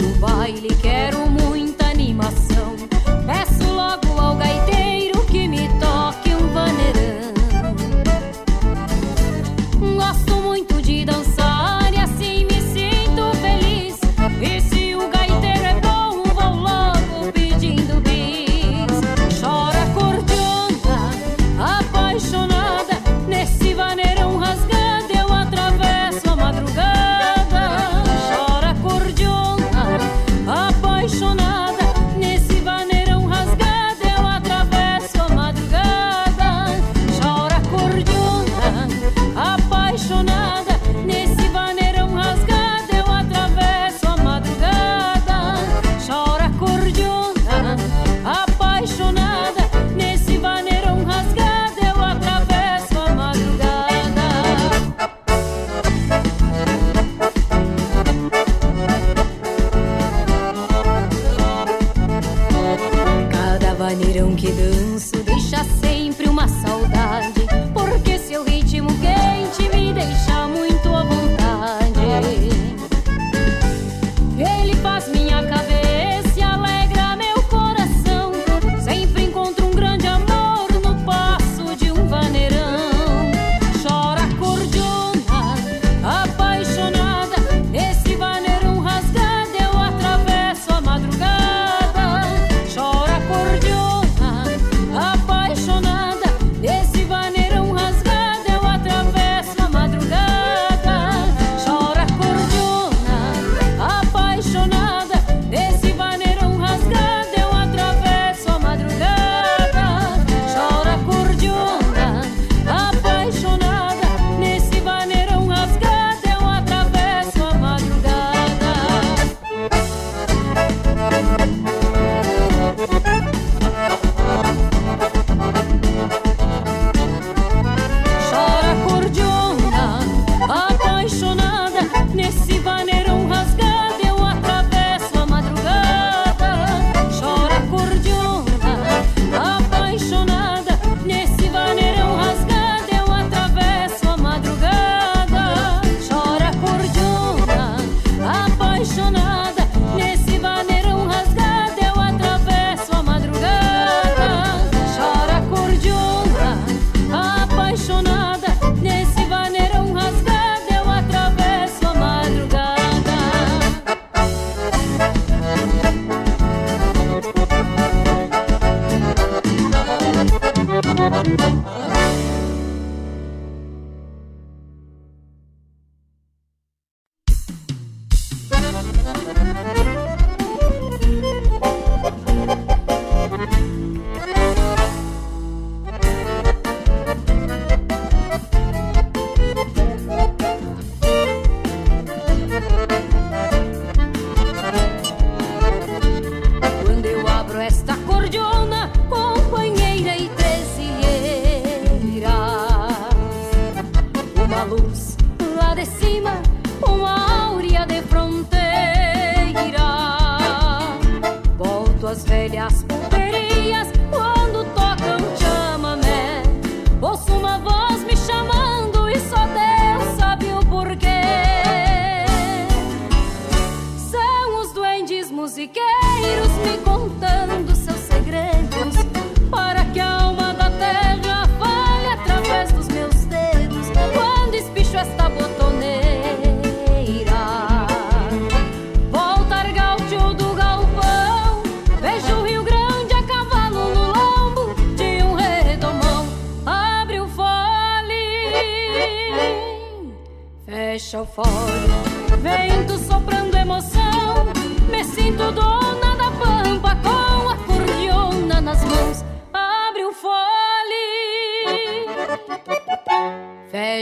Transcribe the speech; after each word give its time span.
no 0.00 0.08
baile 0.20 0.68
que 0.82 0.93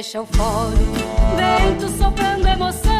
deixa 0.02 0.18
eufórico. 0.18 0.98
Vento 1.36 1.88
soprando 1.96 2.48
emoção. 2.48 2.91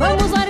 Vamos 0.00 0.30
lá. 0.30 0.49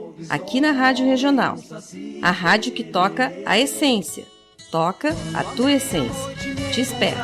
aqui 0.29 0.61
na 0.61 0.71
Rádio 0.71 1.05
Regional. 1.05 1.57
A 2.21 2.31
rádio 2.31 2.71
que 2.71 2.83
toca 2.83 3.31
a 3.45 3.57
essência. 3.57 4.25
Toca 4.71 5.15
a 5.33 5.43
tua 5.43 5.73
essência. 5.73 6.35
Te 6.71 6.81
espero. 6.81 7.17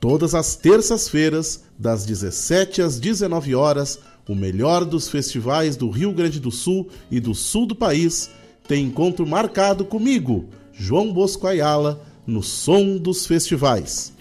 Todas 0.00 0.34
as 0.34 0.54
terças-feiras, 0.54 1.64
das 1.76 2.06
17 2.06 2.80
às 2.80 3.00
19 3.00 3.54
horas, 3.54 3.98
o 4.28 4.34
melhor 4.34 4.84
dos 4.84 5.08
festivais 5.08 5.76
do 5.76 5.90
Rio 5.90 6.12
Grande 6.12 6.38
do 6.38 6.50
Sul 6.50 6.88
e 7.10 7.18
do 7.18 7.34
sul 7.34 7.66
do 7.66 7.74
país 7.74 8.30
tem 8.66 8.84
encontro 8.84 9.26
marcado 9.26 9.84
comigo, 9.84 10.48
João 10.72 11.12
Bosco 11.12 11.46
Ayala 11.46 12.04
no 12.26 12.42
Som 12.42 12.96
dos 12.96 13.26
Festivais. 13.26 14.12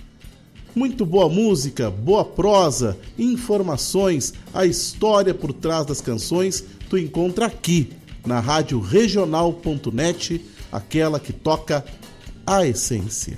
Muito 0.75 1.05
boa 1.05 1.29
música, 1.29 1.89
boa 1.89 2.25
prosa, 2.25 2.97
informações, 3.17 4.33
a 4.53 4.65
história 4.65 5.33
por 5.33 5.53
trás 5.53 5.85
das 5.85 6.01
canções 6.01 6.63
tu 6.89 6.97
encontra 6.97 7.45
aqui 7.45 7.91
na 8.25 8.39
rádio 8.39 8.79
regional.net, 8.79 10.41
aquela 10.71 11.19
que 11.19 11.33
toca 11.33 11.85
a 12.45 12.65
essência. 12.65 13.37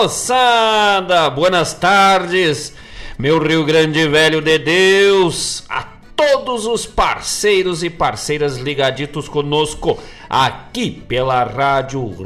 Moçada! 0.00 1.28
Buenas 1.28 1.74
tardes, 1.74 2.72
meu 3.18 3.38
Rio 3.38 3.66
Grande 3.66 4.08
Velho 4.08 4.40
de 4.40 4.58
Deus, 4.58 5.62
a 5.68 5.86
todos 6.16 6.64
os 6.64 6.86
parceiros 6.86 7.82
e 7.82 7.90
parceiras 7.90 8.56
ligaditos 8.56 9.28
conosco 9.28 9.98
aqui 10.28 10.90
pela 10.90 11.44
rádio 11.44 12.16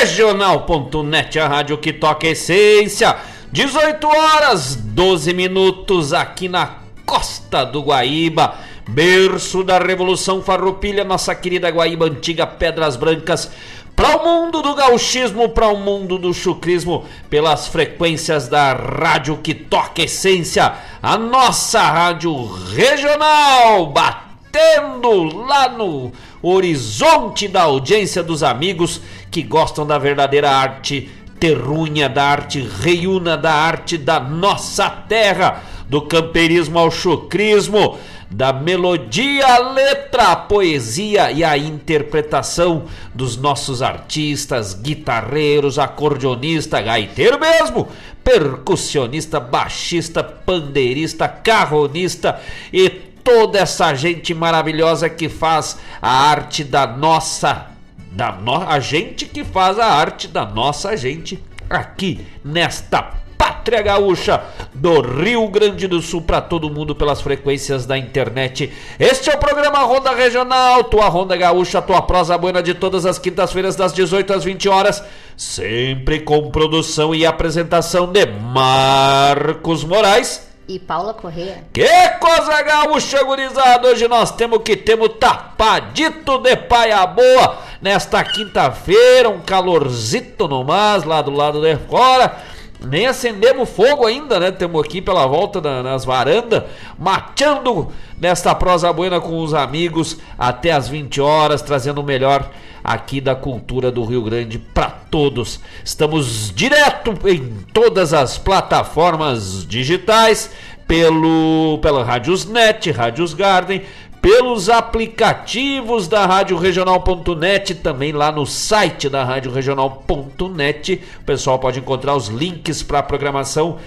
regional.net, 0.00 1.38
a 1.38 1.46
rádio 1.46 1.78
que 1.78 1.92
toca 1.92 2.26
essência. 2.26 3.16
18 3.52 4.04
horas 4.04 4.74
12 4.74 5.32
minutos 5.34 6.12
aqui 6.12 6.48
na 6.48 6.78
costa 7.06 7.62
do 7.62 7.80
Guaíba, 7.82 8.56
berço 8.88 9.62
da 9.62 9.78
Revolução 9.78 10.42
Farroupilha, 10.42 11.04
nossa 11.04 11.32
querida 11.32 11.70
Guaíba 11.70 12.06
antiga 12.06 12.44
Pedras 12.44 12.96
Brancas 12.96 13.52
para 13.94 14.16
o 14.16 14.24
mundo 14.24 14.62
do 14.62 14.74
gauchismo, 14.74 15.48
para 15.48 15.68
o 15.68 15.76
mundo 15.76 16.18
do 16.18 16.32
chucrismo, 16.32 17.04
pelas 17.28 17.68
frequências 17.68 18.48
da 18.48 18.72
rádio 18.72 19.38
que 19.38 19.54
toca 19.54 20.02
essência, 20.02 20.72
a 21.02 21.16
nossa 21.16 21.80
rádio 21.80 22.46
regional, 22.74 23.86
batendo 23.86 25.22
lá 25.46 25.68
no 25.68 26.12
horizonte 26.42 27.46
da 27.46 27.62
audiência 27.62 28.22
dos 28.22 28.42
amigos 28.42 29.00
que 29.30 29.42
gostam 29.42 29.86
da 29.86 29.98
verdadeira 29.98 30.50
arte 30.50 31.08
terrunha, 31.38 32.08
da 32.08 32.24
arte 32.24 32.60
reiuna, 32.60 33.36
da 33.36 33.52
arte 33.52 33.98
da 33.98 34.20
nossa 34.20 34.88
terra, 34.88 35.60
do 35.92 36.00
campeirismo 36.00 36.78
ao 36.78 36.90
chucrismo 36.90 37.98
da 38.30 38.50
melodia, 38.50 39.46
a 39.46 39.58
letra, 39.58 40.28
a 40.28 40.36
poesia 40.36 41.30
e 41.30 41.44
a 41.44 41.58
interpretação 41.58 42.84
dos 43.14 43.36
nossos 43.36 43.82
artistas, 43.82 44.72
guitarreiros, 44.72 45.78
acordeonista, 45.78 46.80
gaiteiro 46.80 47.38
mesmo, 47.38 47.90
percussionista, 48.24 49.38
baixista, 49.38 50.24
pandeirista, 50.24 51.28
carronista 51.28 52.40
e 52.72 52.88
toda 52.88 53.58
essa 53.58 53.94
gente 53.94 54.32
maravilhosa 54.32 55.10
que 55.10 55.28
faz 55.28 55.76
a 56.00 56.10
arte 56.10 56.64
da 56.64 56.86
nossa 56.86 57.66
da 58.10 58.32
no, 58.32 58.56
a 58.66 58.80
gente 58.80 59.26
que 59.26 59.44
faz 59.44 59.78
a 59.78 59.86
arte 59.86 60.26
da 60.26 60.46
nossa 60.46 60.96
gente 60.96 61.38
aqui 61.68 62.26
nesta 62.42 63.21
pátria 63.62 63.80
gaúcha 63.80 64.42
do 64.74 65.00
Rio 65.00 65.46
Grande 65.46 65.86
do 65.86 66.02
Sul 66.02 66.22
para 66.22 66.40
todo 66.40 66.68
mundo 66.68 66.96
pelas 66.96 67.20
frequências 67.20 67.86
da 67.86 67.96
internet. 67.96 68.72
Este 68.98 69.30
é 69.30 69.34
o 69.34 69.38
programa 69.38 69.78
Ronda 69.80 70.12
Regional, 70.12 70.82
tua 70.84 71.08
Ronda 71.08 71.36
Gaúcha, 71.36 71.80
tua 71.80 72.02
prosa 72.02 72.36
buena 72.36 72.60
de 72.60 72.74
todas 72.74 73.06
as 73.06 73.20
quintas-feiras 73.20 73.76
das 73.76 73.92
18 73.92 74.32
às 74.32 74.42
20 74.42 74.68
horas, 74.68 75.04
sempre 75.36 76.20
com 76.20 76.50
produção 76.50 77.14
e 77.14 77.24
apresentação 77.24 78.10
de 78.10 78.26
Marcos 78.26 79.84
Moraes 79.84 80.50
e 80.68 80.78
Paula 80.78 81.14
Correia. 81.14 81.64
Que 81.72 82.08
coisa 82.18 82.62
gaúcha, 82.62 83.22
gurizada! 83.22 83.88
Hoje 83.88 84.08
nós 84.08 84.32
temos 84.32 84.60
que 84.64 84.76
temos 84.76 85.10
tapadito 85.20 86.38
de 86.38 86.56
paia 86.56 87.06
boa 87.06 87.58
nesta 87.80 88.24
quinta-feira, 88.24 89.28
um 89.28 89.40
calorzito 89.40 90.48
no 90.48 90.64
mas 90.64 91.04
lá 91.04 91.20
do 91.20 91.30
lado 91.30 91.60
de 91.60 91.76
fora. 91.88 92.51
Nem 92.84 93.06
acendemos 93.06 93.68
fogo 93.68 94.06
ainda, 94.06 94.40
né? 94.40 94.50
Temos 94.50 94.82
aqui 94.84 95.00
pela 95.00 95.26
volta 95.26 95.60
da, 95.60 95.82
nas 95.82 96.04
varandas, 96.04 96.64
mateando 96.98 97.88
nesta 98.18 98.54
prosa 98.54 98.92
buena 98.92 99.20
com 99.20 99.38
os 99.38 99.54
amigos 99.54 100.18
até 100.38 100.72
as 100.72 100.88
20 100.88 101.20
horas, 101.20 101.62
trazendo 101.62 102.00
o 102.00 102.04
melhor 102.04 102.50
aqui 102.82 103.20
da 103.20 103.34
cultura 103.34 103.90
do 103.90 104.04
Rio 104.04 104.22
Grande 104.22 104.58
para 104.58 104.90
todos. 104.90 105.60
Estamos 105.84 106.52
direto 106.54 107.16
em 107.28 107.64
todas 107.72 108.12
as 108.12 108.38
plataformas 108.38 109.66
digitais, 109.66 110.50
pelo 110.86 111.78
pela 111.80 112.04
Rádios 112.04 112.44
Net, 112.44 112.90
Rádios 112.90 113.32
Garden, 113.34 113.82
pelos 114.22 114.68
aplicativos 114.68 116.06
da 116.06 116.24
Rádio 116.24 116.56
Regional.net, 116.56 117.74
também 117.74 118.12
lá 118.12 118.30
no 118.30 118.46
site 118.46 119.08
da 119.08 119.24
Rádio 119.24 119.50
Regional.net. 119.50 121.02
O 121.20 121.24
pessoal 121.24 121.58
pode 121.58 121.80
encontrar 121.80 122.14
os 122.14 122.28
links 122.28 122.84
para 122.84 123.00
a 123.00 123.02
programação 123.02 123.78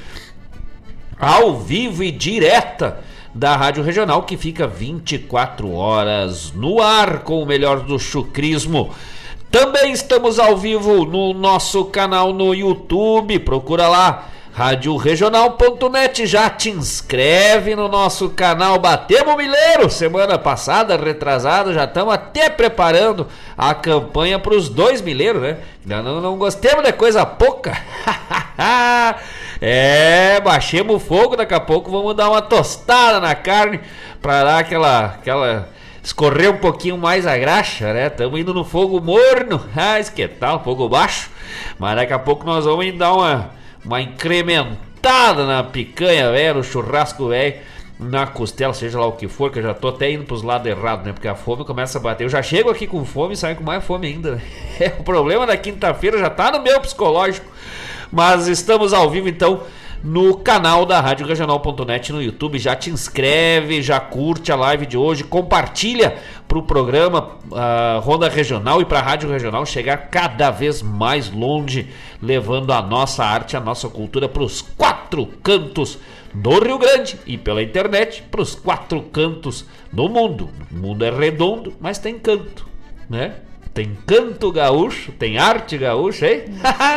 ao 1.17 1.57
vivo 1.57 2.03
e 2.03 2.11
direta 2.11 2.99
da 3.33 3.55
Rádio 3.55 3.81
Regional, 3.81 4.23
que 4.23 4.35
fica 4.35 4.67
24 4.67 5.71
horas 5.71 6.51
no 6.51 6.81
ar 6.81 7.19
com 7.19 7.41
o 7.41 7.45
melhor 7.45 7.79
do 7.79 7.97
chucrismo. 7.97 8.93
Também 9.49 9.93
estamos 9.93 10.37
ao 10.37 10.57
vivo 10.57 11.05
no 11.05 11.33
nosso 11.33 11.85
canal 11.85 12.33
no 12.33 12.53
YouTube, 12.53 13.39
procura 13.39 13.87
lá 13.87 14.27
radioregional.net 14.55 16.25
já 16.25 16.49
te 16.49 16.69
inscreve 16.69 17.75
no 17.75 17.89
nosso 17.89 18.29
canal 18.29 18.79
Batemos 18.79 19.35
Mileiro. 19.35 19.89
Semana 19.89 20.39
passada, 20.39 20.95
retrasada, 20.95 21.73
já 21.73 21.83
estamos 21.83 22.13
até 22.13 22.49
preparando 22.49 23.27
a 23.57 23.73
campanha 23.73 24.39
para 24.39 24.55
os 24.55 24.69
dois 24.69 25.01
mileiros, 25.01 25.41
né? 25.41 25.57
Não, 25.85 26.01
não, 26.01 26.21
não 26.21 26.37
gostemos 26.37 26.85
de 26.85 26.93
coisa 26.93 27.25
pouca. 27.25 27.77
é, 29.59 30.39
baixemos 30.39 30.95
o 30.95 30.99
fogo, 30.99 31.35
daqui 31.35 31.53
a 31.53 31.59
pouco 31.59 31.91
vamos 31.91 32.15
dar 32.15 32.29
uma 32.29 32.41
tostada 32.41 33.19
na 33.19 33.35
carne 33.35 33.81
para 34.21 34.45
dar 34.45 34.59
aquela, 34.59 35.05
aquela 35.07 35.67
escorrer 36.01 36.49
um 36.49 36.59
pouquinho 36.59 36.97
mais 36.97 37.27
a 37.27 37.37
graxa, 37.37 37.91
né? 37.91 38.07
Estamos 38.07 38.39
indo 38.39 38.53
no 38.53 38.63
fogo 38.63 39.01
morno, 39.01 39.61
ah, 39.75 40.01
que 40.15 40.29
tal, 40.29 40.63
fogo 40.63 40.87
baixo, 40.87 41.29
mas 41.77 41.97
daqui 41.97 42.13
a 42.13 42.19
pouco 42.19 42.45
nós 42.45 42.63
vamos 42.63 42.97
dar 42.97 43.11
uma 43.11 43.64
uma 43.85 44.01
incrementada 44.01 45.45
na 45.45 45.63
picanha, 45.63 46.31
velho, 46.31 46.55
no 46.55 46.63
churrasco, 46.63 47.29
velho, 47.29 47.55
na 47.99 48.27
costela, 48.27 48.73
seja 48.73 48.99
lá 48.99 49.05
o 49.05 49.13
que 49.13 49.27
for, 49.27 49.51
que 49.51 49.59
eu 49.59 49.63
já 49.63 49.73
tô 49.73 49.89
até 49.89 50.11
indo 50.11 50.25
pros 50.25 50.41
lados 50.41 50.67
errados, 50.67 51.05
né? 51.05 51.13
Porque 51.13 51.27
a 51.27 51.35
fome 51.35 51.63
começa 51.63 51.97
a 51.97 52.01
bater. 52.01 52.25
Eu 52.25 52.29
já 52.29 52.41
chego 52.41 52.69
aqui 52.69 52.87
com 52.87 53.05
fome 53.05 53.35
e 53.35 53.37
saio 53.37 53.55
com 53.55 53.63
mais 53.63 53.83
fome 53.83 54.07
ainda. 54.07 54.41
É, 54.79 54.93
o 54.99 55.03
problema 55.03 55.45
da 55.45 55.55
quinta-feira 55.55 56.17
já 56.17 56.29
tá 56.29 56.51
no 56.51 56.61
meu 56.61 56.79
psicológico. 56.81 57.47
Mas 58.11 58.47
estamos 58.47 58.93
ao 58.93 59.09
vivo 59.09 59.29
então 59.29 59.61
no 60.05 60.37
canal 60.37 60.85
da 60.85 61.01
Rádio 61.01 61.25
Regional.net 61.25 62.13
no 62.13 62.21
YouTube. 62.21 62.59
Já 62.59 62.75
te 62.75 62.91
inscreve, 62.91 63.81
já 63.81 63.99
curte 63.99 64.51
a 64.51 64.55
live 64.55 64.85
de 64.85 64.95
hoje, 64.95 65.23
compartilha 65.23 66.17
para 66.47 66.59
o 66.59 66.63
programa 66.63 67.31
uh, 67.49 67.99
Ronda 68.01 68.29
Regional 68.29 68.79
e 68.81 68.85
para 68.85 68.99
a 68.99 69.01
Rádio 69.01 69.29
Regional 69.29 69.65
chegar 69.65 69.97
cada 70.09 70.51
vez 70.51 70.83
mais 70.83 71.31
longe, 71.31 71.89
levando 72.21 72.71
a 72.71 72.83
nossa 72.83 73.25
arte, 73.25 73.57
a 73.57 73.59
nossa 73.59 73.89
cultura 73.89 74.29
para 74.29 74.43
os 74.43 74.61
quatro 74.61 75.25
cantos 75.41 75.97
do 76.31 76.59
Rio 76.63 76.77
Grande 76.77 77.17
e 77.25 77.35
pela 77.35 77.63
internet 77.63 78.21
para 78.29 78.41
os 78.41 78.53
quatro 78.53 79.01
cantos 79.01 79.65
do 79.91 80.07
mundo. 80.07 80.51
O 80.71 80.75
mundo 80.75 81.03
é 81.03 81.09
redondo, 81.09 81.73
mas 81.79 81.97
tem 81.97 82.19
canto, 82.19 82.67
né? 83.09 83.37
Tem 83.75 83.95
canto 84.07 84.51
gaúcho, 84.53 85.11
tem 85.11 85.37
arte 85.37 85.77
gaúcha, 85.77 86.31
hein? 86.31 86.45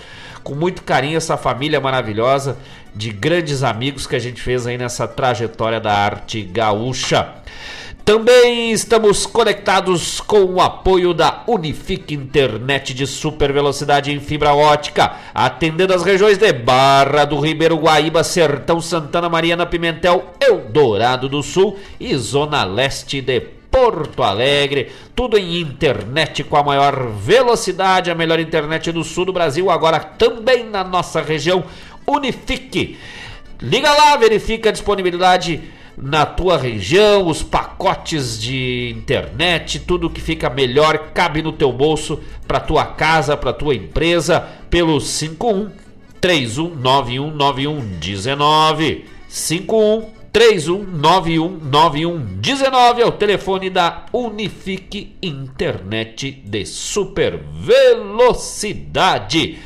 com 0.42 0.54
muito 0.54 0.83
carinho 0.83 1.16
essa 1.16 1.37
família 1.37 1.81
maravilhosa 1.81 2.57
de 2.94 3.11
grandes 3.11 3.62
amigos 3.62 4.07
que 4.07 4.16
a 4.16 4.18
gente 4.18 4.40
fez 4.40 4.66
aí 4.66 4.76
nessa 4.76 5.07
trajetória 5.07 5.78
da 5.78 5.92
arte 5.92 6.42
gaúcha. 6.42 7.35
Também 8.09 8.73
estamos 8.73 9.27
conectados 9.27 10.18
com 10.18 10.42
o 10.42 10.62
apoio 10.62 11.12
da 11.12 11.42
Unifique 11.47 12.14
Internet 12.14 12.94
de 12.94 13.07
super 13.07 13.53
velocidade 13.53 14.11
em 14.11 14.18
fibra 14.18 14.55
ótica, 14.55 15.12
atendendo 15.35 15.92
as 15.92 16.03
regiões 16.03 16.38
de 16.38 16.51
Barra 16.51 17.27
do 17.27 17.38
Ribeiro 17.38 17.77
Guaíba, 17.77 18.25
Sertão 18.25 18.81
Santana 18.81 19.29
Mariana 19.29 19.66
Pimentel, 19.66 20.33
Eldorado 20.40 21.29
do 21.29 21.42
Sul 21.42 21.79
e 22.01 22.16
Zona 22.16 22.64
Leste 22.64 23.21
de 23.21 23.40
Porto 23.71 24.23
Alegre, 24.23 24.90
tudo 25.14 25.37
em 25.37 25.61
internet 25.61 26.42
com 26.42 26.57
a 26.57 26.62
maior 26.62 27.11
velocidade, 27.11 28.11
a 28.11 28.14
melhor 28.14 28.40
internet 28.40 28.90
do 28.90 29.05
sul 29.05 29.27
do 29.27 29.35
Brasil, 29.35 29.71
agora 29.71 30.01
também 30.01 30.64
na 30.64 30.83
nossa 30.83 31.21
região. 31.21 31.62
Unifique. 32.07 32.97
Liga 33.61 33.92
lá, 33.92 34.16
verifica 34.16 34.71
a 34.71 34.73
disponibilidade 34.73 35.77
na 36.00 36.24
tua 36.24 36.56
região, 36.56 37.26
os 37.26 37.42
pacotes 37.42 38.40
de 38.40 38.94
internet, 38.96 39.80
tudo 39.80 40.11
que 40.11 40.20
fica 40.20 40.48
melhor 40.48 41.11
cabe 41.12 41.42
no 41.42 41.50
teu 41.52 41.72
bolso 41.72 42.20
para 42.46 42.61
tua 42.61 42.84
casa, 42.84 43.37
para 43.37 43.52
tua 43.52 43.74
empresa, 43.74 44.46
pelo 44.70 45.00
51 45.00 45.72
31919119 46.20 49.02
51 49.28 50.18
31919119 50.32 52.98
é 52.98 53.06
o 53.06 53.12
telefone 53.12 53.70
da 53.70 54.06
Unifique 54.12 55.14
Internet 55.22 56.42
de 56.44 56.66
super 56.66 57.40
velocidade. 57.54 59.61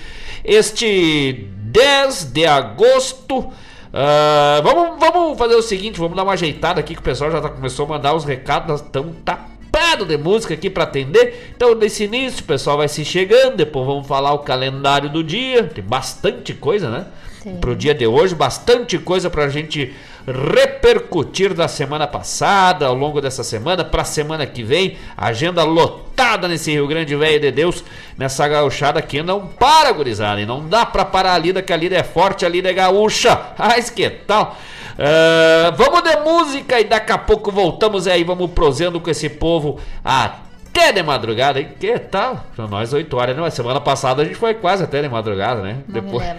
Este 0.45 1.49
10 1.73 2.33
de 2.33 2.47
agosto 2.47 3.51
Uh, 3.93 4.63
vamos, 4.63 4.99
vamos 4.99 5.39
fazer 5.39 5.55
o 5.55 5.61
seguinte, 5.61 5.99
vamos 5.99 6.17
dar 6.17 6.23
uma 6.23 6.33
ajeitada 6.33 6.81
aqui 6.81 6.95
que 6.95 7.01
o 7.01 7.05
pessoal 7.05 7.31
já 7.31 7.43
tá, 7.43 7.51
começou 7.51 7.85
a 7.85 7.89
mandar 7.91 8.15
os 8.15 8.25
recados, 8.25 8.67
nós 8.67 8.81
estamos 8.81 9.15
tapado 9.23 10.07
de 10.07 10.17
música 10.17 10.55
aqui 10.55 10.71
para 10.71 10.85
atender. 10.85 11.53
Então, 11.55 11.75
nesse 11.75 12.05
início, 12.05 12.43
o 12.43 12.47
pessoal 12.47 12.79
vai 12.79 12.89
se 12.89 13.05
chegando, 13.05 13.57
depois 13.57 13.87
vamos 13.87 14.07
falar 14.07 14.33
o 14.33 14.39
calendário 14.39 15.11
do 15.11 15.23
dia. 15.23 15.65
Tem 15.65 15.85
bastante 15.85 16.55
coisa, 16.55 16.89
né? 16.89 17.07
Sim. 17.43 17.57
Pro 17.57 17.77
dia 17.77 17.95
de 17.95 18.07
hoje, 18.07 18.35
bastante 18.35 18.99
coisa 18.99 19.29
pra 19.29 19.49
gente 19.49 19.95
repercutir 20.27 21.55
da 21.55 21.67
semana 21.67 22.07
passada, 22.07 22.87
ao 22.87 22.95
longo 22.95 23.21
dessa 23.21 23.43
semana, 23.43 23.85
para 23.85 24.03
a 24.03 24.05
semana 24.05 24.47
que 24.47 24.63
vem. 24.63 24.97
Agenda 25.17 25.65
lotada 25.65 26.47
nesse 26.47 26.71
Rio 26.71 26.87
Grande 26.87 27.17
Velho 27.17 27.41
de 27.41 27.51
Deus, 27.51 27.85
nessa 28.17 28.47
gauchada 28.47 29.03
que 29.03 29.23
não 29.23 29.47
para, 29.47 29.93
gurizada. 29.93 30.41
E 30.41 30.47
não 30.47 30.69
dá 30.69 30.87
para 30.87 31.05
parar 31.05 31.35
a 31.35 31.39
lida, 31.39 31.63
que 31.63 31.73
a 31.73 31.77
lida 31.77 31.97
é 31.97 32.03
forte, 32.03 32.47
a 32.47 32.49
lida 32.49 32.71
é 32.71 32.73
gaúcha. 32.73 33.39
Mas 33.59 33.91
que 33.91 34.09
tal? 34.09 34.57
Uh, 34.93 35.75
vamos 35.75 36.03
de 36.03 36.17
música 36.17 36.79
e 36.79 36.85
daqui 36.85 37.13
a 37.13 37.19
pouco 37.19 37.51
voltamos 37.51 38.07
aí, 38.07 38.23
vamos 38.23 38.51
prosendo 38.51 39.01
com 39.01 39.11
esse 39.11 39.29
povo 39.29 39.81
até 40.05 40.52
de 40.93 41.03
madrugada, 41.03 41.61
hein? 41.61 41.69
Que 41.79 41.99
tal? 41.99 42.45
Para 42.57 42.67
nós 42.67 42.93
8 42.93 43.17
horas, 43.17 43.37
não? 43.37 43.49
Semana 43.51 43.81
passada 43.81 44.23
a 44.23 44.25
gente 44.25 44.37
foi 44.37 44.55
quase 44.55 44.85
até 44.85 45.03
de 45.03 45.09
madrugada, 45.09 45.63
né? 45.63 45.79
Não 45.87 45.95
Depois. 45.95 46.25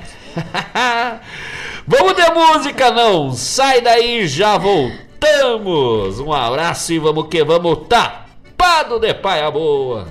Vamos 1.85 2.13
ter 2.13 2.33
música, 2.33 2.91
não! 2.91 3.33
Sai 3.33 3.81
daí, 3.81 4.25
já 4.25 4.57
voltamos! 4.57 6.19
Um 6.19 6.31
abraço 6.31 6.93
e 6.93 6.99
vamos 6.99 7.27
que 7.27 7.43
vamos 7.43 7.87
tapado 7.87 8.99
de 8.99 9.13
paia 9.13 9.51
boa! 9.51 10.07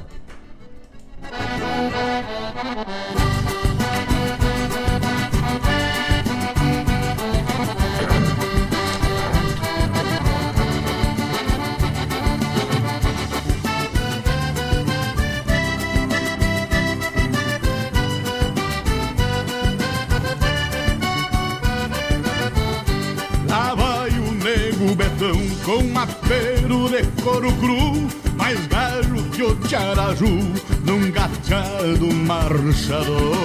Com 25.64 25.98
apero 25.98 26.88
de 26.88 27.22
couro 27.22 27.53
cru, 27.55 28.09
mais 28.37 28.59
velho 28.66 29.22
que 29.31 29.42
o 29.42 29.55
tiaraju, 29.57 30.53
num 30.85 31.11
gateado 31.11 32.12
marchador. 32.12 33.37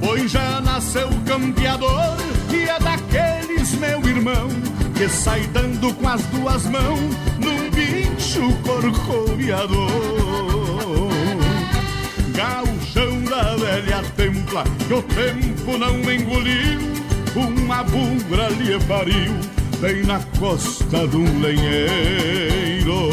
Pois 0.00 0.30
já 0.30 0.60
nasceu 0.60 1.08
campeador 1.24 2.16
e 2.52 2.64
é 2.68 2.78
daqueles, 2.80 3.72
meu 3.74 4.00
irmão, 4.06 4.48
que 4.96 5.08
sai 5.08 5.46
dando 5.52 5.94
com 5.94 6.08
as 6.08 6.22
duas 6.26 6.66
mãos 6.66 7.16
num 7.38 7.70
bicho 7.70 8.52
corcoviador. 8.64 9.90
Gauchão 12.34 13.22
da 13.24 13.56
velha 13.56 14.02
templa 14.16 14.64
que 14.86 14.94
o 14.94 15.02
tempo 15.02 15.78
não 15.78 15.98
engoliu, 16.12 16.80
uma 17.36 17.82
bugra 17.84 18.48
lhe 18.48 18.78
pariu 18.86 19.55
bem 19.80 20.02
na 20.04 20.20
costa 20.38 21.06
de 21.06 21.16
um 21.16 21.40
lenheiro. 21.40 23.10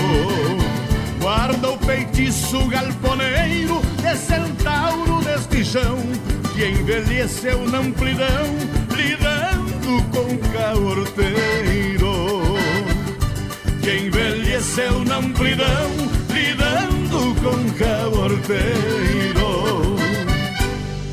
Guarda 1.19 1.71
o 1.71 1.77
feitiço 1.79 2.65
galponeiro 2.67 3.81
de 4.01 4.17
centauro 4.17 5.21
deste 5.23 5.63
chão 5.63 5.97
que 6.53 6.65
envelheceu 6.67 7.65
na 7.69 7.79
amplidão, 7.79 8.45
lidando 8.95 10.03
com 10.11 10.37
caorteiro. 10.51 12.13
Que 13.81 14.07
envelheceu 14.07 15.03
na 15.05 15.17
amplidão, 15.17 15.91
lidando 16.29 17.35
com 17.41 17.69
caorteiro. 17.77 19.43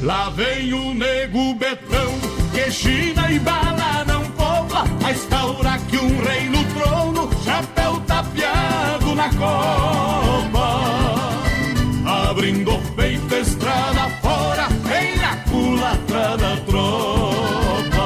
Lá 0.02 0.30
vem 0.30 0.72
o 0.72 0.94
nego 0.94 1.54
betão, 1.54 2.12
que 2.52 2.70
china 2.70 3.30
e 3.30 3.38
bala 3.38 4.09
poupa, 4.80 5.06
a 5.06 5.10
estaura 5.10 5.78
que 5.88 5.96
um 5.96 6.22
rei 6.22 6.48
no 6.48 6.64
trono, 6.74 7.30
chapéu 7.44 8.00
tapeado 8.06 9.14
na 9.14 9.28
copa. 9.30 10.80
Abrindo 12.30 12.74
o 12.74 12.82
peito, 12.92 13.34
estrada 13.34 14.08
fora, 14.22 14.68
em 15.00 15.16
na 15.18 15.36
culatra 15.50 16.36
da 16.36 16.56
tropa. 16.66 18.00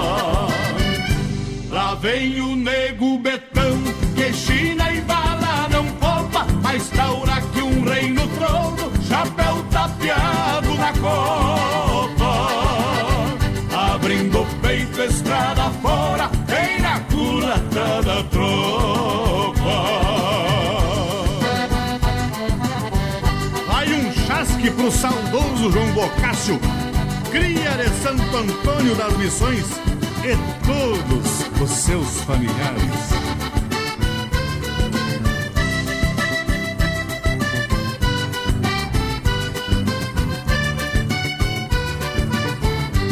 Lá 1.70 1.94
vem 1.96 2.40
o 2.40 2.56
nego 2.56 3.18
betão, 3.18 3.78
que 4.14 4.32
china 4.32 4.90
e 4.92 5.00
bala 5.02 5.68
não 5.70 5.86
poupa, 5.86 6.46
a 6.64 6.76
estaura 6.76 7.40
que 7.52 7.60
um 7.62 7.84
rei 7.84 8.10
no 8.12 8.26
trono, 8.28 8.92
chapéu 9.06 9.62
tapeado 9.70 10.74
na 10.74 10.92
copa. 10.92 11.73
Da 18.14 18.22
tropa. 18.24 19.54
Vai 23.66 23.92
um 23.92 24.12
chasque 24.12 24.70
pro 24.70 24.90
saudoso 24.92 25.72
João 25.72 25.92
Bocácio, 25.92 26.60
cria 27.32 27.70
de 27.72 27.88
Santo 28.02 28.36
Antônio 28.36 28.94
das 28.94 29.16
Missões 29.16 29.66
e 30.22 30.36
todos 30.64 31.60
os 31.60 31.70
seus 31.70 32.20
familiares. 32.20 33.63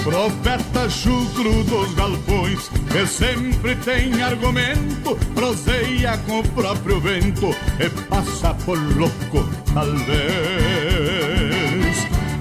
Profeta 0.02 0.90
chucro 0.90 1.62
dos 1.62 1.94
galpões, 1.94 2.68
que 2.90 3.06
sempre 3.06 3.76
tem 3.76 4.20
argumento, 4.20 5.16
proseia 5.32 6.18
com 6.26 6.40
o 6.40 6.48
próprio 6.48 7.00
vento 7.00 7.54
e 7.78 7.88
passa 8.08 8.52
por 8.64 8.76
louco, 8.96 9.48
talvez. 9.72 10.02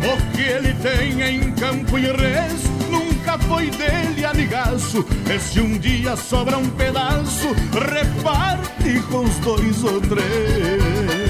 O 0.02 0.36
que 0.36 0.42
ele 0.42 0.74
tem 0.76 1.22
em 1.22 1.52
campo 1.52 2.00
e 2.00 2.08
res 2.08 2.64
nunca 2.90 3.38
foi 3.38 3.70
dele, 3.70 4.26
amigaço. 4.26 5.06
E 5.32 5.40
se 5.40 5.62
um 5.62 5.78
dia 5.78 6.16
sobra 6.16 6.58
um 6.58 6.68
pedaço, 6.72 7.50
reparte 7.74 9.00
com 9.12 9.20
os 9.20 9.38
dois 9.38 9.84
ou 9.84 10.02
três. 10.02 11.22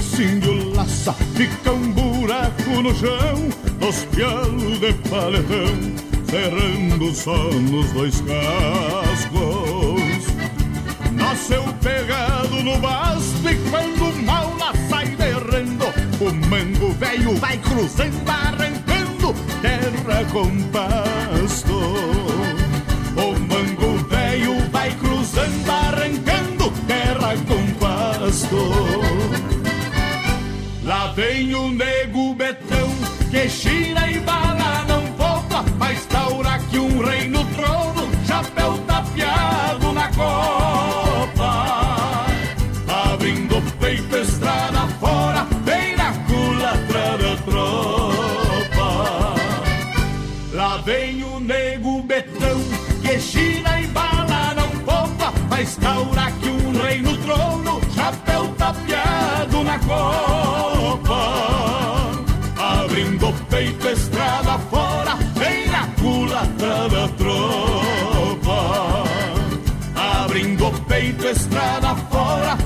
Se 0.00 0.40
laça 0.74 1.12
Fica 1.34 1.72
um 1.72 1.92
buraco 1.92 2.82
no 2.82 2.94
chão 2.94 3.48
Dos 3.80 4.04
pialos 4.06 4.78
de 4.78 4.92
paletão 5.08 5.76
Cerrando 6.28 7.14
só 7.14 7.36
nos 7.36 7.90
dois 7.92 8.20
cascos 8.20 9.26
Nasceu 11.12 11.64
pegado 11.82 12.62
no 12.62 12.78
basto 12.78 13.48
E 13.48 13.56
quando 13.70 14.24
mal 14.24 14.54
lá 14.58 14.72
sai 14.88 15.08
derrendo 15.08 15.86
O 16.20 16.48
mango 16.48 16.92
velho 16.92 17.34
vai 17.36 17.58
cruzando 17.58 18.28
Arrancando 18.28 19.34
terra 19.62 20.24
com 20.32 20.62
pasto. 20.70 21.74
O 23.16 23.38
mango 23.40 24.08
velho 24.08 24.70
vai 24.70 24.90
cruzando 24.92 25.70
Arrancando 25.70 26.70
terra 26.86 27.34
com 27.46 27.66
pasto 27.78 29.05
vem 31.16 31.52
o 31.54 31.70
nego 31.70 32.34
betão 32.34 32.90
Que 33.30 33.48
china 33.48 34.06
e 34.08 34.20
bala 34.20 34.84
não 34.86 35.00
volta 35.16 35.64
Mas 35.78 36.04
taura 36.06 36.58
que 36.70 36.78
um 36.78 37.02
rei 37.02 37.26
no 37.28 37.44
trono 37.54 38.08
Chapéu 38.26 38.78
tapeado 38.86 39.92
na 39.92 40.08
copa. 40.08 42.26
Abrindo 43.12 43.62
peito 43.80 44.16
estrada 44.16 44.86
fora 45.00 45.46
Bem 45.64 45.96
na 45.96 46.12
culatra 46.26 47.16
da 47.18 47.36
tropa. 47.46 48.88
Lá 50.52 50.76
vem 50.84 51.24
o 51.24 51.40
nego 51.40 52.02
betão 52.02 52.60
Que 53.00 53.18
china 53.18 53.80
e 53.80 53.86
bala 53.86 54.52
não 54.54 54.68
poupa 54.84 55.32
Mas 55.48 55.76
taura 55.76 56.30
que 56.42 56.48
um 56.48 56.72
rei 56.82 57.00
no 57.00 57.16
trono 57.18 57.80
Chapéu 57.94 58.48
tapeado 58.58 59.64
na 59.64 59.78
copa 59.78 60.25
Peito 63.56 63.88
estrada 63.88 64.58
fora 64.70 65.14
Bem 65.38 65.66
na 65.68 65.86
culatra 65.98 66.88
da 66.90 67.08
tropa. 67.16 68.58
Abrindo 70.24 70.66
o 70.66 70.72
peito 70.82 71.26
estrada 71.26 71.96
fora 72.10 72.58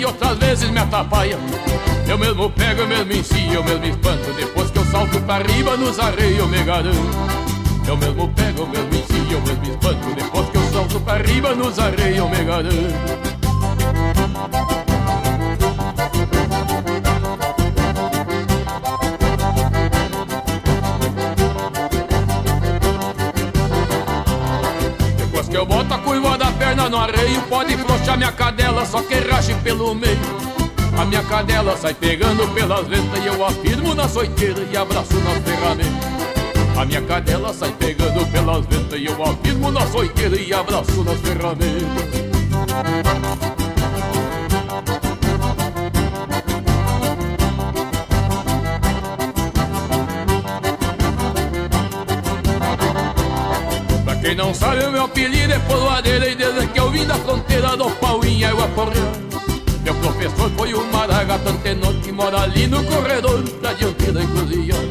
e 0.00 0.04
outras 0.04 0.38
vezes 0.38 0.70
me 0.70 0.78
atrapalha. 0.78 1.38
Eu 2.08 2.18
mesmo 2.18 2.50
pego, 2.50 2.80
eu 2.80 2.88
mesmo 2.88 3.12
ensino, 3.12 3.54
eu 3.54 3.64
mesmo 3.64 3.84
espanto. 3.84 4.32
Depois 4.32 4.70
que 4.70 4.78
eu 4.78 4.84
salto 4.86 5.20
pra 5.20 5.38
riba 5.38 5.76
nos 5.76 5.98
arreios 5.98 6.38
eu 6.38 6.48
me 6.48 6.62
garanto. 6.64 6.96
Eu 7.86 7.96
mesmo 7.96 8.28
pego, 8.28 8.62
eu 8.62 8.66
mesmo 8.66 8.94
ensino, 8.94 9.32
eu 9.32 9.40
mesmo 9.42 9.64
espanto. 9.64 10.14
Depois 10.14 10.48
que 10.48 10.56
eu 10.56 10.72
salto 10.72 11.00
pra 11.00 11.18
riba 11.18 11.54
nos 11.54 11.78
arreios 11.78 12.18
eu 12.18 12.28
me 12.28 12.44
garanto 12.44 13.60
Pode 27.60 27.76
flochar 27.76 28.16
minha 28.16 28.32
cadela, 28.32 28.86
só 28.86 29.02
que 29.02 29.16
rache 29.16 29.54
pelo 29.56 29.94
meio. 29.94 30.16
A 30.98 31.04
minha 31.04 31.22
cadela 31.24 31.76
sai 31.76 31.92
pegando 31.92 32.48
pelas 32.54 32.86
ventas 32.88 33.22
E 33.22 33.26
eu 33.26 33.44
afirmo 33.44 33.94
na 33.94 34.08
soiteira 34.08 34.66
e 34.72 34.76
abraço 34.76 35.14
nas 35.20 35.38
ferramentas 35.44 36.08
A 36.76 36.84
minha 36.86 37.02
cadela 37.02 37.52
sai 37.52 37.70
pegando 37.78 38.26
pelas 38.32 38.64
ventas 38.64 38.98
E 38.98 39.04
eu 39.04 39.22
afirmo 39.22 39.70
na 39.70 39.86
soiteira 39.86 40.40
e 40.40 40.52
abraço 40.54 41.04
nas 41.04 41.20
ferramentas 41.20 42.40
não 54.40 54.54
sabe, 54.54 54.82
o 54.86 54.90
meu 54.90 55.04
apelido 55.04 55.52
é 55.52 55.58
poloadeira 55.58 56.26
E 56.30 56.34
desde 56.34 56.66
que 56.68 56.80
eu 56.80 56.90
vim 56.90 57.06
da 57.06 57.14
fronteira 57.16 57.76
do 57.76 57.90
pau 57.90 58.24
em 58.24 58.42
água 58.42 58.66
correndo 58.68 59.30
meu 59.82 59.94
professor 59.94 60.50
foi 60.58 60.74
o 60.74 60.84
Maragata 60.92 61.48
Antenor 61.48 61.94
que 62.02 62.12
mora 62.12 62.42
ali 62.42 62.66
no 62.66 62.84
corredor 62.84 63.42
da 63.62 63.72
diante 63.72 64.12
da 64.12 64.22
encruzilhada. 64.22 64.88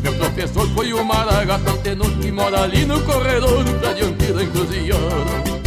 Meu 0.00 0.14
professor 0.14 0.68
foi 0.68 0.92
o 0.92 1.04
Maragata 1.04 1.70
Antenor 1.72 2.10
que 2.20 2.30
mora 2.30 2.62
ali 2.62 2.86
no 2.86 3.02
corredor 3.02 3.64
da 3.64 3.92
diante 3.92 4.32
da 4.32 4.44
encruzilhada. 4.44 5.61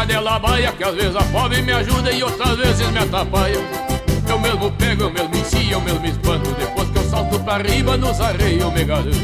Cadela 0.00 0.38
baia 0.38 0.72
Que 0.72 0.84
às 0.84 0.94
vezes 0.94 1.16
a 1.16 1.22
pobre 1.24 1.62
me 1.62 1.72
ajuda 1.72 2.10
e 2.10 2.22
outras 2.22 2.56
vezes 2.56 2.90
me 2.90 2.98
atrapalha. 2.98 3.60
Eu 4.28 4.38
mesmo 4.38 4.70
pego, 4.72 5.02
eu 5.02 5.10
mesmo 5.10 5.36
ensino, 5.36 5.72
eu 5.72 5.80
mesmo 5.80 6.06
espanto 6.06 6.50
Depois 6.52 6.88
que 6.88 6.98
eu 6.98 7.10
salto 7.10 7.40
pra 7.40 7.58
riba, 7.58 7.96
nos 7.96 8.20
arreios 8.20 8.62
eu 8.62 8.70
me 8.70 8.84
garanto 8.84 9.18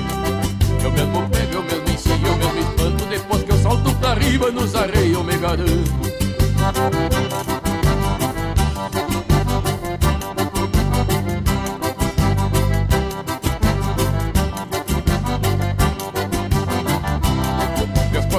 Eu 0.83 0.91
mesmo 0.91 1.29
pego, 1.29 1.55
eu 1.55 1.63
mesmo 1.63 1.89
ensino, 1.89 2.27
eu 2.27 2.37
mesmo 2.37 2.59
espanto 2.59 3.07
Depois 3.07 3.43
que 3.45 3.53
eu 3.53 3.59
salto 3.59 3.95
pra 3.95 4.15
riba, 4.15 4.51
nos 4.51 4.75
arreios 4.75 5.15
eu 5.15 5.23
me 5.23 5.37
garanto 5.39 6.17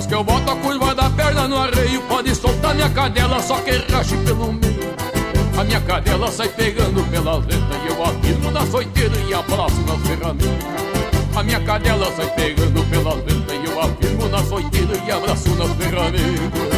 que 0.08 0.15
eu 0.15 0.23
boto 0.23 0.50
a 0.50 0.56
Soltar 2.67 2.75
minha 2.75 2.89
cadela, 2.89 3.41
só 3.41 3.56
que 3.62 3.71
rache 3.91 4.17
pelo 4.17 4.51
meio. 4.51 4.77
A 5.58 5.63
minha 5.63 5.80
cadela 5.82 6.30
sai 6.30 6.49
pegando 6.49 7.01
pela 7.10 7.38
letra 7.38 7.77
E 7.84 7.88
eu 7.88 8.03
afirmo 8.03 8.51
na 8.51 8.65
soiteira 8.65 9.15
e 9.27 9.34
abraço 9.34 9.82
nas 9.82 10.06
ferramentas. 10.06 10.67
A 11.36 11.43
minha 11.43 11.60
cadela 11.62 12.12
sai 12.12 12.30
pegando 12.36 12.84
pela 12.89 13.13
letra 13.13 13.56
E 13.56 13.65
eu 13.65 13.82
afirmo 13.82 14.27
na 14.27 14.43
soiteira 14.43 14.97
e 15.06 15.12
abraço 15.12 15.49
nas 15.56 15.71
ferramentas 15.77 16.77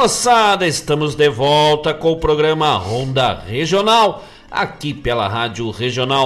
Moçada, 0.00 0.66
estamos 0.66 1.14
de 1.14 1.28
volta 1.28 1.92
com 1.92 2.12
o 2.12 2.16
programa 2.16 2.74
Ronda 2.78 3.34
Regional, 3.46 4.24
aqui 4.50 4.94
pela 4.94 5.28
Rádio 5.28 5.70
Regional.net, 5.70 6.18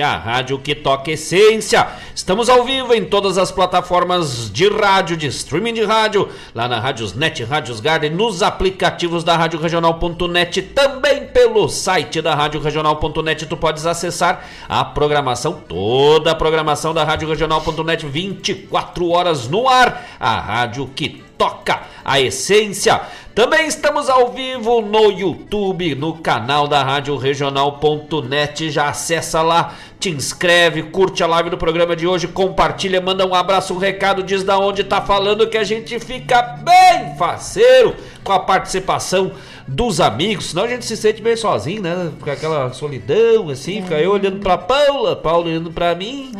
a 0.00 0.16
rádio 0.18 0.60
que 0.60 0.72
toca 0.72 1.10
essência. 1.10 1.84
Estamos 2.14 2.48
ao 2.48 2.62
vivo 2.62 2.94
em 2.94 3.04
todas 3.04 3.38
as 3.38 3.50
plataformas 3.50 4.48
de 4.52 4.68
rádio, 4.68 5.16
de 5.16 5.26
streaming 5.26 5.74
de 5.74 5.82
rádio, 5.82 6.28
lá 6.54 6.68
na 6.68 6.78
Rádios 6.78 7.12
Net, 7.12 7.42
Rádios 7.42 7.80
Garden, 7.80 8.10
nos 8.10 8.40
aplicativos 8.40 9.24
da 9.24 9.36
Rádio 9.36 9.58
Regional.net, 9.58 10.62
também 10.62 11.26
pelo 11.42 11.68
site 11.68 12.22
da 12.22 12.36
Rádio 12.36 12.60
Regional.net, 12.60 13.46
tu 13.46 13.56
podes 13.56 13.84
acessar 13.84 14.44
a 14.68 14.84
programação, 14.84 15.54
toda 15.54 16.30
a 16.30 16.34
programação 16.36 16.94
da 16.94 17.02
Rádio 17.02 17.28
Regional.net, 17.28 18.06
24 18.06 19.08
horas 19.08 19.48
no 19.48 19.68
ar, 19.68 20.06
a 20.20 20.38
rádio 20.38 20.88
que 20.94 21.20
toca 21.36 21.82
a 22.04 22.20
essência. 22.20 23.00
Também 23.34 23.66
estamos 23.66 24.08
ao 24.08 24.30
vivo 24.30 24.80
no 24.80 25.10
YouTube, 25.10 25.96
no 25.96 26.14
canal 26.14 26.68
da 26.68 26.84
Rádio 26.84 27.16
Regional.net. 27.16 28.70
Já 28.70 28.90
acessa 28.90 29.42
lá, 29.42 29.74
te 30.02 30.10
inscreve, 30.10 30.82
curte 30.82 31.22
a 31.22 31.28
live 31.28 31.48
do 31.48 31.56
programa 31.56 31.94
de 31.94 32.08
hoje, 32.08 32.26
compartilha, 32.26 33.00
manda 33.00 33.24
um 33.24 33.32
abraço, 33.32 33.72
um 33.72 33.78
recado, 33.78 34.24
diz 34.24 34.42
da 34.42 34.58
onde 34.58 34.82
tá 34.82 35.00
falando 35.00 35.46
que 35.46 35.56
a 35.56 35.62
gente 35.62 35.96
fica 36.00 36.42
bem 36.42 37.16
faceiro 37.16 37.94
com 38.24 38.32
a 38.32 38.40
participação 38.40 39.30
dos 39.66 40.00
amigos, 40.00 40.46
senão 40.46 40.64
a 40.64 40.68
gente 40.68 40.84
se 40.84 40.96
sente 40.96 41.22
bem 41.22 41.36
sozinho, 41.36 41.82
né? 41.82 42.10
Fica 42.18 42.32
aquela 42.32 42.72
solidão, 42.72 43.48
assim, 43.48 43.82
fica 43.82 43.94
eu 44.00 44.10
olhando 44.10 44.40
pra 44.40 44.58
Paula, 44.58 45.14
Paula 45.14 45.46
olhando 45.46 45.70
pra 45.70 45.94
mim. 45.94 46.32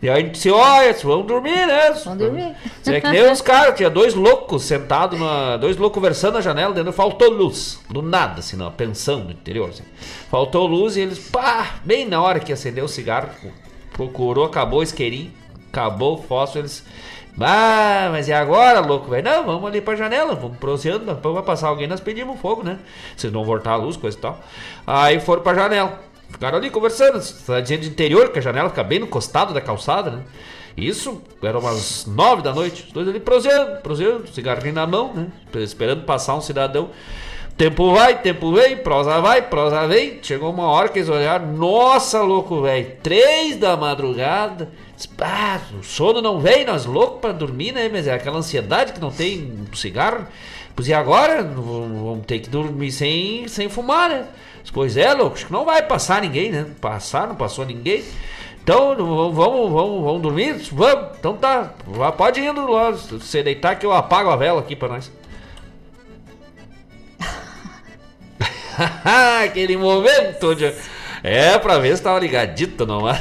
E 0.00 0.08
aí 0.08 0.22
a 0.22 0.24
gente 0.24 0.38
se 0.38 0.50
olha, 0.50 0.92
vamos 1.02 1.26
dormir, 1.26 1.66
né? 1.66 1.92
Vamos 2.04 2.18
dormir. 2.18 2.56
É 2.86 3.00
que 3.00 3.08
nem 3.08 3.30
os 3.30 3.40
caras, 3.40 3.76
tinha 3.76 3.90
dois 3.90 4.14
loucos 4.14 4.64
sentados, 4.64 5.18
na, 5.18 5.56
dois 5.56 5.76
loucos 5.76 5.94
conversando 5.94 6.34
na 6.34 6.40
janela, 6.40 6.74
dentro 6.74 6.92
faltou 6.92 7.30
luz. 7.30 7.80
Do 7.88 8.02
nada, 8.02 8.40
assim, 8.40 8.56
numa 8.56 8.70
pensão 8.70 9.20
no 9.20 9.30
interior. 9.30 9.68
Assim. 9.68 9.84
Faltou 10.30 10.66
luz 10.66 10.96
e 10.96 11.02
eles, 11.02 11.18
pá, 11.18 11.76
bem 11.84 12.06
na 12.06 12.20
hora 12.20 12.40
que 12.40 12.52
acendeu 12.52 12.88
cigarro, 12.92 13.30
procurou, 13.92 14.44
acabou 14.44 14.80
o 14.80 14.82
isqueirinho, 14.82 15.32
acabou 15.70 16.18
o 16.18 16.22
fósforo, 16.22 16.60
eles. 16.60 16.84
Ah, 17.40 18.08
mas 18.12 18.28
e 18.28 18.32
agora, 18.32 18.80
louco, 18.80 19.08
velho? 19.08 19.24
Não, 19.24 19.44
vamos 19.44 19.64
ali 19.66 19.80
pra 19.80 19.96
janela, 19.96 20.34
vamos 20.34 20.58
pro 20.58 20.72
oceano, 20.72 21.14
vai 21.14 21.42
passar 21.42 21.68
alguém, 21.68 21.86
nós 21.86 22.00
pedimos 22.00 22.38
fogo, 22.40 22.62
né? 22.62 22.78
Vocês 23.16 23.32
não 23.32 23.42
voltar 23.44 23.72
a 23.72 23.76
luz, 23.76 23.96
coisa 23.96 24.16
e 24.16 24.20
tal. 24.20 24.40
Aí 24.86 25.20
foram 25.20 25.42
pra 25.42 25.54
janela. 25.54 25.98
Ficaram 26.28 26.58
ali 26.58 26.70
conversando, 26.70 27.20
cidadezinha 27.20 27.78
de 27.78 27.88
interior, 27.88 28.30
que 28.30 28.38
a 28.38 28.42
janela 28.42 28.68
fica 28.70 28.82
bem 28.82 28.98
no 28.98 29.06
costado 29.06 29.52
da 29.52 29.60
calçada, 29.60 30.10
né? 30.10 30.22
Isso, 30.76 31.22
era 31.42 31.58
umas 31.58 32.06
nove 32.06 32.42
da 32.42 32.54
noite, 32.54 32.84
os 32.86 32.92
dois 32.92 33.06
ali 33.06 33.20
proseando, 33.20 33.80
proseando, 33.82 34.26
cigarrinho 34.28 34.74
na 34.74 34.86
mão, 34.86 35.12
né? 35.12 35.26
Esperando 35.56 36.04
passar 36.04 36.34
um 36.34 36.40
cidadão. 36.40 36.90
Tempo 37.56 37.92
vai, 37.94 38.20
tempo 38.20 38.52
vem, 38.52 38.76
prosa 38.78 39.20
vai, 39.20 39.42
prosa 39.42 39.86
vem. 39.86 40.18
Chegou 40.22 40.50
uma 40.50 40.66
hora 40.66 40.88
que 40.88 40.98
eles 40.98 41.08
olharam, 41.08 41.52
nossa, 41.52 42.22
louco, 42.22 42.62
velho, 42.62 42.96
três 43.02 43.56
da 43.56 43.76
madrugada. 43.76 44.70
Ah, 45.20 45.60
o 45.78 45.82
sono 45.82 46.22
não 46.22 46.40
vem, 46.40 46.64
nós 46.64 46.86
loucos 46.86 47.20
pra 47.20 47.32
dormir, 47.32 47.72
né? 47.72 47.88
Mas 47.92 48.06
é 48.06 48.14
aquela 48.14 48.38
ansiedade 48.38 48.92
que 48.92 49.00
não 49.00 49.10
tem 49.10 49.52
cigarro. 49.74 50.26
Pois 50.74 50.88
e 50.88 50.94
agora? 50.94 51.42
Vamos 51.42 52.24
ter 52.26 52.38
que 52.40 52.48
dormir 52.48 52.90
sem, 52.90 53.46
sem 53.46 53.68
fumar, 53.68 54.08
né? 54.08 54.26
Pois 54.72 54.96
é, 54.96 55.12
louco, 55.12 55.36
acho 55.36 55.46
que 55.46 55.52
não 55.52 55.64
vai 55.64 55.82
passar 55.82 56.22
ninguém, 56.22 56.50
né? 56.50 56.66
Passar, 56.80 57.28
não 57.28 57.34
passou 57.34 57.66
ninguém. 57.66 58.02
Então, 58.62 58.94
vamos, 58.96 59.72
vamos, 59.72 60.02
vamos 60.02 60.22
dormir? 60.22 60.54
Vamos. 60.72 61.16
Então 61.18 61.36
tá, 61.36 61.74
pode 62.16 62.40
ir 62.40 62.46
indo 62.46 62.66
lá, 62.70 62.90
você 62.92 63.42
deitar 63.42 63.76
que 63.76 63.84
eu 63.84 63.92
apago 63.92 64.30
a 64.30 64.36
vela 64.36 64.60
aqui 64.60 64.74
pra 64.74 64.88
nós. 64.88 65.10
Aquele 69.44 69.76
momento 69.76 70.54
de... 70.54 70.72
É, 71.22 71.56
pra 71.58 71.78
ver 71.78 71.96
se 71.96 72.02
tava 72.02 72.18
ligadito, 72.18 72.84
não 72.84 73.08
é? 73.08 73.20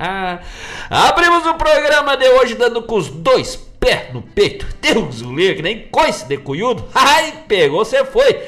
Abrimos 0.88 1.44
o 1.46 1.54
programa 1.54 2.16
de 2.16 2.26
hoje 2.28 2.54
dando 2.54 2.82
com 2.82 2.96
os 2.96 3.08
dois 3.08 3.56
pés 3.78 4.12
no 4.12 4.22
peito. 4.22 4.66
Deus 4.80 5.20
o 5.20 5.34
livre, 5.34 5.56
que 5.56 5.62
nem 5.62 5.88
coice 5.90 6.26
de 6.26 6.38
cunhudo. 6.38 6.88
Ai, 6.94 7.34
pegou, 7.46 7.84
você 7.84 8.04
foi. 8.04 8.40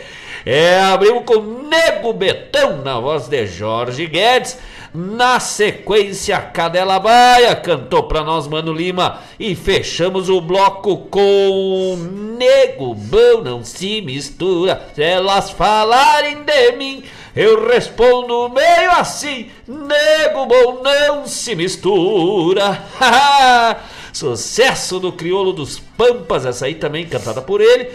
É, 0.47 0.81
abrimos 0.81 1.25
com 1.25 1.69
Nego 1.69 2.13
Betão 2.13 2.83
na 2.83 2.99
voz 3.01 3.29
de 3.29 3.47
Jorge 3.47 4.07
Guedes. 4.07 4.59
Na 4.97 5.41
sequência, 5.41 6.39
Cadela 6.39 7.01
Baia 7.01 7.57
cantou 7.57 8.05
pra 8.05 8.23
nós 8.23 8.47
Mano 8.47 8.73
Lima. 8.73 9.19
E 9.41 9.57
fechamos 9.57 10.29
o 10.29 10.41
bloco 10.41 10.99
com 11.09 11.97
Nego 12.39 12.95
Bom 12.95 13.43
Não 13.43 13.65
Se 13.65 14.01
Mistura. 14.01 14.91
Se 14.95 15.03
elas 15.03 15.51
falarem 15.51 16.45
de 16.45 16.73
mim, 16.77 17.03
eu 17.35 17.67
respondo 17.67 18.49
meio 18.51 18.93
assim: 18.93 19.51
Nego 19.67 20.47
Bom 20.47 20.81
Não 20.81 21.27
Se 21.27 21.57
Mistura. 21.57 22.81
Sucesso 24.15 25.01
do 25.01 25.11
Crioulo 25.11 25.53
dos 25.53 25.81
Pampas, 25.81 26.47
essa 26.47 26.67
aí 26.67 26.77
também 26.77 27.05
cantada 27.05 27.43
por 27.43 27.61
ele, 27.61 27.91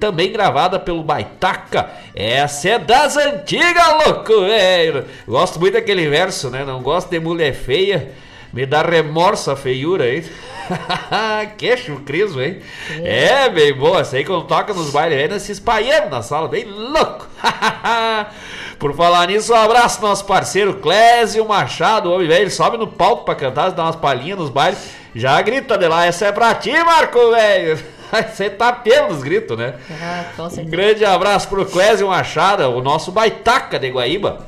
também 0.00 0.32
gravada 0.32 0.78
pelo 0.78 1.02
Baitaca. 1.02 1.90
Essa 2.14 2.70
é 2.70 2.78
das 2.78 3.16
antigas, 3.16 4.06
louco, 4.06 4.40
velho. 4.40 5.04
Gosto 5.26 5.60
muito 5.60 5.74
daquele 5.74 6.08
verso, 6.08 6.50
né? 6.50 6.64
Não 6.64 6.82
gosto 6.82 7.08
de 7.08 7.20
mulher 7.20 7.54
feia, 7.54 8.12
me 8.52 8.66
dá 8.66 8.82
remorso 8.82 9.50
a 9.50 9.56
feiura, 9.56 10.08
hein? 10.08 10.24
Queixo 11.56 11.96
criso, 12.04 12.40
hein? 12.40 12.60
É. 13.02 13.48
bem 13.48 13.72
boa. 13.72 14.00
Essa 14.00 14.16
aí 14.16 14.24
quando 14.24 14.46
toca 14.46 14.74
nos 14.74 14.90
bailes, 14.90 15.18
ainda 15.18 15.38
se 15.38 15.52
espalhando 15.52 16.10
na 16.10 16.22
sala, 16.22 16.48
bem 16.48 16.64
louco. 16.64 17.26
Por 18.78 18.94
falar 18.94 19.26
nisso, 19.26 19.52
um 19.52 19.56
abraço 19.56 20.00
nosso 20.00 20.24
parceiro 20.24 20.74
Clésio 20.74 21.46
Machado, 21.46 22.12
homem 22.12 22.28
velho. 22.28 22.42
Ele 22.42 22.50
sobe 22.50 22.76
no 22.76 22.86
palco 22.86 23.24
pra 23.24 23.34
cantar, 23.34 23.70
dá 23.72 23.82
umas 23.84 23.96
palhinhas 23.96 24.38
nos 24.38 24.50
bailes. 24.50 24.78
Já 25.18 25.42
grita 25.42 25.76
de 25.76 25.88
lá, 25.88 26.06
essa 26.06 26.26
é 26.26 26.32
pra 26.32 26.54
ti, 26.54 26.70
Marco, 26.70 27.32
velho. 27.32 27.76
Você 28.32 28.48
tá 28.48 28.72
pelo 28.72 29.08
os 29.08 29.20
gritos, 29.20 29.58
né? 29.58 29.74
Ah, 30.00 30.26
com 30.36 30.44
Um 30.44 30.64
grande 30.64 31.04
abraço 31.04 31.48
pro 31.48 31.66
Clésio 31.66 32.06
Machado, 32.06 32.62
o 32.70 32.80
nosso 32.80 33.10
baitaca 33.10 33.80
de 33.80 33.90
Guaíba. 33.90 34.46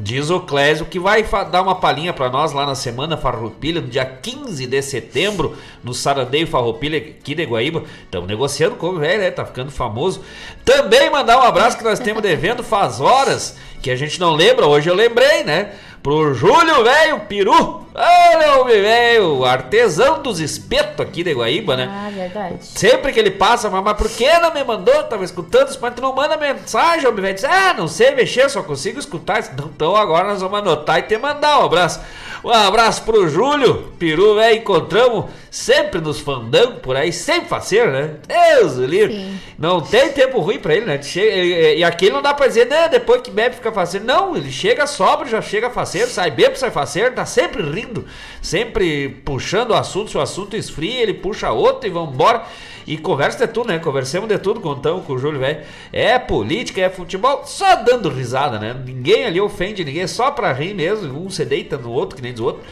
Diz 0.00 0.30
o 0.30 0.38
Clésio 0.38 0.86
que 0.86 1.00
vai 1.00 1.24
dar 1.50 1.62
uma 1.62 1.74
palhinha 1.74 2.12
pra 2.12 2.30
nós 2.30 2.52
lá 2.52 2.64
na 2.64 2.76
Semana 2.76 3.16
Farroupilha, 3.16 3.80
no 3.80 3.88
dia 3.88 4.04
15 4.06 4.68
de 4.68 4.80
setembro, 4.82 5.56
no 5.82 5.92
Sarandeio 5.92 6.46
Farroupilha 6.46 6.98
aqui 6.98 7.34
de 7.34 7.44
Guaíba. 7.44 7.82
Estamos 8.04 8.28
negociando 8.28 8.76
com 8.76 8.90
o 8.90 8.98
velho, 9.00 9.20
né? 9.20 9.32
Tá 9.32 9.44
ficando 9.44 9.72
famoso. 9.72 10.22
Também 10.64 11.10
mandar 11.10 11.38
um 11.38 11.42
abraço 11.42 11.76
que 11.76 11.82
nós 11.82 11.98
temos 11.98 12.22
devendo 12.22 12.62
faz 12.62 13.00
horas, 13.00 13.56
que 13.82 13.90
a 13.90 13.96
gente 13.96 14.20
não 14.20 14.36
lembra, 14.36 14.68
hoje 14.68 14.88
eu 14.88 14.94
lembrei, 14.94 15.42
né? 15.42 15.72
Pro 16.02 16.34
Júlio 16.34 16.84
Velho 16.84 17.20
Peru. 17.20 17.88
Olha 18.00 18.60
o 18.60 18.64
velho, 18.64 19.44
artesão 19.44 20.22
dos 20.22 20.38
espetos 20.38 21.00
aqui 21.00 21.24
de 21.24 21.32
Guaíba, 21.32 21.76
né? 21.76 21.90
Ah, 21.90 22.08
verdade. 22.08 22.54
Sempre 22.60 23.12
que 23.12 23.18
ele 23.18 23.32
passa, 23.32 23.68
mas, 23.68 23.96
por 23.96 24.08
que 24.08 24.38
não 24.38 24.54
me 24.54 24.62
mandou? 24.62 25.02
Tava 25.02 25.24
escutando, 25.24 25.76
mas 25.80 25.94
tu 25.94 26.00
não 26.00 26.14
manda 26.14 26.36
mensagem, 26.36 27.08
homem 27.08 27.22
velho. 27.22 27.34
Diz, 27.34 27.44
ah, 27.44 27.74
não 27.76 27.88
sei 27.88 28.12
mexer, 28.12 28.48
só 28.48 28.62
consigo 28.62 29.00
escutar. 29.00 29.42
Então 29.52 29.96
agora 29.96 30.28
nós 30.28 30.40
vamos 30.40 30.60
anotar 30.60 31.00
e 31.00 31.02
te 31.02 31.18
mandar 31.18 31.58
um 31.58 31.64
abraço. 31.64 32.00
Um 32.44 32.50
abraço 32.50 33.02
pro 33.02 33.28
Júlio, 33.28 33.92
peru, 33.98 34.36
velho. 34.36 34.58
Encontramos 34.58 35.24
sempre 35.50 36.00
nos 36.00 36.20
fandangos 36.20 36.78
por 36.80 36.94
aí, 36.94 37.12
sempre 37.12 37.48
faceiro, 37.48 37.90
né? 37.90 38.10
Deus 38.28 38.74
do 38.74 38.86
livre. 38.86 39.16
Sim. 39.16 39.40
Não 39.58 39.80
tem 39.80 40.12
tempo 40.12 40.38
ruim 40.38 40.60
pra 40.60 40.72
ele, 40.72 40.86
né? 40.86 41.02
Chega, 41.02 41.34
e, 41.34 41.78
e 41.78 41.84
aquele 41.84 42.12
não 42.12 42.22
dá 42.22 42.32
pra 42.32 42.46
dizer, 42.46 42.66
né? 42.66 42.88
Depois 42.88 43.22
que 43.22 43.30
bebe 43.32 43.56
fica 43.56 43.72
faceiro. 43.72 44.06
Não, 44.06 44.36
ele 44.36 44.52
chega 44.52 44.86
sóbrio, 44.86 45.28
já 45.28 45.42
chega 45.42 45.68
faceiro, 45.68 45.87
sai 45.88 46.30
bebo, 46.30 46.56
sai 46.56 46.70
faceiro, 46.70 47.14
tá 47.14 47.26
sempre 47.26 47.62
rindo, 47.62 48.06
sempre 48.40 49.08
puxando 49.24 49.70
o 49.70 49.74
assunto. 49.74 50.10
Se 50.10 50.18
o 50.18 50.20
assunto 50.20 50.56
esfria, 50.56 51.02
ele 51.02 51.14
puxa 51.14 51.50
outro 51.50 51.88
e 51.88 51.92
vambora. 51.92 52.44
E 52.88 52.96
conversa 52.96 53.46
de 53.46 53.52
tudo, 53.52 53.68
né? 53.68 53.78
Conversamos 53.78 54.28
de 54.28 54.38
tudo, 54.38 54.60
contamos 54.60 55.04
com 55.04 55.12
o 55.12 55.18
Júlio, 55.18 55.38
velho. 55.38 55.60
É 55.92 56.18
política, 56.18 56.80
é 56.80 56.88
futebol, 56.88 57.42
só 57.44 57.76
dando 57.76 58.08
risada, 58.08 58.58
né? 58.58 58.74
Ninguém 58.82 59.26
ali 59.26 59.38
ofende 59.38 59.84
ninguém, 59.84 60.06
só 60.06 60.30
pra 60.30 60.54
rir 60.54 60.72
mesmo. 60.72 61.22
Um 61.22 61.28
se 61.28 61.44
deita 61.44 61.76
no 61.76 61.92
outro, 61.92 62.16
que 62.16 62.22
nem 62.22 62.32
diz 62.32 62.40
o 62.40 62.46
outro. 62.46 62.62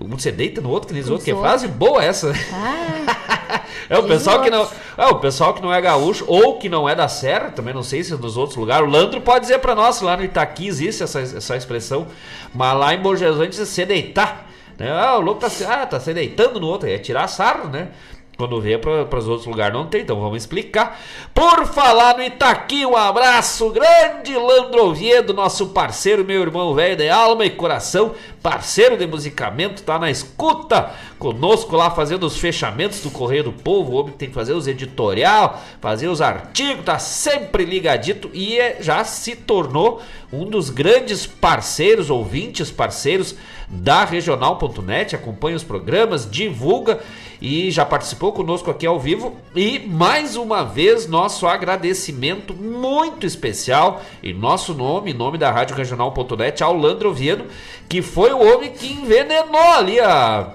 Um 0.00 0.16
se 0.16 0.30
deita 0.30 0.60
no 0.60 0.70
outro, 0.70 0.86
que 0.86 0.94
nem 0.94 1.02
diz 1.02 1.10
o 1.10 1.14
outro. 1.14 1.24
Que 1.24 1.32
o 1.32 1.40
frase 1.40 1.66
boa 1.66 2.04
essa, 2.04 2.32
né? 2.32 2.38
Ah, 2.52 3.64
É 3.90 3.98
o 3.98 4.04
pessoal 4.04 4.40
que 4.42 4.48
não, 4.48 4.66
é 4.96 5.06
o 5.06 5.16
pessoal 5.16 5.52
que 5.52 5.60
não 5.60 5.72
é 5.72 5.80
gaúcho 5.80 6.24
ou 6.26 6.58
que 6.58 6.68
não 6.68 6.88
é 6.88 6.94
da 6.94 7.08
serra, 7.08 7.50
também 7.50 7.74
não 7.74 7.82
sei 7.82 8.02
se 8.02 8.14
é 8.14 8.16
dos 8.16 8.36
outros 8.36 8.56
lugares. 8.56 8.86
O 8.86 8.90
Landro 8.90 9.20
pode 9.20 9.40
dizer 9.40 9.58
pra 9.58 9.74
nós, 9.74 10.00
lá 10.00 10.16
no 10.16 10.24
Itaqui 10.24 10.66
existe 10.68 11.02
essa, 11.02 11.20
essa 11.20 11.56
expressão, 11.56 12.06
mas 12.54 12.78
lá 12.78 12.94
em 12.94 12.98
Bom 12.98 13.14
Jesus 13.14 13.40
a 13.40 13.44
gente 13.44 13.66
se 13.66 13.84
deitar. 13.84 14.46
Né? 14.78 14.90
Ah, 14.90 15.16
o 15.16 15.20
louco 15.20 15.40
tá 15.40 15.48
ah, 15.68 15.86
tá 15.86 16.00
se 16.00 16.12
deitando 16.12 16.58
no 16.58 16.66
outro, 16.66 16.88
é 16.88 16.98
tirar 16.98 17.28
sarro, 17.28 17.68
né? 17.68 17.88
Quando 18.36 18.60
vê 18.60 18.76
para 18.76 19.18
os 19.18 19.28
outros 19.28 19.46
lugares 19.46 19.72
não 19.72 19.86
tem, 19.86 20.02
então 20.02 20.20
vamos 20.20 20.38
explicar. 20.38 21.00
Por 21.32 21.66
falar 21.66 22.16
no 22.16 22.22
Itaqui, 22.24 22.84
um 22.84 22.96
abraço 22.96 23.70
grande, 23.70 24.34
Landro 24.36 24.86
Oviedo, 24.86 25.32
nosso 25.32 25.68
parceiro, 25.68 26.24
meu 26.24 26.42
irmão 26.42 26.74
velho 26.74 26.96
de 26.96 27.08
alma 27.08 27.44
e 27.44 27.50
coração, 27.50 28.12
parceiro 28.42 28.96
de 28.96 29.06
musicamento, 29.06 29.84
tá 29.84 30.00
na 30.00 30.10
escuta 30.10 30.90
conosco 31.16 31.76
lá 31.76 31.90
fazendo 31.92 32.24
os 32.26 32.36
fechamentos 32.36 33.00
do 33.00 33.10
Correio 33.10 33.44
do 33.44 33.52
Povo. 33.52 33.92
O 33.92 34.00
homem 34.00 34.12
tem 34.12 34.28
que 34.28 34.34
fazer 34.34 34.52
os 34.52 34.66
editorial, 34.66 35.62
fazer 35.80 36.08
os 36.08 36.20
artigos, 36.20 36.84
tá 36.84 36.98
sempre 36.98 37.64
ligadito 37.64 38.28
e 38.34 38.58
é- 38.58 38.78
já 38.80 39.04
se 39.04 39.36
tornou 39.36 40.02
um 40.32 40.44
dos 40.44 40.70
grandes 40.70 41.24
parceiros, 41.24 42.10
ouvintes 42.10 42.68
parceiros 42.68 43.36
da 43.68 44.04
Regional.net, 44.04 45.14
acompanha 45.14 45.56
os 45.56 45.64
programas, 45.64 46.28
divulga 46.30 47.00
e 47.44 47.70
já 47.70 47.84
participou 47.84 48.32
conosco 48.32 48.70
aqui 48.70 48.86
ao 48.86 48.98
vivo. 48.98 49.36
E 49.54 49.78
mais 49.78 50.34
uma 50.34 50.64
vez, 50.64 51.06
nosso 51.06 51.46
agradecimento 51.46 52.54
muito 52.54 53.26
especial 53.26 54.00
em 54.22 54.32
nosso 54.32 54.72
nome, 54.72 55.10
em 55.10 55.14
nome 55.14 55.36
da 55.36 55.50
Rádio 55.50 55.76
Regional.net, 55.76 56.62
ao 56.62 56.74
Landro 56.74 57.10
Oviedo, 57.10 57.44
que 57.86 58.00
foi 58.00 58.32
o 58.32 58.38
homem 58.38 58.72
que 58.72 58.90
envenenou 58.90 59.60
ali 59.76 60.00
a 60.00 60.54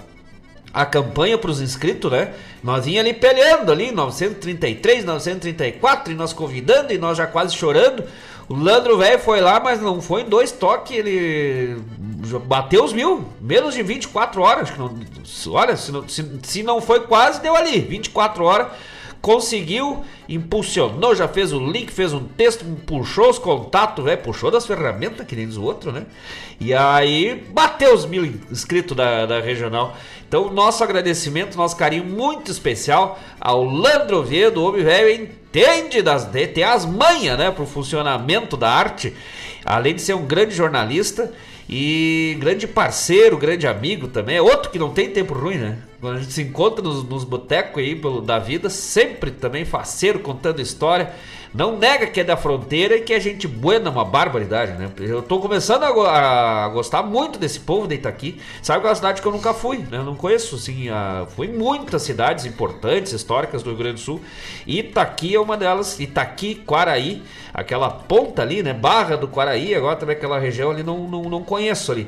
a 0.71 0.85
campanha 0.85 1.37
para 1.37 1.49
os 1.49 1.61
inscritos, 1.61 2.11
né? 2.11 2.31
Nós 2.63 2.85
vinha 2.85 3.01
ali 3.01 3.13
peleando 3.13 3.71
ali, 3.71 3.91
933, 3.91 5.03
934, 5.03 6.13
e 6.13 6.15
nós 6.15 6.31
convidando, 6.31 6.93
e 6.93 6.97
nós 6.97 7.17
já 7.17 7.25
quase 7.25 7.55
chorando. 7.55 8.03
O 8.49 8.55
Landro 8.55 8.97
velho 8.97 9.19
foi 9.19 9.39
lá, 9.39 9.59
mas 9.59 9.79
não 9.79 10.01
foi 10.01 10.21
em 10.21 10.25
dois 10.25 10.51
toques, 10.51 10.97
ele 10.97 11.79
bateu 12.47 12.83
os 12.83 12.91
mil, 12.91 13.23
menos 13.39 13.75
de 13.75 13.83
24 13.83 14.41
horas. 14.41 14.69
olha, 15.47 15.77
se 15.77 15.91
não, 15.91 16.09
se, 16.09 16.39
se 16.41 16.63
não 16.63 16.81
foi 16.81 17.01
quase, 17.01 17.41
deu 17.41 17.55
ali, 17.55 17.79
24 17.79 18.43
horas. 18.43 18.67
Conseguiu, 19.21 20.05
impulsionou, 20.29 21.13
já 21.13 21.27
fez 21.27 21.51
o 21.51 21.59
link, 21.59 21.91
fez 21.91 22.13
um 22.13 22.23
texto, 22.23 22.63
puxou 22.85 23.29
os 23.29 23.37
contatos, 23.37 24.03
velho, 24.03 24.21
puxou 24.21 24.49
das 24.49 24.65
ferramentas, 24.65 25.27
que 25.27 25.35
nem 25.35 25.45
o 25.45 25.61
outro, 25.61 25.91
né? 25.91 26.05
E 26.59 26.73
aí 26.73 27.43
bateu 27.51 27.93
os 27.93 28.05
mil 28.05 28.25
inscritos 28.49 28.95
da, 28.95 29.25
da 29.25 29.41
regional. 29.41 29.97
Então, 30.27 30.49
nosso 30.53 30.83
agradecimento, 30.83 31.57
nosso 31.57 31.75
carinho 31.75 32.05
muito 32.05 32.49
especial 32.49 33.19
ao 33.41 33.63
Landro 33.63 34.19
Oviedo, 34.19 34.63
homem 34.63 34.83
velho 34.83 35.09
entende 35.11 36.01
das 36.01 36.25
tem 36.25 36.63
as 36.63 36.85
manhas, 36.85 37.37
né, 37.37 37.51
pro 37.51 37.65
funcionamento 37.65 38.55
da 38.55 38.69
arte, 38.69 39.13
além 39.65 39.95
de 39.95 40.01
ser 40.01 40.13
um 40.13 40.25
grande 40.25 40.55
jornalista 40.55 41.33
e 41.67 42.37
grande 42.39 42.67
parceiro, 42.67 43.37
grande 43.37 43.67
amigo 43.67 44.07
também. 44.07 44.37
É 44.37 44.41
outro 44.41 44.71
que 44.71 44.79
não 44.79 44.91
tem 44.91 45.09
tempo 45.09 45.33
ruim, 45.33 45.57
né? 45.57 45.77
Quando 45.99 46.17
a 46.17 46.19
gente 46.21 46.31
se 46.31 46.41
encontra 46.41 46.81
nos, 46.81 47.03
nos 47.03 47.23
botecos 47.23 47.83
aí 47.83 47.95
pelo, 47.95 48.21
da 48.21 48.39
vida, 48.39 48.69
sempre 48.69 49.31
também 49.31 49.65
faceiro, 49.65 50.19
contando 50.19 50.61
história. 50.61 51.13
Não 51.53 51.77
nega 51.77 52.05
que 52.05 52.19
é 52.19 52.23
da 52.23 52.37
fronteira 52.37 52.95
e 52.95 53.01
que 53.01 53.11
é 53.11 53.19
gente 53.19 53.47
buena, 53.47 53.89
uma 53.89 54.05
barbaridade, 54.05 54.73
né? 54.73 54.91
Eu 54.99 55.21
tô 55.23 55.39
começando 55.39 55.83
a, 55.83 56.65
a 56.65 56.69
gostar 56.69 57.01
muito 57.01 57.39
desse 57.39 57.59
povo 57.59 57.87
de 57.87 57.95
Itaqui. 57.95 58.39
Sabe 58.61 58.81
que 58.81 58.85
é 58.85 58.89
uma 58.89 58.95
cidade 58.95 59.21
que 59.21 59.27
eu 59.27 59.31
nunca 59.31 59.51
fui, 59.51 59.79
né? 59.79 59.97
Eu 59.97 60.03
não 60.03 60.15
conheço, 60.15 60.55
assim, 60.55 60.89
a... 60.89 61.25
fui 61.35 61.47
em 61.47 61.53
muitas 61.53 62.03
cidades 62.03 62.45
importantes, 62.45 63.13
históricas 63.13 63.63
do 63.63 63.71
Rio 63.71 63.79
Grande 63.79 63.95
do 63.95 63.99
Sul. 63.99 64.21
Itaqui 64.67 65.33
é 65.33 65.39
uma 65.39 65.57
delas. 65.57 65.99
Itaqui, 65.99 66.53
Quaraí, 66.53 67.23
aquela 67.51 67.89
ponta 67.89 68.43
ali, 68.43 68.61
né? 68.61 68.71
Barra 68.71 69.17
do 69.17 69.27
Quaraí, 69.27 69.73
agora 69.73 69.95
também 69.95 70.15
aquela 70.15 70.37
região 70.37 70.69
ali, 70.69 70.83
não, 70.83 71.07
não, 71.07 71.23
não 71.23 71.43
conheço 71.43 71.91
ali. 71.91 72.07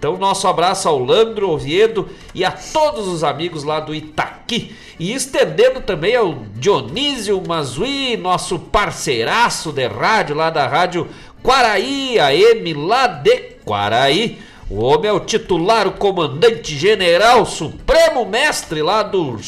Então, 0.00 0.16
nosso 0.16 0.48
abraço 0.48 0.88
ao 0.88 0.98
Landro 0.98 1.50
Oviedo 1.50 2.08
e 2.34 2.42
a 2.42 2.50
todos 2.50 3.06
os 3.06 3.22
amigos 3.22 3.64
lá 3.64 3.80
do 3.80 3.94
Itaqui. 3.94 4.74
E 4.98 5.12
estendendo 5.12 5.82
também 5.82 6.16
ao 6.16 6.36
Dionísio 6.56 7.42
Mazui, 7.46 8.16
nosso 8.16 8.58
parceiraço 8.58 9.70
de 9.70 9.86
rádio 9.86 10.34
lá 10.34 10.48
da 10.48 10.66
rádio 10.66 11.06
Quaraí, 11.42 12.18
AM 12.18 12.72
lá 12.72 13.08
de 13.08 13.36
Quaraí. 13.62 14.38
O 14.70 14.80
homem 14.80 15.10
é 15.10 15.12
o 15.12 15.20
titular, 15.20 15.86
o 15.86 15.92
comandante 15.92 16.78
general, 16.78 17.44
supremo 17.44 18.24
mestre 18.24 18.80
lá 18.80 19.02
do 19.02 19.38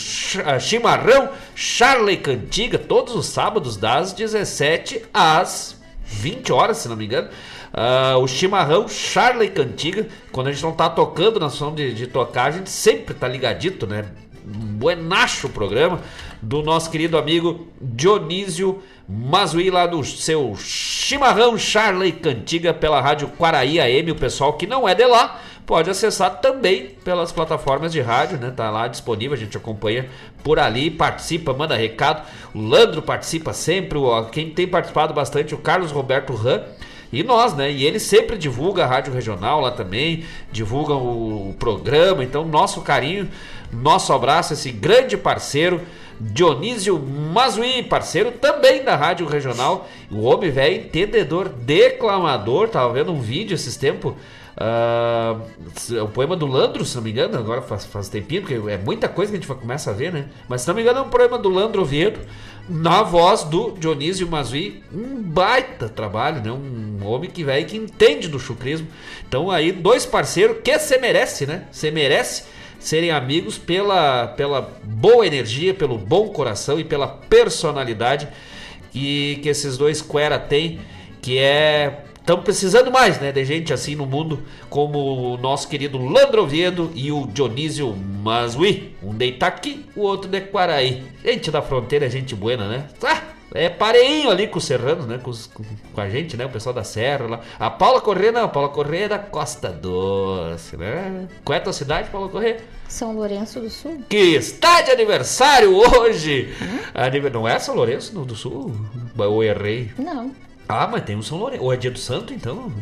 ah, 0.44 0.58
Chimarrão, 0.58 1.30
Charley 1.54 2.18
Cantiga, 2.18 2.76
todos 2.76 3.14
os 3.14 3.24
sábados 3.24 3.78
das 3.78 4.12
17 4.12 5.02
às 5.14 5.80
20 6.04 6.52
horas, 6.52 6.76
se 6.76 6.88
não 6.90 6.96
me 6.96 7.06
engano. 7.06 7.30
Ah, 7.72 8.18
o 8.18 8.28
chimarrão 8.28 8.86
Charley 8.86 9.48
Cantiga, 9.48 10.06
quando 10.30 10.48
a 10.48 10.52
gente 10.52 10.62
não 10.62 10.72
tá 10.72 10.90
tocando 10.90 11.40
na 11.40 11.48
som 11.48 11.74
de, 11.74 11.94
de 11.94 12.06
tocar, 12.06 12.44
a 12.44 12.50
gente 12.50 12.68
sempre 12.68 13.14
tá 13.14 13.26
ligadito, 13.26 13.86
né? 13.86 14.04
Buenacho 14.44 15.48
programa 15.48 16.00
do 16.42 16.62
nosso 16.62 16.90
querido 16.90 17.16
amigo 17.16 17.68
Dionísio 17.80 18.82
Mazui, 19.08 19.70
lá 19.70 19.86
do 19.86 20.02
seu 20.04 20.54
chimarrão 20.56 21.56
Charley 21.56 22.12
Cantiga 22.12 22.74
pela 22.74 23.00
rádio 23.00 23.28
Quaraí 23.28 23.80
AM. 23.80 24.10
O 24.10 24.16
pessoal 24.16 24.52
que 24.54 24.66
não 24.66 24.88
é 24.88 24.94
de 24.94 25.06
lá 25.06 25.40
pode 25.64 25.88
acessar 25.88 26.40
também 26.40 26.88
pelas 27.04 27.30
plataformas 27.30 27.92
de 27.92 28.00
rádio, 28.00 28.36
né? 28.36 28.52
Tá 28.54 28.68
lá 28.68 28.88
disponível, 28.88 29.34
a 29.34 29.38
gente 29.38 29.56
acompanha 29.56 30.08
por 30.42 30.58
ali, 30.58 30.90
participa, 30.90 31.54
manda 31.54 31.76
recado. 31.76 32.26
O 32.52 32.60
Landro 32.60 33.00
participa 33.00 33.52
sempre, 33.52 33.98
quem 34.32 34.50
tem 34.50 34.66
participado 34.66 35.14
bastante, 35.14 35.54
o 35.54 35.58
Carlos 35.58 35.92
Roberto 35.92 36.34
Ram 36.34 36.64
E 37.12 37.22
nós, 37.22 37.54
né? 37.54 37.70
E 37.70 37.84
ele 37.84 38.00
sempre 38.00 38.38
divulga 38.38 38.84
a 38.84 38.86
Rádio 38.86 39.12
Regional 39.12 39.60
lá 39.60 39.70
também, 39.70 40.24
divulga 40.50 40.94
o, 40.94 41.54
programa. 41.58 42.24
Então, 42.24 42.44
nosso 42.44 42.80
carinho, 42.80 43.28
nosso 43.70 44.12
abraço, 44.12 44.54
esse 44.54 44.72
grande 44.72 45.16
parceiro. 45.16 45.80
Dionísio 46.18 46.98
Mazui, 46.98 47.82
parceiro 47.82 48.30
também 48.30 48.84
da 48.84 48.96
Rádio 48.96 49.26
Regional. 49.26 49.88
O 50.10 50.22
homem 50.22 50.50
velho, 50.50 50.76
entendedor, 50.76 51.48
declamador. 51.48 52.68
Tava 52.68 52.92
vendo 52.92 53.12
um 53.12 53.20
vídeo 53.20 53.54
esses 53.54 53.76
tempos. 53.76 54.14
Uh, 54.56 56.02
o 56.02 56.08
poema 56.08 56.36
do 56.36 56.46
Landro, 56.46 56.84
se 56.84 56.94
não 56.96 57.02
me 57.02 57.10
engano, 57.10 57.38
agora 57.38 57.62
faz, 57.62 57.84
faz 57.84 58.08
tempinho, 58.08 58.42
porque 58.42 58.54
é 58.70 58.76
muita 58.76 59.08
coisa 59.08 59.32
que 59.32 59.38
a 59.38 59.40
gente 59.40 59.60
começa 59.60 59.90
a 59.90 59.94
ver, 59.94 60.12
né? 60.12 60.26
Mas 60.48 60.62
se 60.62 60.68
não 60.68 60.74
me 60.74 60.82
engano, 60.82 60.98
é 61.00 61.02
um 61.02 61.08
poema 61.08 61.38
do 61.38 61.48
Landro 61.48 61.82
Oviedo, 61.82 62.20
na 62.68 63.02
voz 63.02 63.44
do 63.44 63.72
Dionísio 63.72 64.28
Mazui. 64.28 64.82
Um 64.92 65.22
baita 65.22 65.88
trabalho, 65.88 66.42
né? 66.42 66.52
Um 66.52 67.04
homem 67.06 67.30
que 67.30 67.42
velho 67.42 67.66
que 67.66 67.76
entende 67.76 68.28
do 68.28 68.38
chucrismo. 68.38 68.86
Então 69.26 69.50
aí, 69.50 69.72
dois 69.72 70.04
parceiros 70.04 70.58
que 70.62 70.78
se 70.78 70.98
merece, 70.98 71.46
né? 71.46 71.64
Se 71.72 71.90
merece 71.90 72.44
serem 72.78 73.12
amigos 73.12 73.56
pela, 73.58 74.26
pela 74.26 74.72
boa 74.82 75.26
energia, 75.26 75.72
pelo 75.72 75.96
bom 75.96 76.28
coração 76.28 76.80
e 76.80 76.84
pela 76.84 77.06
personalidade 77.06 78.28
que, 78.90 79.38
que 79.42 79.48
esses 79.48 79.78
dois 79.78 80.02
Quera 80.02 80.38
têm, 80.38 80.80
que 81.22 81.38
é 81.38 82.04
Estamos 82.22 82.44
precisando 82.44 82.88
mais, 82.88 83.20
né, 83.20 83.32
de 83.32 83.44
gente 83.44 83.72
assim 83.72 83.96
no 83.96 84.06
mundo 84.06 84.44
como 84.70 85.34
o 85.34 85.36
nosso 85.36 85.66
querido 85.66 85.98
Landro 85.98 86.44
Oviedo 86.44 86.92
e 86.94 87.10
o 87.10 87.26
Dionísio 87.26 87.92
Mazui. 87.96 88.94
Um 89.02 89.12
de 89.12 89.26
Itaqui, 89.26 89.84
o 89.96 90.02
outro 90.02 90.30
de 90.30 90.40
Quaraí. 90.40 91.02
Gente 91.24 91.50
da 91.50 91.60
fronteira, 91.60 92.08
gente 92.08 92.36
buena, 92.36 92.68
né? 92.68 92.86
Ah, 93.02 93.22
é 93.52 93.68
pareinho 93.68 94.30
ali 94.30 94.46
com 94.46 94.58
o 94.58 94.60
Serrano, 94.60 95.04
né? 95.04 95.18
Com, 95.18 95.32
com, 95.52 95.64
com, 95.92 96.00
a 96.00 96.08
gente, 96.08 96.36
né? 96.36 96.46
O 96.46 96.48
pessoal 96.48 96.72
da 96.72 96.84
Serra 96.84 97.26
lá. 97.26 97.40
A 97.58 97.68
Paula 97.68 98.00
Corrêa, 98.00 98.30
não. 98.30 98.44
A 98.44 98.48
Paula 98.48 98.68
Corrêa 98.68 99.06
é 99.06 99.08
da 99.08 99.18
Costa 99.18 99.70
Doce, 99.70 100.76
né? 100.76 101.26
Qual 101.44 101.54
é 101.54 101.58
a 101.58 101.62
tua 101.62 101.72
cidade, 101.72 102.08
Paula 102.08 102.28
Corrêa? 102.28 102.58
São 102.86 103.16
Lourenço 103.16 103.58
do 103.58 103.68
Sul. 103.68 104.00
Que 104.08 104.36
está 104.36 104.80
de 104.82 104.92
aniversário 104.92 105.74
hoje! 105.74 106.54
Hum? 106.62 107.30
Não 107.32 107.48
é 107.48 107.58
São 107.58 107.74
Lourenço 107.74 108.12
do 108.20 108.36
Sul? 108.36 108.72
Eu 109.18 109.42
errei. 109.42 109.90
Não. 109.98 110.30
Ah, 110.72 110.88
mas 110.90 111.04
tem 111.04 111.16
um 111.16 111.22
São 111.22 111.38
Lourenço. 111.38 111.62
Ou 111.62 111.72
é 111.72 111.76
dia 111.76 111.90
do 111.90 111.98
santo, 111.98 112.32
então? 112.32 112.72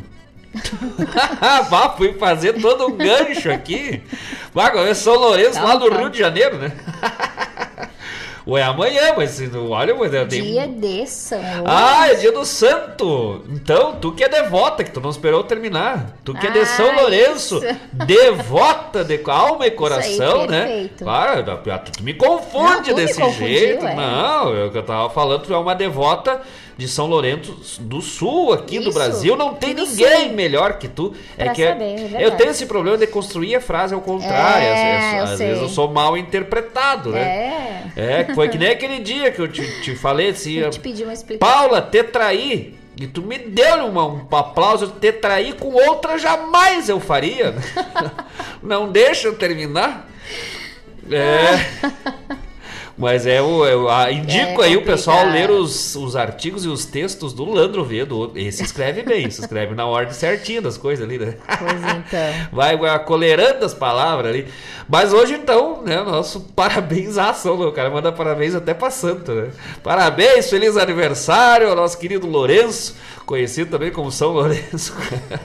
Vá, 1.68 1.90
fui 1.90 2.14
fazer 2.14 2.60
todo 2.60 2.86
um 2.86 2.96
gancho 2.96 3.50
aqui. 3.50 4.02
Vá, 4.54 4.68
é 4.68 4.94
São 4.94 5.14
Lourenço 5.14 5.54
tá, 5.54 5.64
lá 5.64 5.76
do 5.76 5.88
tá. 5.88 5.96
Rio 5.98 6.10
de 6.10 6.18
Janeiro, 6.18 6.58
né? 6.58 6.72
Ou 8.50 8.58
é 8.58 8.64
amanhã, 8.64 9.14
mas 9.16 9.38
não 9.52 9.70
olha, 9.70 9.94
mas 9.94 10.10
tem... 10.28 10.42
Dia 10.42 10.66
de 10.66 11.06
São 11.06 11.38
Lourenço. 11.38 11.64
Ah, 11.66 12.08
é 12.08 12.14
dia 12.16 12.32
do 12.32 12.44
santo. 12.44 13.44
Então, 13.48 13.94
tu 14.00 14.10
que 14.10 14.24
é 14.24 14.28
devota, 14.28 14.82
que 14.82 14.90
tu 14.90 15.00
não 15.00 15.10
esperou 15.10 15.44
terminar. 15.44 16.16
Tu 16.24 16.34
que 16.34 16.48
é 16.48 16.50
de 16.50 16.66
São 16.66 16.90
ah, 16.90 17.02
Lourenço, 17.02 17.58
isso. 17.58 17.78
devota 18.04 19.04
de 19.04 19.20
alma 19.24 19.68
e 19.68 19.70
coração, 19.70 20.40
aí, 20.40 20.48
né? 20.48 20.90
Claro, 20.98 21.44
tu 21.94 22.02
me 22.02 22.12
confunde 22.12 22.90
não, 22.90 22.96
desse 22.96 23.22
me 23.22 23.32
jeito. 23.34 23.86
É. 23.86 23.94
Não, 23.94 24.52
eu 24.52 24.68
que 24.72 24.78
eu 24.78 24.82
tava 24.82 25.08
falando, 25.10 25.42
tu 25.42 25.54
é 25.54 25.56
uma 25.56 25.76
devota 25.76 26.40
de 26.76 26.88
São 26.88 27.06
Lourenço 27.06 27.56
do 27.80 28.00
Sul, 28.00 28.54
aqui 28.54 28.78
Isso, 28.78 28.86
do 28.86 28.92
Brasil. 28.92 29.36
Não 29.36 29.54
tem 29.54 29.74
ninguém 29.74 30.32
melhor 30.32 30.78
que 30.78 30.88
tu. 30.88 31.14
É 31.36 31.44
pra 31.44 31.52
é 31.52 31.54
que 31.54 31.68
saber, 31.68 32.16
é 32.16 32.24
eu 32.24 32.30
tenho 32.32 32.50
esse 32.50 32.66
problema 32.66 32.96
de 32.96 33.06
construir 33.06 33.54
a 33.54 33.60
frase 33.60 33.94
ao 33.94 34.00
contrário. 34.00 34.66
É, 34.66 35.20
às, 35.20 35.30
às 35.32 35.38
vezes 35.38 35.62
eu 35.62 35.68
sou 35.68 35.88
mal 35.88 36.16
interpretado, 36.16 37.10
né? 37.10 37.20
É. 37.20 37.70
É, 37.96 38.24
foi 38.40 38.48
que 38.48 38.56
nem 38.56 38.70
aquele 38.70 39.00
dia 39.00 39.30
que 39.30 39.38
eu 39.38 39.48
te, 39.48 39.82
te 39.82 39.94
falei 39.94 40.30
assim. 40.30 40.54
Eu 40.54 40.70
te 40.70 40.80
pedi 40.80 41.02
uma 41.02 41.12
explicação. 41.12 41.54
Paula, 41.54 41.82
te 41.82 42.02
traí. 42.02 42.74
E 42.96 43.06
tu 43.06 43.20
me 43.22 43.38
deu 43.38 43.86
uma, 43.86 44.06
um 44.06 44.26
aplauso, 44.34 44.88
te 44.88 45.12
trair 45.12 45.54
com 45.56 45.72
outra 45.72 46.18
jamais 46.18 46.88
eu 46.88 46.98
faria. 46.98 47.54
Não 48.62 48.90
deixa 48.90 49.28
eu 49.28 49.36
terminar. 49.36 50.08
É. 51.10 52.40
Mas 53.00 53.26
é 53.26 53.40
o. 53.40 53.64
Eu, 53.64 53.88
a, 53.88 54.12
indico 54.12 54.62
é 54.62 54.66
aí 54.66 54.76
o 54.76 54.84
pessoal 54.84 55.26
ler 55.26 55.50
os, 55.50 55.96
os 55.96 56.14
artigos 56.14 56.66
e 56.66 56.68
os 56.68 56.84
textos 56.84 57.32
do 57.32 57.46
Landro 57.46 57.82
Vedo. 57.82 58.30
Esse 58.36 58.62
escreve 58.62 59.02
bem, 59.02 59.30
se 59.30 59.40
escreve 59.40 59.74
na 59.74 59.86
ordem 59.86 60.12
certinha 60.12 60.60
das 60.60 60.76
coisas 60.76 61.02
ali, 61.02 61.18
né? 61.18 61.34
Pois 61.46 61.96
então. 61.96 62.34
Vai 62.52 62.78
colerando 63.04 63.64
as 63.64 63.72
palavras 63.72 64.34
ali. 64.34 64.46
Mas 64.86 65.14
hoje, 65.14 65.32
então, 65.32 65.82
né, 65.82 66.02
nosso 66.02 66.40
parabéns 66.54 67.16
à 67.16 67.30
ação. 67.30 67.58
O 67.58 67.72
cara 67.72 67.88
manda 67.88 68.12
parabéns 68.12 68.54
até 68.54 68.74
pra 68.74 68.90
santo, 68.90 69.32
né? 69.32 69.48
Parabéns, 69.82 70.50
feliz 70.50 70.76
aniversário 70.76 71.70
ao 71.70 71.76
nosso 71.76 71.98
querido 71.98 72.26
Lourenço 72.26 72.96
conhecido 73.30 73.70
também 73.70 73.92
como 73.92 74.10
São 74.10 74.32
Lourenço. 74.32 74.92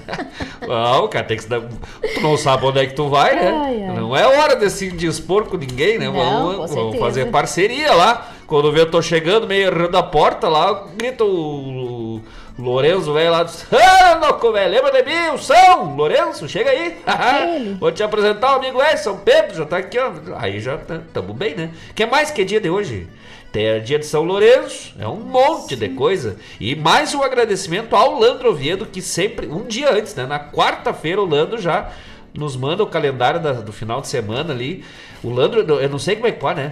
não, 0.68 1.08
cara, 1.08 1.24
tem 1.24 1.38
que 1.38 1.46
dar... 1.46 1.62
Tu 1.62 2.20
não 2.20 2.36
sabe 2.36 2.66
onde 2.66 2.80
é 2.80 2.88
que 2.88 2.96
tu 2.96 3.10
vai, 3.10 3.36
né? 3.36 3.52
Ai, 3.52 3.84
ai. 3.84 3.96
Não 3.96 4.18
é 4.18 4.26
hora 4.26 4.56
de 4.56 4.68
se 4.72 4.90
dispor 4.90 5.46
com 5.46 5.56
ninguém, 5.56 6.00
né? 6.00 6.06
Não, 6.08 6.14
vamos, 6.14 6.74
vamos 6.74 6.98
fazer 6.98 7.30
parceria 7.46 7.94
lá. 7.94 8.32
Quando 8.48 8.72
vê 8.72 8.82
eu 8.82 8.90
tô 8.90 9.02
chegando, 9.02 9.48
meio 9.48 9.68
errando 9.68 9.98
a 9.98 10.04
porta 10.04 10.50
lá, 10.50 10.88
grita 10.96 11.24
o, 11.24 12.18
o 12.18 12.22
Lourenço 12.58 13.12
velho 13.14 13.32
lá, 13.32 13.46
ah, 13.72 14.16
Noco, 14.16 14.52
velho, 14.52 14.72
lembra 14.72 14.92
de 14.92 15.04
mim, 15.04 15.30
o 15.34 15.38
São 15.38 15.96
Lourenço, 15.96 16.48
chega 16.48 16.70
aí. 16.70 16.98
Vou 17.80 17.92
te 17.92 18.04
apresentar 18.04 18.54
o 18.54 18.56
amigo 18.58 18.82
é 18.82 18.96
São 18.98 19.18
Pedro, 19.18 19.56
já 19.56 19.66
tá 19.66 19.78
aqui, 19.78 19.98
ó. 19.98 20.12
Aí 20.38 20.60
já 20.60 20.78
tá, 20.78 21.02
tamo 21.14 21.34
bem, 21.34 21.56
né? 21.56 21.72
que 21.96 22.06
mais 22.06 22.32
que 22.32 22.42
é 22.42 22.46
dia 22.46 22.60
de 22.60 22.70
hoje? 22.70 23.08
Tem 23.52 23.82
dia 23.82 23.98
de 23.98 24.06
São 24.06 24.24
Lourenço, 24.24 24.94
é 25.00 25.08
um 25.08 25.16
monte 25.16 25.76
de 25.76 25.90
coisa. 25.90 26.38
E 26.60 26.76
mais 26.76 27.16
um 27.16 27.24
agradecimento 27.24 27.96
ao 27.96 28.20
Landro 28.20 28.50
Oviedo, 28.50 28.86
que 28.86 29.02
sempre, 29.02 29.48
um 29.48 29.64
dia 29.64 29.92
antes, 29.92 30.14
né? 30.14 30.26
Na 30.26 30.40
quarta-feira, 30.40 31.22
o 31.22 31.26
Landro 31.26 31.58
já 31.58 31.90
nos 32.38 32.56
manda 32.56 32.84
o 32.84 32.88
calendário 32.88 33.42
da, 33.42 33.54
do 33.54 33.72
final 33.72 34.02
de 34.02 34.08
semana 34.08 34.54
ali. 34.54 34.84
O 35.24 35.30
Landro, 35.30 35.62
eu 35.62 35.90
não 35.90 36.00
sei 36.00 36.16
como 36.16 36.28
é 36.28 36.32
que 36.32 36.40
pode, 36.40 36.62
né? 36.62 36.72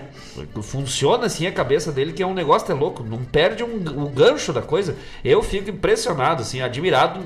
Funciona 0.62 1.26
assim 1.26 1.48
a 1.48 1.52
cabeça 1.52 1.92
dele, 1.92 2.14
que 2.14 2.22
é 2.22 2.28
um 2.28 2.34
negócio 2.34 2.72
é 2.72 2.76
louco. 2.76 3.04
Não 3.04 3.24
perde 3.24 3.64
um, 3.64 4.04
o 4.04 4.10
gancho 4.10 4.54
da 4.54 4.62
coisa. 4.62 4.96
Eu 5.24 5.42
fico 5.42 5.70
impressionado, 5.70 6.42
assim, 6.42 6.62
admirado 6.62 7.22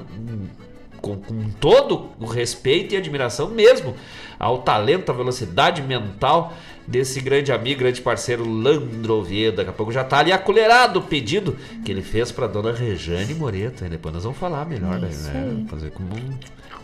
com, 1.02 1.18
com 1.18 1.50
todo 1.60 2.10
o 2.20 2.26
respeito 2.26 2.94
e 2.94 2.98
admiração 2.98 3.50
mesmo 3.50 3.96
ao 4.40 4.60
talento, 4.60 5.12
à 5.12 5.16
velocidade 5.16 5.82
mental 5.82 6.54
desse 6.88 7.20
grande 7.20 7.52
amigo, 7.52 7.82
grande 7.82 8.02
parceiro 8.02 8.48
Landro 8.50 9.16
Oviedo. 9.16 9.58
Daqui 9.58 9.70
a 9.70 9.74
pouco 9.74 9.92
já 9.92 10.04
tá 10.04 10.20
ali 10.20 10.32
acolherado 10.32 11.00
o 11.00 11.02
pedido 11.02 11.58
que 11.84 11.92
ele 11.92 12.02
fez 12.02 12.32
para 12.32 12.48
dona 12.48 12.72
Rejane 12.72 13.34
Moreto. 13.34 13.84
Depois 13.90 14.14
nós 14.14 14.24
vamos 14.24 14.38
falar 14.38 14.66
melhor, 14.66 15.00
daí, 15.00 15.14
né? 15.14 15.66
Fazer 15.70 15.92
como. 15.92 16.16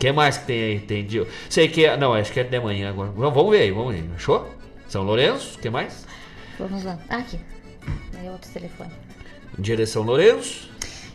Que 0.03 0.11
mais 0.11 0.37
que 0.37 0.47
tem 0.47 0.61
aí? 0.61 0.79
Tem 0.81 1.05
dia... 1.05 1.25
Sei 1.49 1.69
que 1.69 1.85
é... 1.85 1.95
Não, 1.95 2.13
acho 2.13 2.29
que 2.29 2.41
é 2.41 2.43
de 2.43 2.59
manhã 2.59 2.89
agora. 2.89 3.09
Vamos 3.11 3.49
ver 3.49 3.61
aí, 3.61 3.71
vamos 3.71 3.95
ver. 3.95 4.03
Achou? 4.13 4.53
São 4.89 5.01
Lourenço, 5.01 5.57
o 5.57 5.61
que 5.61 5.69
mais? 5.69 6.05
Vamos 6.59 6.83
lá. 6.83 6.99
Ah, 7.07 7.19
aqui. 7.19 7.39
Aí 8.19 8.27
é 8.27 8.29
outro 8.29 8.51
telefone. 8.51 8.91
Direção 9.57 10.03
Lourenço. 10.03 10.69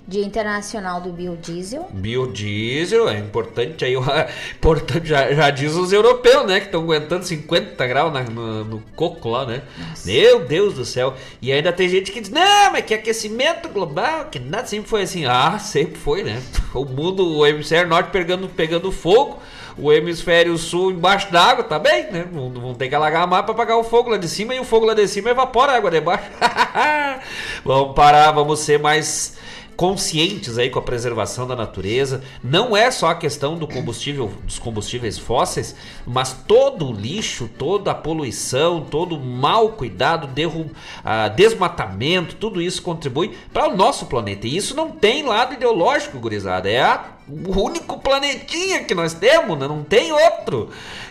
Dia 0.09 0.25
Internacional 0.25 1.03
do 1.03 1.13
Biodiesel. 1.13 1.87
Biodiesel, 1.93 3.11
é 3.11 3.19
importante 3.19 3.85
aí, 3.85 3.93
importante, 4.57 5.07
já, 5.07 5.31
já 5.35 5.51
diz 5.51 5.75
os 5.75 5.93
europeus, 5.93 6.47
né, 6.47 6.61
que 6.61 6.67
estão 6.67 6.81
aguentando 6.81 7.27
50 7.27 7.87
graus 7.87 8.11
na, 8.11 8.23
no, 8.23 8.65
no, 8.65 8.83
coco 8.97 9.29
lá, 9.29 9.45
né? 9.45 9.61
Nossa. 9.77 10.11
Meu 10.11 10.41
Deus 10.41 10.73
do 10.73 10.87
céu. 10.87 11.13
E 11.43 11.53
ainda 11.53 11.71
tem 11.75 11.91
gente 11.91 12.11
que 12.11 12.23
diz, 12.23 12.31
não, 12.31 12.73
mas 12.73 12.87
que 12.87 12.95
aquecimento 12.95 13.69
global, 13.69 14.29
que 14.31 14.39
nada 14.39 14.67
sempre 14.67 14.89
foi 14.89 15.03
assim. 15.03 15.27
Ah, 15.27 15.59
sempre 15.59 15.99
foi, 15.99 16.23
né? 16.23 16.41
O 16.73 16.87
mundo, 16.87 17.29
o 17.29 17.47
hemisfério 17.47 17.87
norte 17.87 18.11
pegando, 18.11 18.49
pegando 18.49 18.91
fogo, 18.91 19.39
o 19.77 19.93
hemisfério 19.93 20.57
sul 20.57 20.91
embaixo 20.91 21.31
d'água, 21.31 21.65
tá 21.65 21.79
bem, 21.79 22.11
né? 22.11 22.27
Vão 22.33 22.73
ter 22.73 22.89
que 22.89 22.95
alagar 22.95 23.25
a 23.25 23.27
mar 23.27 23.43
para 23.43 23.53
apagar 23.53 23.77
o 23.77 23.85
fogo 23.85 24.09
lá 24.09 24.17
de 24.17 24.27
cima 24.27 24.55
e 24.55 24.59
o 24.59 24.65
fogo 24.65 24.87
lá 24.87 24.95
de 24.95 25.07
cima 25.07 25.29
evapora 25.29 25.73
a 25.73 25.77
água 25.77 25.91
de 25.91 26.01
baixo. 26.01 26.31
vamos 27.63 27.95
parar, 27.95 28.31
vamos 28.33 28.61
ser 28.61 28.79
mais 28.79 29.37
conscientes 29.79 30.59
aí 30.59 30.71
com 30.71 30.81
a 30.81 30.83
preservação 30.83 31.47
da 31.47 31.55
natureza. 31.55 32.21
Não 32.43 32.77
é 32.77 32.91
só 32.91 33.11
a 33.11 33.15
questão 33.15 33.57
do 33.57 33.65
combustível, 33.65 34.33
dos 34.43 34.59
combustíveis 34.59 35.17
fósseis, 35.17 35.77
mas 36.05 36.33
todo 36.33 36.89
o 36.89 36.93
lixo, 36.93 37.49
toda 37.57 37.93
a 37.93 37.95
poluição, 37.95 38.81
todo 38.81 39.15
o 39.15 39.25
mau 39.25 39.69
cuidado, 39.69 40.27
derrum, 40.27 40.63
uh, 40.63 41.33
desmatamento, 41.37 42.35
tudo 42.35 42.61
isso 42.61 42.83
contribui 42.83 43.37
para 43.53 43.69
o 43.69 43.77
nosso 43.77 44.07
planeta. 44.07 44.49
E 44.49 44.57
isso 44.57 44.75
não 44.75 44.91
tem 44.91 45.23
lado 45.23 45.55
ideológico, 45.55 46.19
gurizada. 46.19 46.69
É 46.69 46.83
a 46.83 47.17
o 47.29 47.61
único 47.61 47.99
planetinha 47.99 48.83
que 48.85 48.95
nós 48.95 49.13
temos, 49.13 49.59
né? 49.59 49.69
não 49.69 49.85
tem 49.85 50.11
outro. 50.11 50.71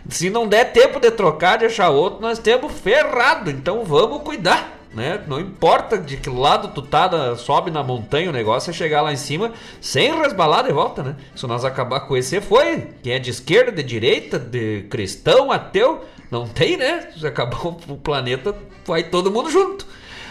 Se 0.10 0.32
não 0.32 0.48
der 0.48 0.74
tempo 0.74 1.00
de 1.00 1.12
trocar, 1.12 1.60
de 1.60 1.66
achar 1.66 1.90
outro, 1.90 2.20
nós 2.20 2.40
temos 2.40 2.74
ferrado. 2.74 3.50
Então 3.52 3.86
vamos 3.86 4.24
cuidar 4.24 4.77
né? 4.98 5.24
Não 5.28 5.40
importa 5.40 5.96
de 5.96 6.18
que 6.18 6.28
lado 6.28 6.70
tu 6.70 6.82
tá, 6.82 7.36
sobe 7.36 7.70
na 7.70 7.84
montanha, 7.84 8.30
o 8.30 8.34
negócio 8.34 8.72
é 8.72 8.74
chegar 8.74 9.04
lá 9.04 9.14
em 9.14 9.18
cima 9.18 9.54
sem 9.80 10.20
resbalar 10.20 10.64
de 10.64 10.74
volta, 10.74 11.04
né? 11.04 11.16
Se 11.36 11.46
nós 11.46 11.64
acabar 11.64 12.00
com 12.02 12.18
esse, 12.18 12.42
foi. 12.42 12.88
Quem 13.04 13.14
é 13.14 13.20
de 13.20 13.30
esquerda, 13.30 13.72
de 13.72 13.84
direita, 13.84 14.40
de 14.40 14.88
cristão, 14.90 15.52
ateu, 15.52 16.04
não 16.32 16.48
tem, 16.48 16.76
né? 16.78 17.10
Se 17.16 17.26
acabar 17.28 17.64
o 17.68 17.74
planeta, 17.98 18.56
vai 18.86 19.04
todo 19.04 19.32
mundo 19.32 19.52
junto. 19.52 19.86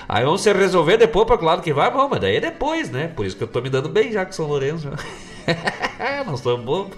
Aí 0.09 0.25
vamos 0.25 0.41
se 0.41 0.53
resolver 0.53 0.97
depois 0.97 1.27
para 1.27 1.39
que 1.39 1.45
lado 1.45 1.63
que 1.63 1.73
vai, 1.73 1.89
bom, 1.91 2.09
mas 2.09 2.21
daí 2.21 2.37
é 2.37 2.41
depois, 2.41 2.91
né? 2.91 3.07
Por 3.07 3.25
isso 3.25 3.37
que 3.37 3.45
eu 3.45 3.49
tô 3.49 3.61
me 3.61 3.71
dando 3.71 3.89
bem 3.89 4.11
já 4.11 4.27
com 4.27 4.33
São 4.33 4.47
Lourenço. 4.47 4.91
Nós 6.27 6.41
estamos 6.41 6.65
bobos. 6.65 6.97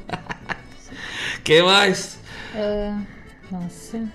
Quem 1.44 1.62
mais? 1.62 2.18
Ah, 2.54 2.98
nossa. 3.50 4.08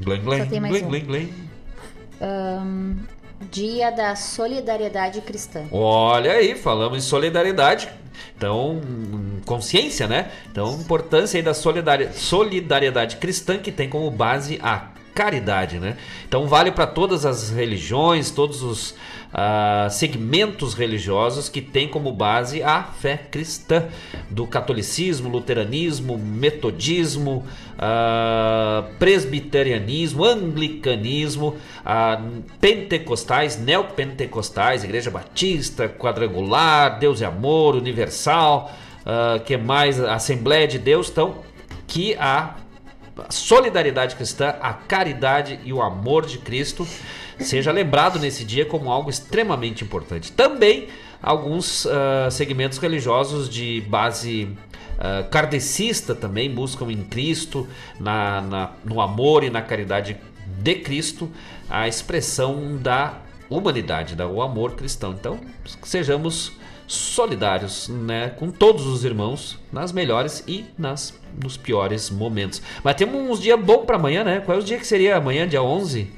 Glen, 0.00 0.22
Glen, 0.22 0.46
Glen. 0.46 0.88
Glen, 0.88 1.04
Glen. 1.04 1.43
Ahn, 2.20 2.94
dia 3.50 3.90
da 3.90 4.14
Solidariedade 4.16 5.20
Cristã. 5.20 5.64
Olha 5.70 6.32
aí, 6.32 6.54
falamos 6.54 6.98
em 6.98 7.00
solidariedade. 7.00 7.88
Então, 8.36 8.80
consciência, 9.44 10.06
né? 10.06 10.30
Então, 10.50 10.74
importância 10.80 11.38
aí 11.38 11.42
da 11.42 11.54
solidari- 11.54 12.12
solidariedade 12.12 13.16
cristã 13.16 13.58
que 13.58 13.70
tem 13.72 13.88
como 13.88 14.10
base 14.10 14.58
a 14.62 14.88
caridade, 15.14 15.78
né? 15.78 15.96
Então, 16.26 16.46
vale 16.46 16.72
para 16.72 16.86
todas 16.86 17.24
as 17.24 17.50
religiões, 17.50 18.30
todos 18.30 18.62
os 18.62 18.94
ah, 19.32 19.88
segmentos 19.90 20.74
religiosos 20.74 21.48
que 21.48 21.60
tem 21.60 21.88
como 21.88 22.12
base 22.12 22.62
a 22.62 22.82
fé 22.82 23.16
cristã, 23.16 23.84
do 24.30 24.46
catolicismo, 24.46 25.28
luteranismo, 25.28 26.18
metodismo, 26.18 27.44
ah, 27.78 28.84
presbiterianismo, 28.98 30.24
anglicanismo, 30.24 31.56
ah, 31.84 32.20
pentecostais, 32.60 33.58
neopentecostais, 33.58 34.84
igreja 34.84 35.10
batista, 35.10 35.88
quadrangular, 35.88 36.98
Deus 36.98 37.22
é 37.22 37.26
amor, 37.26 37.76
universal, 37.76 38.72
ah, 39.06 39.40
que 39.44 39.56
mais? 39.56 40.00
Assembleia 40.00 40.66
de 40.66 40.78
Deus, 40.78 41.10
então, 41.10 41.38
que 41.86 42.14
a 42.14 42.56
a 43.16 43.30
solidariedade 43.30 44.16
cristã, 44.16 44.54
a 44.60 44.72
caridade 44.72 45.58
e 45.64 45.72
o 45.72 45.80
amor 45.82 46.26
de 46.26 46.38
Cristo 46.38 46.86
seja 47.38 47.70
lembrado 47.72 48.18
nesse 48.18 48.44
dia 48.44 48.64
como 48.64 48.90
algo 48.90 49.10
extremamente 49.10 49.82
importante. 49.84 50.32
Também 50.32 50.88
alguns 51.22 51.86
ah, 51.86 52.28
segmentos 52.30 52.78
religiosos 52.78 53.48
de 53.48 53.80
base 53.88 54.48
ah, 54.98 55.24
kardecista 55.30 56.14
também 56.14 56.50
buscam 56.50 56.90
em 56.90 57.02
Cristo, 57.04 57.66
na, 57.98 58.40
na- 58.40 58.70
no 58.84 59.00
amor 59.00 59.44
e 59.44 59.50
na 59.50 59.62
caridade 59.62 60.16
de 60.58 60.74
Cristo, 60.76 61.30
a 61.68 61.88
expressão 61.88 62.76
da 62.76 63.18
humanidade, 63.48 64.14
da, 64.14 64.26
o 64.26 64.42
amor 64.42 64.72
cristão. 64.74 65.12
Então, 65.12 65.40
sejamos 65.82 66.52
solidários 66.94 67.88
né, 67.88 68.30
com 68.38 68.50
todos 68.50 68.86
os 68.86 69.04
irmãos 69.04 69.58
nas 69.72 69.92
melhores 69.92 70.42
e 70.46 70.64
nas 70.78 71.14
nos 71.42 71.56
piores 71.56 72.10
momentos. 72.10 72.62
Mas 72.82 72.94
temos 72.94 73.16
uns 73.28 73.40
dias 73.40 73.58
bons 73.60 73.84
para 73.84 73.96
amanhã, 73.96 74.22
né? 74.22 74.40
Qual 74.44 74.56
é 74.56 74.60
o 74.60 74.64
dia 74.64 74.78
que 74.78 74.86
seria 74.86 75.16
amanhã, 75.16 75.48
dia 75.48 75.62
11? 75.62 76.08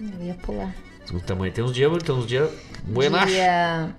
Eu 0.00 0.26
ia 0.26 0.34
pular. 0.34 0.74
Também 1.24 1.50
tem 1.52 1.62
uns 1.62 1.72
dias, 1.72 2.02
tem 2.02 2.14
uns 2.14 2.26
dias 2.26 2.50
buenas. 2.82 3.26
Dia, 3.30 3.90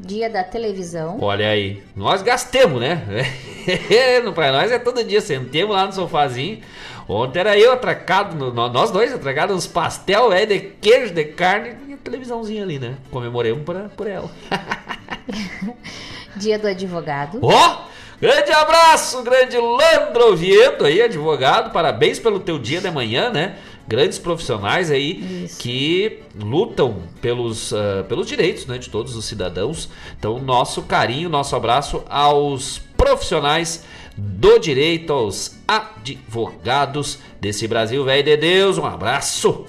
dia 0.00 0.28
da 0.28 0.42
televisão. 0.42 1.18
Olha 1.20 1.48
aí, 1.48 1.82
nós 1.94 2.20
gastemos, 2.22 2.80
né? 2.80 3.02
Pra 4.34 4.50
nós 4.52 4.70
é 4.72 4.78
todo 4.78 5.02
dia, 5.04 5.20
sentemos 5.20 5.74
lá 5.74 5.86
no 5.86 5.92
sofazinho. 5.92 6.60
Ontem 7.08 7.38
era 7.38 7.56
eu 7.56 7.72
atracado, 7.72 8.34
no- 8.34 8.52
nó- 8.52 8.68
nós 8.68 8.90
dois 8.90 9.12
atracados 9.14 9.54
uns 9.54 9.66
pastel 9.68 10.28
velho 10.30 10.48
de 10.48 10.58
queijo, 10.58 11.14
de 11.14 11.24
carne 11.24 11.76
e 11.88 11.92
a 11.92 11.96
televisãozinha 11.96 12.64
ali, 12.64 12.80
né? 12.80 12.96
Comemoremos 13.12 13.62
por, 13.62 13.76
por 13.90 14.06
ela. 14.08 14.28
Dia 16.36 16.58
do 16.58 16.66
advogado. 16.66 17.38
Ó, 17.42 17.86
grande 18.20 18.52
abraço, 18.52 19.22
grande 19.22 19.56
Landro 19.56 20.32
Oviedo 20.32 20.84
aí, 20.84 21.00
advogado. 21.00 21.72
Parabéns 21.72 22.18
pelo 22.18 22.38
teu 22.38 22.58
dia 22.58 22.80
de 22.80 22.90
manhã, 22.90 23.30
né? 23.30 23.56
Grandes 23.88 24.18
profissionais 24.18 24.90
aí 24.90 25.44
Isso. 25.44 25.58
que 25.58 26.20
lutam 26.34 27.02
pelos, 27.20 27.72
ah, 27.72 28.04
pelos 28.08 28.26
direitos 28.26 28.66
né, 28.66 28.78
de 28.78 28.90
todos 28.90 29.14
os 29.14 29.24
cidadãos. 29.24 29.88
Então, 30.18 30.38
nosso 30.40 30.82
carinho, 30.82 31.28
nosso 31.28 31.54
abraço 31.54 32.02
aos 32.08 32.78
profissionais 32.96 33.84
do 34.16 34.58
direito, 34.58 35.12
aos 35.12 35.56
advogados 35.68 37.18
desse 37.40 37.68
Brasil 37.68 38.04
velho 38.04 38.24
de 38.24 38.36
Deus. 38.36 38.76
Um 38.76 38.86
abraço. 38.86 39.66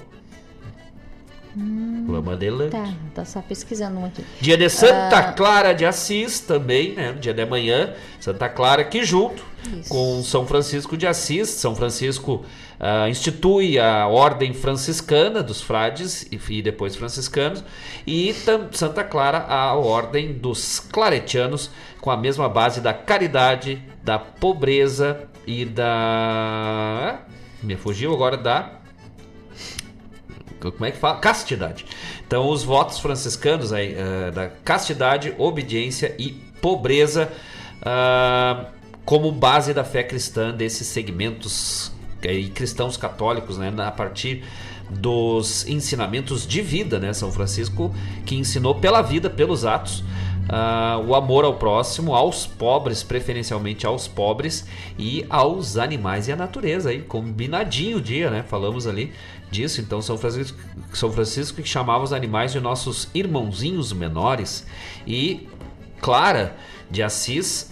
Lama 1.56 1.87
lã. 2.12 2.70
Tá, 2.70 2.94
tá 3.14 3.24
só 3.24 3.40
pesquisando 3.40 4.00
um 4.00 4.04
aqui. 4.04 4.24
Dia 4.40 4.56
de 4.56 4.68
Santa 4.68 5.32
Clara 5.32 5.72
de 5.72 5.84
Assis 5.84 6.40
também, 6.40 6.94
né? 6.94 7.12
Dia 7.12 7.34
de 7.34 7.42
amanhã, 7.42 7.94
Santa 8.20 8.48
Clara 8.48 8.84
que 8.84 9.04
junto 9.04 9.42
Isso. 9.72 9.90
com 9.90 10.22
São 10.22 10.46
Francisco 10.46 10.96
de 10.96 11.06
Assis, 11.06 11.48
São 11.50 11.74
Francisco 11.74 12.44
ah, 12.80 13.08
institui 13.08 13.78
a 13.78 14.06
ordem 14.06 14.54
franciscana 14.54 15.42
dos 15.42 15.60
frades 15.60 16.22
e, 16.30 16.40
e 16.50 16.62
depois 16.62 16.94
franciscanos 16.94 17.64
e 18.06 18.32
Santa 18.72 19.02
Clara 19.02 19.38
a 19.48 19.74
ordem 19.74 20.32
dos 20.32 20.78
claretianos 20.78 21.70
com 22.00 22.10
a 22.10 22.16
mesma 22.16 22.48
base 22.48 22.80
da 22.80 22.94
caridade, 22.94 23.82
da 24.04 24.16
pobreza 24.16 25.28
e 25.44 25.64
da 25.64 27.18
me 27.60 27.74
fugiu 27.74 28.14
agora 28.14 28.36
da 28.36 28.77
como 30.60 30.84
é 30.84 30.90
que 30.90 30.98
fala? 30.98 31.18
Castidade. 31.18 31.86
Então, 32.26 32.48
os 32.48 32.62
votos 32.62 32.98
franciscanos 32.98 33.72
aí, 33.72 33.94
eh, 33.96 34.30
da 34.30 34.48
castidade, 34.48 35.34
obediência 35.38 36.14
e 36.18 36.30
pobreza 36.60 37.30
ah, 37.82 38.66
como 39.04 39.30
base 39.32 39.72
da 39.72 39.84
fé 39.84 40.02
cristã 40.02 40.52
desses 40.52 40.86
segmentos 40.86 41.92
eh, 42.22 42.34
e 42.34 42.48
cristãos 42.48 42.96
católicos, 42.96 43.56
né, 43.56 43.72
a 43.78 43.90
partir 43.90 44.44
dos 44.90 45.66
ensinamentos 45.68 46.46
de 46.46 46.62
vida, 46.62 46.98
né? 46.98 47.12
São 47.12 47.30
Francisco 47.30 47.94
que 48.24 48.34
ensinou 48.34 48.74
pela 48.74 49.02
vida, 49.02 49.28
pelos 49.28 49.64
atos, 49.64 50.02
ah, 50.48 51.00
o 51.06 51.14
amor 51.14 51.44
ao 51.44 51.54
próximo, 51.54 52.14
aos 52.14 52.46
pobres, 52.46 53.02
preferencialmente 53.02 53.86
aos 53.86 54.08
pobres 54.08 54.66
e 54.98 55.24
aos 55.28 55.76
animais 55.76 56.26
e 56.28 56.32
à 56.32 56.36
natureza. 56.36 56.90
Aí, 56.90 57.02
combinadinho 57.02 57.98
o 57.98 58.00
dia, 58.00 58.30
né? 58.30 58.42
Falamos 58.48 58.86
ali 58.86 59.12
disso. 59.50 59.80
Então, 59.80 60.00
São 60.00 60.16
Francisco, 60.16 60.58
São 60.92 61.12
Francisco 61.12 61.60
que 61.60 61.68
chamava 61.68 62.02
os 62.02 62.12
animais 62.12 62.52
de 62.52 62.60
nossos 62.60 63.08
irmãozinhos 63.14 63.92
menores. 63.92 64.66
E 65.06 65.48
Clara 66.00 66.56
de 66.90 67.02
Assis, 67.02 67.70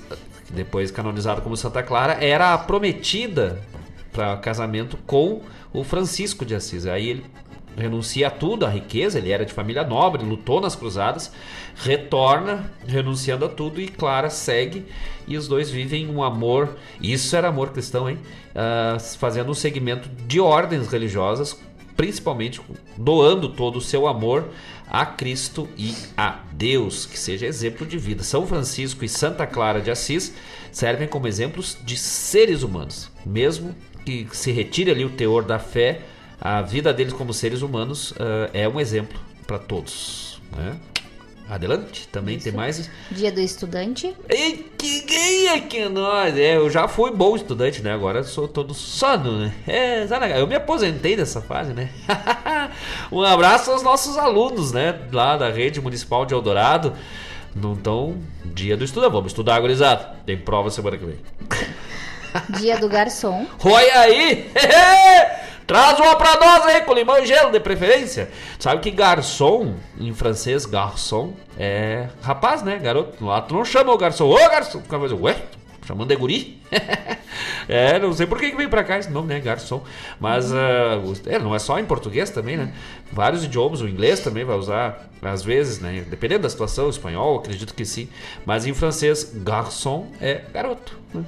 depois 0.51 0.91
canonizada 0.91 1.41
como 1.41 1.57
Santa 1.57 1.83
Clara, 1.83 2.23
era 2.23 2.53
a 2.53 2.59
prometida 2.59 3.59
para 4.13 4.37
casamento 4.37 4.99
com 5.07 5.41
o 5.73 5.83
Francisco 5.83 6.45
de 6.45 6.55
Assis. 6.55 6.87
Aí 6.87 7.09
ele 7.09 7.25
renuncia 7.77 8.29
a 8.29 8.31
tudo, 8.31 8.65
a 8.65 8.71
riqueza, 8.71 9.19
ele 9.19 9.31
era 9.31 9.45
de 9.45 9.53
família 9.53 9.85
nobre, 9.85 10.25
lutou 10.25 10.61
nas 10.61 10.75
cruzadas, 10.75 11.33
retorna 11.75 12.71
renunciando 12.87 13.45
a 13.45 13.49
tudo 13.49 13.81
e 13.81 13.89
Clara 13.89 14.31
segue 14.31 14.87
e 15.27 15.37
os 15.37 15.47
dois 15.47 15.71
vivem 15.71 16.09
um 16.09 16.23
amor, 16.23 16.77
isso 17.01 17.37
era 17.37 17.49
amor 17.49 17.71
cristão, 17.71 18.09
hein? 18.09 18.19
Ah, 18.55 18.97
fazendo 19.19 19.51
um 19.51 19.55
segmento 19.55 20.09
de 20.27 20.41
ordens 20.41 20.89
religiosas, 20.89 21.61
principalmente 21.97 22.61
doando 22.97 23.49
todo 23.49 23.77
o 23.77 23.81
seu 23.81 24.07
amor 24.07 24.49
a 24.89 25.05
Cristo 25.05 25.69
e 25.77 25.95
a 26.17 26.41
Deus, 26.53 27.07
que 27.07 27.19
seja 27.19 27.47
exemplo 27.47 27.87
de 27.87 27.99
vida. 27.99 28.23
São 28.23 28.47
Francisco 28.47 29.05
e 29.05 29.09
Santa 29.09 29.47
Clara 29.47 29.81
de 29.81 29.91
Assis 29.91 30.33
servem 30.71 31.09
como 31.09 31.27
exemplos 31.27 31.77
de 31.85 31.97
seres 31.97 32.63
humanos, 32.63 33.11
mesmo 33.25 33.75
que 34.05 34.29
se 34.33 34.53
retire 34.53 34.91
ali 34.91 35.05
o 35.05 35.11
teor 35.11 35.43
da 35.43 35.59
fé, 35.59 36.03
a 36.41 36.63
vida 36.63 36.93
deles 36.93 37.13
como 37.13 37.33
seres 37.33 37.63
humanos 37.63 38.15
ah, 38.19 38.51
é 38.53 38.69
um 38.69 38.81
exemplo 38.81 39.19
para 39.47 39.59
todos. 39.59 40.41
Né? 40.57 40.77
Adelante, 41.49 42.09
também 42.09 42.41
tem 42.41 42.53
mais. 42.53 42.91
Dia 43.09 43.31
do 43.31 43.41
estudante. 43.41 44.13
Ei, 44.29 44.69
que 44.77 45.03
ganha 45.03 45.61
que 45.61 45.89
nós! 45.89 46.37
É, 46.37 46.57
eu 46.57 46.69
já 46.69 46.89
fui 46.89 47.13
bom 47.13 47.37
estudante, 47.37 47.81
né? 47.83 47.93
Agora 47.93 48.25
sou 48.25 48.49
todo 48.49 48.75
sono, 48.75 49.39
né? 49.39 49.55
É, 49.65 50.05
sabe, 50.09 50.29
eu 50.37 50.45
me 50.49 50.57
aposentei 50.57 51.15
dessa 51.15 51.41
fase, 51.41 51.73
né? 51.73 51.89
um 53.13 53.23
abraço 53.23 53.71
aos 53.71 53.81
nossos 53.81 54.19
alunos, 54.19 54.73
né? 54.73 54.99
Lá 55.13 55.37
da 55.37 55.49
rede 55.49 55.81
municipal 55.81 56.27
de 56.27 56.35
Eldorado. 56.35 56.95
Então, 57.55 58.17
dia 58.45 58.77
do 58.77 58.83
estudante. 58.83 59.13
Vamos 59.13 59.31
estudar, 59.31 59.61
gurizada. 59.61 60.17
Tem 60.27 60.37
prova 60.37 60.69
semana 60.69 60.99
que 60.99 61.07
vem. 61.07 61.19
Dia 62.59 62.77
do 62.77 62.89
garçom. 62.89 63.47
Olha 63.65 64.01
aí! 64.01 64.51
Traz 65.67 65.99
uma 65.99 66.15
pra 66.17 66.37
nós 66.39 66.65
aí, 66.67 66.83
com 66.83 66.93
limão 66.95 67.19
e 67.19 67.27
gelo, 67.27 67.51
de 67.51 67.59
preferência. 67.59 68.31
Sabe 68.59 68.81
que 68.81 68.91
garçom, 68.91 69.75
em 69.99 70.15
francês, 70.15 70.65
garçom, 70.65 71.33
é 71.59 72.09
rapaz, 72.23 72.63
né? 72.63 72.79
Garoto. 72.79 73.25
Lá 73.25 73.41
tu 73.41 73.53
não 73.55 73.65
chama 73.65 73.93
o 73.93 73.99
garçom. 73.99 74.29
Ô, 74.31 74.37
garçom! 74.37 74.81
Fica 74.81 74.97
mais, 74.99 75.11
Ué? 75.13 75.37
Chamando 75.85 76.09
de 76.09 76.17
guri? 76.17 76.61
é, 77.69 77.99
não 77.99 78.13
sei 78.13 78.27
por 78.27 78.39
que 78.39 78.51
veio 78.57 78.69
pra 78.69 78.83
cá 78.85 78.99
esse 78.99 79.11
nome, 79.11 79.29
né? 79.29 79.41
Garçom. 79.41 79.83
Mas 80.21 80.53
o- 80.53 80.57
é, 81.27 81.39
não 81.39 81.55
é 81.55 81.59
só 81.59 81.79
em 81.79 81.85
português 81.85 82.31
também, 82.31 82.57
né? 82.57 82.73
Vários 83.13 83.45
idiomas, 83.45 83.81
o 83.81 83.89
inglês 83.89 84.21
também 84.21 84.45
vai 84.45 84.57
usar, 84.57 85.09
às 85.23 85.43
vezes, 85.45 85.81
né? 85.81 86.05
Dependendo 86.09 86.43
da 86.43 86.49
situação, 86.51 86.87
o 86.87 86.91
espanhol, 86.91 87.39
acredito 87.39 87.73
que 87.75 87.85
sim. 87.85 88.09
Mas 88.45 88.67
em 88.67 88.75
francês, 88.75 89.33
garçom 89.35 90.09
é 90.21 90.43
garoto. 90.53 90.97
né? 91.15 91.25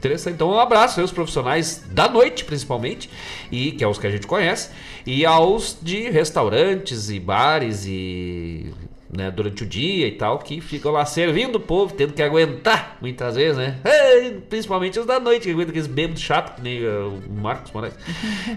Interessante. 0.00 0.34
Então, 0.34 0.50
um 0.50 0.58
abraço 0.58 0.98
aos 0.98 1.12
profissionais 1.12 1.84
da 1.90 2.08
noite, 2.08 2.42
principalmente, 2.42 3.10
e 3.52 3.72
que 3.72 3.84
é 3.84 3.86
os 3.86 3.98
que 3.98 4.06
a 4.06 4.10
gente 4.10 4.26
conhece, 4.26 4.70
e 5.04 5.26
aos 5.26 5.76
de 5.80 6.08
restaurantes 6.08 7.10
e 7.10 7.20
bares 7.20 7.84
e 7.86 8.72
né, 9.12 9.30
durante 9.30 9.62
o 9.62 9.66
dia 9.66 10.06
e 10.06 10.12
tal, 10.12 10.38
que 10.38 10.60
ficam 10.60 10.90
lá 10.90 11.04
servindo 11.04 11.56
o 11.56 11.60
povo, 11.60 11.92
tendo 11.92 12.14
que 12.14 12.22
aguentar 12.22 12.96
muitas 13.00 13.34
vezes, 13.34 13.58
né? 13.58 13.78
Ei, 13.84 14.40
principalmente 14.48 14.98
os 14.98 15.04
da 15.04 15.20
noite, 15.20 15.42
que 15.42 15.50
aguentam 15.50 15.70
aqueles 15.70 15.86
bêbados 15.86 16.22
chatos, 16.22 16.54
que 16.54 16.62
nem 16.62 16.82
uh, 16.82 17.20
o 17.28 17.32
Marcos 17.32 17.70
Moraes. 17.72 17.94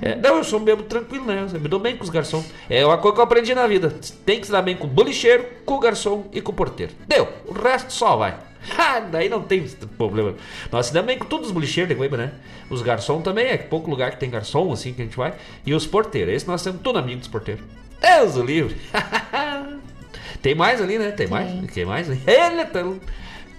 É, 0.02 0.16
não, 0.16 0.38
eu 0.38 0.44
sou 0.44 0.60
um 0.60 0.64
bêbado 0.64 0.88
tranquilo, 0.88 1.26
né? 1.26 1.46
Eu 1.54 1.60
me 1.60 1.68
dou 1.68 1.80
bem 1.80 1.98
com 1.98 2.04
os 2.04 2.10
garçons. 2.10 2.46
É 2.70 2.86
uma 2.86 2.98
coisa 2.98 3.16
que 3.16 3.20
eu 3.20 3.24
aprendi 3.26 3.54
na 3.54 3.68
vida. 3.68 3.94
Tem 4.26 4.40
que 4.40 4.46
se 4.46 4.52
dar 4.52 4.62
bem 4.62 4.78
com 4.78 4.86
o 4.86 4.90
bolicheiro, 4.90 5.46
com 5.66 5.74
o 5.74 5.80
garçom 5.80 6.28
e 6.32 6.40
com 6.40 6.52
o 6.52 6.56
porteiro. 6.56 6.94
Deu, 7.08 7.28
o 7.48 7.54
resto 7.54 7.92
só 7.92 8.16
vai. 8.16 8.53
Ah, 8.78 9.00
daí 9.00 9.30
não 9.30 9.42
tem 9.42 9.68
problema. 9.98 10.36
Nós 10.72 10.88
se 10.88 10.94
damos 10.94 11.08
bem 11.08 11.18
com 11.18 11.26
todos 11.26 11.48
os 11.48 11.54
bolicheiros 11.54 11.90
de 11.90 12.00
Guaíba, 12.00 12.18
né? 12.18 12.32
Os 12.70 12.82
garçom 12.82 13.22
também, 13.22 13.48
é 13.48 13.58
pouco 13.58 13.90
lugar 13.90 14.12
que 14.12 14.18
tem 14.18 14.30
garçom, 14.30 14.72
assim, 14.72 14.94
que 14.94 15.02
a 15.02 15.06
gente 15.06 15.18
vai. 15.18 15.34
E 15.66 15.74
os 15.74 15.86
porteiros, 15.86 16.34
esse 16.34 16.48
nós 16.48 16.64
temos 16.64 16.82
todo 16.82 16.98
amigo 16.98 17.20
dos 17.20 17.28
porteiros. 17.28 17.64
Deus 18.02 18.36
o 18.36 18.44
livre. 18.44 18.76
tem 20.42 20.56
mais 20.56 20.82
ali, 20.82 20.98
né? 20.98 21.12
Tem, 21.12 21.28
mais? 21.28 21.72
Tem 21.72 21.86
mais? 21.86 22.10
Ele 22.10 22.66
tá 22.66 22.84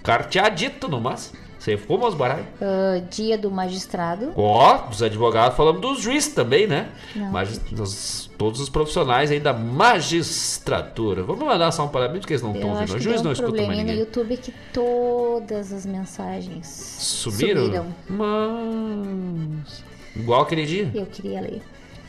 carteadito 0.03 0.87
no 0.87 1.01
máximo. 1.01 1.44
Você 1.65 1.77
fuma 1.77 2.07
os 2.07 2.13
baralhos? 2.13 2.45
Ah, 2.61 3.01
dia 3.09 3.39
do 3.39 3.49
magistrado. 3.49 4.31
Ó, 4.35 4.77
dos 4.87 5.01
advogados, 5.01 5.57
falamos 5.57 5.81
dos 5.81 5.99
juízes 5.99 6.31
também, 6.31 6.67
né? 6.67 6.89
Não. 7.15 7.31
Magis- 7.31 7.57
dos- 7.71 8.29
todos 8.37 8.59
os 8.61 8.69
profissionais 8.69 9.31
aí 9.31 9.39
da 9.39 9.51
magistratura. 9.51 11.23
Vamos 11.23 11.43
mandar 11.43 11.71
só 11.71 11.85
um 11.85 11.87
parabéns, 11.87 12.19
porque 12.19 12.33
eles 12.33 12.43
não 12.43 12.53
estão 12.53 12.69
ouvindo. 12.69 12.93
O 12.93 12.99
juiz 12.99 13.15
deu 13.15 13.23
não 13.23 13.29
um 13.31 13.33
escuta 13.33 13.51
mais 13.51 13.63
probleminha 13.65 13.83
no 13.83 13.89
ninguém. 13.89 13.99
YouTube 14.05 14.37
que 14.37 14.53
todas 14.71 15.73
as 15.73 15.87
mensagens 15.87 16.67
Subiram? 16.99 17.63
subiram. 17.65 17.85
Mas. 18.07 19.83
Igual 20.15 20.41
aquele 20.41 20.67
dia. 20.67 20.91
Eu 20.93 21.07
queria 21.07 21.41
ler. 21.41 21.61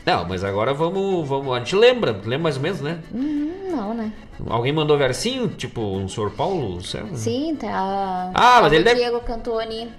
Não, 0.07 0.23
mas 0.23 0.41
agora 0.41 0.73
vamos, 0.73 1.27
vamos. 1.27 1.53
A 1.53 1.59
gente 1.59 1.75
lembra, 1.75 2.13
lembra 2.13 2.37
mais 2.39 2.55
ou 2.55 2.61
menos, 2.63 2.79
né? 2.79 2.99
Hum, 3.13 3.51
não, 3.69 3.93
né? 3.93 4.09
Alguém 4.49 4.71
mandou 4.71 4.97
versinho, 4.97 5.49
tipo 5.49 5.81
um 5.81 6.07
senhor 6.07 6.31
Paulo? 6.31 6.81
César? 6.81 7.13
Sim, 7.13 7.57
tá. 7.59 8.31
Ah, 8.33 8.59
mas 8.61 8.69
tá 8.69 8.75
ele 8.75 8.85
deve- 8.85 9.01
Diego 9.01 9.19
Cantoni, 9.19 9.89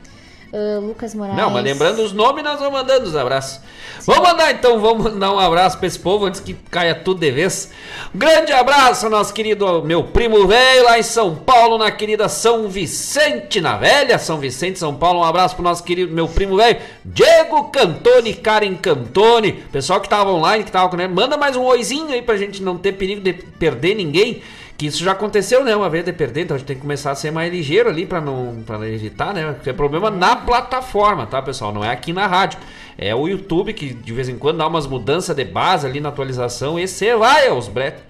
ah, 0.52 0.78
Lucas 0.80 1.14
Moraes. 1.14 1.36
Não, 1.36 1.50
mas 1.50 1.62
lembrando 1.62 2.02
os 2.02 2.12
nomes, 2.12 2.42
nós 2.42 2.58
vamos 2.58 2.72
mandando 2.72 3.06
os 3.06 3.14
abraços. 3.14 3.60
Vamos 4.06 4.26
mandar 4.26 4.50
então, 4.52 4.80
vamos 4.80 5.12
mandar 5.12 5.32
um 5.32 5.38
abraço 5.38 5.76
pra 5.76 5.86
esse 5.86 5.98
povo 5.98 6.24
antes 6.24 6.40
que 6.40 6.54
caia 6.70 6.94
tudo 6.94 7.20
de 7.20 7.30
vez. 7.30 7.70
Grande 8.14 8.52
abraço, 8.52 9.10
nosso 9.10 9.34
querido 9.34 9.82
meu 9.82 10.04
primo 10.04 10.46
velho 10.46 10.84
lá 10.84 10.98
em 10.98 11.02
São 11.02 11.34
Paulo, 11.34 11.76
na 11.76 11.90
querida 11.90 12.28
São 12.28 12.68
Vicente, 12.68 13.60
na 13.60 13.76
velha 13.76 14.18
São 14.18 14.38
Vicente, 14.38 14.78
São 14.78 14.94
Paulo. 14.94 15.20
Um 15.20 15.24
abraço 15.24 15.54
pro 15.54 15.64
nosso 15.64 15.84
querido 15.84 16.14
meu 16.14 16.26
primo 16.26 16.56
velho, 16.56 16.78
Diego 17.04 17.64
Cantoni, 17.64 18.32
Karen 18.32 18.74
Cantoni. 18.76 19.52
Pessoal 19.52 20.00
que 20.00 20.08
tava 20.08 20.30
online, 20.30 20.64
que 20.64 20.72
tava 20.72 20.88
com 20.88 20.98
ele, 20.98 21.12
manda 21.12 21.36
mais 21.36 21.56
um 21.56 21.64
oizinho 21.64 22.08
aí 22.08 22.22
pra 22.22 22.36
gente 22.36 22.62
não 22.62 22.78
ter 22.78 22.92
perigo 22.92 23.20
de 23.20 23.34
perder 23.34 23.94
ninguém. 23.94 24.42
Que 24.78 24.86
isso 24.86 25.02
já 25.02 25.10
aconteceu, 25.10 25.64
né? 25.64 25.74
Uma 25.74 25.90
vez 25.90 26.04
de 26.04 26.12
perder, 26.12 26.42
então 26.42 26.54
a 26.54 26.58
gente 26.58 26.68
tem 26.68 26.76
que 26.76 26.82
começar 26.82 27.10
a 27.10 27.14
ser 27.16 27.32
mais 27.32 27.52
ligeiro 27.52 27.88
ali 27.88 28.06
pra 28.06 28.20
não 28.20 28.62
para 28.64 28.88
evitar, 28.88 29.34
né? 29.34 29.52
Porque 29.52 29.70
é 29.70 29.72
problema 29.72 30.08
na 30.08 30.36
plataforma, 30.36 31.26
tá, 31.26 31.42
pessoal? 31.42 31.72
Não 31.72 31.84
é 31.84 31.90
aqui 31.90 32.12
na 32.12 32.28
rádio. 32.28 32.60
É 33.00 33.14
o 33.14 33.28
YouTube 33.28 33.72
que 33.72 33.94
de 33.94 34.12
vez 34.12 34.28
em 34.28 34.36
quando 34.36 34.58
dá 34.58 34.66
umas 34.66 34.84
mudanças 34.84 35.36
de 35.36 35.44
base 35.44 35.86
ali 35.86 36.00
na 36.00 36.08
atualização 36.08 36.76
e 36.76 36.88
você 36.88 37.14
vai 37.14 37.46
aos 37.46 37.68
bretes. 37.68 38.02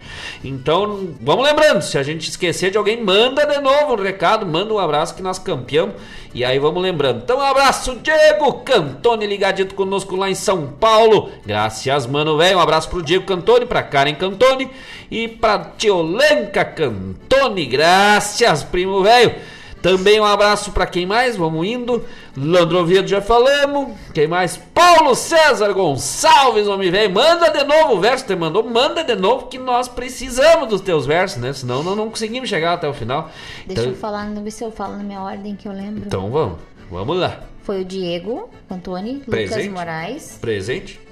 Então, 0.43 1.11
vamos 1.21 1.45
lembrando, 1.45 1.83
se 1.83 1.99
a 1.99 2.03
gente 2.03 2.31
esquecer 2.31 2.71
de 2.71 2.79
alguém, 2.79 3.05
manda 3.05 3.45
de 3.45 3.61
novo 3.61 3.93
um 3.93 4.03
recado, 4.03 4.47
manda 4.47 4.73
um 4.73 4.79
abraço 4.79 5.15
que 5.15 5.23
nós 5.23 5.39
campeamos. 5.39 5.95
E 6.33 6.43
aí 6.43 6.59
vamos 6.59 6.83
lembrando. 6.83 7.21
Então, 7.23 7.37
um 7.37 7.43
abraço, 7.43 7.97
Diego 7.97 8.51
Cantoni, 8.61 9.27
ligadito 9.27 9.75
conosco 9.75 10.17
lá 10.17 10.31
em 10.31 10.35
São 10.35 10.69
Paulo. 10.81 11.31
Graças, 11.45 12.07
mano, 12.07 12.39
velho. 12.39 12.57
Um 12.57 12.61
abraço 12.61 12.89
pro 12.89 13.03
Diego 13.03 13.27
Cantoni, 13.27 13.67
pra 13.67 13.83
Karen 13.83 14.15
Cantoni 14.15 14.71
e 15.11 15.29
pra 15.29 15.59
Tiolenca 15.77 16.65
Cantoni. 16.65 17.67
Graças, 17.67 18.63
primo 18.63 19.03
velho. 19.03 19.35
Também 19.81 20.21
um 20.21 20.25
abraço 20.25 20.73
pra 20.73 20.87
quem 20.87 21.07
mais? 21.07 21.37
Vamos 21.37 21.67
indo. 21.67 22.05
Landro 22.37 22.79
Oviedo 22.79 23.09
já 23.09 23.21
falamos. 23.21 23.97
Quem 24.13 24.27
mais? 24.27 24.57
Paulo 24.57 25.15
César 25.15 25.73
Gonçalves, 25.73 26.67
homem 26.67 26.91
velho. 26.91 27.13
Manda 27.13 27.51
de 27.51 27.65
novo 27.65 27.95
o 27.95 28.01
verso 28.01 28.25
que 28.25 28.29
você 28.29 28.37
mandou. 28.37 28.65
Manda 28.65 29.05
de 29.05 29.15
novo 29.15 29.47
que 29.47 29.59
nós 29.59 29.89
precisamos 29.89 30.69
dos 30.69 30.81
teus 30.81 31.07
versos, 31.07 31.39
né? 31.39 31.53
Senão 31.53 31.83
nós 31.83 31.97
não 31.97 32.11
conseguimos 32.11 32.49
chegar 32.49 32.75
até 32.75 32.89
o 32.89 32.93
final. 32.93 33.31
Deixa 33.67 33.83
então, 33.83 33.93
eu 33.93 33.99
falar, 33.99 34.29
não 34.29 34.43
ver 34.43 34.51
se 34.51 34.65
eu 34.65 34.71
falo 34.71 34.97
na 34.97 35.05
minha 35.05 35.21
ordem 35.21 35.55
que 35.55 35.69
eu 35.69 35.73
lembro. 35.73 36.05
então 36.07 36.31
vamos. 36.31 36.59
Vamos 36.91 37.19
lá. 37.19 37.41
Foi 37.63 37.83
o 37.83 37.85
Diego 37.85 38.49
Presente. 39.29 39.51
Lucas 39.51 39.69
Moraes. 39.69 40.39
Presente. 40.41 41.08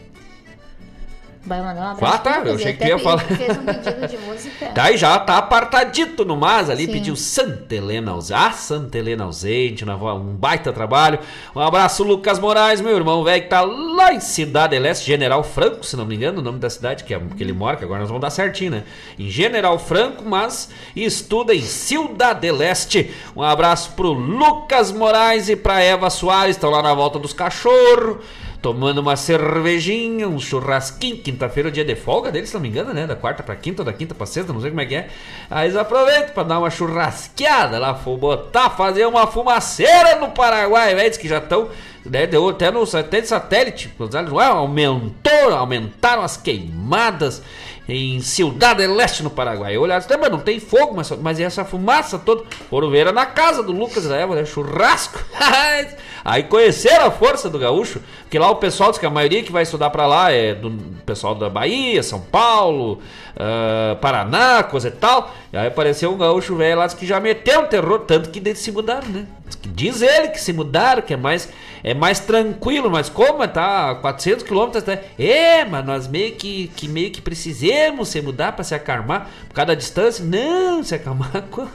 Vai 1.47 1.63
mandar 1.63 1.81
um 1.81 1.91
abraço. 1.93 2.15
Ah, 2.15 2.19
tá, 2.19 2.43
eu 2.45 2.55
achei 2.57 2.73
que 2.73 2.79
tu 2.81 2.89
ia 2.89 2.99
falar. 2.99 3.21
Fez 3.21 3.57
um 3.57 3.65
pedido 3.65 4.09
de 4.09 4.19
música. 4.19 4.67
Tá 4.67 4.85
aí 4.85 4.97
já 4.97 5.17
tá 5.19 5.39
apartadito 5.39 6.25
no 6.25 6.37
mas 6.37 6.69
ali, 6.69 6.87
Sim. 6.87 6.93
pediu 6.93 7.15
Santa 7.15 7.75
Helena 7.75 8.13
ausente. 8.13 8.41
Ah, 8.41 8.53
Santa 8.53 8.99
Helena 8.99 9.25
ausente, 9.25 9.85
um 9.85 10.37
baita 10.37 10.73
trabalho. 10.73 11.21
Um 11.55 11.61
abraço, 11.61 12.03
Lucas 12.03 12.39
Moraes, 12.39 12.81
meu 12.81 12.97
irmão 12.97 13.23
velho, 13.23 13.45
que 13.45 13.49
tá 13.49 13.63
lá 13.63 14.13
em 14.13 14.21
Cidade 14.21 14.77
Leste, 14.79 15.07
General 15.07 15.43
Franco, 15.45 15.87
se 15.87 15.97
não 15.97 16.05
me 16.05 16.17
engano, 16.17 16.41
o 16.41 16.43
nome 16.43 16.59
da 16.59 16.69
cidade 16.69 17.05
que, 17.05 17.15
é, 17.15 17.21
que 17.37 17.43
ele 17.43 17.53
mora, 17.53 17.77
que 17.77 17.85
agora 17.85 18.01
nós 18.01 18.09
vamos 18.09 18.21
dar 18.21 18.31
certinho, 18.31 18.73
né? 18.73 18.83
Em 19.19 19.31
General 19.31 19.79
Franco, 19.79 20.25
mas 20.25 20.71
estuda 20.97 21.55
em 21.55 21.63
Cidade 21.63 22.51
Leste. 22.51 23.11
Um 23.37 23.43
abraço 23.43 23.93
pro 23.93 24.13
Lucas 24.13 24.91
Moraes 24.91 25.49
e 25.49 25.55
pra 25.55 25.81
Eva 25.81 26.11
Soares, 26.11 26.57
estão 26.57 26.71
lá 26.71 26.83
na 26.83 26.93
volta 26.93 27.19
dos 27.19 27.33
cachorros. 27.33 28.19
Tomando 28.61 28.99
uma 28.99 29.17
cervejinha, 29.17 30.29
um 30.29 30.39
churrasquinho. 30.39 31.19
Quinta-feira 31.19 31.69
é 31.69 31.71
o 31.71 31.73
dia 31.73 31.85
de 31.85 31.95
folga 31.95 32.33
deles, 32.33 32.49
se 32.49 32.55
não 32.55 32.61
me 32.61 32.69
engano, 32.69 32.93
né? 32.93 33.07
Da 33.07 33.15
quarta 33.15 33.43
pra 33.43 33.55
quinta 33.55 33.85
da 33.85 33.93
quinta 33.93 34.15
pra 34.15 34.27
sexta, 34.27 34.53
não 34.53 34.61
sei 34.61 34.71
como 34.71 34.81
é 34.81 34.87
que 34.87 34.95
é. 34.95 35.09
Aí 35.51 35.67
eles 35.67 35.77
aproveitam 35.77 36.35
pra 36.35 36.43
dar 36.43 36.59
uma 36.59 36.71
churrasqueada 36.71 37.79
lá, 37.79 37.93
botar, 37.93 38.71
fazer 38.71 39.07
uma 39.07 39.27
fumaceira 39.27 40.17
no 40.17 40.31
Paraguai, 40.31 40.95
velho. 40.95 41.09
Diz 41.09 41.19
que 41.19 41.29
já 41.29 41.39
estão. 41.39 41.69
Né, 42.05 42.25
deu 42.25 42.49
até 42.49 42.71
no 42.71 42.83
até 42.83 43.21
de 43.21 43.27
satélite, 43.27 43.93
aumentou, 44.39 45.53
aumentaram 45.53 46.23
as 46.23 46.37
queimadas 46.37 47.43
em 47.89 48.21
Cidade 48.21 48.87
Leste, 48.87 49.23
no 49.23 49.31
Paraguai. 49.31 49.77
Olharam, 49.77 50.05
não 50.31 50.41
tem 50.41 50.59
fogo, 50.59 50.95
mas, 50.95 51.11
mas 51.11 51.39
essa 51.39 51.65
fumaça 51.65 52.19
toda? 52.19 52.45
Foram 52.69 52.91
ver 52.91 53.13
na 53.13 53.27
casa 53.27 53.63
do 53.63 53.73
Lucas 53.73 54.05
da 54.05 54.17
Eva, 54.17 54.35
né? 54.35 54.45
churrasco. 54.45 55.19
Aí 56.27 56.43
conheceram 56.43 57.07
a 57.07 57.11
força 57.13 57.49
do 57.49 57.57
gaúcho, 57.57 58.01
porque 58.23 58.37
lá 58.37 58.51
o 58.51 58.57
pessoal 58.57 58.91
diz 58.91 58.99
que 58.99 59.07
a 59.07 59.11
maioria 59.11 59.45
que 59.45 59.53
vai 59.53 59.63
estudar 59.63 59.91
pra 59.91 60.09
lá 60.09 60.33
é 60.33 60.57
do 60.57 60.73
pessoal 61.07 61.37
da 61.37 61.49
Bahia, 61.49 62.03
São 62.03 62.21
Paulo, 62.21 63.01
ah, 63.37 63.97
Paraná, 64.01 64.65
coisa 64.65 64.89
e 64.89 64.91
tal. 64.91 65.33
E 65.53 65.57
aí 65.57 65.69
apareceu 65.69 66.13
um 66.13 66.19
gaúcho 66.19 66.57
velho 66.57 66.81
lá 66.81 66.89
que 66.89 67.07
já 67.07 67.21
meteu 67.21 67.61
um 67.61 67.67
terror, 67.67 68.01
tanto 68.01 68.31
que 68.31 68.55
se 68.57 68.73
mudaram, 68.73 69.07
né? 69.07 69.25
Diz 69.67 70.03
ele 70.03 70.27
que 70.31 70.41
se 70.41 70.53
mudaram, 70.53 71.01
que 71.01 71.15
é 71.15 71.17
mais, 71.17 71.49
é 71.85 71.95
mais 71.95 72.19
tranquilo, 72.19 72.91
mas 72.91 73.09
como 73.09 73.47
tá 73.47 73.93
a 73.93 73.95
400 73.95 74.43
quilômetros, 74.43 74.83
né? 74.83 75.03
É, 75.17 75.65
mas 75.65 75.87
nós 75.87 76.09
meio 76.09 76.35
que, 76.35 76.73
que 76.75 76.89
meio 76.89 77.13
que 77.13 77.23
precisamos 77.23 78.09
se 78.09 78.21
mudar 78.21 78.51
para 78.51 78.65
se 78.65 78.75
acalmar 78.75 79.31
por 79.47 79.55
causa 79.55 79.69
da 79.69 79.75
distância. 79.77 80.25
Não, 80.25 80.83
se 80.83 80.93
acalmar 80.93 81.31
com 81.53 81.69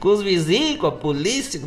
com 0.00 0.08
os 0.08 0.22
vizinhos, 0.22 0.80
com 0.80 0.86
a 0.86 0.92
polícia. 0.92 1.60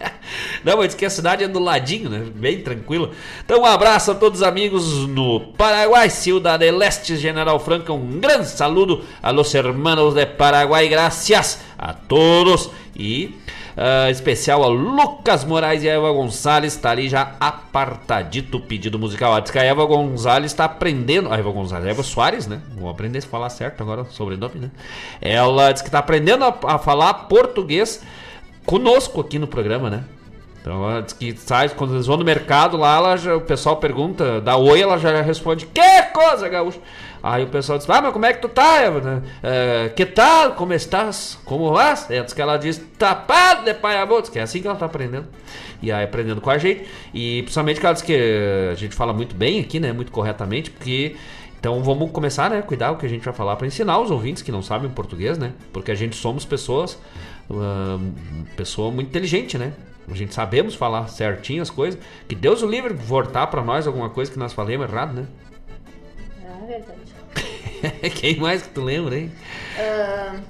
Não, 0.64 0.76
mas 0.78 0.94
que 0.94 1.04
a 1.04 1.10
cidade 1.10 1.44
é 1.44 1.48
do 1.48 1.58
ladinho, 1.58 2.08
né? 2.08 2.26
Bem 2.34 2.62
tranquilo. 2.62 3.12
Então, 3.44 3.60
um 3.62 3.64
abraço 3.64 4.10
a 4.10 4.14
todos 4.14 4.40
os 4.40 4.46
amigos 4.46 5.06
no 5.06 5.40
Paraguai, 5.56 6.10
Cidade 6.10 6.70
Leste, 6.70 7.16
General 7.16 7.58
Franca. 7.60 7.92
Um 7.92 8.20
grande 8.20 8.48
saludo 8.48 9.04
a 9.22 9.30
los 9.30 9.54
hermanos 9.54 10.14
de 10.14 10.26
Paraguai. 10.26 10.88
Gracias 10.88 11.60
a 11.78 11.92
todos. 11.92 12.70
E 12.96 13.34
ah, 13.80 14.10
especial 14.10 14.64
a 14.64 14.66
Lucas 14.66 15.44
Moraes 15.44 15.84
e 15.84 15.88
a 15.88 15.92
Eva 15.92 16.10
Gonçalves. 16.10 16.74
Está 16.74 16.90
ali 16.90 17.08
já 17.08 17.36
apartadito 17.38 18.56
o 18.56 18.60
pedido 18.60 18.98
musical. 18.98 19.40
Diz 19.40 19.52
que 19.52 19.58
a 19.58 19.62
Eva 19.62 19.84
Gonçalves 19.84 20.50
está 20.50 20.64
aprendendo. 20.64 21.32
A 21.32 21.38
Eva 21.38 21.52
Gonçalves, 21.52 21.86
a 21.86 21.90
Eva 21.90 22.02
Soares, 22.02 22.48
né? 22.48 22.60
Vou 22.76 22.90
aprender 22.90 23.20
a 23.20 23.22
falar 23.22 23.48
certo 23.50 23.80
agora, 23.80 24.04
sobrenome, 24.06 24.56
né? 24.56 24.70
Ela 25.20 25.70
diz 25.70 25.80
que 25.80 25.88
está 25.88 26.00
aprendendo 26.00 26.44
a, 26.44 26.58
a 26.64 26.78
falar 26.78 27.14
português 27.28 28.02
conosco 28.68 29.18
aqui 29.22 29.38
no 29.38 29.46
programa, 29.46 29.88
né? 29.88 30.04
Então 30.60 30.84
ela 30.90 31.00
diz 31.00 31.14
que 31.14 31.34
sai, 31.38 31.70
quando 31.70 31.94
eles 31.94 32.06
vão 32.06 32.18
no 32.18 32.24
mercado 32.24 32.76
lá, 32.76 32.96
ela 32.96 33.16
já- 33.16 33.34
o 33.34 33.40
pessoal 33.40 33.78
pergunta, 33.78 34.42
dá 34.42 34.56
oi, 34.56 34.82
ela 34.82 34.98
já 34.98 35.22
responde, 35.22 35.64
que 35.64 36.02
coisa, 36.12 36.46
gaúcho? 36.50 36.78
Aí 37.22 37.44
o 37.44 37.46
pessoal 37.46 37.78
diz, 37.78 37.88
ah, 37.88 38.02
mas 38.02 38.12
como 38.12 38.26
é 38.26 38.34
que 38.34 38.42
tu 38.42 38.48
tá, 38.48 38.76
Eva? 38.82 39.22
Eh, 39.42 39.90
que 39.96 40.04
tal? 40.04 40.52
Como 40.52 40.74
estás? 40.74 41.38
Como 41.46 41.72
vas? 41.72 42.10
Ela 42.10 42.24
diz 42.24 42.34
que 42.34 42.42
ela 42.42 42.56
diz, 42.58 42.78
tapado 42.98 43.64
de 43.64 43.72
paiabotos, 43.72 44.28
que 44.28 44.38
é 44.38 44.42
assim 44.42 44.60
que 44.60 44.66
ela 44.68 44.76
tá 44.76 44.84
aprendendo. 44.84 45.26
E 45.80 45.90
aí 45.90 46.04
aprendendo 46.04 46.40
com 46.42 46.50
a 46.50 46.58
gente. 46.58 46.86
E 47.14 47.40
principalmente 47.42 47.80
que 47.80 47.86
ela 47.86 47.94
diz 47.94 48.02
que 48.02 48.68
a 48.70 48.74
gente 48.74 48.94
fala 48.94 49.14
muito 49.14 49.34
bem 49.34 49.60
aqui, 49.60 49.80
né? 49.80 49.92
Muito 49.92 50.12
corretamente, 50.12 50.70
porque 50.70 51.16
então 51.58 51.82
vamos 51.82 52.10
começar, 52.12 52.50
né? 52.50 52.60
Cuidar 52.62 52.90
o 52.92 52.96
que 52.96 53.06
a 53.06 53.08
gente 53.08 53.24
vai 53.24 53.32
falar 53.34 53.56
para 53.56 53.66
ensinar 53.66 53.98
os 53.98 54.10
ouvintes 54.10 54.42
que 54.42 54.52
não 54.52 54.62
sabem 54.62 54.88
português, 54.90 55.38
né? 55.38 55.52
Porque 55.72 55.90
a 55.90 55.94
gente 55.94 56.14
somos 56.14 56.44
pessoas, 56.44 56.98
ah, 57.50 57.98
pessoa 58.56 58.90
muito 58.90 59.08
inteligente, 59.08 59.56
né? 59.56 59.72
A 60.10 60.14
gente 60.14 60.34
sabemos 60.34 60.74
falar 60.74 61.08
certinho 61.08 61.62
as 61.62 61.70
coisas. 61.70 62.00
Que 62.26 62.34
Deus 62.34 62.62
o 62.62 62.66
livre 62.66 62.94
voltar 62.94 63.46
para 63.48 63.62
nós 63.62 63.86
alguma 63.86 64.08
coisa 64.08 64.30
que 64.30 64.38
nós 64.38 64.52
falemos 64.52 64.88
errado, 64.88 65.14
né? 65.14 65.26
É 66.44 66.66
verdade. 66.66 68.10
Quem 68.18 68.36
mais 68.36 68.62
que 68.62 68.70
tu 68.70 68.82
lembra, 68.82 69.18
hein? 69.18 69.30
Ah, 69.78 70.40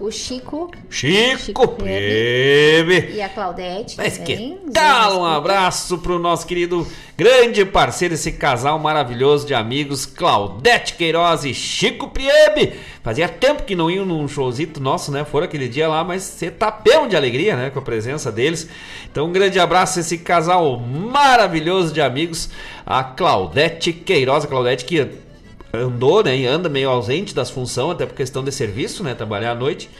o 0.00 0.10
Chico 0.10 0.70
Chico, 0.88 1.38
Chico 1.38 1.76
e 1.86 3.20
a 3.20 3.28
Claudete 3.28 3.96
Mas 3.96 4.18
também. 4.18 4.58
que 4.64 4.70
tal? 4.72 5.20
Um 5.20 5.24
abraço 5.24 5.98
pro 5.98 6.18
nosso 6.18 6.46
querido 6.46 6.86
grande 7.16 7.64
parceiro, 7.64 8.14
esse 8.14 8.32
casal 8.32 8.78
maravilhoso 8.78 9.46
de 9.46 9.54
amigos, 9.54 10.06
Claudete 10.06 10.94
Queiroz 10.94 11.44
e 11.44 11.52
Chico 11.52 12.10
Priebe. 12.10 12.74
Fazia 13.02 13.28
tempo 13.28 13.64
que 13.64 13.74
não 13.74 13.90
iam 13.90 14.04
num 14.04 14.28
showzito 14.28 14.80
nosso, 14.80 15.10
né? 15.10 15.24
Foram 15.24 15.46
aquele 15.46 15.68
dia 15.68 15.88
lá, 15.88 16.04
mas 16.04 16.22
você 16.22 16.50
tapeu 16.50 17.08
de 17.08 17.16
alegria, 17.16 17.56
né? 17.56 17.70
Com 17.70 17.78
a 17.78 17.82
presença 17.82 18.30
deles. 18.30 18.68
Então, 19.10 19.26
um 19.26 19.32
grande 19.32 19.58
abraço 19.58 19.98
a 19.98 20.02
esse 20.02 20.18
casal 20.18 20.78
maravilhoso 20.78 21.92
de 21.92 22.00
amigos, 22.00 22.50
a 22.86 23.02
Claudete 23.02 23.92
Queiroz, 23.92 24.44
a 24.44 24.48
Claudete 24.48 24.84
que 24.84 25.27
andou, 25.72 26.22
né? 26.22 26.36
E 26.36 26.46
anda 26.46 26.68
meio 26.68 26.90
ausente 26.90 27.34
das 27.34 27.50
funções, 27.50 27.92
até 27.92 28.06
por 28.06 28.14
questão 28.14 28.42
de 28.42 28.52
serviço, 28.52 29.02
né? 29.02 29.14
Trabalhar 29.14 29.52
à 29.52 29.54
noite. 29.54 29.90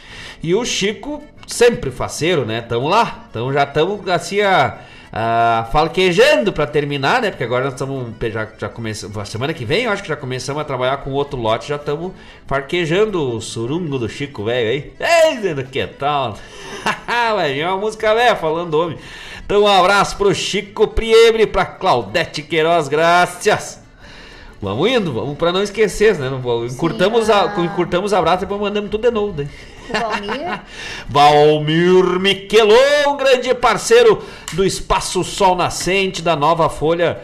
E 0.43 0.55
o 0.55 0.65
Chico, 0.65 1.23
sempre 1.47 1.91
faceiro, 1.91 2.45
né? 2.45 2.61
Tamo 2.61 2.89
lá. 2.89 3.27
Então 3.31 3.53
já 3.53 3.65
estamos 3.65 4.07
assim 4.09 4.41
a. 4.41 4.79
a 5.13 5.69
falquejando 5.73 6.53
para 6.53 6.67
terminar, 6.67 7.21
né? 7.21 7.31
Porque 7.31 7.45
agora 7.45 7.65
nós 7.65 7.75
estamos. 7.75 8.13
Já, 8.33 8.49
já 8.59 8.69
começamos. 8.69 9.29
Semana 9.29 9.53
que 9.53 9.65
vem 9.65 9.85
eu 9.85 9.91
acho 9.91 10.03
que 10.03 10.09
já 10.09 10.17
começamos 10.17 10.63
a 10.63 10.65
trabalhar 10.65 10.99
com 10.99 11.11
outro 11.11 11.39
lote. 11.39 11.69
Já 11.69 11.77
estamos 11.77 12.13
farquejando 12.47 13.37
o 13.37 13.41
surungo 13.41 13.99
do 13.99 14.09
Chico, 14.09 14.45
velho 14.45 14.71
aí. 14.71 14.93
Ei, 15.01 15.65
que 15.65 15.87
tal? 15.87 16.39
Vir 17.55 17.67
uma 17.67 17.77
música 17.77 18.15
velha 18.15 18.37
falando 18.37 18.71
do 18.71 18.81
homem. 18.81 18.99
Então 19.45 19.63
um 19.63 19.67
abraço 19.67 20.17
pro 20.17 20.35
Chico 20.35 20.87
Priebre, 20.89 21.47
pra 21.47 21.65
Claudete 21.65 22.43
Queiroz, 22.43 22.87
graças. 22.87 23.88
Vamos 24.61 24.91
indo, 24.91 25.13
vamos 25.13 25.39
pra 25.39 25.53
não 25.53 25.63
esquecer, 25.63 26.19
né? 26.19 26.29
Não 26.29 26.67
Encurtamos, 26.67 27.31
a, 27.31 27.45
ah. 27.45 27.61
encurtamos 27.61 28.13
a 28.13 28.21
brata 28.21 28.43
e 28.43 28.47
depois 28.47 28.61
mandamos 28.61 28.91
tudo 28.91 29.03
de 29.03 29.11
novo, 29.11 29.41
né? 29.41 29.49
O 29.89 29.93
Valmir. 29.93 30.61
Valmir 31.09 32.19
Miquelon, 32.19 33.17
grande 33.17 33.55
parceiro 33.55 34.21
do 34.55 34.65
Espaço 34.65 35.23
Sol 35.23 35.55
Nascente, 35.55 36.23
da 36.23 36.35
Nova 36.35 36.69
Folha 36.69 37.21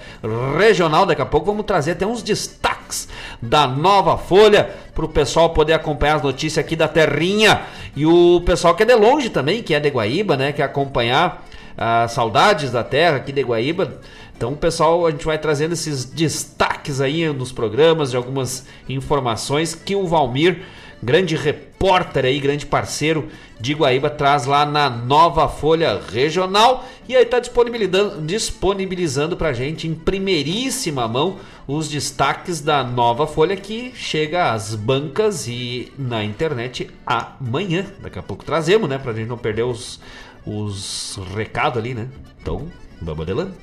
Regional. 0.57 1.05
Daqui 1.07 1.23
a 1.23 1.27
pouco 1.27 1.47
vamos 1.47 1.67
trazer 1.67 1.93
até 1.93 2.07
uns 2.07 2.23
destaques 2.23 3.09
da 3.43 3.67
Nova 3.67 4.17
Folha 4.17 4.71
para 4.95 5.05
o 5.05 5.09
pessoal 5.09 5.51
poder 5.51 5.73
acompanhar 5.73 6.17
as 6.17 6.23
notícias 6.23 6.65
aqui 6.65 6.77
da 6.77 6.87
Terrinha. 6.87 7.63
E 7.97 8.07
o 8.07 8.43
pessoal 8.43 8.77
que 8.77 8.85
é 8.85 8.87
de 8.87 8.95
longe 8.95 9.29
também, 9.29 9.61
que 9.61 9.75
é 9.75 9.81
de 9.81 9.89
Guaíba, 9.89 10.37
né? 10.37 10.53
Quer 10.53 10.63
acompanhar 10.63 11.45
as 11.77 12.13
saudades 12.13 12.71
da 12.71 12.85
terra 12.85 13.17
aqui 13.17 13.33
de 13.33 13.43
Guaíba. 13.43 14.01
Então, 14.37 14.55
pessoal, 14.55 15.07
a 15.07 15.11
gente 15.11 15.25
vai 15.25 15.39
trazendo 15.39 15.73
esses 15.73 16.05
destaques 16.05 17.01
aí 17.01 17.33
nos 17.33 17.53
programas 17.53 18.11
de 18.11 18.17
algumas 18.17 18.67
informações 18.89 19.75
que 19.75 19.95
o 19.95 20.07
Valmir, 20.07 20.63
grande 21.03 21.37
repórter 21.37 22.25
aí, 22.25 22.41
grande 22.41 22.67
parceiro 22.67 23.29
de 23.61 23.75
Guaíba, 23.75 24.11
traz 24.11 24.45
lá 24.47 24.67
na 24.67 24.91
Nova 24.91 25.49
Folha 25.49 26.01
Regional 26.13 26.85
e 27.09 27.15
aí 27.15 27.25
tá 27.25 27.39
disponibilizando, 27.39 28.23
disponibilizando 28.23 29.37
pra 29.37 29.53
gente 29.53 29.87
em 29.87 29.95
primeiríssima 29.95 31.07
mão 31.07 31.37
os 31.67 31.89
destaques 31.89 32.61
da 32.61 32.83
Nova 32.83 33.27
Folha 33.27 33.57
que 33.57 33.93
chega 33.95 34.53
às 34.53 34.75
bancas 34.75 35.47
e 35.47 35.93
na 35.97 36.25
internet 36.25 36.91
amanhã. 37.07 37.87
Daqui 38.01 38.19
a 38.19 38.23
pouco 38.23 38.45
trazemos, 38.45 38.89
né, 38.89 38.99
pra 38.99 39.13
gente 39.13 39.29
não 39.29 39.39
perder 39.39 39.63
os, 39.63 40.01
os 40.47 41.19
recados 41.35 41.79
ali, 41.79 41.95
né? 41.95 42.09
Então, 42.41 42.71
vamos 43.01 43.23
adelante. 43.23 43.59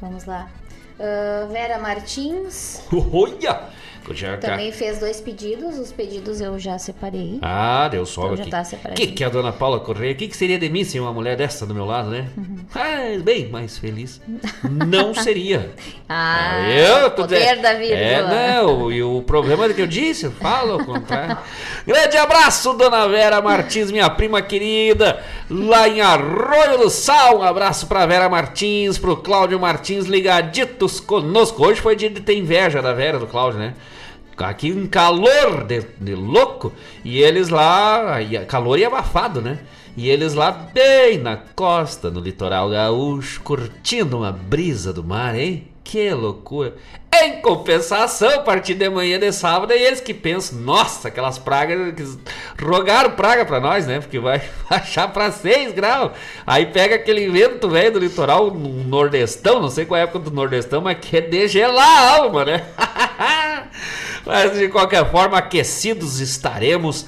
Vamos 0.00 0.24
lá. 0.24 0.48
Ah, 1.00 1.48
Vera 1.50 1.78
Martins 1.78 2.82
Olha! 2.92 3.70
Já, 4.12 4.36
também 4.36 4.72
fez 4.72 4.98
dois 4.98 5.20
pedidos. 5.20 5.78
Os 5.78 5.92
pedidos 5.92 6.40
eu 6.40 6.58
já 6.58 6.78
separei. 6.78 7.38
Ah, 7.42 7.88
deu 7.88 8.04
sogra 8.04 8.44
Então 8.44 8.60
aqui. 8.60 8.76
tá 8.76 8.90
que, 8.90 9.06
que 9.08 9.24
é 9.24 9.26
a 9.26 9.30
dona 9.30 9.52
Paula 9.52 9.78
Correia? 9.80 10.12
O 10.12 10.16
que, 10.16 10.28
que 10.28 10.36
seria 10.36 10.58
de 10.58 10.68
mim 10.68 10.84
sem 10.84 11.00
uma 11.00 11.12
mulher 11.12 11.36
dessa 11.36 11.66
do 11.66 11.74
meu 11.74 11.84
lado, 11.84 12.10
né? 12.10 12.28
Uhum. 12.36 12.56
Ah, 12.74 13.18
bem 13.22 13.48
mais 13.48 13.78
feliz. 13.78 14.20
Não 14.62 15.12
seria. 15.14 15.70
Ah, 16.08 16.68
eu 16.70 17.10
poder 17.12 17.60
da 17.60 17.74
vírgula. 17.74 17.98
É, 17.98 18.22
não, 18.62 18.90
e 18.90 19.02
o 19.02 19.22
problema 19.22 19.66
é 19.66 19.72
que 19.72 19.82
eu 19.82 19.86
disse, 19.86 20.26
eu 20.26 20.32
falo 20.32 20.72
ao 20.72 20.84
contrário. 20.84 21.38
Grande 21.86 22.16
abraço, 22.16 22.72
dona 22.74 23.06
Vera 23.08 23.40
Martins, 23.40 23.90
minha 23.90 24.10
prima 24.10 24.42
querida, 24.42 25.22
lá 25.48 25.88
em 25.88 26.00
Arroio 26.00 26.78
do 26.78 26.90
Sal. 26.90 27.38
Um 27.38 27.42
abraço 27.42 27.86
pra 27.86 28.06
Vera 28.06 28.28
Martins, 28.28 28.98
pro 28.98 29.16
Cláudio 29.16 29.58
Martins, 29.60 30.06
ligaditos 30.06 31.00
conosco. 31.00 31.64
Hoje 31.64 31.80
foi 31.80 31.94
dia 31.96 32.10
de 32.10 32.20
ter 32.20 32.36
inveja 32.36 32.82
da 32.82 32.92
Vera, 32.92 33.18
do 33.18 33.26
Cláudio, 33.26 33.58
né? 33.60 33.74
Aqui 34.44 34.72
um 34.72 34.86
calor 34.86 35.64
de, 35.64 35.82
de 36.00 36.14
louco. 36.14 36.72
E 37.04 37.18
eles 37.20 37.48
lá, 37.48 38.18
calor 38.48 38.78
e 38.78 38.84
abafado, 38.84 39.40
né? 39.40 39.58
E 39.96 40.08
eles 40.08 40.34
lá 40.34 40.50
bem 40.50 41.18
na 41.18 41.36
costa, 41.36 42.10
no 42.10 42.20
litoral 42.20 42.70
gaúcho, 42.70 43.40
curtindo 43.42 44.18
uma 44.18 44.32
brisa 44.32 44.92
do 44.92 45.02
mar, 45.02 45.34
hein? 45.34 45.69
Que 45.82 46.10
loucura! 46.12 46.74
Em 47.22 47.40
compensação, 47.40 48.30
a 48.30 48.38
partir 48.38 48.74
de 48.74 48.88
manhã 48.88 49.18
de 49.18 49.32
sábado, 49.32 49.72
é 49.72 49.76
eles 49.76 50.00
que 50.00 50.14
pensam, 50.14 50.58
nossa, 50.60 51.08
aquelas 51.08 51.38
pragas 51.38 51.92
que 51.94 52.64
rogaram 52.64 53.10
praga 53.10 53.44
pra 53.44 53.58
nós, 53.58 53.86
né? 53.86 53.98
Porque 53.98 54.18
vai 54.18 54.40
baixar 54.70 55.08
pra 55.08 55.32
6 55.32 55.72
graus. 55.72 56.12
Aí 56.46 56.66
pega 56.66 56.94
aquele 56.94 57.28
vento 57.28 57.68
velho 57.68 57.92
do 57.92 57.98
litoral, 57.98 58.50
no 58.50 58.84
nordestão, 58.84 59.60
não 59.60 59.68
sei 59.68 59.84
qual 59.84 59.98
é 59.98 60.02
a 60.02 60.04
época 60.04 60.20
do 60.20 60.30
nordestão, 60.30 60.80
mas 60.80 60.98
que 61.00 61.16
é 61.16 61.20
de 61.20 61.48
gelar 61.48 61.88
a 61.88 62.16
alma, 62.18 62.44
né? 62.44 62.64
Mas 64.24 64.52
de 64.52 64.68
qualquer 64.68 65.10
forma, 65.10 65.38
aquecidos 65.38 66.20
estaremos 66.20 67.06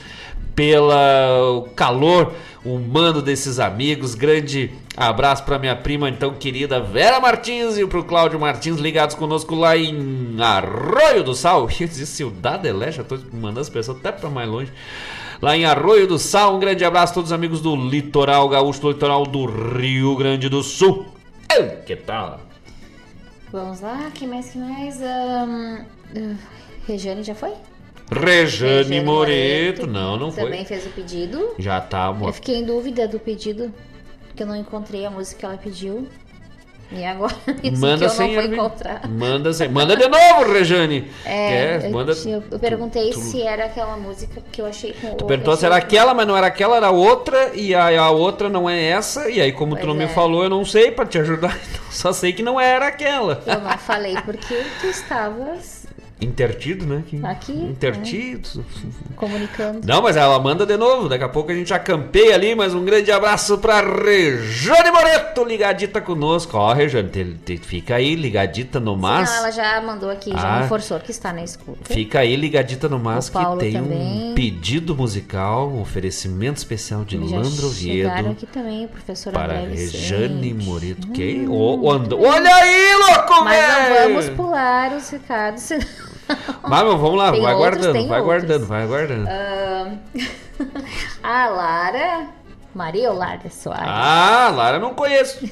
pelo 0.54 1.68
calor 1.76 2.34
humano 2.64 3.20
desses 3.20 3.58
amigos. 3.58 4.14
Grande 4.14 4.70
abraço 4.96 5.44
para 5.44 5.58
minha 5.58 5.76
prima, 5.76 6.08
então 6.08 6.34
querida 6.34 6.80
Vera 6.80 7.20
Martins 7.20 7.76
e 7.76 7.86
pro 7.86 8.04
Cláudio 8.04 8.38
Martins, 8.38 8.78
ligados 8.78 9.14
conosco 9.14 9.54
lá 9.54 9.76
em 9.76 10.36
Arroio 10.40 11.24
do 11.24 11.34
Sal. 11.34 11.68
Eu 11.80 11.88
dizer 11.88 12.06
Cidade 12.06 12.62
de 12.62 12.72
Leste, 12.72 13.02
tô 13.04 13.18
mandando 13.32 13.60
as 13.60 13.68
pessoas 13.68 13.98
até 13.98 14.12
para 14.12 14.30
mais 14.30 14.48
longe. 14.48 14.72
Lá 15.40 15.56
em 15.56 15.64
Arroio 15.64 16.06
do 16.06 16.18
Sal, 16.18 16.56
um 16.56 16.60
grande 16.60 16.84
abraço 16.84 17.12
a 17.12 17.14
todos 17.14 17.30
os 17.30 17.32
amigos 17.32 17.60
do 17.60 17.74
litoral 17.74 18.48
gaúcho, 18.48 18.80
do 18.80 18.90
litoral 18.90 19.26
do 19.26 19.46
Rio 19.46 20.14
Grande 20.16 20.48
do 20.48 20.62
Sul. 20.62 21.06
Ei, 21.50 21.68
Que 21.84 21.96
tal? 21.96 22.40
Vamos 23.50 23.80
lá, 23.82 24.10
quem 24.14 24.28
mais, 24.28 24.50
quem 24.50 24.62
mais? 24.62 25.02
Ahn, 25.02 25.84
ah, 26.16 26.36
Regiane 26.86 27.22
já 27.22 27.34
foi? 27.34 27.52
Rejane 28.12 29.00
Moreto. 29.00 29.86
Não, 29.86 30.16
não 30.16 30.30
Também 30.30 30.64
foi. 30.64 30.76
fez 30.76 30.86
o 30.86 30.90
pedido. 30.90 31.54
Já 31.58 31.80
tá, 31.80 32.06
amor. 32.06 32.28
Eu 32.28 32.32
fiquei 32.34 32.56
em 32.56 32.64
dúvida 32.64 33.06
do 33.08 33.18
pedido, 33.18 33.72
porque 34.28 34.42
eu 34.42 34.46
não 34.46 34.56
encontrei 34.56 35.04
a 35.06 35.10
música 35.10 35.40
que 35.40 35.44
ela 35.46 35.56
pediu. 35.56 36.06
E 36.94 37.02
agora, 37.06 37.34
isso 37.64 37.80
Manda 37.80 38.06
que 38.06 38.20
eu 38.20 38.26
não 38.26 38.34
vou 38.34 38.42
encontrar. 38.44 39.08
Manda 39.08 39.50
sem. 39.54 39.66
Manda 39.66 39.96
de 39.96 40.06
novo, 40.06 40.52
Rejane. 40.52 41.10
É, 41.24 41.86
eu, 41.86 41.90
Manda. 41.90 42.12
eu- 42.26 42.42
eu 42.50 42.58
perguntei 42.58 43.10
tu- 43.12 43.18
se 43.18 43.40
era 43.40 43.64
aquela 43.64 43.96
música 43.96 44.42
que 44.52 44.60
eu 44.60 44.66
achei 44.66 44.92
com 44.92 45.14
Tu 45.14 45.24
perguntou 45.24 45.56
se 45.56 45.64
era 45.64 45.74
aquela, 45.76 46.12
mas 46.12 46.26
não 46.26 46.36
era 46.36 46.48
aquela, 46.48 46.76
era 46.76 46.90
outra, 46.90 47.52
e 47.54 47.74
a, 47.74 47.98
a 47.98 48.10
outra 48.10 48.50
não 48.50 48.68
é 48.68 48.78
essa, 48.90 49.30
e 49.30 49.40
aí 49.40 49.52
como 49.52 49.70
tu 49.74 49.78
Pois 49.78 49.88
não 49.88 49.94
me 49.94 50.04
é. 50.04 50.08
falou, 50.08 50.42
eu 50.44 50.50
não 50.50 50.66
sei 50.66 50.90
pra 50.90 51.06
te 51.06 51.18
ajudar, 51.18 51.58
então 51.70 51.80
só 51.90 52.12
sei 52.12 52.30
que 52.34 52.42
não 52.42 52.60
era 52.60 52.88
aquela. 52.88 53.42
Eu 53.46 53.60
não 53.60 53.78
falei 53.78 54.14
porque 54.26 54.62
tu 54.78 54.86
estavas 54.86 55.81
Intertido, 56.24 56.86
né? 56.86 57.02
Que- 57.06 57.24
Aqui, 57.24 57.52
Intertido. 57.52 58.64
comunicando. 59.16 59.80
Não, 59.86 60.00
mas 60.02 60.16
ela 60.16 60.38
manda 60.38 60.64
de 60.64 60.76
novo, 60.76 61.08
daqui 61.08 61.24
a 61.24 61.28
pouco 61.28 61.50
a 61.50 61.54
gente 61.54 61.68
já 61.68 61.78
campeia 61.78 62.34
ali, 62.34 62.54
mas 62.54 62.74
um 62.74 62.84
grande 62.84 63.10
abraço 63.10 63.58
pra 63.58 63.80
Rejane 63.80 64.90
Moreto, 64.90 65.44
ligadita 65.44 66.00
conosco. 66.00 66.56
Ó, 66.56 66.72
Rejane, 66.72 67.08
te- 67.08 67.34
te- 67.44 67.56
fica 67.58 67.96
aí 67.96 68.14
ligadita 68.14 68.78
no 68.80 68.96
mas. 68.96 69.28
Não, 69.30 69.36
ela 69.38 69.50
já 69.50 69.80
mandou 69.80 70.10
aqui, 70.10 70.30
já 70.30 70.38
Ah. 70.38 70.60
reforçou 70.62 70.98
que 71.00 71.10
está 71.10 71.32
na 71.32 71.42
escuta. 71.42 71.92
Fica 71.92 72.20
aí 72.20 72.36
ligadita 72.36 72.88
no 72.88 72.98
mas 72.98 73.28
que 73.28 73.38
tem 73.58 73.78
um 73.80 73.82
também. 73.84 74.32
pedido 74.34 74.94
musical, 74.94 75.68
um 75.68 75.80
oferecimento 75.80 76.56
especial 76.58 77.04
de 77.04 77.16
Já 77.28 77.36
Landro 77.36 77.66
Oviedo. 77.66 78.30
aqui 78.30 78.46
também, 78.46 78.84
o 78.84 78.88
professor 78.88 79.32
Para 79.32 79.58
André 79.60 79.74
Rejane. 79.74 80.54
Moreto. 80.54 81.08
Que? 81.08 81.46
Ô, 81.48 81.80
ô, 81.82 81.92
and- 81.92 82.12
Olha 82.12 82.54
aí, 82.54 82.94
louco, 82.94 83.44
Mas 83.44 83.58
não 83.88 84.12
vamos 84.14 84.28
pular 84.30 84.92
os 84.92 85.08
recados. 85.10 85.62
senão- 85.62 86.11
Vai, 86.62 86.84
meu, 86.84 86.96
vamos 86.96 87.18
lá, 87.18 87.30
vai 87.30 87.40
outros, 87.40 87.56
guardando, 87.58 87.92
vai 87.92 88.20
outros. 88.20 88.24
guardando, 88.24 88.66
vai 88.66 88.86
guardando. 88.86 89.28
Ahn, 89.28 89.98
a 91.22 91.46
Lara, 91.48 92.26
Maria 92.74 93.12
Olarda 93.12 93.50
Soares. 93.50 93.84
Ah, 93.86 94.50
Lara 94.54 94.78
não 94.78 94.94
conheço. 94.94 95.44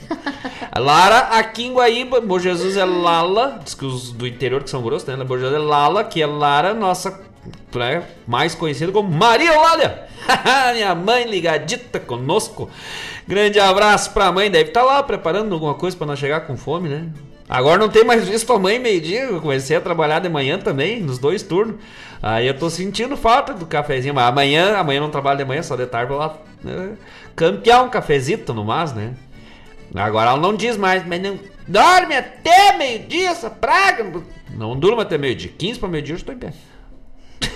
A 0.72 0.78
Lara 0.78 1.18
aqui 1.38 1.66
em 1.66 1.74
Guaíba, 1.74 2.20
Bom 2.20 2.38
Jesus 2.38 2.76
é 2.76 2.84
Lala, 2.84 3.60
diz 3.62 3.74
que 3.74 3.84
os 3.84 4.12
do 4.12 4.26
interior 4.26 4.62
que 4.62 4.70
são 4.70 4.82
grossos, 4.82 5.06
né? 5.08 5.22
Bom 5.24 5.36
Jesus 5.36 5.54
é 5.54 5.58
Lala, 5.58 6.04
que 6.04 6.22
é 6.22 6.26
Lara, 6.26 6.72
nossa, 6.72 7.20
né, 7.74 8.04
mais 8.26 8.54
conhecida 8.54 8.92
como 8.92 9.10
Maria 9.10 9.52
Eulália. 9.52 10.06
Minha 10.72 10.94
mãe 10.94 11.24
ligadita 11.24 11.98
conosco. 12.00 12.70
Grande 13.26 13.60
abraço 13.60 14.12
pra 14.12 14.32
mãe, 14.32 14.50
deve 14.50 14.70
estar 14.70 14.82
lá 14.82 15.02
preparando 15.02 15.52
alguma 15.52 15.74
coisa 15.74 15.96
pra 15.96 16.06
nós 16.06 16.18
chegar 16.18 16.42
com 16.42 16.56
fome, 16.56 16.88
né? 16.88 17.08
Agora 17.50 17.80
não 17.80 17.88
tem 17.88 18.04
mais 18.04 18.28
visto 18.28 18.52
a 18.52 18.58
mãe 18.60 18.78
meio-dia, 18.78 19.24
eu 19.24 19.40
comecei 19.40 19.76
a 19.76 19.80
trabalhar 19.80 20.20
de 20.20 20.28
manhã 20.28 20.56
também, 20.56 21.00
nos 21.00 21.18
dois 21.18 21.42
turnos. 21.42 21.80
Aí 22.22 22.46
eu 22.46 22.56
tô 22.56 22.70
sentindo 22.70 23.16
falta 23.16 23.52
do 23.52 23.66
cafezinho, 23.66 24.14
mas 24.14 24.28
amanhã, 24.28 24.76
amanhã 24.76 25.00
não 25.00 25.10
trabalho 25.10 25.38
de 25.38 25.44
manhã, 25.44 25.60
só 25.60 25.74
de 25.74 25.84
tarde 25.84 26.12
lá 26.12 26.38
né, 26.62 26.92
campear 27.34 27.82
um 27.82 27.88
cafezito 27.88 28.54
no 28.54 28.64
mas, 28.64 28.92
né? 28.94 29.14
Agora 29.92 30.30
ela 30.30 30.38
não 30.38 30.54
diz 30.54 30.76
mais, 30.76 31.04
mas 31.04 31.20
não 31.20 31.40
dorme 31.66 32.14
até 32.14 32.78
meio-dia 32.78 33.30
essa 33.30 33.50
praga. 33.50 34.22
Não 34.50 34.78
durma 34.78 35.02
até 35.02 35.18
meio-dia, 35.18 35.50
15 35.58 35.80
para 35.80 35.88
meio-dia 35.88 36.14
eu 36.14 36.18
estou 36.18 36.32
em 36.32 36.38
pé. 36.38 36.52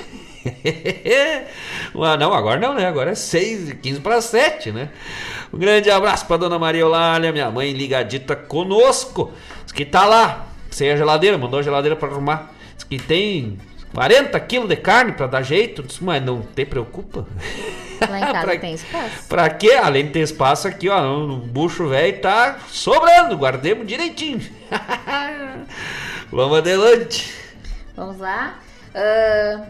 Ah, 1.97 2.17
não, 2.17 2.35
agora 2.35 2.59
não, 2.59 2.75
né? 2.75 2.87
Agora 2.87 3.13
é 3.13 3.15
6 3.15 3.69
e 3.71 3.75
15 3.77 4.01
para 4.01 4.21
7, 4.21 4.73
né? 4.73 4.89
Um 5.53 5.59
grande 5.59 5.89
abraço 5.91 6.27
para 6.27 6.37
dona 6.39 6.59
Maria 6.59 6.81
Eulália, 6.81 7.31
minha 7.33 7.49
mãe 7.51 7.73
ligadita 7.73 8.35
conosco. 8.35 9.33
Diz 9.63 9.73
que 9.73 9.85
tá 9.85 10.05
lá, 10.05 10.47
sem 10.71 10.91
a 10.91 10.97
geladeira, 10.97 11.39
mandou 11.39 11.61
a 11.61 11.63
geladeira 11.63 11.95
para 11.95 12.09
arrumar. 12.09 12.51
Diz 12.75 12.83
que 12.85 12.99
tem 12.99 13.57
40 13.95 14.39
quilos 14.41 14.69
de 14.69 14.75
carne 14.77 15.13
para 15.13 15.29
dar 15.29 15.43
jeito. 15.43 15.85
Diz, 15.85 16.01
mas 16.01 16.21
não 16.23 16.43
te 16.43 16.65
preocupa. 16.67 17.27
Lá 18.11 18.19
em 18.19 18.23
casa 18.33 18.41
Pra- 18.47 18.59
tem 18.59 18.75
espaço. 18.75 19.29
Pra 19.29 19.49
quê? 19.51 19.73
Além 19.81 20.07
de 20.07 20.11
ter 20.11 20.21
espaço 20.21 20.67
aqui, 20.67 20.89
ó, 20.89 21.01
no 21.01 21.37
bucho 21.37 21.87
velho 21.89 22.21
tá 22.21 22.59
sobrando, 22.69 23.37
guardemos 23.39 23.87
direitinho. 23.87 24.41
Vamos 26.33 26.59
adelante. 26.59 27.33
Vamos 27.97 28.19
lá. 28.19 28.59
Ah, 28.95 29.61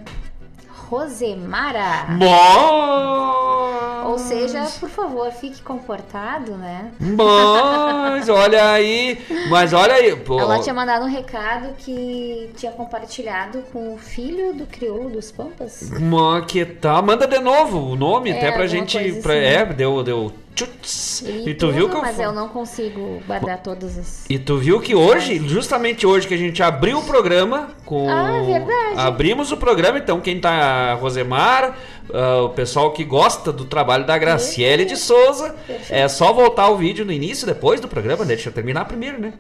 Rosemara. 0.88 2.06
Bom. 2.18 4.10
Ou 4.10 4.18
seja, 4.18 4.64
por 4.78 4.88
favor, 4.88 5.30
fique 5.32 5.62
comportado, 5.62 6.52
né? 6.52 6.90
Mas 7.00 8.28
olha 8.28 8.70
aí, 8.72 9.18
mas 9.48 9.72
olha 9.72 9.94
aí, 9.94 10.14
pô. 10.14 10.38
Ela 10.38 10.58
tinha 10.60 10.74
mandado 10.74 11.04
um 11.06 11.08
recado 11.08 11.70
que 11.78 12.50
tinha 12.56 12.70
compartilhado 12.72 13.62
com 13.72 13.94
o 13.94 13.98
filho 13.98 14.52
do 14.52 14.66
crioulo 14.66 15.08
dos 15.10 15.32
Pampas. 15.32 15.90
Mó, 15.98 16.40
que 16.42 16.64
tal? 16.64 17.02
Manda 17.02 17.26
de 17.26 17.38
novo 17.38 17.78
o 17.92 17.96
nome, 17.96 18.30
É, 18.30 18.36
até 18.36 18.52
pra 18.52 18.66
gente. 18.66 18.98
coisa 18.98 19.20
Pra, 19.22 19.32
assim. 19.32 19.42
É, 19.42 19.64
deu, 19.66 20.02
deu. 20.02 20.32
Tchuts. 20.54 21.22
E, 21.26 21.50
E 21.50 21.54
tu 21.54 21.72
viu 21.72 21.88
que 21.88 21.96
eu 21.96 22.00
mas 22.00 22.18
eu 22.20 22.32
não 22.32 22.48
consigo 22.48 23.20
guardar 23.26 23.58
todas 23.62 23.98
as. 23.98 24.24
E 24.30 24.38
tu 24.38 24.56
viu 24.56 24.80
que 24.80 24.94
hoje, 24.94 25.38
justamente 25.48 26.06
hoje 26.06 26.28
que 26.28 26.34
a 26.34 26.36
gente 26.38 26.62
abriu 26.62 26.98
o 26.98 27.02
programa 27.02 27.70
com. 27.84 28.08
Ah, 28.08 28.40
verdade. 28.44 28.94
Abrimos 28.96 29.50
o 29.50 29.56
programa, 29.56 29.98
então 29.98 30.20
quem 30.20 30.38
tá. 30.40 30.92
A 30.92 30.94
Rosemar, 30.94 31.76
ah, 32.12 32.42
o 32.42 32.50
pessoal 32.50 32.92
que 32.92 33.02
gosta 33.04 33.52
do 33.52 33.64
trabalho 33.64 34.06
da 34.06 34.16
Graciele 34.16 34.84
de 34.84 34.96
Souza, 34.96 35.54
é 35.90 36.06
só 36.06 36.32
voltar 36.32 36.68
o 36.68 36.76
vídeo 36.76 37.04
no 37.04 37.10
início, 37.12 37.46
depois 37.46 37.80
do 37.80 37.88
programa, 37.88 38.24
deixa 38.24 38.48
eu 38.48 38.52
terminar 38.52 38.84
primeiro, 38.84 39.18
né? 39.20 39.32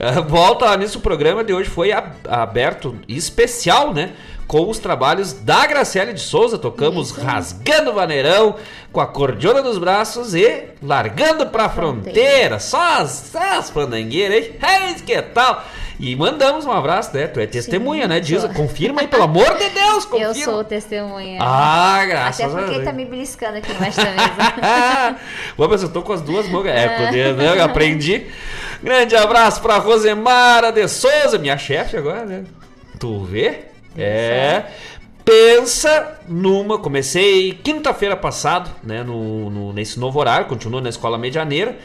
Ah, 0.00 0.20
volta 0.20 0.64
lá 0.64 0.76
nisso, 0.76 0.98
o 0.98 1.02
programa 1.02 1.44
de 1.44 1.52
hoje 1.52 1.68
foi 1.68 1.92
ab- 1.92 2.16
aberto 2.28 2.96
especial, 3.06 3.92
né? 3.92 4.12
Com 4.52 4.68
os 4.68 4.78
trabalhos 4.78 5.32
da 5.32 5.66
Graciele 5.66 6.12
de 6.12 6.20
Souza, 6.20 6.58
tocamos 6.58 7.10
Rasgando 7.10 7.90
o 7.90 7.94
Vaneirão, 7.94 8.56
com 8.92 9.00
a 9.00 9.06
cordiona 9.06 9.62
nos 9.62 9.78
braços 9.78 10.34
e 10.34 10.64
largando 10.82 11.46
pra 11.46 11.70
fronteira. 11.70 12.58
Só 12.58 13.00
as, 13.00 13.34
as 13.34 13.70
pandangueiras, 13.70 14.44
hein? 14.44 14.52
Eis 14.90 15.00
que 15.00 15.22
tal? 15.22 15.64
E 15.98 16.14
mandamos 16.14 16.66
um 16.66 16.70
abraço, 16.70 17.16
né? 17.16 17.28
Tu 17.28 17.40
é 17.40 17.46
testemunha, 17.46 18.06
né? 18.06 18.20
Diz, 18.20 18.44
confirma 18.54 19.00
aí, 19.00 19.08
pelo 19.08 19.22
amor 19.22 19.56
de 19.56 19.70
Deus, 19.70 20.04
confirma. 20.04 20.34
Eu 20.34 20.34
sou 20.34 20.62
testemunha. 20.62 21.38
Ah, 21.40 22.04
graças 22.04 22.44
Até 22.44 22.54
porque 22.54 22.72
a 22.72 22.74
Deus. 22.74 22.84
tá 22.84 22.92
me 22.92 23.06
beliscando 23.06 23.56
aqui 23.56 23.72
embaixo 23.72 23.96
da 23.96 24.10
mesa. 24.10 25.16
Bom, 25.56 25.66
mas 25.66 25.82
eu 25.82 25.88
tô 25.88 26.02
com 26.02 26.12
as 26.12 26.20
duas 26.20 26.46
mãos. 26.50 26.66
É, 26.66 27.06
poder, 27.06 27.32
né? 27.36 27.56
Eu 27.56 27.64
aprendi. 27.64 28.26
Grande 28.82 29.16
abraço 29.16 29.62
pra 29.62 29.78
Rosemara 29.78 30.70
de 30.70 30.86
Souza, 30.88 31.38
minha 31.38 31.56
chefe 31.56 31.96
agora, 31.96 32.26
né? 32.26 32.44
Tu 33.00 33.24
vê? 33.24 33.71
É. 33.96 34.64
Pensa 35.24 36.18
numa. 36.28 36.78
Comecei 36.78 37.52
quinta-feira 37.54 38.16
passado, 38.16 38.70
né? 38.82 39.02
No, 39.02 39.48
no- 39.50 39.72
nesse 39.72 39.98
novo 40.00 40.18
horário, 40.18 40.46
continuo 40.46 40.80
na 40.80 40.88
escola 40.88 41.16
medianeira. 41.16 41.76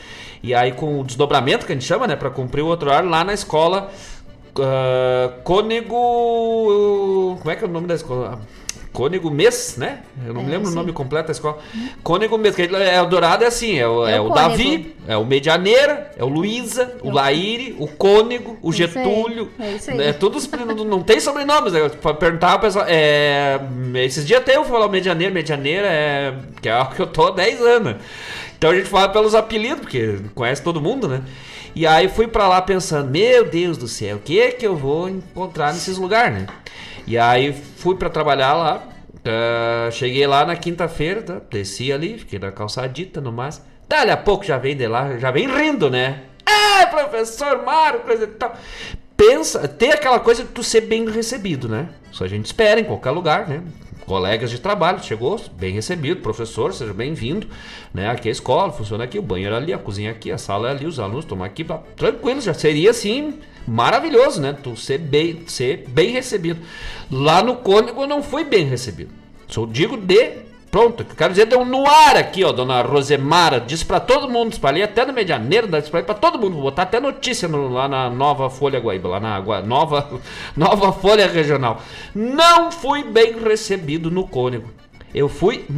E 0.42 0.54
aí, 0.56 0.72
com 0.72 1.00
o 1.00 1.04
desdobramento 1.04 1.66
que 1.66 1.72
a 1.72 1.76
gente 1.76 1.86
chama, 1.86 2.08
né? 2.08 2.16
Pra 2.16 2.30
cumprir 2.30 2.62
o 2.64 2.68
outro 2.68 2.90
horário, 2.90 3.10
lá 3.10 3.24
na 3.24 3.34
escola. 3.34 3.92
ah, 4.60 5.34
Cônego. 5.44 7.38
Como 7.40 7.52
é 7.52 7.56
que 7.56 7.64
é 7.64 7.68
o 7.68 7.72
nome 7.72 7.88
da 7.88 7.96
escola? 7.96 8.40
Cônego 8.98 9.30
Mês, 9.30 9.76
né? 9.78 10.00
Eu 10.26 10.34
não 10.34 10.42
me 10.42 10.48
É, 10.48 10.52
lembro 10.54 10.66
sim. 10.66 10.74
o 10.74 10.76
nome 10.76 10.92
completo 10.92 11.28
da 11.28 11.32
escola. 11.32 11.60
Cônego 12.02 12.36
Mês, 12.36 12.56
que 12.56 12.64
é 12.64 13.00
o 13.00 13.06
Dourado 13.06 13.44
é 13.44 13.48
assim: 13.48 13.78
é 13.78 13.88
o, 13.88 14.08
É 14.08 14.16
é 14.16 14.20
o. 14.20 14.30
Davi, 14.30 14.96
é 15.08 15.16
o 15.16 15.24
Medianeira, 15.24 16.12
é 16.18 16.24
o 16.24 16.28
Luísa, 16.28 16.96
o 17.04 17.12
Laíre, 17.12 17.76
o 17.78 17.88
Cônego, 17.88 18.58
o 18.60 18.72
Isso 18.72 18.82
aí, 18.82 18.88
Getúlio. 18.88 19.52
é 19.60 19.72
isso 19.74 19.92
aí. 19.92 20.02
É 20.02 20.14
todos 20.14 20.50
não, 20.88 21.04
tem 21.04 21.20
sobrenomes. 21.20 21.74
Né? 21.74 21.88
Pra 21.90 22.16
perguntar 22.16 22.54
ao 22.54 22.60
pessoal. 22.60 22.86
É, 22.88 23.60
esses 24.04 24.26
dias 24.26 24.42
até 24.42 24.56
eu 24.56 24.66
falar 24.66 24.88
Medianeira, 24.90 25.32
Medianeira, 25.32 25.88
é, 25.88 26.34
que 26.60 26.68
é 26.68 26.72
algo 26.72 26.96
que 26.96 27.02
eu 27.04 27.06
tô 27.08 27.28
há 27.28 27.32
10 27.32 27.62
anos. 27.62 27.96
Então 28.58 28.72
a 28.72 28.76
gente 28.76 28.90
fala 28.90 29.10
pelos 29.10 29.36
apelidos, 29.36 29.82
porque 29.82 30.18
conhece 30.34 30.64
todo 30.64 30.82
mundo, 30.82 31.08
né? 31.08 31.22
E 31.78 31.86
aí 31.86 32.10
fui 32.10 32.26
pra 32.26 32.48
lá 32.48 32.60
pensando, 32.60 33.12
meu 33.12 33.48
Deus 33.48 33.78
do 33.78 33.88
céu, 33.88 34.16
o 34.16 34.20
que 34.20 34.40
é 34.40 34.50
que 34.50 34.66
eu 34.66 34.76
vou 34.76 35.08
encontrar 35.08 35.72
nesses 35.72 35.96
lugares, 36.00 36.40
né? 36.40 36.48
E 37.06 37.20
aí 37.20 37.54
fui 37.54 37.96
pra 37.96 38.10
trabalhar 38.10 38.56
lá. 38.56 38.84
ah, 39.24 39.88
cheguei 39.92 40.26
lá 40.26 40.44
na 40.44 40.56
quinta-feira, 40.56 41.22
tá? 41.22 41.40
desci 41.52 41.94
ali, 41.94 42.18
fiquei 42.18 42.40
na 42.40 42.52
calçadita 42.52 43.22
no 43.22 43.32
máximo. 43.32 43.68
Dali 43.88 44.10
a 44.10 44.18
pouco 44.18 44.44
já 44.44 44.58
vem 44.58 44.76
de 44.76 44.88
lá, 44.88 45.20
já 45.20 45.30
vem 45.30 45.48
rindo, 45.48 45.88
né? 45.88 46.24
Ah, 46.44 46.88
professor 46.88 47.64
Mário, 47.64 48.00
coisa 48.00 48.24
e 48.24 48.28
tal. 48.28 48.58
Pensa, 49.16 49.68
tem 49.68 49.92
aquela 49.92 50.20
coisa 50.20 50.44
de 50.44 50.50
tu 50.50 50.64
ser 50.64 50.82
bem 50.82 51.08
recebido, 51.08 51.70
né? 51.70 51.90
Isso 52.12 52.24
a 52.24 52.28
gente 52.28 52.48
espera 52.48 52.80
em 52.80 52.86
qualquer 52.86 53.12
lugar, 53.12 53.48
né? 53.48 53.62
Colegas 54.08 54.50
de 54.50 54.58
trabalho, 54.58 55.04
chegou, 55.04 55.38
bem 55.60 55.74
recebido, 55.74 56.22
professor, 56.22 56.74
seja 56.74 56.94
bem-vindo, 56.94 57.46
né? 57.94 58.10
Aqui 58.10 58.30
é 58.30 58.32
a 58.32 58.32
escola, 58.32 58.72
funciona 58.72 59.04
aqui, 59.04 59.20
o 59.20 59.22
banheiro 59.22 59.54
ali, 59.54 59.74
a 59.74 59.78
cozinha 59.78 60.12
aqui, 60.12 60.32
a 60.32 60.38
sala 60.38 60.70
é 60.70 60.72
ali, 60.72 60.86
os 60.86 60.98
alunos 60.98 61.26
estão 61.26 61.44
aqui, 61.44 61.66
tá 61.66 61.78
tranquilo, 61.98 62.40
já 62.40 62.54
seria 62.54 62.92
assim, 62.92 63.34
maravilhoso, 63.68 64.40
né? 64.42 64.58
Tu 64.64 64.78
ser 64.78 64.98
bem, 64.98 65.44
ser 65.46 65.84
bem 65.90 66.12
recebido. 66.12 66.62
Lá 67.12 67.44
no 67.44 67.58
Cônigo 67.58 68.08
não 68.08 68.24
fui 68.24 68.46
bem 68.46 68.66
recebido. 68.66 69.12
Só 69.50 69.66
digo 69.66 69.98
de 69.98 70.47
Pronto, 70.78 71.04
que 71.04 71.14
eu 71.14 71.16
quero 71.16 71.34
dizer, 71.34 71.48
deu 71.48 71.66
no 71.66 71.88
ar 71.90 72.16
aqui, 72.18 72.44
ó, 72.44 72.52
dona 72.52 72.84
Rosemara. 72.84 73.60
Disse 73.60 73.84
pra 73.84 74.00
todo 74.00 74.30
mundo, 74.30 74.52
espalhei 74.52 74.84
até 74.84 75.04
no 75.08 75.12
Medianeiro, 75.12 75.68
disse 75.68 75.90
pra 75.90 76.04
todo 76.04 76.38
mundo, 76.38 76.54
vou 76.54 76.62
botar 76.62 76.84
até 76.84 77.00
notícia 77.00 77.48
no- 77.48 77.68
lá 77.74 77.88
na 77.88 78.12
Nova 78.12 78.48
Folha 78.48 78.80
Guaíba, 78.80 79.10
lá 79.10 79.20
na 79.20 79.40
Gua- 79.40 79.64
Nova, 79.64 80.08
Nova 80.56 80.92
Folha 80.94 81.26
Regional. 81.26 81.82
Não 82.14 82.72
fui 82.72 83.04
bem 83.04 83.40
recebido 83.40 84.12
no 84.12 84.28
Cônigo. 84.28 84.70
Eu 85.16 85.28
fui 85.28 85.66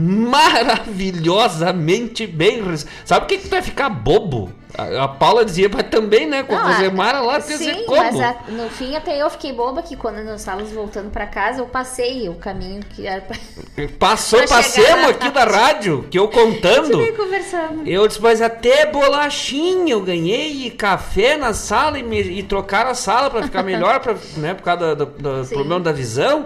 maravilhosamente 1.00 2.28
bem 2.28 2.62
recebido. 2.62 2.94
Sabe 3.06 3.24
o 3.24 3.28
que, 3.30 3.38
que 3.38 3.44
tu 3.46 3.52
vai 3.52 3.62
ficar 3.62 3.88
bobo? 3.90 4.52
A, 4.78 5.04
a 5.06 5.08
Paula 5.08 5.44
dizia, 5.44 5.68
mas 5.68 5.90
também, 5.90 6.28
né, 6.28 6.44
com 6.44 6.54
a 6.56 6.60
Não, 6.60 6.68
a- 6.68 6.74
Rosemara 6.74 7.20
lá, 7.22 7.40
dizer, 7.40 7.58
Sim, 7.58 7.84
como? 7.86 7.98
mas 7.98 8.20
a- 8.20 8.36
no 8.50 8.70
fim 8.70 8.96
até 8.96 9.20
eu 9.20 9.28
fiquei 9.30 9.52
boba 9.52 9.82
que 9.82 9.96
quando 9.96 10.24
nós 10.24 10.42
estávamos 10.42 10.72
voltando 10.72 11.10
pra 11.10 11.26
casa, 11.26 11.60
eu 11.62 11.66
passei 11.66 12.30
o 12.30 12.36
caminho 12.36 12.82
que 12.92 13.08
era 13.08 13.22
pra... 13.22 13.36
Passou, 13.98 14.40
passemos 14.48 15.02
na 15.02 15.10
aqui 15.10 15.32
da 15.32 15.44
rádio, 15.44 16.06
que 16.12 16.20
eu 16.20 16.28
contando. 16.28 17.00
Fiquei 17.00 17.14
conversando. 17.14 17.88
Eu 17.88 18.08
disse, 18.08 18.22
mas 18.22 18.42
até 18.44 18.86
bolachinha 18.86 19.94
eu 19.94 20.02
ganhei 20.02 20.68
e 20.68 20.72
café 20.72 21.36
na 21.36 21.52
sala 21.54 21.98
e, 21.98 22.04
me, 22.04 22.22
e 22.22 22.44
trocaram 22.44 22.92
a 22.92 22.96
sala 22.96 23.30
pra 23.30 23.42
ficar 23.44 23.64
melhor, 23.64 24.00
pra, 24.00 24.16
né, 24.38 24.54
por 24.54 24.62
causa 24.64 24.96
do, 24.96 25.06
do 25.08 25.46
Sim. 25.46 25.56
problema 25.56 25.82
da 25.82 25.92
visão. 25.92 26.46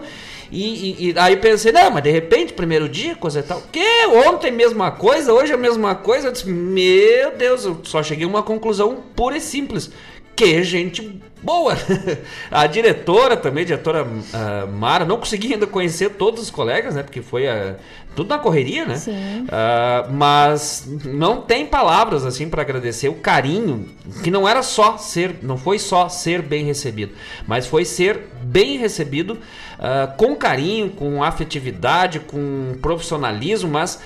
E, 0.53 0.91
e- 1.09 1.09
e 1.09 1.13
aí 1.17 1.35
pensei, 1.37 1.71
não, 1.71 1.89
mas 1.89 2.03
de 2.03 2.11
repente, 2.11 2.53
primeiro 2.53 2.87
dia, 2.87 3.15
coisa 3.15 3.39
e 3.39 3.43
tal. 3.43 3.61
Que 3.71 4.05
ontem 4.27 4.51
mesma 4.51 4.91
coisa, 4.91 5.33
hoje 5.33 5.51
a 5.51 5.57
mesma 5.57 5.95
coisa. 5.95 6.27
Eu 6.27 6.31
disse, 6.31 6.47
meu 6.47 7.35
Deus, 7.35 7.65
eu 7.65 7.79
só 7.83 8.03
cheguei 8.03 8.25
a 8.25 8.29
uma 8.29 8.43
conclusão 8.43 9.03
pura 9.15 9.35
e 9.35 9.41
simples. 9.41 9.89
Que 10.35 10.63
gente 10.63 11.21
boa! 11.43 11.75
a 12.49 12.65
diretora 12.67 13.35
também, 13.35 13.63
a 13.63 13.67
diretora 13.67 14.07
ah, 14.33 14.65
Mara, 14.67 15.05
não 15.05 15.17
consegui 15.17 15.53
ainda 15.53 15.67
conhecer 15.67 16.11
todos 16.11 16.41
os 16.41 16.49
colegas, 16.49 16.95
né? 16.95 17.03
Porque 17.03 17.21
foi 17.21 17.47
ah, 17.47 17.75
tudo 18.15 18.29
na 18.29 18.39
correria, 18.39 18.85
né? 18.85 18.95
Sim. 18.95 19.45
Ah, 19.51 20.07
mas 20.11 20.87
não 21.05 21.41
tem 21.41 21.65
palavras 21.65 22.25
assim 22.25 22.49
para 22.49 22.61
agradecer 22.61 23.09
o 23.09 23.15
carinho 23.15 23.87
que 24.23 24.31
não 24.31 24.47
era 24.47 24.63
só 24.63 24.97
ser, 24.97 25.35
não 25.43 25.57
foi 25.57 25.77
só 25.77 26.09
ser 26.09 26.41
bem 26.41 26.65
recebido, 26.65 27.11
mas 27.45 27.67
foi 27.67 27.85
ser 27.85 28.19
bem 28.41 28.77
recebido 28.77 29.37
ah, 29.83 30.07
com 30.07 30.33
carinho, 30.33 30.89
com 30.91 31.21
afetividade, 31.21 32.21
com 32.21 32.77
profissionalismo, 32.81 33.69
mas 33.69 33.99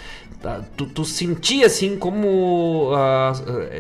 tu, 0.76 0.86
tu 0.86 1.04
sentia 1.04 1.66
assim 1.66 1.98
como 1.98 2.92
ah, 2.94 3.34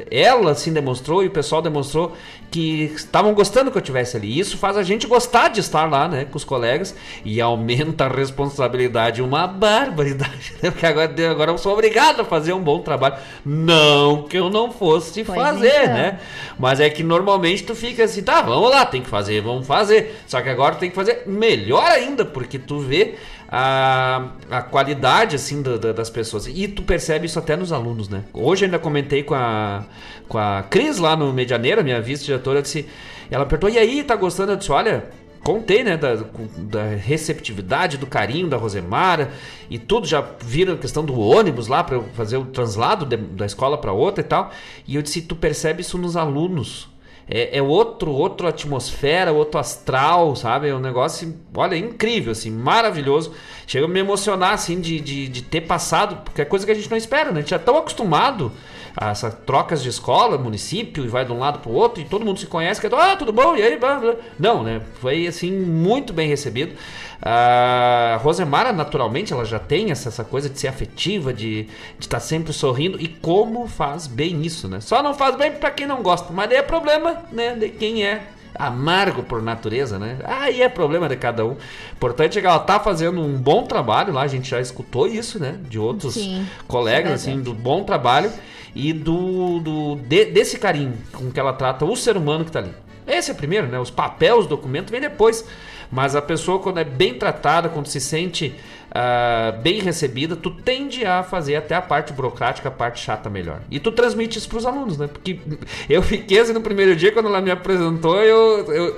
ela 0.10 0.52
assim 0.52 0.74
demonstrou 0.74 1.24
e 1.24 1.28
o 1.28 1.32
pessoal 1.32 1.62
demonstrou 1.62 2.16
que 2.50 2.92
estavam 2.96 3.34
gostando 3.34 3.70
que 3.70 3.78
eu 3.78 3.82
estivesse 3.82 4.18
ali. 4.18 4.40
Isso 4.40 4.58
faz 4.58 4.78
a 4.78 4.84
gente 4.84 5.06
gostar 5.06 5.50
de 5.50 5.60
estar 5.60 5.90
lá, 5.90 6.08
né, 6.08 6.26
com 6.26 6.38
os 6.38 6.44
colegas 6.44 6.96
e 7.24 7.42
aumenta 7.42 8.06
a 8.06 8.08
responsabilidade, 8.08 9.22
uma 9.22 9.46
barbaridade, 9.48 10.54
né? 10.64 10.72
Porque 10.72 10.86
agora, 10.86 11.14
agora 11.30 11.52
eu 11.52 11.58
sou 11.58 11.74
obrigado 11.74 12.22
a 12.22 12.26
fazer 12.26 12.54
um 12.54 12.62
bom 12.62 12.80
trabalho. 12.80 13.16
Não 13.46 14.24
que 14.24 14.38
eu 14.38 14.50
não 14.50 14.72
fosse 14.72 15.24
Pois 15.24 15.40
fazer, 15.40 15.84
então. 15.84 15.94
né? 15.94 16.20
Mas 16.58 16.80
é 16.80 16.90
que 16.90 17.04
normalmente 17.04 17.64
tu 17.64 17.76
fica 17.76 18.04
assim, 18.04 18.24
tá, 18.24 18.42
vamos 18.42 18.70
lá, 18.70 18.86
tem 18.86 19.02
que 19.02 19.10
fazer, 19.10 19.42
vamos 19.42 19.68
fazer. 19.68 20.22
Só 20.26 20.42
que 20.42 20.50
agora 20.50 20.76
tem 20.76 20.90
que 20.90 20.96
fazer 20.96 21.24
melhor 21.26 21.86
ainda, 21.86 22.26
porque 22.26 22.58
tu 22.58 22.80
vê 22.80 23.16
a, 23.50 24.28
a 24.50 24.62
qualidade 24.62 25.36
assim 25.36 25.62
da- 25.62 25.78
da- 25.78 25.92
das 25.94 26.10
pessoas. 26.10 26.48
E 26.48 26.68
tu 26.68 26.82
percebe 26.84 27.26
isso 27.26 27.40
até 27.40 27.56
nos 27.56 27.72
alunos, 27.72 28.10
né? 28.10 28.24
Hoje 28.34 28.66
ainda 28.66 28.78
comentei 28.80 29.24
com 29.24 29.36
a, 29.36 29.84
com 30.28 30.38
a 30.38 30.64
Cris 30.70 30.98
lá 30.98 31.16
no 31.16 31.32
Medianeira, 31.34 31.82
minha 31.84 32.02
vice-diretora, 32.02 32.62
disse, 32.62 32.86
ela 33.32 33.46
perguntou, 33.46 33.70
e 33.70 33.78
aí, 33.78 34.04
tá 34.04 34.16
gostando? 34.16 34.52
Eu 34.52 34.56
disse, 34.58 34.72
olha, 34.72 35.06
contei, 35.44 35.84
né, 35.84 35.96
da, 35.96 36.16
da 36.58 36.84
receptividade, 36.96 37.98
do 37.98 38.06
carinho 38.06 38.48
da 38.50 38.58
Rosemara 38.58 39.32
e 39.70 39.78
tudo, 39.80 40.06
já 40.06 40.24
viram 40.44 40.74
a 40.74 40.78
questão 40.78 41.06
do 41.06 41.18
ônibus 41.18 41.68
lá 41.68 41.84
para 41.84 42.02
fazer 42.16 42.38
o 42.38 42.46
translado 42.46 43.06
de- 43.06 43.16
da 43.18 43.46
escola 43.46 43.78
para 43.78 43.92
outra 43.94 44.22
e 44.22 44.28
tal. 44.28 44.52
E 44.86 44.96
eu 44.96 45.02
disse, 45.02 45.22
tu 45.22 45.36
percebe 45.36 45.82
isso 45.82 45.98
nos 45.98 46.18
alunos. 46.18 46.90
É, 47.30 47.58
é 47.58 47.62
outro, 47.62 48.12
outra 48.12 48.50
atmosfera, 48.50 49.34
outro 49.34 49.60
astral, 49.60 50.36
sabe? 50.36 50.70
É 50.70 50.76
um 50.76 50.80
negócio, 50.80 51.36
olha, 51.54 51.76
incrível, 51.76 52.32
assim, 52.32 52.50
maravilhoso. 52.50 53.34
Chega 53.66 53.86
a 53.86 53.90
me 53.90 54.00
emocionar, 54.00 54.54
assim, 54.54 54.80
de, 54.80 55.00
de, 55.00 55.28
de 55.28 55.42
ter 55.42 55.62
passado, 55.62 56.24
porque 56.24 56.42
é 56.42 56.46
coisa 56.46 56.66
que 56.66 56.72
a 56.72 56.76
gente 56.76 56.90
não 56.90 56.98
espera, 56.98 57.32
né? 57.32 57.40
A 57.40 57.42
gente 57.42 57.54
é 57.54 57.58
tão 57.58 57.78
acostumado 57.78 58.52
essas 59.00 59.34
trocas 59.46 59.84
de 59.84 59.90
escola, 59.90 60.38
município, 60.38 61.06
e 61.06 61.08
vai 61.08 61.24
de 61.24 61.32
um 61.32 61.38
lado 61.38 61.60
pro 61.60 61.72
outro, 61.72 62.02
e 62.02 62.06
todo 62.06 62.26
mundo 62.26 62.40
se 62.40 62.48
conhece, 62.48 62.82
que 62.82 62.88
é, 62.88 62.90
ah, 62.94 63.16
tudo 63.16 63.32
bom, 63.32 63.56
e 63.56 63.62
aí, 63.62 63.78
blá, 63.78 64.00
blá. 64.00 64.16
Não, 64.40 64.64
né? 64.64 64.82
Foi, 65.00 65.28
assim, 65.28 65.52
muito 65.52 66.12
bem 66.12 66.28
recebido. 66.28 66.76
A 67.22 68.20
Rosemara, 68.22 68.74
naturalmente, 68.74 69.34
ela 69.34 69.46
já 69.46 69.60
tem 69.60 69.92
essa, 69.92 70.10
essa 70.10 70.24
coisa 70.24 70.50
de 70.50 70.60
ser 70.60 70.68
afetiva, 70.68 71.34
de 71.34 71.68
estar 72.00 72.20
sempre 72.20 72.54
sorrindo, 72.54 73.00
e 73.00 73.08
como 73.08 73.68
faz 73.68 74.08
bem 74.08 74.42
isso, 74.42 74.68
né? 74.68 74.80
Só 74.80 75.04
não 75.04 75.14
faz 75.14 75.36
bem 75.36 75.52
pra 75.52 75.70
quem 75.70 75.86
não 75.86 76.02
gosta, 76.02 76.34
mas 76.34 76.50
daí 76.50 76.58
é 76.58 76.64
problema, 76.64 77.24
né, 77.32 77.56
de 77.56 77.70
quem 77.70 78.04
é 78.04 78.24
amargo 78.56 79.24
por 79.24 79.42
natureza, 79.42 79.98
né? 80.00 80.18
Aí 80.24 80.62
é 80.62 80.70
problema 80.70 81.08
de 81.08 81.16
cada 81.16 81.46
um. 81.46 81.56
Importante 81.94 82.38
é 82.38 82.42
que 82.42 82.48
ela 82.48 82.60
tá 82.60 82.80
fazendo 82.80 83.22
um 83.22 83.34
bom 83.38 83.64
trabalho 83.64 84.14
lá, 84.14 84.22
a 84.24 84.28
gente 84.28 84.50
já 84.50 84.60
escutou 84.60 85.08
isso, 85.08 85.40
né? 85.40 85.58
De 85.70 85.78
outros 85.80 86.16
Sim, 86.16 86.46
colegas, 86.68 87.12
é 87.12 87.14
assim, 87.32 87.42
do 87.42 87.54
bom 87.54 87.84
trabalho 87.84 88.32
e 88.76 88.94
do, 88.94 89.60
do 89.60 89.96
de- 89.96 90.26
desse 90.26 90.58
carinho 90.60 90.94
com 91.14 91.32
que 91.32 91.40
ela 91.40 91.54
trata 91.54 91.86
o 91.86 91.96
ser 91.96 92.18
humano 92.18 92.46
que 92.46 92.52
tá 92.52 92.60
ali. 92.60 92.72
Esse 93.08 93.32
é 93.32 93.34
o 93.34 93.38
primeiro, 93.38 93.68
né? 93.68 93.80
Os 93.80 93.90
papéis, 93.90 94.36
os 94.40 94.48
documentos 94.48 94.92
vem 94.92 95.00
depois. 95.02 95.46
Mas 95.90 96.18
a 96.18 96.22
pessoa, 96.22 96.60
quando 96.60 96.80
é 96.80 96.84
bem 96.84 97.14
tratada, 97.14 97.70
quando 97.70 97.88
se 97.88 98.02
sente 98.02 98.54
ah, 99.00 99.52
bem 99.52 99.80
recebida, 99.80 100.36
tu 100.36 100.50
tende 100.50 101.06
a 101.06 101.22
fazer 101.22 101.56
até 101.56 101.76
a 101.76 101.82
parte 101.84 102.12
burocrática, 102.12 102.68
a 102.68 102.72
parte 102.72 103.00
chata 103.00 103.30
melhor. 103.30 103.62
E 103.70 103.80
tu 103.80 103.92
transmite 103.92 104.40
isso 104.40 104.50
pros 104.50 104.66
alunos, 104.66 104.98
né? 104.98 105.06
Porque 105.06 105.40
eu 105.88 106.02
fiquei 106.02 106.40
assim 106.40 106.52
no 106.52 106.62
primeiro 106.62 106.96
dia, 106.96 107.12
quando 107.12 107.28
ela 107.28 107.40
me 107.40 107.52
apresentou, 107.52 108.20
eu, 108.24 108.74
eu, 108.74 108.98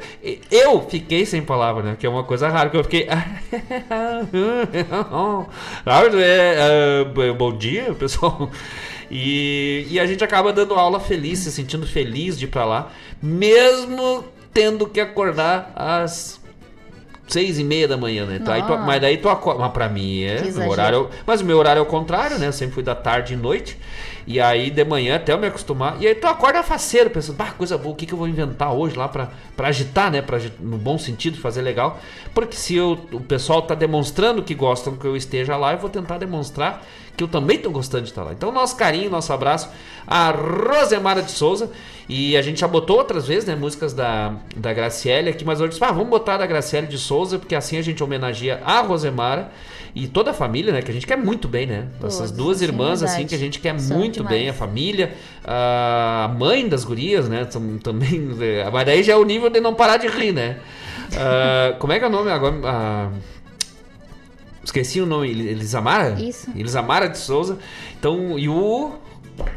eu 0.49 0.81
fiquei 0.89 1.25
sem 1.25 1.41
palavra, 1.41 1.83
né? 1.83 1.97
Que 1.99 2.05
é 2.05 2.09
uma 2.09 2.23
coisa 2.23 2.47
rara, 2.47 2.69
que 2.69 2.77
eu 2.77 2.83
fiquei. 2.83 3.09
É, 6.21 7.33
bom 7.33 7.57
dia, 7.57 7.93
pessoal. 7.93 8.49
E, 9.11 9.85
e 9.89 9.99
a 9.99 10.05
gente 10.05 10.23
acaba 10.23 10.53
dando 10.53 10.75
aula 10.75 10.99
feliz, 11.01 11.39
se 11.39 11.51
sentindo 11.51 11.85
feliz 11.85 12.39
de 12.39 12.45
ir 12.45 12.47
pra 12.47 12.63
lá, 12.63 12.91
mesmo 13.21 14.23
tendo 14.53 14.87
que 14.87 15.01
acordar 15.01 15.73
às 15.75 16.39
seis 17.29 17.57
e 17.59 17.63
meia 17.63 17.87
da 17.87 17.95
manhã, 17.97 18.25
né? 18.25 18.39
Tá, 18.39 18.59
tu- 18.61 18.77
mas 18.79 18.99
daí 19.01 19.17
tu 19.17 19.29
acorda. 19.29 19.61
Mas 19.61 19.71
pra 19.71 19.87
mim 19.87 20.23
é. 20.23 20.45
Exagero. 20.45 20.71
horário, 20.71 21.09
mas 21.25 21.41
o 21.41 21.45
meu 21.45 21.57
horário 21.57 21.79
é 21.79 21.83
o 21.83 21.85
contrário, 21.85 22.37
né? 22.37 22.47
Eu 22.47 22.53
sempre 22.53 22.73
fui 22.73 22.83
da 22.83 22.95
tarde 22.95 23.33
e 23.33 23.37
noite. 23.37 23.77
E 24.29 24.39
aí 24.39 24.69
de 24.69 24.85
manhã 24.85 25.15
até 25.15 25.33
eu 25.33 25.39
me 25.39 25.47
acostumar. 25.47 25.97
E 25.99 26.05
aí 26.05 26.13
tu 26.13 26.27
acorda 26.27 26.61
faceiro, 26.61 27.09
pensando, 27.09 27.35
bah, 27.35 27.51
coisa 27.57 27.79
boa, 27.79 27.93
o 27.93 27.95
que, 27.95 28.05
que 28.05 28.13
eu 28.13 28.17
vou 28.17 28.27
inventar 28.27 28.71
hoje 28.71 28.95
lá 28.95 29.07
pra, 29.07 29.31
pra 29.57 29.69
agitar, 29.69 30.11
né? 30.11 30.21
Pra, 30.21 30.39
no 30.59 30.77
bom 30.77 30.99
sentido, 30.99 31.39
fazer 31.39 31.63
legal. 31.63 31.99
Porque 32.31 32.55
se 32.55 32.75
eu, 32.75 32.91
o 33.11 33.21
pessoal 33.21 33.63
tá 33.63 33.73
demonstrando 33.73 34.43
que 34.43 34.53
gostam 34.53 34.95
que 34.95 35.07
eu 35.07 35.17
esteja 35.17 35.57
lá, 35.57 35.71
eu 35.71 35.79
vou 35.79 35.89
tentar 35.89 36.19
demonstrar 36.19 36.85
que 37.17 37.23
eu 37.23 37.27
também 37.27 37.57
tô 37.57 37.71
gostando 37.71 38.03
de 38.03 38.11
estar 38.11 38.23
lá. 38.23 38.31
Então, 38.31 38.51
nosso 38.51 38.75
carinho, 38.77 39.09
nosso 39.09 39.33
abraço 39.33 39.67
a 40.05 40.29
Rosemara 40.29 41.23
de 41.23 41.31
Souza. 41.31 41.71
E 42.07 42.37
a 42.37 42.41
gente 42.43 42.59
já 42.59 42.67
botou 42.67 42.97
outras 42.97 43.25
vezes, 43.25 43.45
né? 43.45 43.55
Músicas 43.55 43.93
da, 43.93 44.35
da 44.55 44.71
Graciele 44.71 45.31
aqui, 45.31 45.43
mas 45.43 45.59
hoje 45.59 45.71
disse, 45.71 45.83
ah, 45.83 45.91
vamos 45.91 46.09
botar 46.09 46.37
da 46.37 46.45
Graciele 46.45 46.85
de 46.85 46.99
Souza, 46.99 47.39
porque 47.39 47.55
assim 47.55 47.77
a 47.77 47.81
gente 47.81 48.03
homenageia 48.03 48.61
a 48.63 48.81
Rosemara 48.81 49.51
e 49.95 50.07
toda 50.07 50.31
a 50.31 50.33
família, 50.33 50.71
né? 50.73 50.81
Que 50.81 50.91
a 50.91 50.93
gente 50.93 51.07
quer 51.07 51.17
muito 51.17 51.47
bem, 51.47 51.65
né? 51.65 51.87
Essas 52.03 52.31
duas 52.31 52.57
sim, 52.59 52.65
irmãs, 52.65 53.01
assim, 53.03 53.25
que 53.25 53.33
a 53.35 53.37
gente 53.37 53.59
quer 53.59 53.79
São 53.79 53.97
muito 53.97 54.15
demais. 54.17 54.35
bem, 54.37 54.49
a 54.49 54.53
família, 54.53 55.13
a 55.43 56.33
mãe 56.37 56.67
das 56.67 56.83
gurias, 56.83 57.27
né? 57.27 57.45
tam- 57.45 57.77
Também. 57.77 58.29
Mas 58.71 58.85
daí 58.85 59.03
já 59.03 59.13
é 59.13 59.15
o 59.15 59.23
nível 59.25 59.49
de 59.49 59.59
não 59.59 59.73
parar 59.73 59.97
de 59.97 60.07
rir, 60.07 60.31
né? 60.31 60.57
Ah, 61.17 61.75
como 61.79 61.91
é 61.93 61.99
que 61.99 62.05
é 62.05 62.07
o 62.07 62.11
nome 62.11 62.29
agora? 62.31 62.55
Ah, 62.63 63.09
Esqueci 64.63 65.01
o 65.01 65.05
nome, 65.05 65.31
El- 65.31 65.47
Elisamara? 65.51 66.15
Isso. 66.21 66.51
Elisamara 66.55 67.07
de 67.09 67.17
Souza. 67.17 67.57
Então, 67.97 68.37
e 68.37 68.47
o 68.47 68.93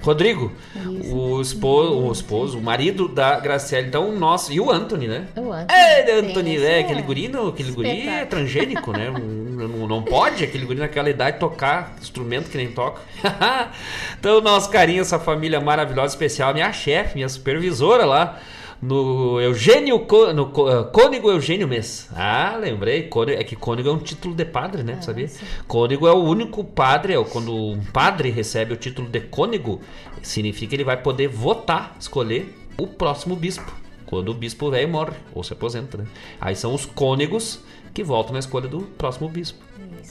Rodrigo, 0.03 0.53
Isso. 1.01 1.15
o 1.17 1.41
esposo, 1.41 1.95
o 1.99 2.13
esposo, 2.13 2.59
o 2.59 2.63
marido 2.63 3.09
da 3.09 3.39
Graciela. 3.41 3.87
Então, 3.87 4.09
o 4.09 4.19
nosso. 4.19 4.53
E 4.53 4.61
o 4.61 4.71
Anthony, 4.71 5.09
né? 5.09 5.27
O 5.37 5.53
Anthony. 5.53 5.67
É, 5.81 6.03
Tem 6.03 6.15
Anthony, 6.31 6.55
esse, 6.57 6.65
é, 6.67 6.79
é. 6.79 6.81
aquele 6.81 7.03
guri, 7.03 7.29
não, 7.29 7.49
aquele 7.49 7.71
guri 7.73 8.09
é 8.09 8.25
transgênico, 8.25 8.93
né? 8.93 9.11
Não, 9.63 9.69
não- 9.69 9.87
não 9.87 10.03
pode 10.03 10.43
aquele 10.43 10.65
guri 10.65 10.81
naquela 10.81 11.09
idade 11.09 11.39
tocar 11.39 11.95
instrumento 12.01 12.51
que 12.51 12.57
nem 12.57 12.73
toca. 12.73 13.01
então, 14.19 14.41
nosso 14.41 14.69
carinho, 14.71 15.03
essa 15.03 15.19
família 15.21 15.61
maravilhosa, 15.61 16.15
especial, 16.15 16.53
minha 16.53 16.73
chefe, 16.73 17.15
minha 17.15 17.29
supervisora 17.29 18.05
lá. 18.05 18.39
No 18.83 19.41
Eugênio, 19.41 20.05
no 20.35 20.69
eh, 20.69 20.85
Cônigo 20.93 21.31
Eugênio 21.31 21.69
Mês. 21.69 22.09
Ah, 22.13 22.57
lembrei. 22.61 23.09
É 23.29 23.45
que 23.45 23.55
Cônigo 23.55 23.89
é 23.89 23.93
um 23.93 23.99
título 23.99 24.35
de 24.35 24.45
padre, 24.45 24.83
né? 24.83 25.01
Sabia? 25.01 25.31
Cônigo 25.69 26.09
é 26.09 26.13
o 26.13 26.19
único 26.19 26.65
padre, 26.65 27.15
é 27.15 27.25
quando 27.25 27.55
um 27.55 27.81
padre 27.93 28.29
recebe 28.31 28.75
o 28.75 28.77
título 28.77 29.09
de 29.09 29.21
cônigo, 29.21 29.81
significa 30.21 30.71
que 30.71 30.75
ele 30.75 30.85
vai 30.85 30.97
poder 30.97 31.29
votar, 31.29 31.95
escolher 32.01 32.53
o 32.77 32.89
próximo 32.89 33.37
bispo. 33.37 33.73
Quando 34.05 34.31
o 34.31 34.35
bispo 34.35 34.69
velho 34.69 34.89
morre, 34.89 35.15
ou 35.33 35.45
se 35.45 35.53
aposenta, 35.53 35.99
né? 35.99 36.05
Aí 36.41 36.57
são 36.57 36.75
os 36.75 36.85
cônegos 36.85 37.61
que 37.95 38.03
voltam 38.03 38.33
na 38.33 38.41
escolha 38.41 38.67
do 38.67 38.81
próximo 38.81 39.29
bispo. 39.29 39.63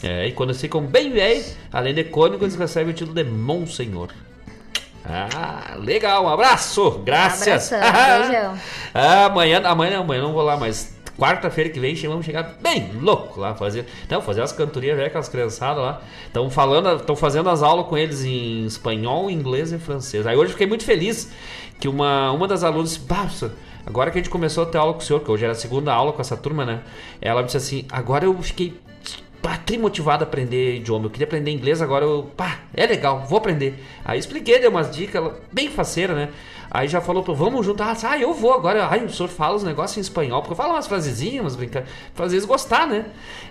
É, 0.02 0.28
e 0.28 0.32
quando 0.32 0.52
eles 0.52 0.62
ficam 0.62 0.82
bem 0.82 1.12
velhos, 1.12 1.58
além 1.74 1.94
de 1.94 2.06
cônigo, 2.06 2.46
eles 2.46 2.56
recebem 2.56 2.94
o 2.94 2.96
título 2.96 3.14
de 3.14 3.30
Monsenhor. 3.30 4.12
Ah, 5.06 5.76
legal, 5.78 6.26
um 6.26 6.30
abraço, 6.30 7.02
graças. 7.04 7.72
Abração, 7.74 8.22
beijão. 8.30 8.58
Ah, 8.94 9.26
amanhã, 9.26 9.62
amanhã 9.64 10.00
amanhã 10.00 10.22
não 10.22 10.34
vou 10.34 10.44
lá, 10.44 10.58
mas 10.58 10.96
quarta-feira 11.18 11.70
que 11.70 11.80
vem 11.80 11.94
vamos 11.96 12.26
chegar 12.26 12.56
bem 12.62 12.92
louco 13.00 13.40
lá 13.40 13.54
fazer, 13.54 13.86
não, 14.10 14.22
fazer 14.22 14.42
as 14.42 14.52
cantorias 14.52 14.98
velho 14.98 15.12
com 15.12 15.18
as 15.18 15.30
criançadas 15.30 15.84
lá. 15.84 16.02
Estão 16.26 16.50
falando, 16.50 16.96
estão 16.96 17.16
fazendo 17.16 17.50
as 17.50 17.62
aulas 17.62 17.86
com 17.88 17.98
eles 17.98 18.24
em 18.24 18.66
espanhol, 18.66 19.30
inglês 19.30 19.72
e 19.72 19.78
francês. 19.78 20.26
Aí 20.26 20.36
hoje 20.36 20.48
eu 20.48 20.52
fiquei 20.54 20.68
muito 20.68 20.84
feliz 20.84 21.32
que 21.80 21.88
uma 21.88 22.32
uma 22.32 22.48
das 22.48 22.64
alunas, 22.64 22.92
disse, 22.92 23.06
"Bah, 23.06 23.22
professor, 23.22 23.52
agora 23.86 24.12
que 24.12 24.18
a 24.18 24.22
gente 24.22 24.32
começou 24.32 24.64
a 24.64 24.66
ter 24.68 24.78
aula 24.78 24.94
com 24.94 25.00
o 25.00 25.04
senhor, 25.04 25.20
que 25.20 25.30
hoje 25.32 25.44
era 25.44 25.52
a 25.54 25.56
segunda 25.56 25.94
aula 25.94 26.14
com 26.14 26.22
essa 26.22 26.38
turma, 26.38 26.66
né? 26.66 26.82
Ela 27.22 27.44
disse 27.44 27.58
assim: 27.58 27.86
"Agora 27.92 28.26
eu 28.26 28.42
fiquei 28.42 28.80
pá, 29.42 29.58
trimotivado 29.58 30.24
a 30.24 30.28
aprender 30.28 30.78
idioma. 30.78 31.06
Eu 31.06 31.10
queria 31.10 31.26
aprender 31.26 31.52
inglês, 31.52 31.82
agora 31.82 32.06
eu, 32.06 32.32
pá, 32.38 32.60
é 32.74 32.86
legal, 32.86 33.26
vou 33.28 33.40
aprender. 33.40 33.76
Aí 34.06 34.20
expliquei, 34.20 34.60
dei 34.60 34.68
umas 34.68 34.96
dicas, 34.96 35.34
bem 35.52 35.70
faceira, 35.70 36.14
né? 36.14 36.30
Aí 36.74 36.88
já 36.88 37.02
falou, 37.02 37.22
pô, 37.22 37.36
vamos 37.36 37.66
junto. 37.66 37.84
Ah, 37.84 38.18
eu 38.18 38.34
vou 38.34 38.54
agora. 38.54 38.88
Ai, 38.90 39.04
o 39.04 39.10
senhor 39.10 39.28
fala 39.28 39.58
os 39.58 39.64
negócios 39.64 39.98
em 39.98 40.00
espanhol, 40.00 40.42
porque 40.42 40.54
eu 40.54 40.58
falo 40.58 40.72
umas 40.72 40.88
frasezinhas, 40.88 41.42
umas 41.42 41.56
brincadeiras, 41.58 41.94
pra 42.16 42.26
às 42.26 42.32
vezes 42.32 42.48
gostar, 42.48 42.88
né? 42.88 43.08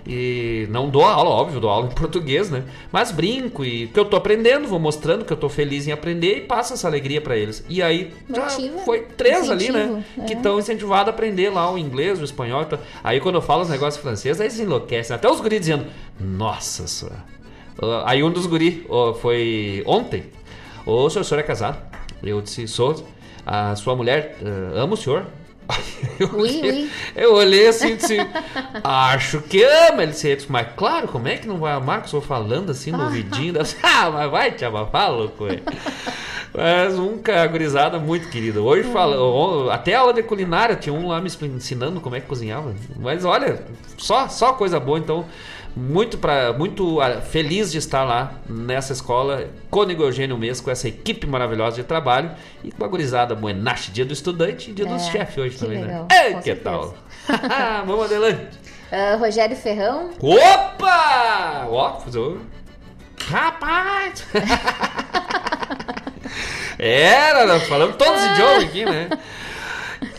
E 0.07 0.65
não 0.71 0.89
dou 0.89 1.05
aula, 1.05 1.29
óbvio, 1.29 1.59
dou 1.59 1.69
aula 1.69 1.85
em 1.85 1.93
português, 1.95 2.49
né? 2.49 2.63
Mas 2.91 3.11
brinco 3.11 3.63
e 3.63 3.85
que 3.89 3.99
eu 3.99 4.05
tô 4.05 4.17
aprendendo, 4.17 4.67
vou 4.67 4.79
mostrando 4.79 5.23
que 5.23 5.31
eu 5.31 5.37
tô 5.37 5.49
feliz 5.49 5.87
em 5.87 5.91
aprender 5.91 6.37
e 6.37 6.41
passo 6.41 6.73
essa 6.73 6.87
alegria 6.87 7.21
pra 7.21 7.37
eles. 7.37 7.63
E 7.69 7.83
aí, 7.83 8.11
já 8.27 8.41
Motiva, 8.41 8.79
foi 8.79 9.01
três 9.01 9.51
ali, 9.51 9.71
né? 9.71 9.83
incentivo, 9.83 10.25
Que 10.25 10.33
é. 10.33 10.37
estão 10.37 10.57
incentivados 10.57 11.07
a 11.07 11.11
aprender 11.11 11.51
lá 11.51 11.71
o 11.71 11.77
inglês, 11.77 12.19
o 12.19 12.23
espanhol. 12.23 12.63
Então, 12.63 12.79
aí 13.03 13.19
quando 13.21 13.35
eu 13.35 13.41
falo 13.43 13.61
os 13.61 13.69
negócios 13.69 14.01
franceses, 14.01 14.41
aí 14.41 14.47
eles 14.47 14.59
enlouquecem. 14.59 15.15
Até 15.15 15.29
os 15.29 15.39
guris 15.39 15.59
dizendo, 15.59 15.85
nossa 16.19 16.87
senhora. 16.87 17.23
Aí 18.05 18.23
um 18.23 18.31
dos 18.31 18.47
guris 18.47 18.79
foi 19.21 19.83
ontem. 19.85 20.23
Ô, 20.87 21.07
senhor, 21.07 21.21
o 21.21 21.23
senhor 21.23 21.39
é 21.39 21.43
casado? 21.43 21.90
Eu 22.23 22.41
disse, 22.41 22.67
sou. 22.67 23.05
A 23.45 23.75
sua 23.75 23.95
mulher 23.95 24.37
ah, 24.43 24.81
ama 24.83 24.93
o 24.93 24.97
senhor? 24.97 25.25
Eu, 26.19 26.27
Ui, 26.33 26.49
olhei- 26.49 26.71
ui. 26.83 26.89
eu 27.15 27.33
olhei 27.33 27.67
assim 27.67 27.93
e 27.93 27.95
disse, 27.95 28.17
acho 28.83 29.41
que 29.41 29.63
ama. 29.63 30.03
Ele 30.03 30.11
disse, 30.11 30.45
mas 30.49 30.67
claro, 30.75 31.07
como 31.07 31.27
é 31.27 31.37
que 31.37 31.47
não 31.47 31.57
vai 31.57 31.73
amar? 31.73 31.97
Que 31.99 32.03
eu 32.03 32.05
estou 32.05 32.21
falando 32.21 32.71
assim 32.71 32.91
no 32.91 33.01
ouvidinho. 33.05 33.53
Disse, 33.53 33.77
ah, 33.81 34.09
mas 34.11 34.29
vai, 34.29 34.51
te 34.51 34.65
amar, 34.65 34.87
fala, 34.87 35.17
louco. 35.17 35.45
ué." 35.45 35.59
Mas 36.53 36.99
um 36.99 37.17
ca- 37.19 37.47
gurizada 37.47 37.97
muito 37.97 38.29
querida. 38.29 38.61
Hoje 38.61 38.83
fala, 38.91 39.17
o- 39.21 39.69
até 39.71 39.95
aula 39.95 40.13
de 40.13 40.21
culinária 40.21 40.75
tinha 40.75 40.93
um 40.93 41.07
lá 41.07 41.21
me 41.21 41.29
ensinando 41.55 42.01
como 42.01 42.15
é 42.15 42.19
que 42.19 42.27
cozinhava. 42.27 42.73
Mas 42.99 43.23
olha, 43.23 43.63
só, 43.97 44.27
só 44.27 44.53
coisa 44.53 44.79
boa. 44.79 44.99
Então, 44.99 45.25
Muito, 45.75 46.17
pra, 46.17 46.51
muito 46.51 46.99
ah, 46.99 47.21
feliz 47.21 47.71
de 47.71 47.77
estar 47.77 48.03
lá 48.03 48.33
nessa 48.47 48.91
escola, 48.91 49.47
Cônigo 49.69 50.03
Eugênio 50.03 50.37
Mesco, 50.37 50.65
com 50.65 50.71
essa 50.71 50.87
equipe 50.87 51.25
maravilhosa 51.25 51.77
de 51.77 51.83
trabalho 51.83 52.31
e 52.63 52.71
com 52.71 52.83
a 52.83 52.87
gurizada 52.87 53.33
Buenache, 53.33 53.89
dia 53.91 54.03
do 54.03 54.11
estudante 54.11 54.71
e 54.71 54.73
dia 54.73 54.85
É, 54.85 54.89
dos 54.89 55.05
chefes 55.05 55.37
hoje 55.37 55.57
também, 55.57 55.81
legal, 55.81 56.07
né? 56.09 56.25
Ei, 56.25 56.33
com 56.33 56.39
que 56.39 56.43
certeza. 56.45 56.63
tal? 56.63 56.95
Vamos 57.87 58.05
adelante. 58.05 58.59
Ah, 58.91 59.15
Rogério 59.15 59.55
Ferrão, 59.55 60.09
Opa! 60.19 61.67
Ó. 61.69 62.01
Rapaz! 63.29 64.25
Era, 66.77 67.45
nós 67.45 67.63
falamos 67.63 67.95
todos 67.95 68.21
os 68.21 68.29
idiomas 68.31 68.63
aqui, 68.63 68.83
né? 68.85 69.07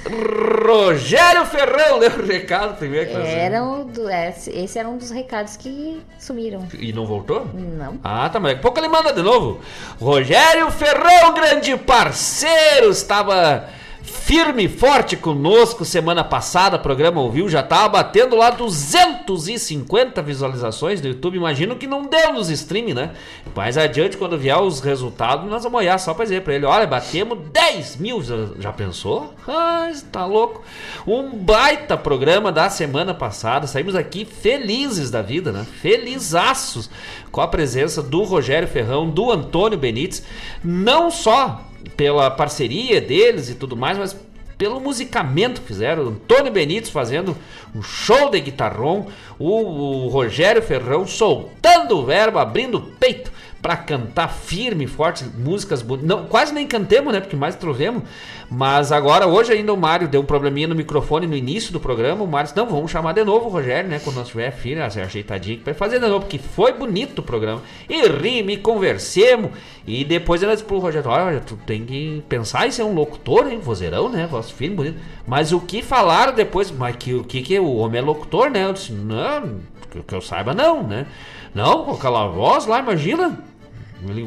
Rogério 0.04 1.46
Ferrão 1.46 1.98
deu 1.98 2.10
o 2.10 2.26
recado 2.26 2.76
primeiro 2.76 3.10
que 3.10 3.16
nós 3.16 3.28
eram 3.28 3.86
do, 3.86 4.08
esse 4.10 4.50
esse 4.50 4.78
era 4.78 4.88
um 4.88 4.96
dos 4.98 5.10
recados 5.10 5.56
que 5.56 6.02
sumiram. 6.18 6.66
E 6.78 6.92
não 6.92 7.06
voltou? 7.06 7.46
Não. 7.54 7.98
Ah, 8.02 8.28
tá, 8.28 8.40
mas 8.40 8.52
daqui 8.52 8.60
a 8.60 8.62
pouco 8.62 8.80
ele 8.80 8.88
manda 8.88 9.12
de 9.12 9.22
novo. 9.22 9.60
Rogério 10.00 10.70
Ferrão, 10.70 11.34
grande 11.34 11.76
parceiro, 11.76 12.90
estava 12.90 13.68
firme 14.02 14.64
e 14.64 14.68
forte 14.68 15.16
conosco 15.16 15.84
semana 15.84 16.24
passada. 16.24 16.78
Programa 16.78 17.20
ouviu, 17.20 17.48
já 17.48 17.60
estava 17.60 17.88
batendo 17.88 18.36
lá 18.36 18.50
250 18.50 20.20
visualizações 20.22 21.00
no 21.00 21.08
YouTube. 21.08 21.36
Imagino 21.36 21.76
que 21.76 21.86
não 21.86 22.06
deu 22.06 22.32
nos 22.32 22.50
stream, 22.50 22.94
né? 22.94 23.12
Mais 23.54 23.78
adiante, 23.78 24.16
quando 24.16 24.38
vier 24.38 24.58
os 24.58 24.80
resultados, 24.80 25.48
nós 25.48 25.62
vamos 25.62 25.78
olhar 25.78 25.98
só 25.98 26.12
pra 26.14 26.24
dizer 26.24 26.42
pra 26.42 26.54
ele: 26.54 26.66
olha, 26.66 26.86
batemos 26.86 27.38
10 27.52 27.96
mil. 27.96 28.22
Já 28.58 28.72
pensou? 28.72 29.34
Ah, 29.46 29.90
tá 30.10 30.26
louco. 30.26 30.62
Um 31.06 31.30
baita 31.30 31.96
programa 31.96 32.50
da 32.50 32.68
semana 32.68 33.14
passada. 33.14 33.66
Saímos 33.66 33.94
aqui 33.94 34.24
felizes 34.24 35.10
da 35.10 35.22
vida, 35.22 35.52
né? 35.52 35.66
Felizaços 35.80 36.90
com 37.30 37.40
a 37.40 37.48
presença 37.48 38.02
do 38.02 38.22
Rogério 38.22 38.68
Ferrão, 38.68 39.08
do 39.08 39.30
Antônio 39.30 39.78
Benites. 39.78 40.22
Não 40.62 41.10
só 41.10 41.71
pela 41.96 42.30
parceria 42.30 43.00
deles 43.00 43.48
e 43.48 43.54
tudo 43.54 43.76
mais, 43.76 43.98
mas 43.98 44.16
pelo 44.56 44.80
musicamento 44.80 45.60
que 45.60 45.66
fizeram. 45.66 46.08
Antônio 46.08 46.52
Benites 46.52 46.90
fazendo 46.90 47.36
um 47.74 47.82
show 47.82 48.30
de 48.30 48.40
guitarrão, 48.40 49.08
o, 49.38 50.04
o 50.04 50.08
Rogério 50.08 50.62
Ferrão 50.62 51.06
soltando 51.06 51.98
o 51.98 52.04
verbo, 52.04 52.38
abrindo 52.38 52.78
o 52.78 52.82
peito 52.82 53.32
para 53.62 53.76
cantar 53.76 54.28
firme, 54.28 54.88
forte, 54.88 55.24
músicas. 55.24 55.84
Não, 56.02 56.26
quase 56.26 56.52
nem 56.52 56.66
cantemos, 56.66 57.12
né? 57.12 57.20
Porque 57.20 57.36
mais 57.36 57.54
trovemos. 57.54 58.02
Mas 58.50 58.90
agora, 58.90 59.28
hoje 59.28 59.52
ainda 59.52 59.72
o 59.72 59.76
Mário 59.76 60.08
deu 60.08 60.20
um 60.20 60.24
probleminha 60.24 60.66
no 60.66 60.74
microfone 60.74 61.28
no 61.28 61.36
início 61.36 61.72
do 61.72 61.78
programa. 61.78 62.24
O 62.24 62.26
Mário 62.26 62.48
disse: 62.48 62.56
Não, 62.56 62.66
vamos 62.66 62.90
chamar 62.90 63.12
de 63.12 63.22
novo 63.22 63.46
o 63.46 63.48
Rogério, 63.48 63.88
né? 63.88 64.00
Quando 64.02 64.16
nós 64.16 64.28
tiver 64.28 64.50
filho, 64.50 64.82
ajeitadinho, 64.82 65.60
vai 65.64 65.72
fazer 65.74 66.00
de 66.00 66.08
novo, 66.08 66.22
porque 66.22 66.38
foi 66.38 66.72
bonito 66.72 67.20
o 67.20 67.22
programa. 67.22 67.62
E 67.88 68.02
rimos, 68.08 68.54
e 68.54 68.56
conversemos. 68.56 69.52
E 69.86 70.04
depois 70.04 70.42
ela 70.42 70.54
disse 70.54 70.66
pro 70.66 70.78
Rogério: 70.80 71.08
Olha, 71.08 71.24
Rogério, 71.24 71.46
tu 71.46 71.56
tem 71.64 71.84
que 71.84 72.20
pensar 72.28 72.66
em 72.66 72.72
ser 72.72 72.82
um 72.82 72.92
locutor, 72.92 73.46
hein? 73.46 73.60
Vozeirão, 73.62 74.08
né? 74.08 74.26
Voz 74.26 74.50
fina, 74.50 74.74
bonito. 74.74 74.98
Mas 75.24 75.52
o 75.52 75.60
que 75.60 75.82
falaram 75.82 76.34
depois? 76.34 76.72
Mas 76.72 76.96
que 76.96 77.14
o 77.14 77.22
que, 77.22 77.40
que 77.40 77.58
o 77.60 77.76
homem 77.76 78.00
é 78.00 78.04
locutor, 78.04 78.50
né? 78.50 78.64
Eu 78.64 78.72
disse: 78.72 78.92
Não, 78.92 79.60
que 79.88 80.14
eu 80.14 80.20
saiba, 80.20 80.52
não, 80.52 80.82
né? 80.82 81.06
Não, 81.54 81.84
com 81.84 81.92
aquela 81.92 82.26
voz 82.26 82.66
lá, 82.66 82.80
imagina. 82.80 83.38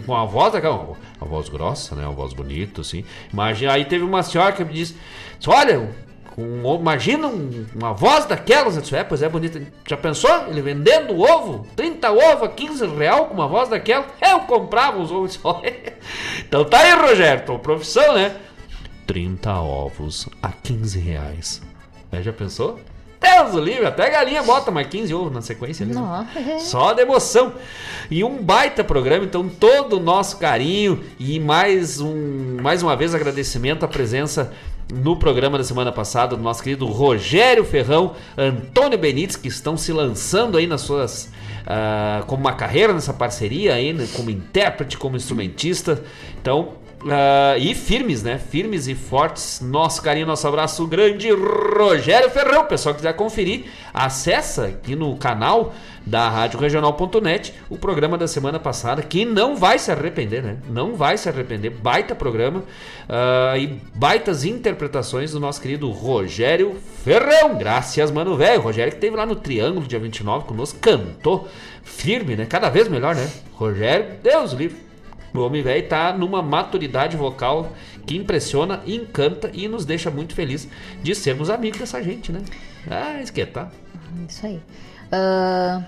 Com 0.05 0.15
a 0.15 0.25
voz 0.25 0.53
daquela. 0.53 0.75
Uma 1.19 1.27
voz 1.27 1.49
grossa, 1.49 1.95
né? 1.95 2.03
Uma 2.05 2.13
voz 2.13 2.33
bonita, 2.33 2.81
assim. 2.81 3.03
Imagina, 3.31 3.73
aí 3.73 3.85
teve 3.85 4.03
uma 4.03 4.23
senhora 4.23 4.51
que 4.53 4.63
me 4.63 4.73
disse: 4.73 4.95
Olha, 5.47 5.89
imagina 6.79 7.27
um- 7.27 7.65
uma 7.75 7.93
voz 7.93 8.25
daquelas. 8.25 8.75
Eu 8.75 8.81
disse, 8.81 8.95
é, 8.95 9.03
pois 9.03 9.21
é 9.21 9.29
bonita. 9.29 9.61
Já 9.87 9.97
pensou? 9.97 10.47
Ele 10.47 10.61
vendendo 10.61 11.19
ovo, 11.19 11.65
30 11.75 12.11
ovos 12.11 12.43
a 12.43 12.47
15 12.49 12.85
real 12.87 13.25
com 13.27 13.33
uma 13.33 13.47
voz 13.47 13.69
daquela. 13.69 14.05
Eu 14.21 14.41
comprava 14.41 14.97
os 14.99 15.11
ovos. 15.11 15.39
então 16.47 16.65
tá 16.65 16.79
aí, 16.79 16.93
Rogério, 16.93 17.45
tua 17.45 17.59
profissão, 17.59 18.13
né? 18.13 18.35
30 19.07 19.53
ovos 19.53 20.27
a 20.41 20.49
15 20.51 20.99
reais. 20.99 21.61
Já 22.21 22.31
pensou? 22.33 22.79
Deus 23.25 23.63
livre, 23.63 23.85
até 23.85 24.07
a 24.07 24.09
galinha 24.09 24.43
bota 24.43 24.71
mais 24.71 24.87
15 24.87 25.13
ovos 25.13 25.33
na 25.33 25.41
sequência 25.41 25.85
ali. 25.85 25.93
né? 25.93 26.01
Nossa. 26.01 26.59
Só 26.59 26.93
de 26.93 27.01
emoção. 27.01 27.53
E 28.09 28.23
um 28.23 28.41
baita 28.41 28.83
programa, 28.83 29.25
então 29.25 29.47
todo 29.49 29.97
o 29.97 29.99
nosso 29.99 30.37
carinho 30.37 31.03
e 31.19 31.39
mais 31.39 31.99
um 31.99 32.57
mais 32.61 32.83
uma 32.83 32.95
vez 32.95 33.15
agradecimento 33.15 33.83
à 33.83 33.87
presença 33.87 34.53
no 34.93 35.17
programa 35.17 35.57
da 35.57 35.63
semana 35.63 35.91
passada 35.91 36.35
do 36.35 36.43
nosso 36.43 36.61
querido 36.61 36.85
Rogério 36.85 37.65
Ferrão, 37.65 38.15
Antônio 38.37 38.97
Benites, 38.97 39.35
que 39.35 39.47
estão 39.47 39.75
se 39.75 39.91
lançando 39.91 40.57
aí 40.57 40.67
nas 40.67 40.81
suas 40.81 41.31
ah, 41.65 42.23
como 42.27 42.41
uma 42.41 42.53
carreira 42.53 42.93
nessa 42.93 43.13
parceria 43.13 43.73
aí, 43.73 43.91
né, 43.91 44.07
como 44.13 44.29
intérprete, 44.29 44.97
como 44.97 45.15
instrumentista. 45.17 46.03
Então, 46.39 46.73
ah, 47.07 47.55
e 47.57 47.75
firmes, 47.75 48.23
né? 48.23 48.37
Firmes 48.37 48.87
e 48.87 48.95
fortes. 48.95 49.61
Nosso 49.61 50.01
carinho, 50.01 50.25
nosso 50.25 50.47
abraço 50.47 50.85
grande, 50.87 51.29
Rogério 51.31 52.29
Ferrão. 52.29 52.65
Pessoal 52.65 52.95
que 52.95 53.01
quiser 53.01 53.13
conferir, 53.13 53.65
acessa 53.93 54.65
aqui 54.65 54.95
no 54.95 55.15
canal 55.15 55.73
da 56.05 56.29
Rádio 56.29 56.59
Regional.net 56.59 57.53
o 57.69 57.77
programa 57.77 58.17
da 58.17 58.27
semana 58.27 58.59
passada, 58.59 59.01
que 59.01 59.25
não 59.25 59.55
vai 59.55 59.77
se 59.77 59.91
arrepender, 59.91 60.41
né? 60.41 60.57
Não 60.67 60.95
vai 60.95 61.17
se 61.17 61.29
arrepender. 61.29 61.69
Baita 61.69 62.15
programa 62.15 62.63
ah, 63.07 63.57
e 63.57 63.79
baitas 63.93 64.43
interpretações 64.43 65.31
do 65.31 65.39
nosso 65.39 65.61
querido 65.61 65.91
Rogério 65.91 66.75
Ferrão. 67.03 67.55
Graças, 67.57 68.09
mano, 68.09 68.35
velho. 68.35 68.61
Rogério 68.61 68.91
que 68.91 68.99
teve 68.99 69.15
lá 69.15 69.25
no 69.25 69.35
Triângulo, 69.35 69.85
dia 69.85 69.99
29, 69.99 70.45
conosco, 70.45 70.79
cantou 70.79 71.47
firme, 71.83 72.35
né? 72.35 72.45
Cada 72.45 72.69
vez 72.69 72.87
melhor, 72.87 73.13
né? 73.13 73.29
Rogério, 73.53 74.15
Deus 74.23 74.51
livre. 74.51 74.84
O 75.41 75.45
homem 75.45 75.61
velho 75.61 75.87
tá 75.87 76.13
numa 76.13 76.41
maturidade 76.41 77.15
vocal 77.17 77.71
que 78.05 78.15
impressiona, 78.15 78.81
encanta 78.85 79.49
e 79.53 79.67
nos 79.67 79.85
deixa 79.85 80.09
muito 80.11 80.33
feliz 80.35 80.67
de 81.03 81.13
sermos 81.15 81.49
amigos 81.49 81.79
dessa 81.79 82.01
gente, 82.03 82.31
né? 82.31 82.41
Ah, 82.89 83.21
que 83.31 83.45
tá. 83.45 83.69
Isso 84.29 84.45
aí. 84.45 84.59
Ah, 85.11 85.83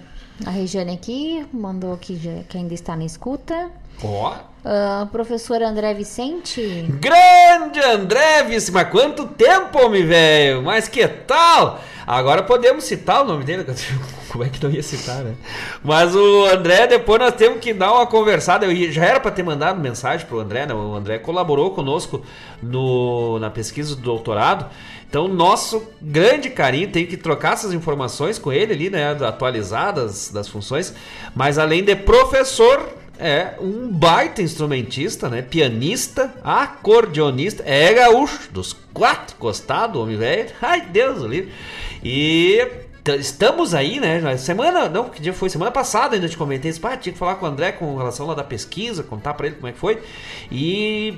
a 0.45 0.49
Regiane 0.51 0.93
aqui 0.93 1.45
mandou 1.53 1.95
que, 1.97 2.15
já- 2.17 2.43
que 2.49 2.57
ainda 2.57 2.73
está 2.73 2.95
na 2.95 3.05
escuta. 3.05 3.71
Ó. 4.03 4.35
Ah, 4.69 5.07
professor 5.13 5.63
André 5.63 5.93
Vicente. 5.93 6.85
Grande 6.99 7.79
André 7.79 8.43
Vice, 8.43 8.69
mas 8.69 8.89
quanto 8.89 9.25
tempo, 9.25 9.79
homem 9.79 10.05
velho? 10.05 10.61
Mas 10.61 10.89
que 10.89 11.07
tal? 11.07 11.79
Agora 12.05 12.43
podemos 12.43 12.83
citar 12.83 13.21
o 13.21 13.25
nome 13.25 13.45
dele. 13.45 13.63
Como 14.27 14.43
é 14.43 14.49
que 14.49 14.61
não 14.61 14.69
ia 14.69 14.83
citar, 14.83 15.23
né? 15.23 15.35
Mas 15.81 16.13
o 16.13 16.45
André, 16.47 16.85
depois 16.85 17.17
nós 17.17 17.33
temos 17.35 17.61
que 17.61 17.73
dar 17.73 17.93
uma 17.93 18.05
conversada. 18.05 18.65
Eu 18.65 18.91
já 18.91 19.05
era 19.05 19.21
para 19.21 19.31
ter 19.31 19.41
mandado 19.41 19.79
mensagem 19.79 20.27
pro 20.27 20.41
André, 20.41 20.65
né? 20.65 20.73
O 20.73 20.95
André 20.95 21.17
colaborou 21.17 21.71
conosco 21.71 22.21
no, 22.61 23.39
na 23.39 23.49
pesquisa 23.49 23.95
do 23.95 24.01
doutorado. 24.01 24.65
Então, 25.09 25.29
nosso 25.29 25.81
grande 26.01 26.49
carinho, 26.49 26.91
tem 26.91 27.05
que 27.05 27.15
trocar 27.15 27.53
essas 27.53 27.71
informações 27.71 28.37
com 28.37 28.51
ele 28.51 28.73
ali, 28.73 28.89
né? 28.89 29.11
Atualizadas 29.25 30.29
das 30.29 30.49
funções. 30.49 30.93
Mas 31.33 31.57
além 31.57 31.85
de 31.85 31.95
professor, 31.95 32.97
é 33.19 33.55
um 33.59 33.89
baita 33.89 34.41
instrumentista, 34.41 35.29
né? 35.29 35.41
Pianista, 35.41 36.33
acordeonista, 36.43 37.63
é 37.65 37.93
gaúcho, 37.93 38.51
dos 38.51 38.73
quatro 38.93 39.35
costados, 39.37 40.01
homem 40.01 40.17
velho. 40.17 40.49
Ai, 40.61 40.81
Deus 40.81 41.21
o 41.21 41.27
livre. 41.27 41.51
E 42.03 42.67
estamos 43.15 43.73
aí, 43.73 43.99
né? 43.99 44.19
na 44.19 44.37
Semana, 44.37 44.89
não, 44.89 45.09
que 45.09 45.21
dia 45.21 45.33
foi? 45.33 45.49
Semana 45.49 45.71
passada 45.71 46.15
ainda 46.15 46.27
te 46.27 46.37
comentei 46.37 46.69
isso. 46.69 46.81
Pá, 46.81 46.97
tinha 46.97 47.13
que 47.13 47.19
falar 47.19 47.35
com 47.35 47.45
o 47.45 47.49
André 47.49 47.71
com 47.71 47.95
relação 47.95 48.25
lá 48.27 48.33
da 48.33 48.43
pesquisa, 48.43 49.03
contar 49.03 49.33
pra 49.33 49.47
ele 49.47 49.55
como 49.55 49.67
é 49.67 49.71
que 49.71 49.79
foi. 49.79 50.01
E 50.51 51.17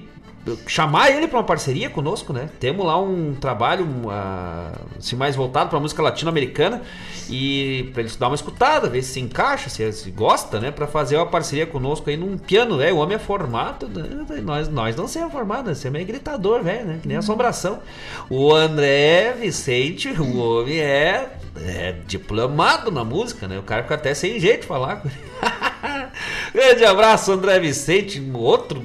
chamar 0.66 1.11
ele 1.11 1.28
para 1.28 1.38
uma 1.38 1.45
parceria 1.45 1.90
conosco, 1.90 2.34
né? 2.34 2.49
Temos 2.60 2.86
lá 2.86 2.99
um 2.99 3.36
trabalho 3.36 3.86
ah, 4.10 4.72
assim, 4.98 5.16
mais 5.16 5.36
voltado 5.36 5.70
para 5.70 5.80
música 5.80 6.02
latino-americana 6.02 6.82
e 7.30 7.90
para 7.94 8.02
ele 8.02 8.11
dar 8.18 8.28
uma 8.28 8.36
escutada, 8.36 8.90
ver 8.90 9.03
se 9.03 9.20
se 9.20 9.20
encaixa, 9.20 9.70
se, 9.70 9.91
se 9.91 10.11
gosta, 10.11 10.60
né? 10.60 10.72
Para 10.72 10.88
fazer 10.88 11.18
uma 11.18 11.26
parceria 11.26 11.66
conosco 11.66 12.10
aí 12.10 12.18
num 12.18 12.38
piano, 12.38 12.78
velho. 12.78 12.95
O 12.95 12.99
homem 12.99 13.16
é 13.16 13.20
formado, 13.20 13.88
né? 13.88 14.26
nós, 14.41 14.68
nós 14.70 14.95
não 14.95 15.07
somos 15.07 15.32
formados, 15.32 15.78
você 15.78 15.90
é 15.90 15.91
meio 15.91 16.06
gritador, 16.06 16.64
velho, 16.64 16.86
né? 16.86 16.99
Que 17.02 17.07
nem 17.07 17.18
assombração. 17.18 17.80
O 18.30 18.53
André 18.53 19.34
Vicente, 19.34 20.10
o 20.10 20.38
homem 20.38 20.80
é, 20.80 21.34
é 21.61 21.95
diplomado 22.07 22.90
na 22.90 23.03
música, 23.03 23.48
né? 23.48 23.60
O 23.60 23.64
cara 23.64 23.84
fica 23.84 23.95
até 23.95 24.14
sem 24.14 24.40
jeito 24.40 24.61
de 24.61 24.68
falar. 24.68 25.03
Grande 26.53 26.86
abraço, 26.86 27.32
André 27.32 27.60
Vicente, 27.60 28.24
outro 28.34 28.82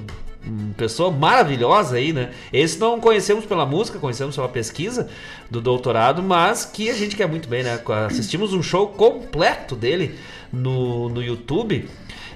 pessoa 0.76 1.10
maravilhosa 1.10 1.96
aí, 1.96 2.12
né? 2.12 2.30
Esse 2.52 2.78
não 2.78 3.00
conhecemos 3.00 3.44
pela 3.44 3.64
música, 3.66 3.98
conhecemos 3.98 4.34
pela 4.34 4.48
pesquisa 4.48 5.08
do 5.50 5.60
doutorado, 5.60 6.22
mas 6.22 6.64
que 6.64 6.90
a 6.90 6.94
gente 6.94 7.16
quer 7.16 7.28
muito 7.28 7.48
bem, 7.48 7.62
né? 7.62 7.80
Assistimos 8.06 8.52
um 8.52 8.62
show 8.62 8.88
completo 8.88 9.74
dele 9.76 10.14
no, 10.52 11.08
no 11.08 11.22
YouTube 11.22 11.88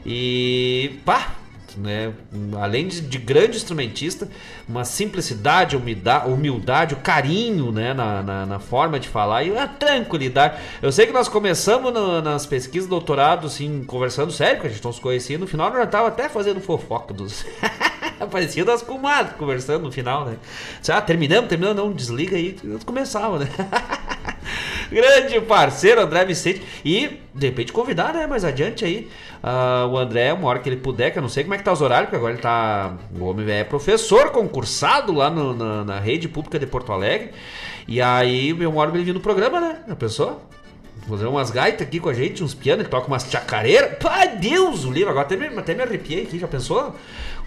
e 0.05 1.01
pá, 1.05 1.35
né? 1.77 2.13
Além 2.61 2.89
de, 2.89 3.01
de 3.03 3.19
grande 3.19 3.57
instrumentista, 3.57 4.29
uma 4.69 4.85
simplicidade, 4.85 5.77
humildade, 5.77 6.29
humildade 6.31 6.95
o 6.95 6.99
carinho, 6.99 7.71
né? 7.71 7.95
Na, 7.95 8.23
na, 8.23 8.47
na 8.47 8.59
forma 8.59 8.99
de 8.99 9.09
falar 9.09 9.45
e 9.45 9.57
a 9.57 9.67
tranquilidade. 9.67 10.57
Eu 10.83 10.91
sei 10.91 11.07
que 11.07 11.13
nós 11.13 11.29
começamos 11.29 11.93
no- 11.93 12.21
nas 12.23 12.47
pesquisas 12.47 12.89
do 12.89 12.91
doutorado, 12.97 13.47
assim, 13.47 13.85
conversando 13.85 14.33
sério, 14.33 14.57
porque 14.57 14.69
a 14.69 14.71
gente 14.71 14.85
não 14.85 14.93
se 14.93 15.01
conhecia. 15.01 15.39
No 15.39 15.47
final, 15.47 15.71
nós 15.71 15.79
já 15.79 15.87
tava 15.87 16.09
até 16.09 16.29
fazendo 16.29 16.61
fofoca 16.61 17.15
dos. 17.15 17.45
Parecia 18.27 18.65
das 18.65 18.83
comadres 18.83 19.37
conversando 19.37 19.85
no 19.85 19.93
final, 19.93 20.25
né? 20.25 20.37
Disse, 20.81 20.91
Ah, 20.93 21.01
terminamos, 21.01 21.49
terminamos, 21.49 21.77
não, 21.77 21.93
desliga 21.93 22.37
aí. 22.37 22.57
Começava, 22.85 23.39
né? 23.39 23.49
Grande 24.91 25.41
parceiro, 25.43 26.01
André 26.01 26.25
Vicente. 26.25 26.63
E, 26.85 27.21
de 27.35 27.47
repente, 27.47 27.73
convidar, 27.73 28.15
né? 28.15 28.27
Mais 28.27 28.45
adiante 28.45 28.85
aí, 28.85 29.09
ah, 29.43 29.87
o 29.91 29.97
André, 29.99 30.33
uma 30.33 30.49
hora 30.49 30.59
que 30.59 30.69
ele 30.69 30.77
puder, 30.79 31.11
que 31.13 31.19
eu 31.19 31.23
não 31.23 31.29
sei 31.29 31.45
como 31.45 31.55
é 31.55 31.59
que 31.59 31.65
tá 31.65 31.73
os 31.73 31.81
horários, 31.83 32.07
porque 32.07 32.17
agora 32.17 32.33
ele 32.33 32.43
tá. 32.43 32.95
O 33.19 33.25
homem 33.27 33.49
é 33.51 33.65
professor 33.65 34.31
concursado 34.31 35.13
lá 35.13 35.29
no- 35.31 35.55
na, 35.55 35.85
na 35.85 35.99
rede 36.01 36.29
pública 36.29 36.59
de 36.59 36.67
Porto 36.67 36.93
Alegre. 36.93 37.31
E 37.87 38.01
aí, 38.01 38.53
uma 38.53 38.81
hora 38.81 38.91
ele 38.95 39.05
vir 39.05 39.15
no 39.15 39.21
programa, 39.21 39.61
né? 39.61 39.81
Já 39.87 39.97
pensou? 39.97 40.43
Fazer 41.09 41.27
umas 41.27 41.51
gaitas 41.51 41.87
aqui 41.87 41.99
com 41.99 42.09
a 42.09 42.15
gente, 42.15 42.45
uns 42.45 42.55
pianos 42.55 42.85
que 42.85 42.91
tocam 42.91 43.09
umas 43.09 43.25
chacareiras. 43.31 43.97
Pai 43.99 44.37
Deus, 44.37 44.85
o 44.85 44.93
livro. 44.93 45.11
Agora 45.11 45.25
até 45.25 45.37
me, 45.37 45.47
até 45.59 45.75
me 45.75 45.83
arrepiei 45.83 46.25
aqui, 46.25 46.39
já 46.39 46.47
pensou? 46.47 46.95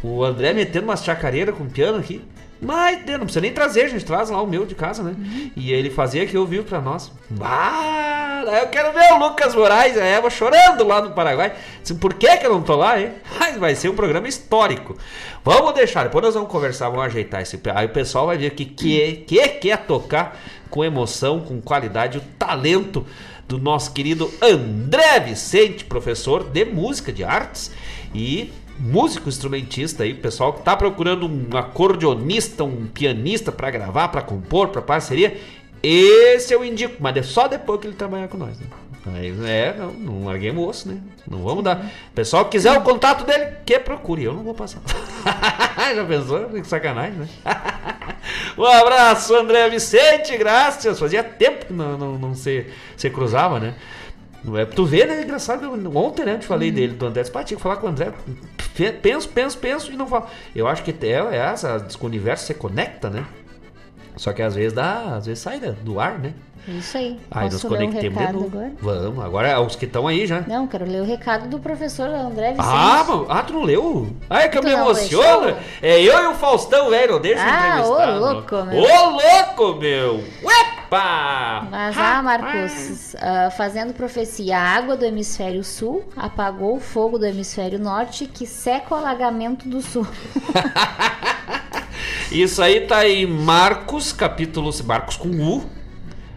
O 0.01 0.23
André 0.23 0.51
metendo 0.51 0.85
umas 0.85 1.03
chacareiras 1.03 1.55
com 1.55 1.67
piano 1.67 1.99
aqui. 1.99 2.21
Mas 2.61 3.03
não 3.07 3.21
precisa 3.21 3.41
nem 3.41 3.51
trazer, 3.51 3.85
a 3.85 3.87
gente 3.87 4.05
traz 4.05 4.29
lá 4.29 4.39
o 4.39 4.45
meu 4.45 4.67
de 4.67 4.75
casa, 4.75 5.01
né? 5.01 5.15
E 5.55 5.73
ele 5.73 5.89
fazia 5.89 6.21
aqui 6.21 6.37
ao 6.37 6.45
vivo 6.45 6.63
pra 6.63 6.79
nós. 6.79 7.11
Bah, 7.27 8.43
eu 8.61 8.67
quero 8.67 8.93
ver 8.93 9.13
o 9.13 9.17
Lucas 9.17 9.55
Moraes, 9.55 9.97
a 9.97 10.03
Eva 10.03 10.29
chorando 10.29 10.85
lá 10.85 11.01
no 11.01 11.11
Paraguai. 11.11 11.53
Por 11.99 12.13
que, 12.13 12.37
que 12.37 12.45
eu 12.45 12.51
não 12.51 12.61
tô 12.61 12.75
lá, 12.75 13.01
hein? 13.01 13.13
Ai, 13.39 13.57
Vai 13.57 13.73
ser 13.73 13.89
um 13.89 13.95
programa 13.95 14.27
histórico. 14.27 14.95
Vamos 15.43 15.73
deixar, 15.73 16.03
depois 16.03 16.23
nós 16.23 16.35
vamos 16.35 16.51
conversar, 16.51 16.89
vamos 16.89 17.05
ajeitar 17.05 17.41
esse. 17.41 17.59
Aí 17.73 17.87
o 17.87 17.89
pessoal 17.89 18.27
vai 18.27 18.37
ver 18.37 18.51
que 18.51 18.65
que, 18.65 19.23
que 19.27 19.47
quer 19.47 19.77
tocar 19.85 20.39
com 20.69 20.85
emoção, 20.85 21.39
com 21.39 21.59
qualidade, 21.59 22.19
o 22.19 22.21
talento 22.37 23.05
do 23.51 23.59
nosso 23.59 23.91
querido 23.91 24.31
André 24.41 25.19
Vicente, 25.19 25.83
professor 25.83 26.45
de 26.45 26.63
música, 26.63 27.11
de 27.11 27.21
artes 27.21 27.69
e 28.15 28.49
músico 28.79 29.27
instrumentista 29.27 30.03
aí, 30.03 30.13
pessoal 30.13 30.53
que 30.53 30.63
tá 30.63 30.75
procurando 30.75 31.27
um 31.27 31.57
acordeonista, 31.57 32.63
um 32.63 32.87
pianista 32.87 33.51
para 33.51 33.69
gravar, 33.69 34.07
para 34.07 34.21
compor, 34.21 34.69
para 34.69 34.81
parceria, 34.81 35.37
esse 35.83 36.53
eu 36.53 36.63
indico, 36.63 36.95
mas 36.99 37.17
é 37.17 37.23
só 37.23 37.47
depois 37.47 37.81
que 37.81 37.87
ele 37.87 37.95
trabalhar 37.95 38.29
com 38.29 38.37
nós, 38.37 38.57
né? 38.57 38.65
Aí, 39.05 39.35
é, 39.47 39.73
não, 39.73 39.91
não 39.93 40.25
larguemos 40.25 40.63
o 40.63 40.67
osso, 40.67 40.87
né? 40.87 40.99
Não 41.27 41.43
vamos 41.43 41.63
dar. 41.63 41.91
Pessoal 42.13 42.45
quiser 42.45 42.77
o 42.77 42.81
contato 42.81 43.25
dele, 43.25 43.57
que 43.65 43.79
procure, 43.79 44.23
eu 44.23 44.33
não 44.33 44.43
vou 44.43 44.53
passar. 44.53 44.79
Já 45.95 46.05
pensou? 46.05 46.49
Que 46.49 46.63
sacanagem, 46.63 47.13
né? 47.19 47.27
Um 48.57 48.65
abraço, 48.65 49.35
André 49.35 49.67
Vicente, 49.69 50.37
graças. 50.37 50.99
Fazia 50.99 51.23
tempo 51.23 51.65
que 51.65 51.73
não, 51.73 51.97
não, 51.97 52.17
não 52.17 52.35
se, 52.35 52.67
se 52.95 53.09
cruzava, 53.09 53.59
né? 53.59 53.73
É, 54.55 54.65
tu 54.65 54.85
vê, 54.85 55.05
né? 55.05 55.21
Engraçado. 55.21 55.71
Ontem, 55.97 56.25
né? 56.25 56.33
Eu 56.33 56.39
te 56.39 56.45
falei 56.45 56.71
dele, 56.71 56.93
do 56.93 57.05
André. 57.05 57.23
"Pá, 57.25 57.43
tinha 57.43 57.57
que 57.57 57.61
falar 57.63 57.77
com 57.77 57.87
o 57.87 57.89
André. 57.89 58.11
Penso, 59.01 59.29
penso, 59.29 59.57
penso 59.57 59.91
e 59.91 59.95
não 59.95 60.07
falo. 60.07 60.27
Eu 60.55 60.67
acho 60.67 60.83
que 60.83 60.93
é, 61.05 61.11
é 61.11 61.37
essa, 61.37 61.85
o 61.99 62.05
universo 62.05 62.45
se 62.45 62.53
conecta, 62.53 63.09
né? 63.09 63.25
Só 64.15 64.33
que 64.33 64.41
às 64.41 64.55
vezes 64.55 64.73
dá, 64.73 65.15
às 65.15 65.25
vezes 65.25 65.41
sai 65.41 65.59
né, 65.59 65.75
do 65.81 65.99
ar, 65.99 66.19
né? 66.19 66.33
Isso 66.67 66.97
aí. 66.97 67.19
Aí 67.31 67.43
nós 67.45 67.53
Posso 67.53 67.67
o 67.67 67.69
conectemos 67.71 68.27
de 68.27 68.33
novo. 68.33 68.45
agora? 68.45 68.71
Vamos, 68.79 69.25
agora 69.25 69.61
os 69.61 69.75
que 69.75 69.85
estão 69.85 70.07
aí 70.07 70.27
já. 70.27 70.41
Não, 70.41 70.67
quero 70.67 70.85
ler 70.85 71.01
o 71.01 71.05
recado 71.05 71.47
do 71.49 71.59
professor 71.59 72.07
André 72.09 72.51
Vicente. 72.51 72.67
Ah, 72.69 73.03
mano, 73.07 73.25
ah, 73.29 73.41
tu 73.43 73.53
não 73.53 73.63
leu? 73.63 74.07
Ah, 74.29 74.43
é 74.43 74.47
que 74.47 74.57
eu 74.57 74.61
Tu 74.61 74.67
me 74.67 74.73
não 74.73 74.81
emociono. 74.81 75.55
É 75.81 75.99
eu 76.01 76.23
e 76.23 76.27
o 76.27 76.33
Faustão, 76.35 76.89
velho. 76.89 77.19
Deixa 77.19 77.41
eu 77.43 77.49
Ah, 77.49 77.67
entrevistar. 77.79 78.15
ô, 78.15 78.19
louco, 78.19 78.55
meu. 78.55 78.65
meu. 78.65 78.83
Ô, 78.83 79.09
louco, 79.09 79.79
meu. 79.79 80.23
Uepa! 80.43 81.67
Mas, 81.71 81.97
ah, 81.97 82.21
Marcos, 82.21 83.15
ah, 83.19 83.49
fazendo 83.51 83.93
profecia, 83.93 84.57
a 84.57 84.61
água 84.61 84.95
do 84.95 85.05
hemisfério 85.05 85.63
sul 85.63 86.03
apagou 86.15 86.75
o 86.75 86.79
fogo 86.79 87.17
do 87.17 87.25
hemisfério 87.25 87.79
norte 87.79 88.25
que 88.25 88.45
seca 88.45 88.93
o 88.93 88.97
alagamento 88.97 89.67
do 89.67 89.81
sul. 89.81 90.05
Isso 92.31 92.61
aí 92.61 92.81
tá 92.81 93.07
em 93.07 93.25
Marcos, 93.25 94.13
capítulo. 94.13 94.69
Marcos 94.85 95.17
com 95.17 95.29
U. 95.29 95.63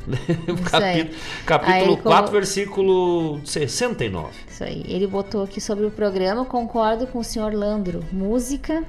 Capítulo 1.46 1.92
Aí, 1.92 1.96
4, 1.96 2.02
como- 2.02 2.32
versículo 2.32 3.40
69. 3.44 4.28
Isso 4.48 4.64
aí. 4.64 4.84
Ele 4.86 5.06
botou 5.06 5.42
aqui 5.42 5.60
sobre 5.60 5.86
o 5.86 5.90
programa, 5.90 6.44
concordo 6.44 7.06
com 7.06 7.18
o 7.18 7.24
senhor 7.24 7.52
Landro. 7.52 8.04
Música. 8.12 8.82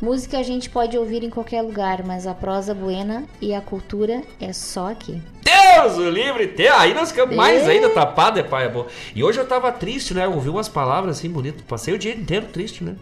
Música 0.00 0.38
a 0.38 0.42
gente 0.42 0.68
pode 0.68 0.98
ouvir 0.98 1.22
em 1.22 1.30
qualquer 1.30 1.62
lugar, 1.62 2.02
mas 2.04 2.26
a 2.26 2.34
prosa 2.34 2.74
buena 2.74 3.24
e 3.40 3.54
a 3.54 3.60
cultura 3.60 4.22
é 4.40 4.52
só 4.52 4.90
aqui. 4.90 5.22
Deus 5.42 5.96
o 5.96 6.10
livre, 6.10 6.48
te... 6.48 6.66
aí 6.66 6.92
nós 6.92 7.10
ficamos 7.10 7.36
mais 7.36 7.68
ainda 7.68 7.88
tapado, 7.88 8.38
é 8.38 8.42
pai, 8.42 8.66
é 8.66 8.68
bom. 8.68 8.86
E 9.14 9.22
hoje 9.22 9.38
eu 9.38 9.46
tava 9.46 9.70
triste, 9.70 10.12
né? 10.12 10.24
Eu 10.24 10.32
ouvi 10.32 10.48
umas 10.48 10.68
palavras 10.68 11.18
assim 11.18 11.30
bonitas. 11.30 11.62
Passei 11.68 11.94
o 11.94 11.98
dia 11.98 12.14
inteiro 12.14 12.46
triste, 12.46 12.82
né? 12.82 12.96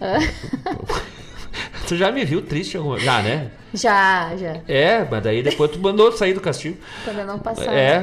tu 1.86 1.96
já 1.96 2.10
me 2.10 2.24
viu 2.24 2.42
triste 2.42 2.76
alguma 2.76 2.98
Já, 2.98 3.22
né? 3.22 3.50
Já, 3.74 4.32
já. 4.36 4.56
É, 4.68 5.06
mas 5.10 5.22
daí 5.22 5.42
depois 5.42 5.70
tu 5.70 5.78
mandou 5.78 6.12
sair 6.12 6.34
do 6.34 6.40
castigo. 6.40 6.76
Quando 7.04 7.20
eu 7.20 7.26
não 7.26 7.38
passar. 7.38 7.72
É, 7.74 8.00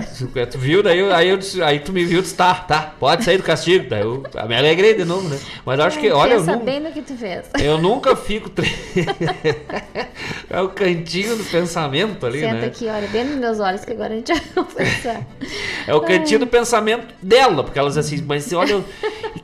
tu 0.49 0.57
viu, 0.57 0.81
daí, 0.81 0.99
eu- 0.99 1.13
aí, 1.13 1.29
eu 1.29 1.37
disse- 1.37 1.61
aí 1.61 1.79
tu 1.79 1.93
me 1.93 2.03
viu 2.03 2.19
e 2.19 2.21
disse, 2.21 2.35
tá, 2.35 2.55
tá, 2.55 2.93
pode 2.99 3.23
sair 3.23 3.37
do 3.37 3.43
castigo. 3.43 3.87
Daí 3.87 4.01
eu 4.01 4.23
me 4.47 4.55
alegrei 4.55 4.95
de 4.95 5.05
novo, 5.05 5.27
né? 5.29 5.39
Mas 5.65 5.77
eu 5.79 5.85
acho 5.85 5.99
que, 5.99 6.09
olha, 6.09 6.33
eu, 6.33 6.39
Pensa 6.43 6.57
bem 6.57 6.79
no 6.79 6.91
que 6.91 7.01
tu 7.01 7.15
fez. 7.15 7.45
eu 7.61 7.77
nunca 7.77 8.15
fico. 8.15 8.49
tri- 8.49 8.75
é 10.49 10.61
o 10.61 10.69
cantinho 10.69 11.35
do 11.35 11.43
pensamento 11.43 12.25
ali, 12.25 12.39
Senta 12.39 12.55
né? 12.55 12.67
aqui, 12.67 12.87
olha 12.87 13.07
bem 13.07 13.23
nos 13.25 13.35
meus 13.37 13.59
olhos, 13.59 13.85
que 13.85 13.91
agora 13.93 14.13
a 14.13 14.17
gente 14.17 14.33
vai 14.33 14.41
conversar. 14.65 15.21
É 15.87 15.93
o 15.93 16.01
cantinho 16.01 16.39
do 16.39 16.47
pensamento 16.47 17.13
dela, 17.21 17.63
porque 17.63 17.77
elas 17.79 17.97
assim, 17.97 18.23
mas 18.27 18.51
olha, 18.53 18.71
eu- 18.73 18.85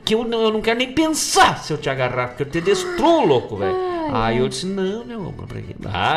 que 0.04 0.14
eu 0.14 0.22
eu 0.30 0.50
não 0.52 0.60
quero 0.60 0.78
nem 0.78 0.92
pensar 0.92 1.62
se 1.62 1.72
eu 1.72 1.78
te 1.78 1.88
agarrar, 1.88 2.28
porque 2.28 2.42
eu 2.42 2.50
te 2.50 2.60
destruo, 2.60 3.24
louco, 3.24 3.56
velho. 3.56 3.95
Aí 4.12 4.38
eu 4.38 4.48
disse, 4.48 4.66
não, 4.66 5.04
meu 5.04 5.18
amor, 5.20 5.32
pra 5.46 5.60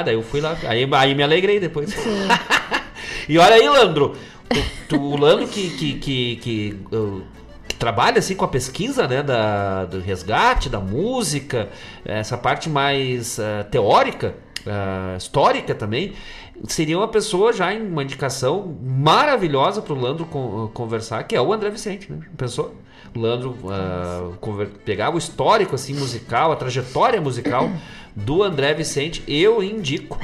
daí 0.04 0.16
eu 0.16 0.22
fui 0.24 0.42
lá, 0.42 0.58
aí, 0.68 0.88
aí 0.92 1.16
me 1.16 1.24
alegrei 1.24 1.60
depois. 1.60 1.94
e 3.28 3.38
olha 3.38 3.56
aí, 3.56 3.68
Landro, 3.68 4.16
tu- 4.88 5.00
o 5.02 5.18
Landro 5.18 5.48
que, 5.48 5.70
que, 5.72 5.94
que, 5.96 6.36
que, 6.38 6.80
uh, 6.96 7.22
que 7.68 7.76
trabalha 7.76 8.20
assim 8.20 8.36
com 8.36 8.46
a 8.46 8.48
pesquisa, 8.48 9.08
né, 9.08 9.22
da, 9.24 9.86
do 9.86 10.00
resgate, 10.00 10.70
da 10.70 10.80
música, 10.80 11.70
essa 12.06 12.38
parte 12.38 12.70
mais 12.70 13.40
ah, 13.40 13.64
teórica, 13.70 14.36
ah, 14.66 15.16
histórica 15.18 15.74
também, 15.76 16.14
seria 16.68 16.98
uma 16.98 17.08
pessoa 17.08 17.54
já 17.54 17.74
em 17.74 17.82
uma 17.82 18.04
indicação 18.04 18.78
maravilhosa 18.82 19.82
para 19.82 19.94
o 19.94 20.00
Landro 20.00 20.26
con- 20.26 20.70
conversar, 20.74 21.24
que 21.24 21.36
é 21.36 21.42
o 21.42 21.54
André 21.54 21.70
Vicente, 21.70 22.12
né? 22.12 22.20
Pensou? 22.38 22.76
O 23.16 23.20
Landro 23.20 23.58
ah, 23.70 24.30
conver- 24.40 24.70
pegava 24.86 25.16
o 25.16 25.20
histórico 25.20 25.76
assim 25.76 25.94
musical, 25.94 26.52
a 26.52 26.56
trajetória 26.56 27.20
musical 27.20 27.70
do 28.16 28.44
André 28.44 28.74
Vicente, 28.74 29.24
eu 29.28 29.64
indico 29.64 30.20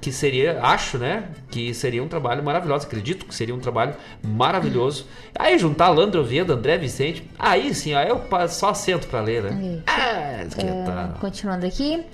que 0.00 0.12
seria, 0.12 0.60
acho, 0.62 0.98
né, 0.98 1.24
que 1.50 1.74
seria 1.74 2.02
um 2.02 2.06
trabalho 2.08 2.42
maravilhoso, 2.44 2.86
acredito 2.86 3.26
que 3.26 3.34
seria 3.34 3.54
um 3.54 3.58
trabalho 3.58 3.94
maravilhoso. 4.22 5.06
Aí 5.36 5.58
juntar 5.58 5.88
Landro 5.88 6.20
Oviedo, 6.20 6.52
André 6.52 6.78
Vicente, 6.78 7.28
aí 7.38 7.74
sim, 7.74 7.92
aí 7.94 8.08
eu 8.08 8.22
só 8.48 8.72
sento 8.72 9.06
para 9.08 9.20
ler, 9.20 9.42
né? 9.42 9.82
Ah, 9.86 10.44
esquentar. 10.44 11.16
Continuando 11.20 11.66
aqui. 11.66 12.04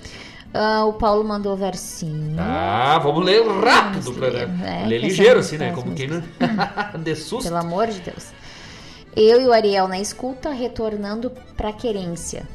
ah, 0.53 0.85
o 0.85 0.93
Paulo 0.93 1.23
mandou 1.23 1.55
versinho. 1.55 2.35
Ah, 2.39 2.99
vamos 3.03 3.23
ler 3.23 3.45
rápido 3.45 4.03
Vamos 4.03 4.17
pra 4.19 4.27
ler, 4.29 4.47
né? 4.47 4.85
ler 4.87 5.01
Que 5.01 5.07
ligeiro 5.07 5.39
assim, 5.39 5.57
né? 5.57 5.71
Como 5.75 5.93
quem 5.93 6.07
não 6.07 6.23
de 7.03 7.15
susto. 7.15 7.43
Pelo 7.47 7.57
amor 7.57 7.87
de 7.87 7.99
Deus. 7.99 8.31
Eu 9.19 9.41
e 9.41 9.47
o 9.47 9.51
Ariel 9.53 9.87
na 9.87 9.99
escuta, 9.99 10.51
retornando 10.51 11.31
pra 11.55 11.73
querência. 11.73 12.47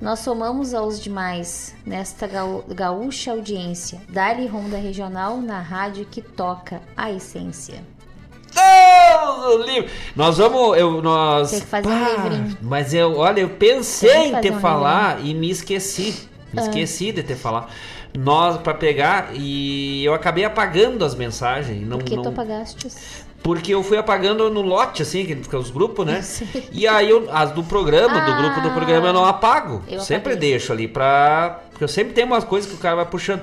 Nós 0.00 0.18
somamos 0.18 0.74
aos 0.74 1.00
demais 1.00 1.74
nesta 1.86 2.26
gaú- 2.26 2.64
gaúcha 2.68 3.30
audiência. 3.30 4.00
Dali 4.08 4.46
Ronda 4.48 4.76
Regional 4.76 5.36
na 5.40 5.60
rádio 5.60 6.04
que 6.10 6.20
toca 6.20 6.82
a 6.96 7.10
essência. 7.12 7.84
Deus 8.52 9.44
o 9.54 9.58
livre. 9.62 9.88
Nós 10.16 10.38
vamos. 10.38 10.76
Eu, 10.76 11.00
nós, 11.00 11.50
Tem 11.52 11.60
que 11.60 11.66
fazer 11.66 11.88
um 11.88 12.04
livrinho. 12.24 12.58
Mas 12.60 12.92
eu, 12.92 13.16
olha, 13.16 13.40
eu 13.40 13.50
pensei 13.50 14.10
em 14.28 14.30
fazer 14.32 14.50
te 14.50 14.54
um 14.56 14.60
falar 14.60 15.24
e 15.24 15.32
me 15.34 15.50
esqueci. 15.50 16.28
Me 16.52 16.60
esqueci 16.62 17.12
de 17.12 17.22
te 17.22 17.34
falar. 17.36 17.70
Nós, 18.18 18.56
pra 18.58 18.72
pegar, 18.74 19.30
e 19.34 20.02
eu 20.04 20.14
acabei 20.14 20.44
apagando 20.44 21.04
as 21.04 21.14
mensagens. 21.14 21.86
Não, 21.86 21.98
Por 21.98 22.04
que 22.06 22.16
não, 22.16 22.22
tu 22.22 22.28
apagaste? 22.30 22.88
Porque 23.42 23.72
eu 23.72 23.82
fui 23.82 23.96
apagando 23.96 24.50
no 24.50 24.60
lote, 24.62 25.02
assim, 25.02 25.24
que 25.24 25.36
fica 25.36 25.56
os 25.58 25.70
grupos, 25.70 26.04
né? 26.04 26.20
Sei. 26.22 26.68
E 26.72 26.86
aí 26.88 27.08
eu, 27.08 27.28
as 27.30 27.52
do 27.52 27.62
programa, 27.62 28.20
do 28.20 28.36
grupo 28.36 28.60
do 28.60 28.68
Ah, 28.68 28.72
programa, 28.74 29.06
eu 29.08 29.12
não 29.12 29.24
apago. 29.24 29.82
eu 29.88 30.00
sempre 30.00 30.32
apaguei. 30.32 30.50
deixo 30.50 30.72
ali 30.72 30.88
pra. 30.88 31.60
Porque 31.70 31.84
eu 31.84 31.88
sempre 31.88 32.12
tenho 32.12 32.26
umas 32.26 32.42
coisas 32.44 32.68
que 32.70 32.76
o 32.76 32.80
cara 32.80 32.96
vai 32.96 33.06
puxando. 33.06 33.42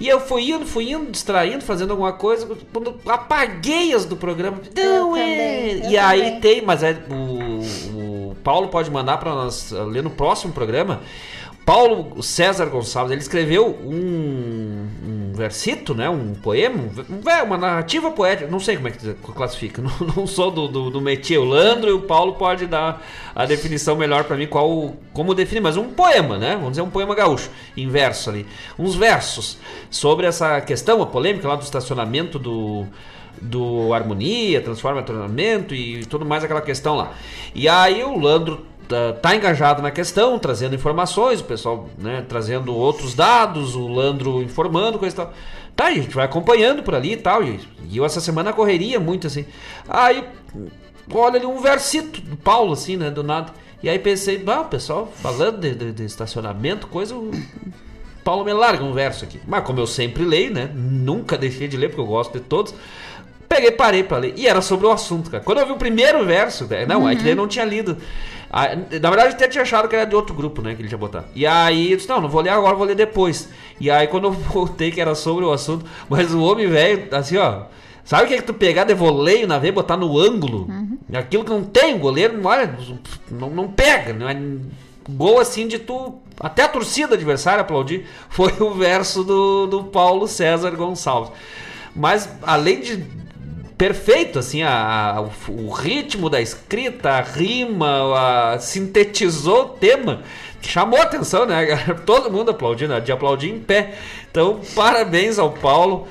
E 0.00 0.08
eu 0.08 0.18
fui 0.20 0.50
indo, 0.50 0.64
fui 0.66 0.90
indo, 0.90 1.10
distraindo, 1.10 1.62
fazendo 1.62 1.90
alguma 1.92 2.12
coisa. 2.12 2.48
Quando 2.72 2.98
eu 3.04 3.12
apaguei 3.12 3.92
as 3.94 4.04
do 4.04 4.16
programa. 4.16 4.58
Não, 4.74 4.82
Eu 4.82 5.16
é. 5.16 5.20
também, 5.76 5.90
e 5.92 5.96
aí 5.98 6.20
também. 6.22 6.40
tem, 6.40 6.62
mas 6.62 6.82
é 6.82 6.96
o, 7.10 7.60
o 8.32 8.36
Paulo 8.42 8.68
pode 8.68 8.90
mandar 8.90 9.18
para 9.18 9.32
nós 9.34 9.70
ler 9.70 10.02
no 10.02 10.10
próximo 10.10 10.52
programa. 10.52 11.00
Paulo 11.64 12.22
César 12.22 12.66
Gonçalves, 12.66 13.10
ele 13.12 13.20
escreveu 13.22 13.68
um, 13.68 14.86
um 15.06 15.23
versito, 15.34 15.94
né, 15.94 16.08
um 16.08 16.34
poema, 16.34 16.76
um- 16.76 17.14
um- 17.14 17.44
uma 17.44 17.58
narrativa 17.58 18.10
poética, 18.10 18.48
não 18.50 18.60
sei 18.60 18.76
como 18.76 18.88
é 18.88 18.90
que 18.92 19.14
classifica, 19.34 19.82
não, 19.82 19.92
não 20.16 20.26
sou 20.26 20.50
do, 20.50 20.68
do, 20.68 20.90
do 20.90 21.00
métier, 21.00 21.38
o 21.40 21.44
Landro 21.44 21.90
e 21.90 21.92
o 21.92 22.00
Paulo 22.02 22.34
pode 22.34 22.66
dar 22.66 23.04
a 23.34 23.44
definição 23.44 23.96
melhor 23.96 24.24
para 24.24 24.36
mim, 24.36 24.46
qual, 24.46 24.94
como 25.12 25.34
definir, 25.34 25.60
mas 25.60 25.76
um 25.76 25.88
poema, 25.90 26.38
né, 26.38 26.54
vamos 26.54 26.70
dizer 26.70 26.82
um 26.82 26.90
poema 26.90 27.14
gaúcho, 27.14 27.50
em 27.76 27.88
verso 27.88 28.30
ali, 28.30 28.46
uns 28.78 28.94
versos 28.94 29.58
sobre 29.90 30.26
essa 30.26 30.60
questão, 30.60 31.02
a 31.02 31.06
polêmica 31.06 31.48
lá 31.48 31.56
do 31.56 31.62
estacionamento 31.62 32.38
do, 32.38 32.86
do 33.40 33.92
Harmonia, 33.92 34.60
transforma 34.60 35.00
em 35.00 35.04
treinamento 35.04 35.74
e 35.74 36.04
tudo 36.06 36.24
mais 36.24 36.44
aquela 36.44 36.60
questão 36.60 36.94
lá. 36.96 37.12
E 37.54 37.68
aí 37.68 38.02
o 38.04 38.18
Landro 38.18 38.64
tá, 38.88 39.12
tá 39.14 39.34
engajado 39.36 39.82
na 39.82 39.90
questão, 39.90 40.38
trazendo 40.38 40.74
informações, 40.74 41.40
o 41.40 41.44
pessoal 41.44 41.88
né, 41.98 42.24
trazendo 42.28 42.74
outros 42.74 43.14
dados, 43.14 43.74
o 43.74 43.86
Landro 43.88 44.42
informando, 44.42 44.98
coisa 44.98 45.14
e 45.14 45.16
tal. 45.16 45.32
Tá, 45.76 45.86
a 45.86 45.90
gente 45.92 46.14
vai 46.14 46.24
acompanhando 46.24 46.82
por 46.82 46.94
ali 46.94 47.12
e 47.12 47.16
tal. 47.16 47.42
E, 47.42 47.60
e 47.90 47.96
eu 47.96 48.04
essa 48.04 48.20
semana 48.20 48.52
correria 48.52 49.00
muito 49.00 49.26
assim. 49.26 49.44
Aí, 49.88 50.24
olha 51.12 51.36
ali 51.36 51.46
um 51.46 51.60
versito 51.60 52.20
do 52.20 52.36
Paulo, 52.36 52.72
assim, 52.72 52.96
né, 52.96 53.10
do 53.10 53.22
nada. 53.22 53.52
E 53.82 53.88
aí 53.88 53.98
pensei, 53.98 54.42
ah, 54.46 54.60
o 54.62 54.66
pessoal 54.66 55.12
falando 55.16 55.58
de, 55.60 55.74
de- 55.74 55.92
de 55.92 56.04
estacionamento, 56.04 56.86
coisa. 56.86 57.14
o 57.14 57.30
Paulo 58.22 58.42
me 58.44 58.52
larga 58.54 58.82
um 58.82 58.92
verso 58.94 59.24
aqui. 59.24 59.38
Mas 59.46 59.64
como 59.64 59.78
eu 59.80 59.86
sempre 59.86 60.24
leio, 60.24 60.50
né? 60.52 60.70
Nunca 60.74 61.36
deixei 61.36 61.68
de 61.68 61.76
ler, 61.76 61.88
porque 61.88 62.00
eu 62.00 62.06
gosto 62.06 62.32
de 62.32 62.40
todos. 62.40 62.74
Peguei, 63.54 63.70
parei 63.70 64.02
pra 64.02 64.18
ler. 64.18 64.34
E 64.36 64.48
era 64.48 64.60
sobre 64.60 64.84
o 64.84 64.90
assunto, 64.90 65.30
cara. 65.30 65.44
Quando 65.44 65.58
eu 65.58 65.66
vi 65.66 65.72
o 65.72 65.76
primeiro 65.76 66.24
verso, 66.24 66.66
né, 66.66 66.84
não, 66.84 67.08
é 67.08 67.14
que 67.14 67.22
ele 67.22 67.36
não 67.36 67.46
tinha 67.46 67.64
lido. 67.64 67.96
Na 68.50 69.10
verdade, 69.10 69.28
eu 69.28 69.34
até 69.34 69.46
tinha 69.46 69.62
achado 69.62 69.88
que 69.88 69.94
era 69.94 70.04
de 70.04 70.16
outro 70.16 70.34
grupo, 70.34 70.60
né? 70.60 70.74
Que 70.74 70.82
ele 70.82 70.88
tinha 70.88 70.98
botado. 70.98 71.26
E 71.36 71.46
aí, 71.46 71.92
eu 71.92 71.96
disse, 71.96 72.08
não, 72.08 72.20
não 72.20 72.28
vou 72.28 72.40
ler 72.40 72.50
agora, 72.50 72.74
vou 72.74 72.84
ler 72.84 72.96
depois. 72.96 73.48
E 73.78 73.88
aí, 73.88 74.08
quando 74.08 74.24
eu 74.24 74.32
voltei 74.50 74.90
que 74.90 75.00
era 75.00 75.14
sobre 75.14 75.44
o 75.44 75.52
assunto, 75.52 75.86
mas 76.08 76.34
o 76.34 76.42
homem 76.42 76.66
velho, 76.66 77.06
assim, 77.12 77.36
ó. 77.36 77.62
Sabe 78.04 78.24
o 78.24 78.26
que 78.26 78.34
é 78.34 78.36
que 78.38 78.42
tu 78.42 78.52
pegar 78.52 78.82
de 78.82 78.92
voleio 78.92 79.46
na 79.46 79.58
veia 79.60 79.72
botar 79.72 79.96
no 79.96 80.18
ângulo? 80.18 80.66
Aquilo 81.16 81.44
que 81.44 81.50
não 81.50 81.62
tem, 81.62 81.94
o 81.94 81.98
goleiro, 81.98 82.36
não, 82.36 82.50
olha, 82.50 82.76
não, 83.30 83.50
não 83.50 83.68
pega. 83.68 84.12
Não 84.12 84.28
é 84.28 84.36
gol 85.08 85.38
assim 85.38 85.68
de 85.68 85.78
tu. 85.78 86.16
Até 86.40 86.64
a 86.64 86.68
torcida 86.68 87.14
adversária 87.14 87.60
aplaudir. 87.60 88.04
Foi 88.28 88.52
o 88.58 88.72
verso 88.74 89.22
do, 89.22 89.66
do 89.68 89.84
Paulo 89.84 90.26
César 90.26 90.72
Gonçalves. 90.72 91.30
Mas 91.94 92.28
além 92.42 92.80
de 92.80 93.06
perfeito, 93.76 94.38
assim, 94.38 94.62
a, 94.62 95.16
a- 95.16 95.20
o, 95.48 95.70
ritmo 95.70 96.30
da 96.30 96.40
escrita, 96.40 97.10
a 97.10 97.20
rima, 97.20 98.52
a- 98.54 98.58
sintetizou 98.58 99.62
o 99.62 99.68
tema. 99.70 100.22
Chamou 100.62 101.00
atenção, 101.00 101.44
né? 101.46 101.76
Todo 102.06 102.30
mundo 102.30 102.50
aplaudindo, 102.50 102.98
de 103.00 103.12
aplaudir 103.12 103.50
em 103.50 103.58
pé. 103.60 103.94
Então, 104.30 104.60
parabéns 104.74 105.38
ao 105.38 105.50
Paulo 105.52 106.08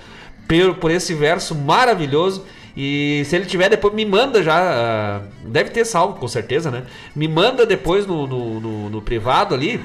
por, 0.48 0.76
por 0.76 0.92
esse 0.92 1.14
verso 1.14 1.56
maravilhoso. 1.56 2.46
E 2.76 3.24
se 3.26 3.36
ele 3.36 3.46
tiver 3.46 3.70
depois, 3.70 3.94
me 3.94 4.06
manda 4.06 4.42
já. 4.44 4.58
ah, 4.60 5.22
Deve 5.46 5.70
ter 5.70 5.86
salvo, 5.86 6.20
com 6.20 6.28
certeza, 6.28 6.70
né? 6.72 6.84
Me 7.16 7.28
manda 7.28 7.66
depois 7.66 8.06
no, 8.08 8.26
no, 8.28 8.60
no- 8.60 8.90
no 8.90 9.02
privado 9.02 9.54
ali 9.56 9.84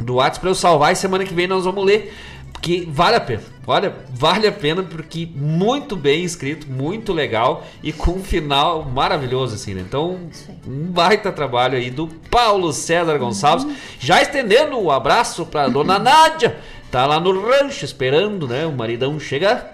do 0.00 0.14
WhatsApp 0.16 0.40
pra 0.40 0.50
eu 0.50 0.54
salvar 0.54 0.92
e 0.92 0.96
semana 0.96 1.24
que 1.24 1.32
vem 1.34 1.46
nós 1.46 1.64
vamos 1.64 1.84
ler. 1.84 2.14
Porque 2.62 2.86
vale 2.88 3.16
a 3.16 3.20
pena. 3.20 3.42
Olha, 3.66 3.92
vale 4.08 4.46
a 4.46 4.52
pena 4.52 4.84
porque 4.84 5.28
muito 5.34 5.96
bem 5.96 6.22
escrito, 6.22 6.70
muito 6.70 7.12
legal 7.12 7.66
e 7.82 7.92
com 7.92 8.12
um 8.12 8.22
final 8.22 8.84
maravilhoso, 8.84 9.56
assim, 9.56 9.74
né? 9.74 9.80
Então, 9.80 10.16
um 10.64 10.84
baita 10.84 11.32
trabalho 11.32 11.76
aí 11.76 11.90
do 11.90 12.06
Paulo 12.30 12.72
César 12.72 13.18
Gonçalves. 13.18 13.66
Já 13.98 14.22
estendendo 14.22 14.78
o 14.78 14.92
abraço 14.92 15.44
pra 15.44 15.66
dona 15.66 15.98
Nádia. 16.00 16.56
Tá 16.88 17.04
lá 17.04 17.18
no 17.18 17.32
rancho 17.44 17.84
esperando, 17.84 18.46
né? 18.46 18.64
O 18.64 18.70
maridão 18.70 19.18
chegar. 19.18 19.72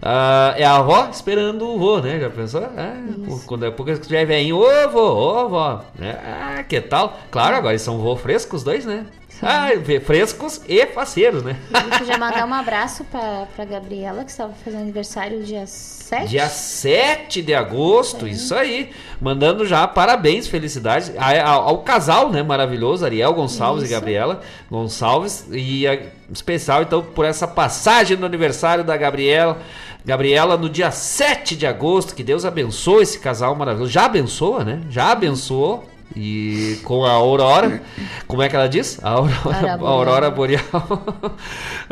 Ah, 0.00 0.54
é 0.56 0.64
a 0.64 0.76
avó 0.76 1.10
esperando 1.12 1.68
o 1.68 1.78
vô, 1.78 1.98
né? 1.98 2.18
Já 2.18 2.30
pensou? 2.30 2.62
Ah, 2.62 2.96
quando 3.44 3.66
é 3.66 3.70
pouco 3.70 3.90
estiver 3.92 4.24
velhinho, 4.24 4.56
ô 4.56 4.88
vô, 4.88 5.00
ô 5.00 5.48
vó. 5.50 5.84
Né? 5.98 6.18
Ah, 6.24 6.62
que 6.62 6.80
tal? 6.80 7.18
Claro, 7.30 7.56
agora 7.56 7.74
eles 7.74 7.82
são 7.82 7.98
vô 7.98 8.16
frescos, 8.16 8.60
os 8.60 8.64
dois, 8.64 8.86
né? 8.86 9.04
Ah, 9.42 9.70
vê- 9.76 10.00
frescos 10.00 10.60
e 10.68 10.84
faceiros, 10.86 11.42
né? 11.42 11.56
E 11.70 11.98
tu 11.98 12.04
já 12.04 12.18
mandar 12.18 12.46
um 12.46 12.52
abraço 12.54 13.04
pra, 13.04 13.46
pra 13.56 13.64
Gabriela, 13.64 14.24
que 14.24 14.30
estava 14.30 14.52
fazendo 14.64 14.82
aniversário 14.82 15.42
dia 15.42 15.66
7. 15.66 16.28
Dia 16.28 16.48
7 16.48 17.40
de 17.42 17.54
agosto, 17.54 18.26
isso 18.26 18.54
aí. 18.54 18.90
Mandando 19.20 19.64
já 19.64 19.86
parabéns, 19.88 20.46
felicidades 20.46 21.12
a- 21.16 21.48
ao, 21.48 21.68
ao 21.68 21.78
casal, 21.78 22.30
né? 22.30 22.42
Maravilhoso, 22.42 23.04
Ariel 23.04 23.32
Gonçalves 23.32 23.84
Isso. 23.84 23.92
e 23.92 23.94
Gabriela 23.94 24.40
Gonçalves. 24.70 25.46
E 25.50 25.86
a- 25.86 25.98
especial, 26.32 26.82
então, 26.82 27.02
por 27.02 27.24
essa 27.24 27.46
passagem 27.46 28.16
no 28.16 28.26
aniversário 28.26 28.84
da 28.84 28.96
Gabriela. 28.96 29.58
Gabriela 30.04 30.56
no 30.56 30.68
dia 30.68 30.90
7 30.90 31.54
de 31.56 31.66
agosto. 31.66 32.14
Que 32.14 32.22
Deus 32.22 32.44
abençoe 32.44 33.02
esse 33.02 33.18
casal 33.18 33.54
maravilhoso. 33.54 33.90
Já 33.92 34.06
abençoa, 34.06 34.64
né? 34.64 34.80
Já 34.90 35.12
abençoou. 35.12 35.88
E 36.16 36.78
com 36.84 37.04
a 37.04 37.12
Aurora, 37.12 37.82
como 38.26 38.42
é 38.42 38.48
que 38.48 38.56
ela 38.56 38.68
diz? 38.68 38.98
A 39.02 39.10
Aurora, 39.10 39.38
Aurora 39.44 39.70
a 39.80 39.88
Aurora 39.88 40.30
Boreal. 40.30 40.62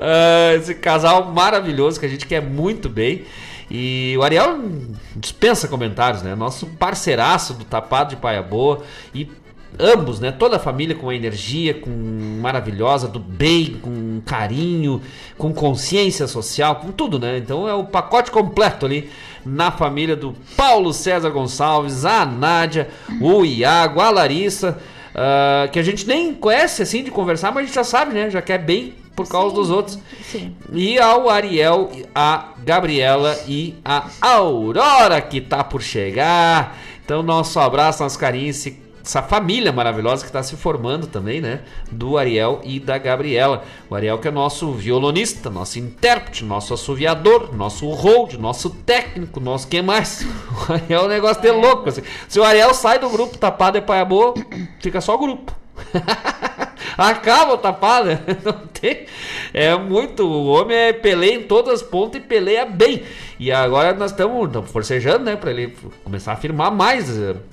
Ah, 0.01 0.55
esse 0.55 0.77
casal 0.77 1.33
maravilhoso 1.33 1.99
que 1.99 2.07
a 2.07 2.09
gente 2.09 2.25
quer 2.27 2.41
muito 2.41 2.89
bem. 2.89 3.25
E 3.71 4.15
o 4.17 4.23
Ariel 4.23 4.61
dispensa 5.15 5.67
comentários, 5.69 6.23
né? 6.23 6.35
Nosso 6.35 6.67
parceiraço 6.67 7.55
do 7.55 7.65
Tapado 7.65 8.11
de 8.11 8.17
Paia 8.17 8.43
Boa. 8.43 8.83
E 9.15 9.29
ambos, 9.79 10.21
né? 10.21 10.33
Toda 10.33 10.57
a 10.57 10.59
família 10.59 10.95
com 10.97 11.13
energia, 11.13 11.75
com 11.75 11.91
maravilhosa, 12.41 13.07
do 13.09 13.19
bem, 13.19 13.77
com 13.81 14.21
carinho, 14.25 15.01
com 15.37 15.53
consciência 15.53 16.27
social, 16.27 16.77
com 16.77 16.91
tudo, 16.93 17.19
né? 17.19 17.39
Então 17.39 17.69
é 17.69 17.75
o 17.75 17.85
pacote 17.85 18.31
completo 18.31 18.87
ali 18.87 19.09
na 19.45 19.71
família 19.71 20.17
do 20.17 20.35
Paulo 20.57 20.93
César 20.93 21.31
Gonçalves, 21.31 22.05
a 22.05 22.27
Nádia, 22.27 22.89
o 23.21 23.45
Iago, 23.45 24.01
a 24.01 24.11
Larissa, 24.11 24.79
ah, 25.15 25.69
que 25.73 25.79
a 25.79 25.83
gente 25.83 26.07
nem 26.07 26.35
conhece 26.35 26.83
assim 26.83 27.03
de 27.03 27.11
conversar, 27.11 27.53
mas 27.53 27.63
a 27.63 27.67
gente 27.67 27.75
já 27.75 27.85
sabe, 27.85 28.13
né? 28.15 28.31
Já 28.31 28.43
quer 28.43 28.59
bem 28.59 28.95
por 29.17 29.29
causa 29.29 29.55
dos 29.55 29.71
outros. 29.71 29.99
Sim. 30.23 30.55
E 30.73 30.99
ao 30.99 31.29
Ariel, 31.29 31.91
a 32.15 32.51
Gabriela 32.65 33.37
e 33.49 33.75
a 33.85 34.07
Aurora 34.21 35.21
que 35.21 35.41
tá 35.41 35.65
por 35.65 35.83
chegar. 35.83 36.77
Então, 37.05 37.23
nosso 37.23 37.59
abraço, 37.59 38.03
nosso 38.03 38.19
carinho, 38.19 38.51
esse- 38.51 38.79
essa 39.09 39.23
família 39.23 39.73
maravilhosa 39.73 40.23
que 40.23 40.29
está 40.29 40.43
se 40.43 40.55
formando 40.55 41.07
também, 41.07 41.41
né? 41.41 41.61
Do 41.91 42.19
Ariel 42.19 42.61
e 42.63 42.79
da 42.79 42.99
Gabriela. 42.99 43.65
O 43.89 43.95
Ariel 43.95 44.19
que 44.19 44.29
é 44.29 44.31
nosso 44.31 44.71
violonista, 44.73 45.49
nosso 45.49 45.79
intérprete, 45.79 46.45
nosso 46.45 46.75
assoviador, 46.75 47.57
nosso 47.57 47.89
hold, 47.89 48.35
nosso 48.35 48.69
técnico, 48.69 49.41
nosso 49.41 49.67
que 49.67 49.81
mais? 49.81 50.27
O 50.69 50.73
Ariel 50.73 51.03
é 51.03 51.05
um 51.05 51.09
negócio 51.09 51.41
de 51.41 51.51
louco. 51.51 51.89
assim. 51.89 52.03
Se 52.29 52.39
o 52.39 52.45
Ariel 52.45 52.75
sai 52.75 52.99
do 52.99 53.09
grupo 53.09 53.39
tapado 53.39 53.79
é 53.79 53.81
paia 53.81 54.05
boa, 54.05 54.35
fica 54.79 55.01
só 55.01 55.17
grupo. 55.17 55.57
Acaba 56.99 57.55
o 57.55 57.59
tapado, 57.59 58.11
não 58.45 58.67
tem. 58.81 59.07
É 59.53 59.77
muito. 59.77 60.27
O 60.27 60.47
homem 60.47 60.77
é 60.77 60.93
peleia 60.93 61.35
em 61.35 61.43
todas 61.43 61.75
as 61.75 61.83
pontas 61.83 62.21
e 62.21 62.25
peleia 62.25 62.65
bem. 62.65 63.03
E 63.39 63.53
agora 63.53 63.95
nós 63.95 64.11
estamos 64.11 64.51
forcejando, 64.71 65.25
né, 65.25 65.37
para 65.37 65.51
ele 65.51 65.75
começar 66.03 66.33
a 66.33 66.37
firmar 66.37 66.73
mais. 66.73 67.09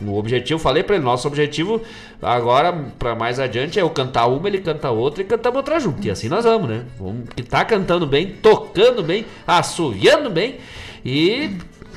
O 0.05 0.13
objetivo, 0.13 0.59
falei 0.59 0.83
para 0.83 0.95
ele, 0.95 1.05
nosso 1.05 1.27
objetivo 1.27 1.81
agora 2.21 2.73
para 2.97 3.13
mais 3.15 3.39
adiante 3.39 3.77
é 3.77 3.81
eu 3.81 3.89
cantar 3.89 4.25
uma, 4.27 4.47
ele 4.47 4.59
canta 4.59 4.89
outra 4.89 5.21
e 5.21 5.25
cantamos 5.25 5.57
outra 5.57 5.79
junto. 5.79 6.05
E 6.05 6.09
assim 6.09 6.27
nós 6.27 6.45
vamos, 6.45 6.69
né? 6.69 6.85
Vamos 6.97 7.29
que 7.35 7.43
tá 7.43 7.63
cantando 7.63 8.07
bem, 8.07 8.27
tocando 8.41 9.03
bem, 9.03 9.25
assoviando 9.45 10.29
bem 10.29 10.57
e 11.05 11.51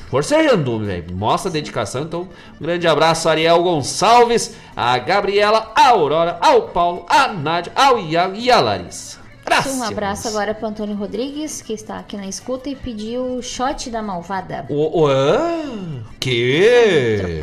Forcejando, 0.09 0.79
velho. 0.79 1.13
Mostra 1.13 1.51
a 1.51 1.53
dedicação. 1.53 2.01
Então, 2.01 2.27
um 2.59 2.63
grande 2.63 2.87
abraço, 2.87 3.29
Ariel 3.29 3.61
Gonçalves, 3.61 4.55
a 4.75 4.97
Gabriela, 4.97 5.71
a 5.75 5.89
Aurora, 5.89 6.39
ao 6.41 6.63
Paulo, 6.69 7.05
a 7.07 7.27
Nádia, 7.27 7.71
ao 7.75 7.99
Iago 7.99 8.35
e 8.35 8.49
a 8.49 8.59
Larissa. 8.59 9.18
Graças. 9.49 9.75
Um 9.75 9.83
abraço 9.83 10.27
agora 10.27 10.53
pro 10.53 10.67
Antônio 10.67 10.95
Rodrigues, 10.95 11.61
que 11.61 11.73
está 11.73 11.97
aqui 11.97 12.15
na 12.15 12.27
escuta 12.27 12.69
e 12.69 12.75
pediu 12.75 13.41
shot 13.41 13.89
da 13.89 13.99
malvada. 13.99 14.65
O, 14.69 15.01
o, 15.01 15.07
ah, 15.07 16.03
que? 16.19 17.41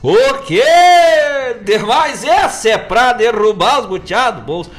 O 0.00 0.34
que? 0.44 0.62
Demais, 1.64 2.22
essa 2.24 2.68
é 2.68 2.78
pra 2.78 3.12
derrubar 3.12 3.80
os 3.80 3.86
buteados 3.86 4.44
bolsos. 4.44 4.72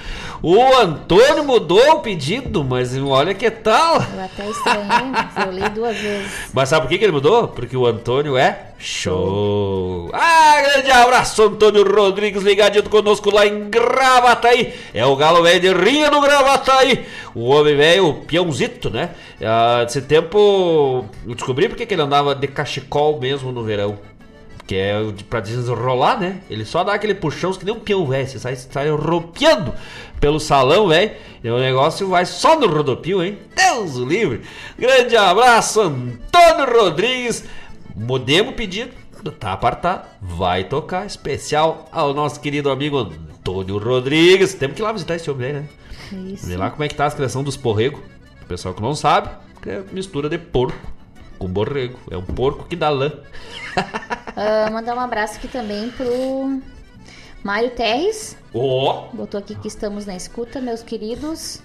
O 0.45 0.61
Antônio 0.75 1.41
mudou 1.45 1.91
o 1.93 1.99
pedido, 2.01 2.65
mas 2.65 2.97
olha 2.97 3.33
que 3.33 3.49
tal. 3.49 3.95
Eu 3.95 4.23
até 4.25 4.49
estranhei, 4.49 5.09
mas 5.09 5.45
eu 5.45 5.51
li 5.53 5.69
duas 5.69 5.95
vezes. 5.95 6.31
Mas 6.53 6.67
sabe 6.67 6.81
por 6.81 6.89
que, 6.89 6.97
que 6.97 7.05
ele 7.05 7.13
mudou? 7.13 7.47
Porque 7.47 7.77
o 7.77 7.85
Antônio 7.85 8.35
é 8.35 8.73
show. 8.77 10.09
Ah, 10.11 10.61
grande 10.61 10.91
abraço, 10.91 11.43
Antônio 11.43 11.89
Rodrigues, 11.89 12.43
ligadinho 12.43 12.89
conosco 12.89 13.33
lá 13.33 13.47
em 13.47 13.69
Gravataí. 13.69 14.73
É 14.93 15.05
o 15.05 15.15
galo 15.15 15.41
velho 15.43 15.61
de 15.61 15.71
rinha 15.73 16.11
no 16.11 16.19
Gravataí. 16.19 17.05
O 17.33 17.45
homem 17.45 17.77
velho, 17.77 18.09
o 18.09 18.13
peãozito, 18.25 18.89
né? 18.89 19.11
Ah, 19.41 19.85
Esse 19.87 20.01
tempo 20.01 21.05
eu 21.25 21.35
descobri 21.35 21.69
porque 21.69 21.85
que 21.85 21.93
ele 21.93 22.01
andava 22.01 22.35
de 22.35 22.47
cachecol 22.47 23.17
mesmo 23.17 23.49
no 23.53 23.63
verão. 23.63 23.97
Que 24.67 24.75
é 24.75 24.97
o 24.99 25.11
de- 25.11 25.23
pra 25.23 25.39
desenrolar, 25.39 26.19
né? 26.19 26.39
Ele 26.49 26.63
só 26.65 26.83
dá 26.83 26.93
aquele 26.93 27.13
puxão 27.15 27.51
que 27.53 27.65
nem 27.65 27.73
um 27.73 27.79
peão, 27.79 28.05
velho. 28.05 28.27
Você 28.27 28.39
sai, 28.39 28.55
sai 28.55 28.89
ropeando 28.89 29.73
pelo 30.19 30.39
salão, 30.39 30.87
velho. 30.87 31.11
E 31.43 31.49
o 31.49 31.59
negócio 31.59 32.07
vai 32.07 32.25
só 32.25 32.57
no 32.59 32.67
rodopio, 32.67 33.21
hein? 33.23 33.37
Deus 33.55 33.97
o 33.97 34.05
livre. 34.05 34.41
Grande 34.79 35.15
abraço, 35.17 35.81
Antônio 35.81 36.79
Rodrigues. 36.79 37.43
Mudemos 37.95 38.53
o 38.53 38.55
pedido. 38.55 38.91
Tá 39.39 39.53
apartado. 39.53 40.03
Vai 40.21 40.63
tocar. 40.65 41.05
Especial 41.05 41.87
ao 41.91 42.13
nosso 42.13 42.39
querido 42.39 42.69
amigo 42.69 42.97
Antônio 42.97 43.77
Rodrigues. 43.77 44.53
Temos 44.53 44.75
que 44.75 44.81
ir 44.81 44.85
lá 44.85 44.91
visitar 44.91 45.15
esse 45.15 45.29
homem 45.31 45.47
aí, 45.47 45.53
né? 45.53 45.63
Isso. 46.33 46.45
Ver 46.47 46.57
lá 46.57 46.69
como 46.69 46.83
é 46.83 46.87
que 46.87 46.95
tá 46.95 47.05
a 47.05 47.11
criação 47.11 47.43
dos 47.43 47.55
porrego. 47.57 48.01
O 48.41 48.45
pessoal 48.45 48.73
que 48.73 48.81
não 48.81 48.93
sabe, 48.95 49.29
é 49.65 49.81
mistura 49.91 50.27
de 50.29 50.37
porco 50.37 50.77
com 51.37 51.47
borrego. 51.47 51.99
É 52.09 52.17
um 52.17 52.23
porco 52.23 52.65
que 52.65 52.75
dá 52.75 52.89
lã. 52.89 53.11
Ah, 54.35 54.69
mandar 54.71 54.95
um 54.95 54.99
abraço 54.99 55.37
aqui 55.37 55.47
também 55.47 55.89
pro 55.91 56.59
Mário 57.43 57.69
Terres. 57.71 58.35
Ó! 58.53 59.09
Botou 59.13 59.39
aqui 59.39 59.53
que 59.53 59.67
estamos 59.67 60.05
na 60.05 60.15
escuta, 60.15 60.59
meus 60.59 60.81
queridos. 60.81 61.61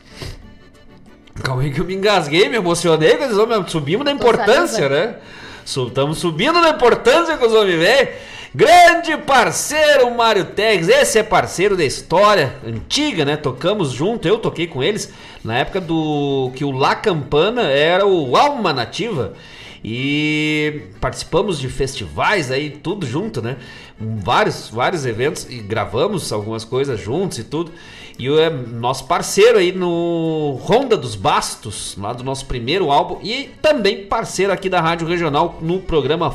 Calma 1.42 1.62
aí 1.62 1.72
que 1.72 1.80
eu 1.80 1.84
me 1.84 1.94
engasguei, 1.94 2.48
me 2.48 2.56
emocionei 2.56 3.16
com 3.16 3.24
esses 3.24 3.38
homens. 3.38 3.70
Subimos 3.70 4.04
na 4.04 4.12
importância, 4.12 4.88
né? 4.88 5.16
Estamos 5.64 6.18
subindo 6.18 6.60
na 6.60 6.70
importância 6.70 7.36
com 7.36 7.46
os 7.46 7.52
homens, 7.52 7.78
velho. 7.78 8.08
Grande 8.54 9.16
parceiro 9.18 10.10
Mário 10.10 10.46
Tegs, 10.46 10.88
esse 10.88 11.18
é 11.18 11.22
parceiro 11.22 11.76
da 11.76 11.84
história 11.84 12.56
antiga, 12.66 13.24
né? 13.24 13.36
Tocamos 13.36 13.92
junto, 13.92 14.26
eu 14.26 14.38
toquei 14.38 14.66
com 14.66 14.82
eles 14.82 15.12
na 15.44 15.58
época 15.58 15.80
do 15.80 16.50
que 16.54 16.64
o 16.64 16.70
La 16.70 16.96
Campana 16.96 17.62
era 17.70 18.06
o 18.06 18.36
Alma 18.36 18.72
Nativa 18.72 19.34
e 19.84 20.82
participamos 21.00 21.58
de 21.58 21.68
festivais 21.68 22.50
aí, 22.50 22.70
tudo 22.70 23.06
junto, 23.06 23.40
né? 23.40 23.56
Vários, 23.98 24.68
vários 24.68 25.06
eventos 25.06 25.46
e 25.48 25.58
gravamos 25.58 26.32
algumas 26.32 26.64
coisas 26.64 27.00
juntos 27.00 27.38
e 27.38 27.44
tudo. 27.44 27.72
E 28.18 28.28
o 28.28 28.38
é 28.38 28.50
nosso 28.50 29.06
parceiro 29.06 29.58
aí 29.58 29.70
no 29.70 30.58
Ronda 30.62 30.96
dos 30.96 31.14
Bastos, 31.14 31.96
lá 31.96 32.12
do 32.12 32.24
nosso 32.24 32.46
primeiro 32.46 32.90
álbum, 32.90 33.18
e 33.22 33.50
também 33.62 34.06
parceiro 34.06 34.52
aqui 34.52 34.68
da 34.68 34.80
Rádio 34.80 35.06
Regional 35.06 35.58
no 35.62 35.78
programa 35.78 36.30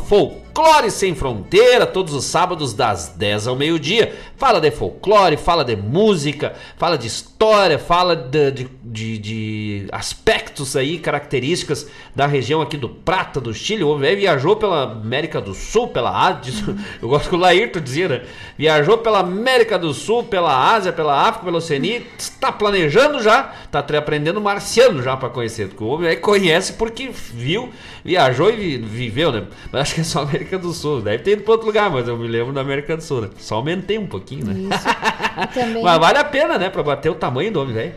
Folclore 0.55 0.91
Sem 0.91 1.15
Fronteira, 1.15 1.83
todos 1.87 2.13
os 2.13 2.25
sábados 2.25 2.73
das 2.75 3.07
10 3.09 3.47
ao 3.47 3.55
meio-dia. 3.55 4.13
Fala 4.37 4.61
de 4.61 4.69
folclore, 4.69 5.35
fala 5.35 5.65
de 5.65 5.75
música, 5.75 6.53
fala 6.77 6.95
de 6.95 7.07
história, 7.07 7.79
fala 7.79 8.15
de, 8.15 8.51
de, 8.83 9.17
de- 9.17 9.87
aspectos 9.91 10.75
aí, 10.75 10.99
características 10.99 11.87
da 12.15 12.27
região 12.27 12.61
aqui 12.61 12.77
do 12.77 12.87
Prata, 12.87 13.41
do 13.41 13.51
Chile. 13.51 13.83
O 13.83 13.89
homem 13.89 14.15
viajou 14.15 14.55
pela 14.55 14.83
América 14.83 15.41
do 15.41 15.55
Sul, 15.55 15.87
pela 15.87 16.11
Ásia, 16.11 16.53
eu 17.01 17.09
gosto 17.09 17.29
que 17.29 17.35
o 17.35 17.39
Laírto 17.39 17.81
dizia, 17.81 18.07
né? 18.07 18.21
Viajou 18.55 18.99
pela 18.99 19.19
América 19.21 19.79
do 19.79 19.91
Sul, 19.91 20.23
pela 20.23 20.71
Ásia, 20.75 20.93
pela 20.93 21.19
África, 21.19 21.45
pela 21.45 21.57
Oceania, 21.57 22.03
está 22.17 22.51
planejando 22.51 23.23
já, 23.23 23.51
está 23.65 23.79
aprendendo 23.97 24.39
marciano 24.39 25.01
já 25.01 25.17
para 25.17 25.29
conhecer, 25.29 25.71
o 25.79 25.85
homem 25.87 26.09
aí 26.09 26.17
conhece 26.17 26.73
porque 26.73 27.09
viu, 27.09 27.71
viajou 28.05 28.51
e 28.51 28.55
vi- 28.55 28.77
viveu, 28.77 29.31
né? 29.31 29.43
Mas 29.71 29.81
acho 29.81 29.95
que 29.95 30.01
é 30.01 30.03
só 30.03 30.19
América 30.21 30.42
do 30.57 30.73
Sul, 30.73 31.01
deve 31.01 31.23
ter 31.23 31.31
ido 31.31 31.43
para 31.43 31.51
outro 31.53 31.67
lugar, 31.67 31.89
mas 31.89 32.07
eu 32.07 32.17
me 32.17 32.27
lembro 32.27 32.53
da 32.53 32.61
América 32.61 32.95
do 32.95 33.03
Sul, 33.03 33.21
né? 33.21 33.29
Só 33.37 33.55
aumentei 33.55 33.97
um 33.97 34.07
pouquinho, 34.07 34.45
né? 34.45 34.53
Isso. 34.53 34.85
Também, 35.53 35.83
Mas 35.83 35.99
vale 35.99 36.17
a 36.19 36.23
pena, 36.23 36.57
né? 36.57 36.69
Pra 36.69 36.83
bater 36.83 37.09
o 37.09 37.15
tamanho 37.15 37.51
do 37.51 37.61
homem, 37.61 37.73
velho. 37.73 37.93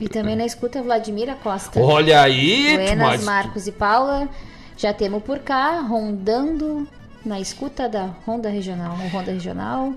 e 0.00 0.08
também 0.08 0.36
na 0.36 0.44
escuta 0.44 0.82
Vladimir 0.82 1.34
Costa. 1.42 1.80
Olha 1.80 2.20
aí, 2.20 2.76
Buenas, 2.76 2.98
mas... 2.98 3.24
Marcos 3.24 3.66
e 3.66 3.72
Paula. 3.72 4.28
Já 4.76 4.92
temos 4.92 5.22
por 5.22 5.38
cá, 5.38 5.80
rondando 5.80 6.86
na 7.24 7.40
escuta 7.40 7.88
da 7.88 8.10
Ronda 8.26 8.50
Regional. 8.50 8.94
Ronda 9.10 9.32
Regional. 9.32 9.94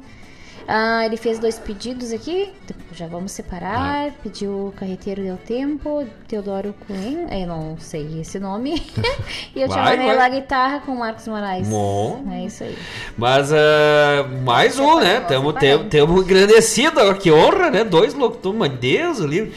Ah, 0.71 1.03
ele 1.03 1.17
fez 1.17 1.39
dois 1.39 1.57
pedidos 1.57 2.13
aqui, 2.13 2.47
já 2.93 3.07
vamos 3.07 3.31
separar. 3.31 4.11
Pediu 4.21 4.67
o 4.67 4.73
Carreteiro 4.77 5.23
Deu 5.23 5.35
Tempo, 5.35 6.05
Teodoro 6.27 6.75
Coen, 6.85 7.25
eu 7.31 7.47
não 7.47 7.75
sei 7.79 8.21
esse 8.21 8.37
nome. 8.39 8.79
e 9.55 9.61
eu 9.63 9.67
te 9.67 9.73
vai. 9.73 10.15
lá 10.15 10.29
guitarra 10.29 10.81
com 10.81 10.91
o 10.91 10.99
Marcos 10.99 11.27
Moraes. 11.27 11.67
Bom. 11.67 12.23
É 12.31 12.45
isso 12.45 12.63
aí. 12.63 12.77
Mas 13.17 13.51
ah, 13.51 14.27
mais 14.43 14.77
um, 14.77 14.99
né? 14.99 15.21
Temos 15.21 15.55
tem, 15.55 15.89
temos 15.89 16.23
engrandecido, 16.23 17.15
que 17.15 17.31
honra, 17.31 17.71
né? 17.71 17.83
Dois 17.83 18.13
locutores, 18.13 18.59
meu 18.59 18.69
Deus, 18.69 19.19
o 19.21 19.25
livro. 19.25 19.51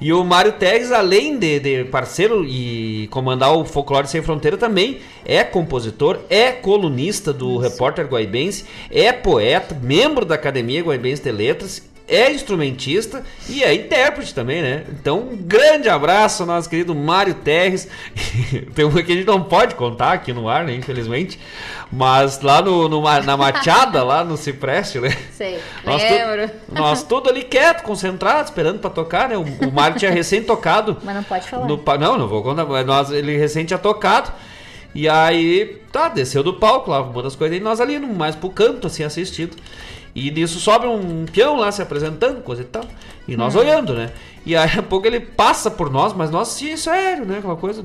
E 0.00 0.12
o 0.12 0.22
Mário 0.24 0.52
Tegs, 0.52 0.92
além 0.92 1.38
de, 1.38 1.58
de 1.58 1.84
parceiro 1.84 2.44
e 2.44 3.08
comandar 3.10 3.56
o 3.56 3.64
Folclore 3.64 4.06
Sem 4.06 4.20
Fronteira, 4.20 4.56
também 4.58 4.98
é 5.24 5.42
compositor, 5.42 6.18
é 6.28 6.52
colunista 6.52 7.32
do 7.32 7.56
Repórter 7.56 8.06
Guaibense, 8.06 8.66
é 8.90 9.10
poeta, 9.10 9.74
membro 9.80 10.26
da 10.26 10.34
Academia 10.34 10.55
Guaibense 10.82 11.22
de 11.22 11.32
Letras, 11.32 11.82
é 12.08 12.30
instrumentista 12.30 13.24
e 13.48 13.64
é 13.64 13.74
intérprete 13.74 14.32
também, 14.32 14.62
né? 14.62 14.84
Então, 14.90 15.18
um 15.18 15.36
grande 15.36 15.88
abraço 15.88 16.42
ao 16.42 16.46
nosso 16.46 16.70
querido 16.70 16.94
Mário 16.94 17.34
Terres. 17.34 17.88
Tem 18.74 18.84
uma 18.84 19.02
que 19.02 19.12
a 19.12 19.16
gente 19.16 19.26
não 19.26 19.42
pode 19.42 19.74
contar 19.74 20.12
aqui 20.12 20.32
no 20.32 20.48
ar, 20.48 20.64
né? 20.64 20.74
Infelizmente. 20.74 21.38
Mas 21.90 22.40
lá 22.40 22.62
no, 22.62 22.88
no 22.88 23.00
na 23.02 23.36
Machada, 23.36 24.04
lá 24.04 24.22
no 24.24 24.36
Cipreste, 24.36 25.00
né? 25.00 25.16
Sei, 25.32 25.58
Nós, 25.84 26.02
tu- 26.02 26.12
lembro. 26.12 26.50
nós 26.72 27.02
tudo 27.02 27.28
ali 27.28 27.42
quieto, 27.42 27.82
concentrado, 27.82 28.44
esperando 28.44 28.78
pra 28.78 28.90
tocar, 28.90 29.28
né? 29.28 29.36
O, 29.36 29.42
o 29.42 29.72
Mário 29.72 29.98
tinha 29.98 30.10
recém 30.10 30.42
tocado. 30.42 30.96
Mas 31.02 31.14
não 31.14 31.22
pode 31.24 31.48
falar. 31.48 31.66
No, 31.66 31.82
não, 31.98 32.18
não 32.18 32.28
vou 32.28 32.42
contar, 32.42 32.64
mas 32.64 32.86
nós, 32.86 33.10
ele 33.10 33.36
recém 33.36 33.64
tinha 33.64 33.78
tocado. 33.78 34.32
E 34.94 35.08
aí, 35.08 35.78
tá, 35.92 36.08
desceu 36.08 36.42
do 36.42 36.54
palco 36.54 36.90
lá, 36.90 37.02
uma 37.02 37.22
das 37.22 37.36
coisas, 37.36 37.56
e 37.58 37.60
nós 37.60 37.80
ali, 37.80 37.98
mais 37.98 38.34
pro 38.34 38.48
canto, 38.48 38.86
assim, 38.86 39.04
assistindo. 39.04 39.56
E 40.18 40.30
nisso 40.30 40.58
sobe 40.58 40.86
um 40.86 41.26
peão 41.26 41.56
lá 41.56 41.70
se 41.70 41.82
apresentando, 41.82 42.42
coisa 42.42 42.62
e 42.62 42.64
tal. 42.64 42.84
E 43.28 43.36
nós 43.36 43.54
Hum. 43.54 43.58
olhando, 43.58 43.92
né? 43.92 44.10
E 44.46 44.56
aí, 44.56 44.78
a 44.78 44.82
pouco 44.82 45.06
ele 45.06 45.20
passa 45.20 45.70
por 45.70 45.90
nós, 45.90 46.14
mas 46.14 46.30
nós, 46.30 46.48
sim, 46.48 46.74
sério, 46.76 47.26
né? 47.26 47.38
Aquela 47.38 47.56
coisa 47.56 47.84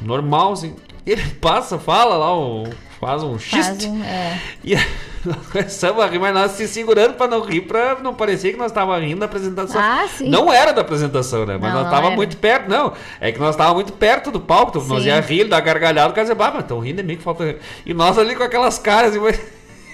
normal, 0.00 0.52
assim. 0.52 0.76
Ele 1.04 1.22
passa, 1.40 1.78
fala 1.78 2.16
lá, 2.16 2.38
um- 2.38 2.70
faz 3.00 3.22
um 3.22 3.38
xiste. 3.38 3.58
Faz 3.60 3.84
um, 3.86 4.04
é. 4.04 4.38
E 4.62 4.74
nós 5.24 5.46
começamos 5.50 6.02
a 6.02 6.06
rir, 6.06 6.18
mas 6.18 6.32
nós 6.32 6.50
se 6.52 6.68
segurando 6.68 7.14
pra 7.14 7.26
não 7.26 7.40
rir, 7.40 7.62
pra 7.62 7.96
não 8.02 8.14
parecer 8.14 8.52
que 8.52 8.58
nós 8.58 8.70
estávamos 8.70 9.02
rindo 9.04 9.20
da 9.20 9.26
apresentação. 9.26 9.80
Ah, 9.80 10.06
sim. 10.08 10.28
Não 10.28 10.52
era 10.52 10.72
da 10.72 10.82
apresentação, 10.82 11.44
né? 11.44 11.58
Mas 11.60 11.72
Não, 11.74 11.82
nós 11.82 11.90
tava 11.90 12.06
era. 12.06 12.16
muito 12.16 12.36
perto, 12.36 12.68
não. 12.70 12.92
É 13.20 13.32
que 13.32 13.38
nós 13.40 13.50
estávamos 13.50 13.82
muito 13.82 13.92
perto 13.94 14.30
do 14.30 14.40
palco, 14.40 14.70
então 14.78 14.84
nós 14.88 15.02
Sim. 15.02 15.08
ia 15.08 15.20
rir, 15.20 15.44
dar 15.44 15.60
gargalhada, 15.60 16.10
o 16.10 16.12
cara 16.14 16.22
dizia, 16.24 16.34
bah, 16.34 16.52
mas 16.54 16.62
estão 16.62 16.78
rindo 16.78 17.00
é 17.00 17.02
meio 17.02 17.18
que 17.18 17.24
falta. 17.24 17.44
rir." 17.44 17.58
E 17.84 17.92
nós 17.92 18.16
ali 18.18 18.34
com 18.36 18.42
aquelas 18.44 18.78
caras, 18.78 19.10
assim, 19.10 19.20
mas- 19.20 19.40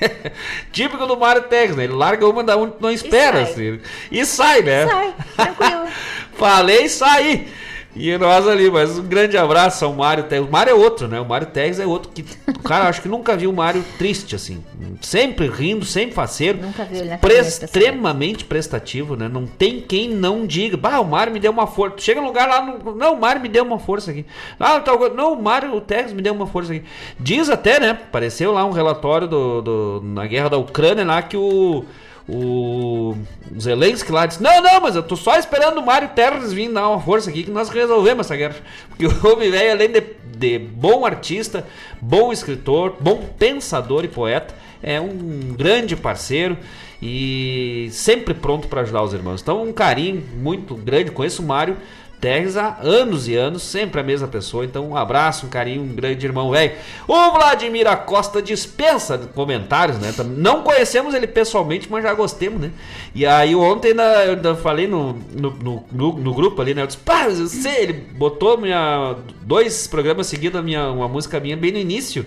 Típico 0.72 1.06
do 1.06 1.16
Mario 1.16 1.42
Tex, 1.42 1.76
né? 1.76 1.84
Ele 1.84 1.92
larga 1.92 2.28
uma 2.28 2.42
da 2.42 2.56
onde 2.56 2.74
não 2.80 2.90
espera, 2.90 3.44
sai. 3.44 3.52
assim. 3.52 3.80
E 4.10 4.24
sai, 4.24 4.62
né? 4.62 4.86
Sai, 4.86 5.14
tranquilo. 5.36 5.86
Falei, 6.34 6.88
saí. 6.88 7.48
E 7.94 8.16
nós 8.18 8.46
ali, 8.46 8.70
mas 8.70 8.98
um 8.98 9.02
grande 9.02 9.36
abraço 9.36 9.84
ao 9.84 9.92
Mário 9.92 10.22
Tegs. 10.24 10.48
O 10.48 10.52
Mário 10.52 10.70
é 10.70 10.74
outro, 10.74 11.08
né? 11.08 11.20
O 11.20 11.24
Mário 11.24 11.48
Tegs 11.48 11.80
é 11.80 11.86
outro 11.86 12.12
que. 12.12 12.22
Cara, 12.62 12.88
acho 12.88 13.02
que 13.02 13.08
nunca 13.08 13.36
viu 13.36 13.50
o 13.50 13.52
Mário 13.52 13.84
triste, 13.98 14.36
assim. 14.36 14.62
Sempre 15.00 15.48
rindo, 15.48 15.84
sempre 15.84 16.14
faceiro. 16.14 16.58
Nunca 16.62 16.84
viu 16.84 17.00
ele 17.00 17.10
na 17.10 17.18
Pre- 17.18 17.40
extremamente 17.40 18.44
prestativo, 18.44 19.16
né? 19.16 19.28
Não 19.28 19.44
tem 19.44 19.80
quem 19.80 20.08
não 20.08 20.46
diga. 20.46 20.76
Bah, 20.76 21.00
o 21.00 21.04
Mário 21.04 21.32
me 21.32 21.40
deu 21.40 21.50
uma 21.50 21.66
força. 21.66 21.96
Chega 21.98 22.20
no 22.20 22.28
lugar 22.28 22.48
lá, 22.48 22.62
no... 22.64 22.94
não, 22.94 23.14
o 23.14 23.20
Mário 23.20 23.42
me 23.42 23.48
deu 23.48 23.64
uma 23.64 23.78
força 23.80 24.12
aqui. 24.12 24.24
Ah, 24.58 24.78
tal 24.80 24.96
coisa. 24.96 25.14
Não, 25.14 25.32
o 25.32 25.42
Mário, 25.42 25.70
o 25.76 26.14
me 26.14 26.22
deu 26.22 26.32
uma 26.32 26.46
força 26.46 26.72
aqui. 26.72 26.84
Diz 27.18 27.50
até, 27.50 27.80
né? 27.80 27.90
Apareceu 27.90 28.52
lá 28.52 28.64
um 28.64 28.70
relatório 28.70 29.26
do, 29.26 29.60
do- 29.62 30.00
na 30.04 30.26
guerra 30.26 30.50
da 30.50 30.58
Ucrânia 30.58 31.04
lá 31.04 31.22
que 31.22 31.36
o. 31.36 31.84
O 32.32 33.16
Zelensky 33.58 34.12
lá 34.12 34.24
disse: 34.24 34.40
Não, 34.42 34.62
não, 34.62 34.80
mas 34.80 34.94
eu 34.94 35.02
tô 35.02 35.16
só 35.16 35.36
esperando 35.36 35.78
o 35.78 35.84
Mário 35.84 36.10
Terres 36.10 36.52
vir 36.52 36.72
dar 36.72 36.88
uma 36.88 37.00
força 37.00 37.28
aqui 37.28 37.42
que 37.42 37.50
nós 37.50 37.68
resolvemos 37.68 38.26
essa 38.26 38.36
guerra. 38.36 38.56
Porque 38.88 39.06
o 39.06 39.32
homem 39.32 39.50
velho, 39.50 39.72
além 39.72 39.90
de, 39.90 40.02
de 40.36 40.58
bom 40.58 41.04
artista, 41.04 41.66
bom 42.00 42.32
escritor, 42.32 42.96
bom 43.00 43.18
pensador 43.36 44.04
e 44.04 44.08
poeta, 44.08 44.54
é 44.80 45.00
um 45.00 45.54
grande 45.56 45.96
parceiro 45.96 46.56
e 47.02 47.88
sempre 47.90 48.32
pronto 48.32 48.68
para 48.68 48.82
ajudar 48.82 49.02
os 49.02 49.12
irmãos. 49.12 49.40
Então, 49.40 49.62
um 49.62 49.72
carinho 49.72 50.22
muito 50.36 50.74
grande. 50.76 51.10
Conheço 51.10 51.42
o 51.42 51.46
Mário 51.46 51.76
Terres 52.20 52.56
há 52.56 52.76
anos 52.82 53.26
e 53.28 53.34
anos, 53.34 53.62
sempre 53.62 53.98
a 54.00 54.04
mesma 54.04 54.28
pessoa. 54.28 54.64
Então, 54.64 54.86
um 54.90 54.96
abraço, 54.96 55.46
um 55.46 55.48
carinho, 55.48 55.82
um 55.82 55.88
grande 55.88 56.26
irmão 56.26 56.50
velho. 56.50 56.74
O 57.08 57.14
Vladimir 57.32 57.86
Acosta 57.86 58.42
dispensa 58.42 59.16
comentários, 59.34 59.98
né? 59.98 60.12
Não 60.36 60.62
conhecemos 60.62 61.14
ele 61.14 61.26
pessoalmente, 61.26 61.88
mas 61.90 62.02
já 62.02 62.12
gostemos, 62.12 62.60
né? 62.60 62.70
E 63.14 63.24
aí, 63.24 63.54
ontem 63.54 63.88
ainda, 63.88 64.48
eu 64.50 64.56
falei 64.56 64.86
no, 64.86 65.14
no, 65.32 65.50
no, 65.90 66.12
no- 66.12 66.34
grupo 66.34 66.60
ali, 66.60 66.74
né? 66.74 66.82
Eu 66.82 66.86
disse, 66.86 66.98
pá, 66.98 67.24
eu 67.24 67.46
sei, 67.46 67.82
ele 67.84 67.92
botou 67.92 68.58
minha, 68.58 69.16
dois 69.42 69.86
programas 69.86 70.26
seguidos, 70.26 70.62
minha, 70.62 70.90
uma 70.90 71.08
música 71.08 71.40
minha 71.40 71.56
bem 71.56 71.72
no 71.72 71.78
início. 71.78 72.26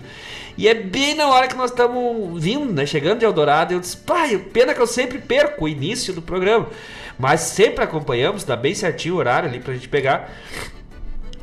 E 0.56 0.68
é 0.68 0.74
bem 0.74 1.14
na 1.14 1.28
hora 1.28 1.48
que 1.48 1.56
nós 1.56 1.70
estamos 1.70 2.42
vindo, 2.42 2.72
né? 2.72 2.86
Chegando 2.86 3.18
de 3.20 3.24
Eldorado. 3.24 3.72
Eu 3.74 3.80
disse, 3.80 3.96
pai, 3.96 4.38
pena 4.38 4.72
que 4.74 4.80
eu 4.80 4.86
sempre 4.86 5.18
perco 5.18 5.64
o 5.64 5.68
início 5.68 6.12
do 6.14 6.22
programa. 6.22 6.68
Mas 7.18 7.40
sempre 7.40 7.84
acompanhamos, 7.84 8.44
dá 8.44 8.56
bem 8.56 8.74
certinho 8.74 9.14
o 9.14 9.18
horário 9.18 9.48
ali 9.48 9.60
pra 9.60 9.74
gente 9.74 9.88
pegar. 9.88 10.30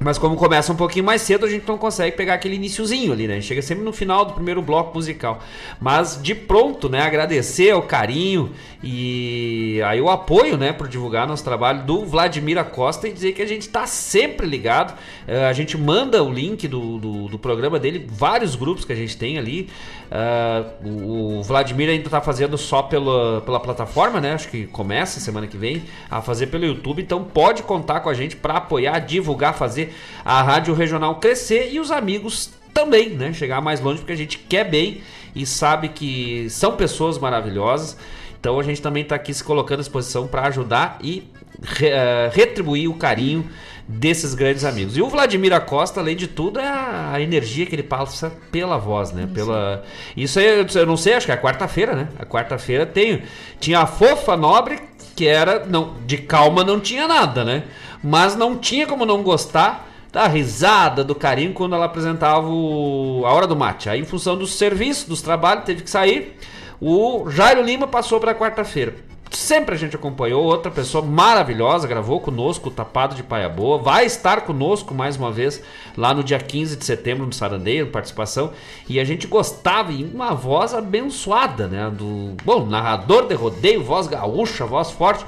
Mas 0.03 0.17
como 0.17 0.35
começa 0.35 0.73
um 0.73 0.75
pouquinho 0.75 1.05
mais 1.05 1.21
cedo, 1.21 1.45
a 1.45 1.49
gente 1.49 1.67
não 1.67 1.77
consegue 1.77 2.17
pegar 2.17 2.33
aquele 2.33 2.55
iniciozinho 2.55 3.13
ali, 3.13 3.27
né? 3.27 3.33
A 3.33 3.35
gente 3.35 3.47
chega 3.47 3.61
sempre 3.61 3.83
no 3.83 3.93
final 3.93 4.25
do 4.25 4.33
primeiro 4.33 4.59
bloco 4.59 4.95
musical. 4.95 5.39
Mas 5.79 6.19
de 6.19 6.33
pronto, 6.33 6.89
né? 6.89 7.01
Agradecer 7.01 7.71
o 7.75 7.83
carinho 7.83 8.51
e 8.83 9.79
aí 9.85 10.01
o 10.01 10.09
apoio, 10.09 10.57
né? 10.57 10.73
Por 10.73 10.87
divulgar 10.87 11.27
nosso 11.27 11.43
trabalho 11.43 11.83
do 11.83 12.03
Vladimir 12.03 12.57
Acosta 12.57 13.07
e 13.07 13.13
dizer 13.13 13.33
que 13.33 13.43
a 13.43 13.45
gente 13.45 13.69
tá 13.69 13.85
sempre 13.85 14.47
ligado. 14.47 14.97
Eh, 15.27 15.45
a 15.45 15.53
gente 15.53 15.77
manda 15.77 16.23
o 16.23 16.33
link 16.33 16.67
do, 16.67 16.97
do, 16.97 17.27
do 17.27 17.37
programa 17.37 17.79
dele, 17.79 18.07
vários 18.09 18.55
grupos 18.55 18.83
que 18.83 18.93
a 18.93 18.95
gente 18.95 19.15
tem 19.15 19.37
ali. 19.37 19.69
Eh, 20.09 20.65
o, 20.83 21.43
Vladimir 21.43 21.89
ainda 21.89 22.09
tá 22.09 22.21
fazendo 22.21 22.57
só 22.57 22.81
pela, 22.81 23.41
pela 23.41 23.59
plataforma, 23.59 24.19
né? 24.19 24.33
Acho 24.33 24.49
que 24.49 24.65
começa 24.65 25.19
semana 25.19 25.45
que 25.45 25.57
vem 25.57 25.83
a 26.09 26.21
fazer 26.21 26.47
pelo 26.47 26.65
YouTube. 26.65 27.03
Então 27.03 27.23
pode 27.23 27.61
contar 27.61 27.99
com 27.99 28.09
a 28.09 28.15
gente 28.15 28.35
para 28.35 28.55
apoiar, 28.55 28.97
divulgar, 28.99 29.53
fazer 29.53 29.90
a 30.23 30.41
rádio 30.41 30.73
regional 30.73 31.15
crescer 31.15 31.71
e 31.71 31.79
os 31.79 31.91
amigos 31.91 32.51
também, 32.73 33.09
né? 33.09 33.33
Chegar 33.33 33.61
mais 33.61 33.79
longe 33.79 33.99
porque 33.99 34.13
a 34.13 34.17
gente 34.17 34.37
quer 34.37 34.69
bem 34.69 35.01
e 35.35 35.45
sabe 35.45 35.89
que 35.89 36.49
são 36.49 36.75
pessoas 36.75 37.17
maravilhosas. 37.17 37.97
Então 38.39 38.59
a 38.59 38.63
gente 38.63 38.81
também 38.81 39.03
está 39.03 39.15
aqui 39.15 39.33
se 39.33 39.43
colocando 39.43 39.79
à 39.79 39.81
disposição 39.81 40.27
para 40.27 40.47
ajudar 40.47 40.97
e 41.01 41.29
re, 41.61 41.87
uh, 41.87 42.31
retribuir 42.33 42.89
o 42.89 42.95
carinho 42.95 43.47
desses 43.87 44.33
grandes 44.33 44.63
amigos. 44.63 44.95
E 44.97 45.01
o 45.01 45.09
Vladimir 45.09 45.53
Acosta, 45.53 45.99
além 45.99 46.15
de 46.15 46.27
tudo, 46.27 46.59
é 46.59 46.67
a, 46.67 47.19
energia 47.19 47.65
que 47.65 47.75
ele 47.75 47.83
passa 47.83 48.31
pela 48.51 48.77
voz, 48.77 49.11
né? 49.11 49.27
Pela 49.33 49.83
isso 50.15 50.39
aí, 50.39 50.65
eu 50.75 50.85
não 50.85 50.97
sei, 50.97 51.13
acho 51.13 51.25
que 51.25 51.31
é 51.31 51.35
a 51.35 51.41
quarta-feira, 51.41 51.93
né? 51.93 52.07
A 52.17 52.25
quarta-feira 52.25 52.85
tem 52.85 53.23
tinha 53.59 53.79
a 53.79 53.85
Fofa 53.85 54.37
Nobre 54.37 54.79
que 55.15 55.27
era 55.27 55.65
não 55.65 55.95
de 56.05 56.17
calma 56.17 56.63
não 56.63 56.79
tinha 56.79 57.07
nada, 57.07 57.43
né? 57.43 57.63
Mas 58.03 58.35
não 58.35 58.57
tinha 58.57 58.87
como 58.87 59.05
não 59.05 59.21
gostar 59.21 59.87
da 60.11 60.27
risada, 60.27 61.03
do 61.03 61.15
carinho 61.15 61.53
quando 61.53 61.73
ela 61.73 61.85
apresentava 61.85 62.47
o, 62.47 63.23
a 63.25 63.31
hora 63.31 63.47
do 63.47 63.55
mate. 63.55 63.89
Aí, 63.89 63.99
em 63.99 64.05
função 64.05 64.37
dos 64.37 64.55
serviços, 64.55 65.05
dos 65.05 65.21
trabalhos, 65.21 65.63
teve 65.63 65.83
que 65.83 65.89
sair. 65.89 66.37
O 66.81 67.29
Jairo 67.29 67.61
Lima 67.61 67.87
passou 67.87 68.19
para 68.19 68.35
quarta-feira. 68.35 68.95
Sempre 69.31 69.75
a 69.75 69.77
gente 69.77 69.95
acompanhou, 69.95 70.43
outra 70.43 70.69
pessoa 70.69 71.01
maravilhosa, 71.03 71.87
gravou 71.87 72.19
conosco 72.19 72.67
o 72.67 72.71
Tapado 72.71 73.15
de 73.15 73.23
Paia 73.23 73.47
Boa, 73.47 73.77
vai 73.77 74.05
estar 74.05 74.41
conosco 74.41 74.93
mais 74.93 75.15
uma 75.15 75.31
vez 75.31 75.63
lá 75.95 76.13
no 76.13 76.21
dia 76.21 76.37
15 76.37 76.75
de 76.75 76.83
setembro 76.83 77.25
no 77.25 77.31
Sarandeio, 77.31 77.87
participação, 77.87 78.51
e 78.89 78.99
a 78.99 79.05
gente 79.05 79.27
gostava, 79.27 79.93
e 79.93 80.03
uma 80.03 80.33
voz 80.33 80.73
abençoada, 80.73 81.67
né, 81.69 81.89
do, 81.89 82.35
bom, 82.43 82.65
narrador 82.65 83.25
de 83.25 83.33
rodeio, 83.33 83.81
voz 83.81 84.05
gaúcha, 84.05 84.65
voz 84.65 84.91
forte, 84.91 85.25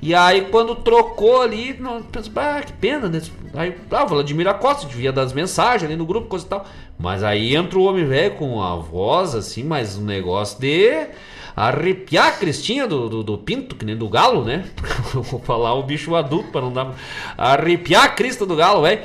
e 0.00 0.14
aí 0.14 0.46
quando 0.50 0.74
trocou 0.76 1.42
ali, 1.42 1.78
penso, 2.10 2.32
ah, 2.36 2.62
que 2.64 2.72
pena, 2.72 3.08
né? 3.08 3.20
Aí, 3.52 3.74
ah, 3.90 4.04
o 4.04 4.08
Vladimir 4.08 4.48
Acosta 4.48 4.86
devia 4.86 5.12
dar 5.12 5.22
as 5.22 5.32
mensagens 5.32 5.84
ali 5.84 5.96
no 5.96 6.04
grupo, 6.04 6.28
coisa 6.28 6.44
e 6.44 6.48
tal. 6.48 6.66
Mas 6.98 7.22
aí 7.22 7.56
entra 7.56 7.78
o 7.78 7.84
homem 7.84 8.04
velho 8.04 8.34
com 8.34 8.62
a 8.62 8.76
voz 8.76 9.34
assim, 9.34 9.64
mas 9.64 9.96
um 9.96 10.04
negócio 10.04 10.60
de 10.60 11.06
arrepiar 11.56 12.28
a 12.28 12.32
cristinha 12.32 12.86
do, 12.86 13.08
do, 13.08 13.22
do 13.22 13.38
pinto, 13.38 13.76
que 13.76 13.84
nem 13.84 13.96
do 13.96 14.08
galo, 14.08 14.44
né? 14.44 14.64
Vou 15.14 15.40
falar 15.40 15.74
o 15.74 15.82
bicho 15.82 16.14
adulto 16.14 16.50
para 16.50 16.62
não 16.62 16.72
dar. 16.72 16.94
Arrepiar 17.36 18.04
a 18.04 18.08
crista 18.08 18.44
do 18.44 18.56
galo, 18.56 18.82
velho 18.82 19.02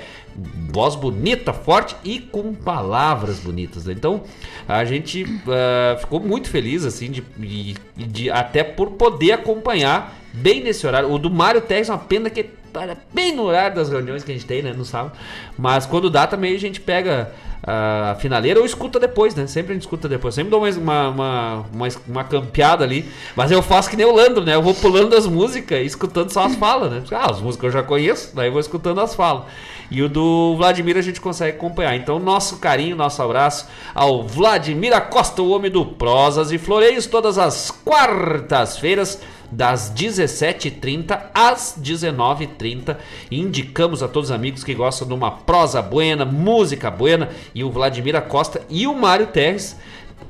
voz 0.71 0.95
bonita, 0.95 1.51
forte 1.51 1.95
e 2.03 2.19
com 2.19 2.53
palavras 2.53 3.39
bonitas. 3.39 3.85
Né? 3.85 3.93
Então 3.93 4.23
a 4.67 4.85
gente 4.85 5.23
uh, 5.23 5.99
ficou 5.99 6.19
muito 6.19 6.49
feliz 6.49 6.85
assim 6.85 7.11
de, 7.11 7.23
de, 7.37 7.75
de, 7.95 8.29
até 8.29 8.63
por 8.63 8.91
poder 8.91 9.33
acompanhar 9.33 10.17
bem 10.31 10.61
nesse 10.61 10.85
horário. 10.85 11.11
O 11.11 11.17
do 11.17 11.29
Mário 11.29 11.61
Tex 11.61 11.89
uma 11.89 11.97
pena 11.97 12.29
que 12.29 12.45
para 12.69 12.97
bem 13.13 13.35
no 13.35 13.43
horário 13.43 13.75
das 13.75 13.89
reuniões 13.89 14.23
que 14.23 14.31
a 14.31 14.35
gente 14.35 14.45
tem, 14.45 14.61
né, 14.61 14.73
no 14.73 14.85
sábado. 14.85 15.13
Mas 15.57 15.85
quando 15.85 16.09
dá 16.09 16.25
também 16.25 16.55
a 16.55 16.59
gente 16.59 16.79
pega 16.79 17.31
a 17.61 18.15
finaleira 18.19 18.59
ou 18.59 18.65
escuta 18.65 18.99
depois, 18.99 19.35
né? 19.35 19.45
Sempre 19.45 19.71
a 19.71 19.73
gente 19.73 19.83
escuta 19.83 20.07
depois. 20.07 20.33
Sempre 20.33 20.51
dou 20.51 20.63
uma, 20.63 21.09
uma, 21.09 21.65
uma, 21.73 21.87
uma 22.07 22.23
campeada 22.23 22.83
ali. 22.83 23.09
Mas 23.35 23.51
eu 23.51 23.61
faço 23.61 23.89
que 23.89 23.97
nem 23.97 24.05
o 24.05 24.15
Landro, 24.15 24.43
né? 24.43 24.55
Eu 24.55 24.61
vou 24.61 24.73
pulando 24.73 25.15
as 25.15 25.27
músicas 25.27 25.79
e 25.79 25.85
escutando 25.85 26.31
só 26.31 26.45
as 26.45 26.55
falas, 26.55 26.91
né? 26.91 27.03
Ah, 27.11 27.29
as 27.29 27.41
músicas 27.41 27.65
eu 27.65 27.81
já 27.81 27.83
conheço, 27.83 28.35
daí 28.35 28.47
eu 28.47 28.51
vou 28.51 28.61
escutando 28.61 29.01
as 29.01 29.13
falas. 29.13 29.43
E 29.91 30.01
o 30.03 30.07
do 30.07 30.55
Vladimir 30.55 30.97
a 30.97 31.01
gente 31.01 31.19
consegue 31.19 31.57
acompanhar. 31.57 31.95
Então, 31.95 32.19
nosso 32.19 32.57
carinho, 32.59 32.95
nosso 32.95 33.21
abraço 33.21 33.67
ao 33.93 34.23
Vladimir 34.23 34.93
Acosta, 34.93 35.41
o 35.41 35.49
homem 35.49 35.71
do 35.71 35.83
Prosas 35.83 36.51
e 36.51 36.57
Floreios, 36.57 37.07
todas 37.07 37.37
as 37.37 37.71
quartas-feiras 37.71 39.19
das 39.51 39.91
17h30 39.93 41.19
às 41.33 41.77
19h30. 41.81 42.97
Indicamos 43.31 44.03
a 44.03 44.07
todos 44.07 44.29
os 44.29 44.35
amigos 44.35 44.63
que 44.63 44.73
gostam 44.73 45.07
de 45.07 45.13
uma 45.13 45.31
prosa 45.31 45.81
buena, 45.81 46.25
música 46.25 46.89
buena, 46.91 47.29
e 47.53 47.63
o 47.63 47.71
Vladimir 47.71 48.15
Acosta 48.15 48.61
e 48.69 48.87
o 48.87 48.93
Mário 48.93 49.27
Terres 49.27 49.75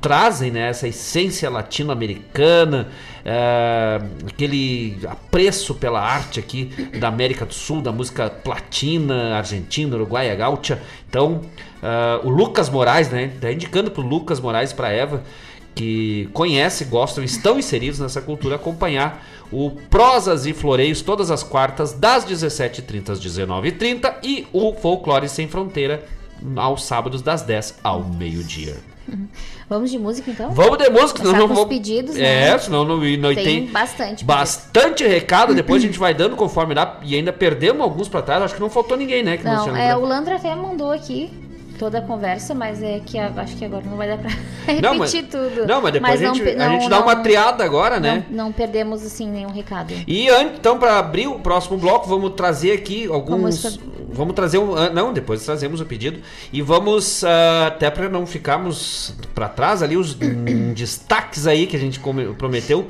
trazem 0.00 0.50
né, 0.50 0.68
essa 0.68 0.88
essência 0.88 1.50
latino-americana, 1.50 2.88
é, 3.24 4.00
aquele 4.26 4.98
apreço 5.06 5.74
pela 5.74 6.00
arte 6.00 6.40
aqui 6.40 6.66
da 6.98 7.08
América 7.08 7.44
do 7.44 7.52
Sul, 7.52 7.82
da 7.82 7.92
música 7.92 8.30
platina, 8.30 9.36
argentina, 9.36 9.94
uruguaia, 9.94 10.34
gaúcha. 10.34 10.80
Então, 11.08 11.42
uh, 11.82 12.26
o 12.26 12.30
Lucas 12.30 12.70
Moraes, 12.70 13.10
né, 13.10 13.32
tá 13.40 13.52
indicando 13.52 13.90
pro 13.90 14.02
Lucas 14.02 14.40
Moraes, 14.40 14.72
para 14.72 14.90
Eva, 14.90 15.22
que 15.74 16.28
conhece, 16.32 16.84
gostam, 16.84 17.24
estão 17.24 17.58
inseridos 17.58 17.98
nessa 17.98 18.20
cultura, 18.20 18.56
acompanhar 18.56 19.24
o 19.52 19.70
Prosas 19.88 20.46
e 20.46 20.52
Floreios 20.52 21.02
todas 21.02 21.30
as 21.30 21.42
quartas, 21.42 21.92
das 21.92 22.24
17h30 22.24 23.10
às 23.10 23.20
19h30 23.20 24.14
e 24.22 24.46
o 24.52 24.74
Folclore 24.74 25.28
Sem 25.28 25.48
Fronteira 25.48 26.04
aos 26.56 26.84
sábados, 26.84 27.22
das 27.22 27.42
10 27.42 27.78
ao 27.82 28.04
meio-dia. 28.04 28.76
Vamos 29.68 29.90
de 29.90 29.98
música 29.98 30.30
então? 30.30 30.50
Vamos 30.50 30.78
de 30.78 30.90
música, 30.90 31.20
senão 31.20 31.32
não 31.32 31.46
com 31.46 31.52
os 31.52 31.58
vou... 31.60 31.68
pedidos, 31.68 32.16
né? 32.16 32.48
É, 32.48 32.58
senão 32.58 32.84
não, 32.84 32.96
não 32.96 33.34
Tem 33.34 33.44
tem, 33.44 33.66
bastante 33.66 34.24
bastante 34.24 35.06
recado, 35.06 35.54
depois 35.54 35.82
a 35.82 35.86
gente 35.86 35.98
vai 35.98 36.12
dando 36.12 36.34
conforme 36.34 36.74
dá 36.74 36.98
e 37.02 37.14
ainda 37.14 37.32
perdemos 37.32 37.80
alguns 37.80 38.08
pra 38.08 38.20
trás, 38.20 38.42
acho 38.42 38.54
que 38.54 38.60
não 38.60 38.68
faltou 38.68 38.96
ninguém, 38.96 39.22
né? 39.22 39.38
Não, 39.44 39.76
é, 39.76 39.96
o 39.96 40.00
Landro 40.00 40.34
até 40.34 40.54
mandou 40.56 40.90
aqui 40.90 41.30
toda 41.80 41.98
a 41.98 42.02
conversa, 42.02 42.54
mas 42.54 42.82
é 42.82 43.00
que 43.00 43.18
a- 43.18 43.32
acho 43.38 43.56
que 43.56 43.64
agora 43.64 43.82
não 43.88 43.96
vai 43.96 44.06
dar 44.06 44.18
pra 44.18 44.28
repetir 44.66 44.82
Não, 44.82 44.94
mas- 44.98 45.12
tudo. 45.12 45.66
Não, 45.66 45.80
mas 45.80 45.92
depois 45.94 46.20
a 46.22 46.26
não 46.26 46.34
gente, 46.34 46.44
pe- 46.44 46.60
a 46.62 46.68
não- 46.68 46.72
gente 46.80 46.90
dá 46.90 47.00
uma 47.00 47.14
não- 47.14 47.22
triada 47.22 47.64
agora, 47.64 47.98
né? 47.98 48.26
Não, 48.30 48.44
não 48.44 48.52
perdemos 48.52 49.02
assim 49.04 49.26
nenhum 49.28 49.50
recado. 49.50 49.94
E 50.06 50.28
então, 50.28 50.78
para 50.78 50.98
abrir 50.98 51.26
o 51.26 51.40
próximo 51.40 51.78
bloco, 51.78 52.06
vamos 52.06 52.34
trazer 52.34 52.72
aqui 52.72 53.06
alguns. 53.10 53.40
música- 53.40 53.82
Vamos 54.12 54.34
trazer 54.34 54.58
um. 54.58 54.74
Não, 54.92 55.12
depois 55.12 55.44
trazemos 55.44 55.80
o 55.80 55.86
pedido. 55.86 56.18
E 56.52 56.60
vamos, 56.60 57.22
ah, 57.24 57.68
até 57.68 57.88
para 57.90 58.08
não 58.08 58.26
ficarmos 58.26 59.14
para 59.34 59.48
trás 59.48 59.82
ali, 59.84 59.96
os 59.96 60.14
destaques 60.74 61.46
aí 61.46 61.66
que 61.66 61.76
a 61.76 61.78
gente 61.78 62.00
prometeu 62.36 62.88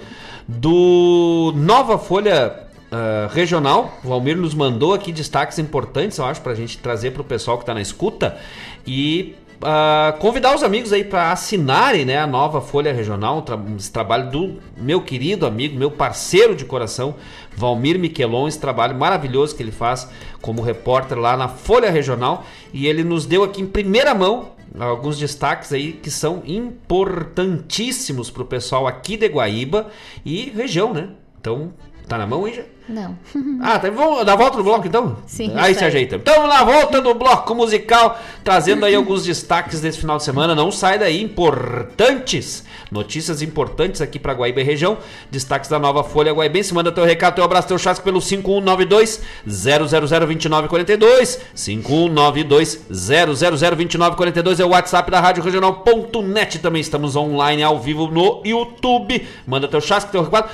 do 0.48 1.52
Nova 1.56 1.98
Folha. 1.98 2.54
ah, 2.92 3.28
regional, 3.32 3.98
o 4.02 4.12
Almir 4.12 4.36
nos 4.36 4.52
mandou 4.52 4.92
aqui 4.92 5.12
destaques 5.12 5.58
importantes, 5.60 6.18
eu 6.18 6.24
acho, 6.24 6.40
para 6.40 6.50
a 6.52 6.54
gente 6.56 6.76
trazer 6.78 7.12
para 7.12 7.22
o 7.22 7.24
pessoal 7.24 7.56
que 7.56 7.62
está 7.62 7.72
na 7.72 7.80
escuta 7.80 8.36
e 8.86 9.34
ah, 9.62 10.14
convidar 10.18 10.54
os 10.54 10.62
amigos 10.62 10.92
aí 10.92 11.04
para 11.04 11.32
assinarem 11.32 12.04
né, 12.04 12.18
a 12.18 12.26
nova 12.26 12.60
Folha 12.60 12.92
Regional, 12.92 13.42
tra- 13.42 13.58
esse 13.76 13.92
trabalho 13.92 14.30
do 14.30 14.56
meu 14.76 15.02
querido 15.02 15.46
amigo, 15.46 15.78
meu 15.78 15.90
parceiro 15.90 16.54
de 16.54 16.64
coração, 16.64 17.14
Valmir 17.54 17.98
Miquelon, 17.98 18.48
esse 18.48 18.58
trabalho 18.58 18.94
maravilhoso 18.96 19.54
que 19.54 19.62
ele 19.62 19.72
faz 19.72 20.08
como 20.40 20.62
repórter 20.62 21.18
lá 21.18 21.36
na 21.36 21.48
Folha 21.48 21.90
Regional. 21.90 22.44
E 22.72 22.86
ele 22.86 23.04
nos 23.04 23.26
deu 23.26 23.44
aqui 23.44 23.60
em 23.60 23.66
primeira 23.66 24.14
mão 24.14 24.52
alguns 24.78 25.18
destaques 25.18 25.72
aí 25.72 25.92
que 25.92 26.10
são 26.10 26.42
importantíssimos 26.46 28.30
para 28.30 28.42
o 28.42 28.46
pessoal 28.46 28.86
aqui 28.86 29.16
de 29.16 29.26
Guaíba 29.26 29.88
e 30.24 30.50
região, 30.50 30.94
né? 30.94 31.08
Então, 31.40 31.72
tá 32.10 32.18
na 32.18 32.26
mão 32.26 32.44
aí 32.44 32.54
já? 32.54 32.62
Não. 32.88 33.16
Ah, 33.62 33.78
tá, 33.78 33.90
vamos 33.90 34.24
dar 34.24 34.32
a 34.32 34.36
volta 34.36 34.56
no 34.56 34.64
bloco 34.64 34.86
então? 34.86 35.18
Sim, 35.26 35.52
Aí 35.54 35.74
se 35.74 35.84
ajeita. 35.84 36.16
Então, 36.16 36.46
na 36.46 36.64
volta 36.64 36.98
do 36.98 37.12
bloco 37.12 37.54
musical, 37.54 38.18
trazendo 38.42 38.86
aí 38.86 38.94
alguns 38.94 39.22
destaques 39.22 39.82
desse 39.82 39.98
final 39.98 40.16
de 40.16 40.24
semana. 40.24 40.54
Não 40.54 40.72
sai 40.72 40.98
daí, 40.98 41.22
importantes. 41.22 42.64
Notícias 42.90 43.42
importantes 43.42 44.00
aqui 44.00 44.18
pra 44.18 44.32
Guaíba 44.32 44.62
e 44.62 44.64
região. 44.64 44.96
Destaques 45.30 45.68
da 45.68 45.78
nova 45.78 46.02
Folha 46.02 46.32
Guaibense. 46.32 46.72
Manda 46.72 46.90
teu 46.90 47.04
recado, 47.04 47.34
teu 47.34 47.44
abraço, 47.44 47.68
teu 47.68 47.76
chasco 47.76 48.02
pelo 48.02 48.18
5192 48.18 49.20
0002942. 49.46 51.38
5192 51.54 52.86
0002942 52.90 54.58
é 54.58 54.64
o 54.64 54.70
WhatsApp 54.70 55.10
da 55.10 55.20
Rádio 55.20 55.42
Regional.net. 55.42 56.58
Também 56.60 56.80
estamos 56.80 57.14
online 57.14 57.62
ao 57.62 57.78
vivo 57.78 58.08
no 58.08 58.40
YouTube. 58.42 59.28
Manda 59.46 59.68
teu 59.68 59.82
chasco, 59.82 60.10
teu 60.10 60.22
recado. 60.22 60.48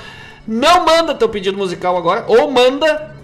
Não 0.47 0.85
manda 0.85 1.13
teu 1.13 1.27
pedido 1.27 1.57
musical 1.57 1.97
agora, 1.97 2.23
ou 2.27 2.49
manda 2.49 3.17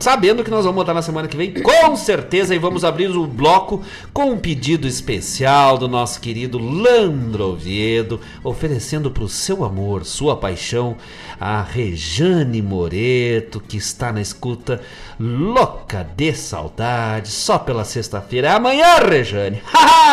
sabendo 0.00 0.42
que 0.42 0.50
nós 0.50 0.64
vamos 0.64 0.76
botar 0.76 0.94
na 0.94 1.02
semana 1.02 1.28
que 1.28 1.36
vem, 1.36 1.52
com 1.52 1.94
certeza, 1.94 2.54
e 2.54 2.58
vamos 2.58 2.84
abrir 2.84 3.10
o 3.10 3.26
bloco 3.26 3.82
com 4.14 4.30
um 4.30 4.38
pedido 4.38 4.88
especial 4.88 5.76
do 5.76 5.86
nosso 5.86 6.20
querido 6.22 6.58
Landro 6.58 7.50
Oviedo, 7.50 8.18
oferecendo 8.42 9.10
para 9.10 9.22
o 9.22 9.28
seu 9.28 9.62
amor, 9.62 10.06
sua 10.06 10.34
paixão, 10.36 10.96
a 11.38 11.62
Rejane 11.62 12.62
Moreto, 12.62 13.60
que 13.60 13.76
está 13.76 14.10
na 14.10 14.22
escuta 14.22 14.80
louca 15.18 16.02
de 16.16 16.32
saudade, 16.32 17.28
só 17.28 17.58
pela 17.58 17.84
sexta-feira. 17.84 18.48
É 18.48 18.52
amanhã, 18.52 18.96
Rejane! 19.06 19.62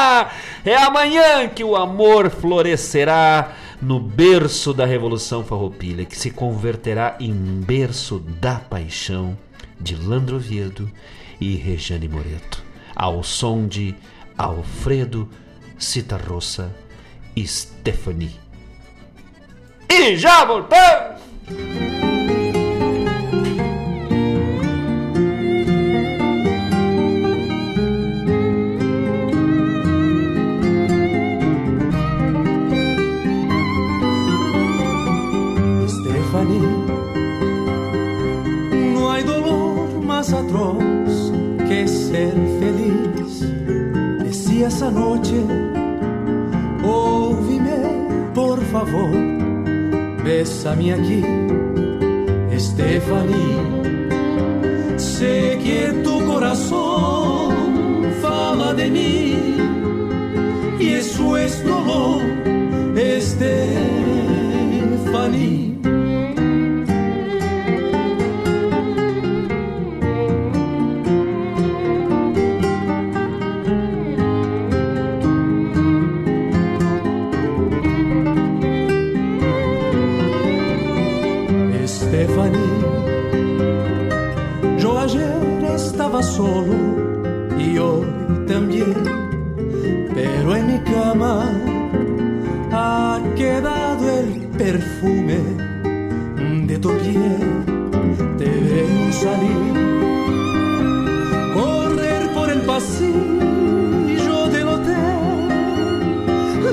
é 0.66 0.76
amanhã 0.76 1.48
que 1.48 1.64
o 1.64 1.78
amor 1.78 2.30
florescerá 2.30 3.54
no 3.82 4.00
berço 4.00 4.74
da 4.74 4.86
Revolução 4.86 5.44
Farroupilha, 5.44 6.06
que 6.06 6.18
se 6.18 6.32
converterá 6.32 7.16
em 7.20 7.34
berço 7.34 8.20
da 8.20 8.56
paixão 8.56 9.38
de 9.80 9.96
Landro 9.96 10.38
Oviedo 10.38 10.90
e 11.40 11.56
Rejane 11.56 12.08
Moreto, 12.08 12.64
ao 12.96 13.24
som 13.24 13.68
de 13.68 13.96
Alfredo 14.38 15.30
Citarrossa 15.78 16.74
e 17.36 17.48
Stephanie. 17.48 18.36
E 19.90 20.18
já 20.18 20.44
voltamos! 20.44 22.07
Decías 44.78 44.94
anoche, 44.94 45.44
óvime 46.86 48.30
por 48.36 48.62
favor, 48.66 49.10
bésame 50.24 50.94
aquí, 50.94 51.24
Stephanie. 52.60 53.58
Sé 54.98 55.58
que 55.64 55.94
tu 56.04 56.24
corazón 56.26 58.06
fala 58.22 58.76
de 58.76 58.92
mí 58.92 59.58
y 60.80 60.90
eso 60.90 61.38
es 61.38 61.64
dolor, 61.64 62.22
Stephanie. 63.20 63.97
Tu 96.88 96.94
piel. 97.04 97.66
Te 98.38 98.46
veo 98.46 99.12
salir, 99.12 99.74
correr 101.54 102.24
por 102.34 102.48
el 102.50 102.62
pasillo 102.62 104.38
del 104.54 104.68
hotel. 104.68 105.48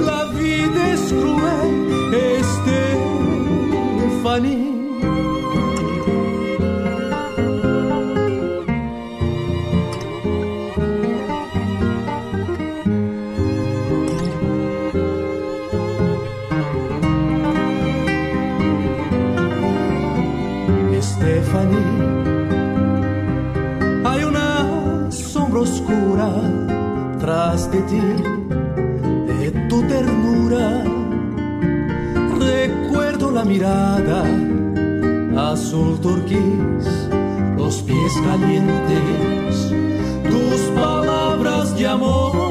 La 0.06 0.20
vida 0.38 0.80
es 0.92 1.02
cruel, 1.12 1.72
Stephanie. 4.22 4.73
De 27.82 29.50
tu 29.68 29.82
ternura. 29.82 30.84
Recuerdo 32.38 33.30
la 33.32 33.44
mirada 33.44 34.24
azul 35.36 35.98
turquís, 36.00 36.86
los 37.56 37.82
pies 37.82 38.12
calientes, 38.24 39.72
tus 40.30 40.60
palabras 40.74 41.76
de 41.76 41.86
amor 41.88 42.43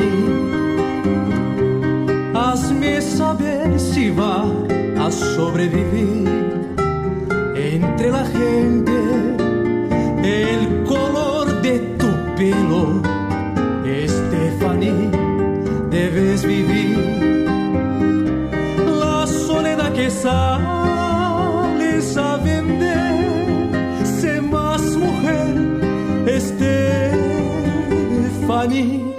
Stephanie, 0.00 0.40
hazme 2.34 3.00
saber 3.00 3.78
si 3.78 4.10
va 4.10 4.44
a 4.98 5.10
sobrevivir 5.10 6.28
entre 7.54 8.10
la 8.10 8.24
gente 8.24 8.90
el 10.22 10.84
color 10.84 11.62
de 11.62 11.78
tu 11.98 12.08
pelo. 12.36 13.00
Stephanie, 14.06 15.10
debes 15.90 16.44
vivir 16.44 16.98
la 19.00 19.26
soledad 19.26 19.92
que 19.92 20.08
sales 20.10 22.16
a 22.16 22.36
vender. 22.38 23.10
Sé 24.04 24.40
más 24.40 24.96
mujer, 24.96 25.54
Stephanie. 26.38 29.09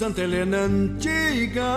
Santa 0.00 0.22
Helena 0.22 0.60
antiga. 0.60 1.76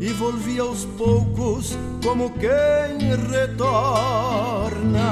E 0.00 0.08
volvi 0.14 0.58
aos 0.58 0.86
poucos, 0.96 1.76
como 2.02 2.30
quem 2.38 2.96
retorna. 3.30 5.10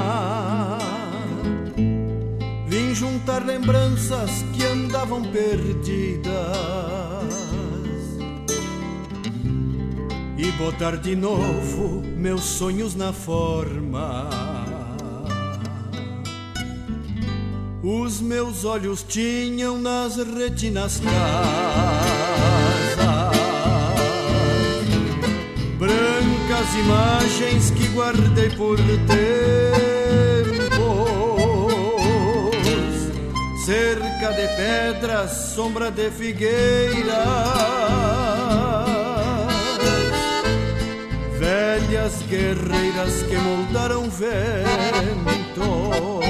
Vim 2.67 2.95
juntar 2.95 3.45
lembranças 3.45 4.31
que 4.55 4.65
andavam 4.65 5.21
perdidas 5.21 6.33
e 10.39 10.51
botar 10.53 10.97
de 10.97 11.15
novo 11.15 12.01
meus 12.17 12.45
sonhos 12.45 12.95
na 12.95 13.13
forma. 13.13 14.54
Os 17.87 18.19
meus 18.19 18.65
olhos 18.65 19.03
tinham 19.03 19.77
nas 19.77 20.15
retinas 20.15 20.99
casas 20.99 21.05
brancas 25.77 26.75
imagens 26.79 27.69
que 27.69 27.87
guardei 27.89 28.49
por 28.49 28.77
tempos, 28.77 29.05
cerca 33.63 34.31
de 34.31 34.47
pedras, 34.55 35.53
sombra 35.53 35.91
de 35.91 36.09
figueiras, 36.09 37.05
velhas 41.37 42.23
guerreiras 42.27 43.21
que 43.29 43.37
moldaram 43.37 44.09
ventos. 44.09 46.24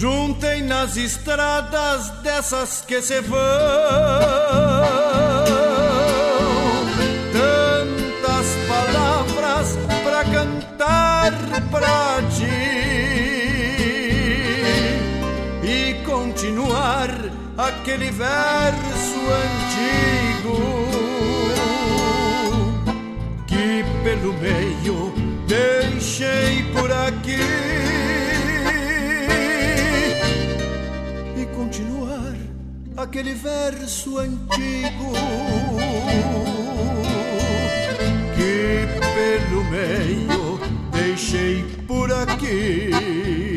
Juntem 0.00 0.62
nas 0.62 0.96
estradas 0.96 2.08
dessas 2.22 2.80
que 2.80 3.02
se 3.02 3.20
vão 3.20 3.38
tantas 7.34 8.46
palavras 8.66 9.76
para 10.02 10.24
cantar 10.24 11.32
pra 11.70 12.22
ti 12.30 12.46
e 15.62 16.02
continuar 16.06 17.10
aquele 17.58 18.10
verso 18.10 19.20
antigo 19.44 20.56
que 23.46 23.84
pelo 24.02 24.32
meio 24.32 25.12
deixei 25.46 26.62
por 26.72 26.90
aqui. 26.90 27.89
Aquele 33.00 33.32
verso 33.32 34.18
antigo 34.18 35.12
que 38.36 38.86
pelo 39.14 39.64
meio 39.64 40.60
deixei 40.92 41.64
por 41.86 42.12
aqui. 42.12 43.49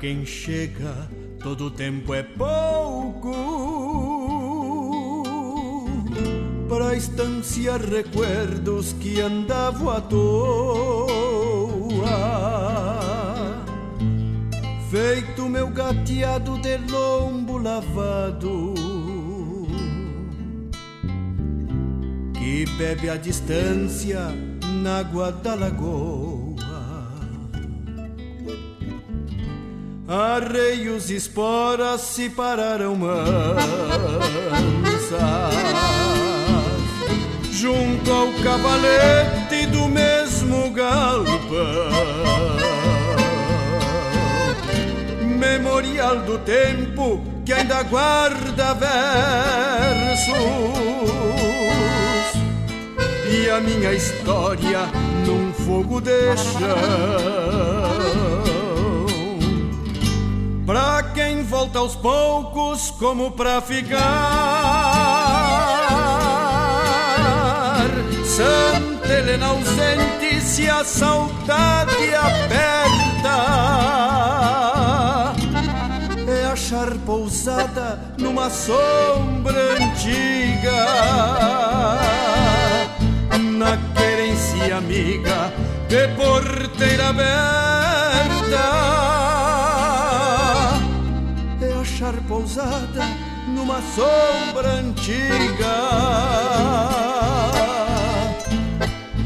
Quem 0.00 0.24
chega, 0.24 1.08
todo 1.42 1.70
tempo 1.70 2.14
é 2.14 2.22
pouco. 2.22 3.34
Para 6.68 6.96
estanciar 6.96 7.80
recuerdos 7.82 8.94
que 8.94 9.20
andavam 9.20 9.90
à 9.90 10.00
toa. 10.00 11.10
Feito 14.90 15.48
meu 15.50 15.68
gateado 15.68 16.58
de 16.58 16.78
lombo 16.90 17.58
lavado. 17.58 18.74
Que 22.38 22.64
bebe 22.78 23.10
a 23.10 23.16
distância 23.16 24.30
na 24.82 25.00
água 25.00 25.30
da 25.30 25.54
lagoa. 25.54 26.29
Arreios 30.10 31.08
e 31.08 31.14
esporas 31.14 32.00
se 32.00 32.28
pararam 32.28 32.96
mansas. 32.96 33.20
Junto 37.52 38.12
ao 38.12 38.32
cavalete 38.42 39.66
do 39.66 39.86
mesmo 39.86 40.68
galpão. 40.72 41.30
Memorial 45.38 46.16
do 46.22 46.38
tempo 46.38 47.22
que 47.46 47.52
ainda 47.52 47.84
guarda 47.84 48.74
versos. 48.74 50.34
E 53.30 53.48
a 53.48 53.60
minha 53.60 53.92
história 53.92 54.88
num 55.24 55.52
fogo 55.52 56.00
de 56.00 56.36
chão 56.36 57.99
Pra 60.70 61.02
quem 61.02 61.42
volta 61.42 61.80
aos 61.80 61.96
poucos, 61.96 62.92
como 62.92 63.32
pra 63.32 63.60
ficar. 63.60 63.98
Santa 68.24 69.12
Helena 69.12 69.48
ausente, 69.48 70.40
se 70.40 70.70
a 70.70 70.84
saudade 70.84 72.14
aperta. 72.14 73.34
É 76.28 76.46
achar 76.52 76.92
pousada 77.04 77.98
numa 78.16 78.48
sombra 78.48 79.72
antiga. 79.72 80.86
Na 83.58 83.76
querência 83.96 84.76
amiga 84.76 85.52
de 85.88 86.06
porteira 86.14 87.08
aberta 87.08 89.09
pousada 92.28 93.04
numa 93.48 93.80
sombra 93.94 94.68
antiga. 94.72 95.76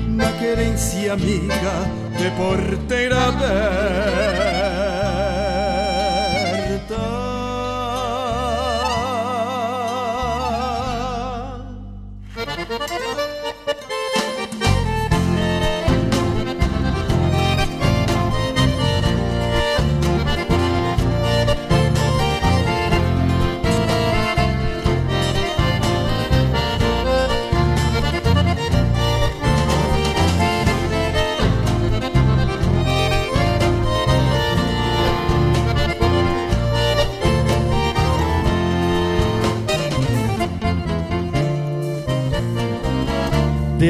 Na 0.09 0.31
querência 0.39 1.13
amiga 1.13 1.75
de 2.17 2.31
porteira 2.37 3.29
aberta. 3.29 3.74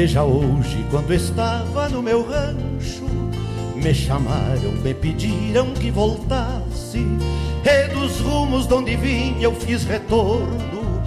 Desde 0.05 0.19
hoje, 0.19 0.85
quando 0.91 1.11
estava 1.15 1.89
no 1.89 1.99
meu 1.99 2.21
rancho, 2.21 3.05
me 3.75 3.91
chamaram, 3.91 4.71
me 4.83 4.93
pediram 4.93 5.73
que 5.73 5.89
voltasse. 5.89 7.03
E 7.63 7.87
dos 7.91 8.19
rumos 8.19 8.67
de 8.67 8.75
onde 8.75 8.95
vim 8.95 9.41
eu 9.41 9.51
fiz 9.55 9.83
retorno, 9.83 11.01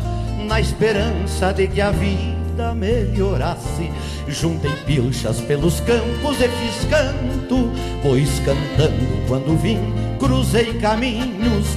na 0.48 0.60
esperança 0.60 1.52
de 1.52 1.68
que 1.68 1.80
a 1.80 1.92
vida 1.92 2.74
melhorasse. 2.74 3.88
Juntei 4.26 4.72
pilchas 4.84 5.40
pelos 5.42 5.78
campos 5.78 6.40
e 6.40 6.48
fiz 6.48 6.84
canto, 6.90 7.70
pois 8.02 8.40
cantando 8.40 9.28
quando 9.28 9.56
vim 9.62 9.78
cruzei 10.18 10.74
caminhos. 10.80 11.68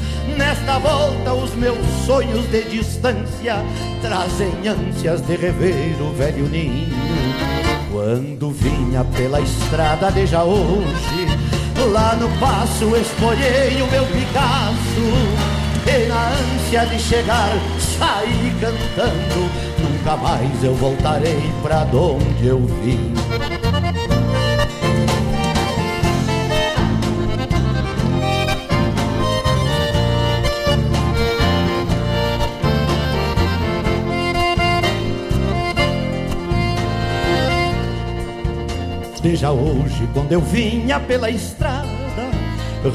Nesta 0.41 0.79
volta 0.79 1.33
os 1.35 1.53
meus 1.53 1.77
sonhos 2.03 2.49
de 2.49 2.63
distância 2.63 3.57
trazem 4.01 4.51
ânsias 4.67 5.21
de 5.21 5.35
rever 5.35 6.01
o 6.01 6.11
velho 6.13 6.49
ninho. 6.49 6.89
Quando 7.91 8.49
vinha 8.49 9.03
pela 9.15 9.39
estrada 9.39 10.11
de 10.11 10.21
hoje, 10.35 11.27
lá 11.93 12.15
no 12.15 12.27
passo 12.39 12.85
espolhei 12.97 13.83
o 13.83 13.91
meu 13.91 14.03
Picasso. 14.07 15.61
E 15.85 16.07
na 16.07 16.29
ânsia 16.29 16.87
de 16.87 16.99
chegar, 16.99 17.51
saí 17.99 18.51
cantando. 18.59 19.47
Nunca 19.77 20.17
mais 20.17 20.63
eu 20.63 20.73
voltarei 20.73 21.51
pra 21.61 21.85
onde 21.93 22.47
eu 22.47 22.65
vim. 22.83 23.13
Desde 39.21 39.45
hoje, 39.45 40.09
quando 40.15 40.31
eu 40.31 40.41
vinha 40.41 40.99
pela 40.99 41.29
estrada, 41.29 41.85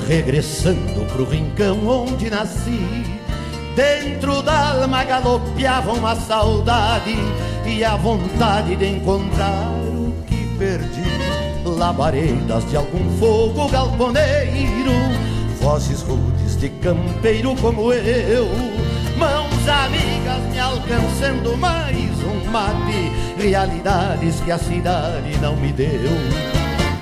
regressando 0.09 1.07
pro 1.13 1.25
rincão 1.25 1.87
onde 1.87 2.29
nasci, 2.29 2.81
dentro 3.77 4.43
da 4.43 4.73
alma 4.73 5.05
galopeava 5.05 5.93
uma 5.93 6.17
saudade 6.17 7.15
e 7.65 7.85
a 7.85 7.95
vontade 7.95 8.75
de 8.75 8.87
encontrar 8.87 9.71
o 9.87 10.13
que 10.27 10.49
perdi. 10.59 11.07
Labaredas 11.65 12.69
de 12.71 12.77
algum 12.77 13.09
fogo 13.19 13.69
galponeiro, 13.69 14.93
vozes 15.61 16.03
rudes 16.03 16.59
de 16.59 16.71
campeiro 16.71 17.55
como 17.57 17.93
eu, 17.93 18.49
mãos 19.17 19.69
amigas 19.69 20.43
me 20.51 20.59
alcançando 20.59 21.57
mais 21.57 21.86
mate, 22.57 23.13
realidades 23.39 24.41
que 24.41 24.51
a 24.51 24.57
cidade 24.57 25.39
não 25.43 25.55
me 25.57 25.73
deu. 25.73 26.11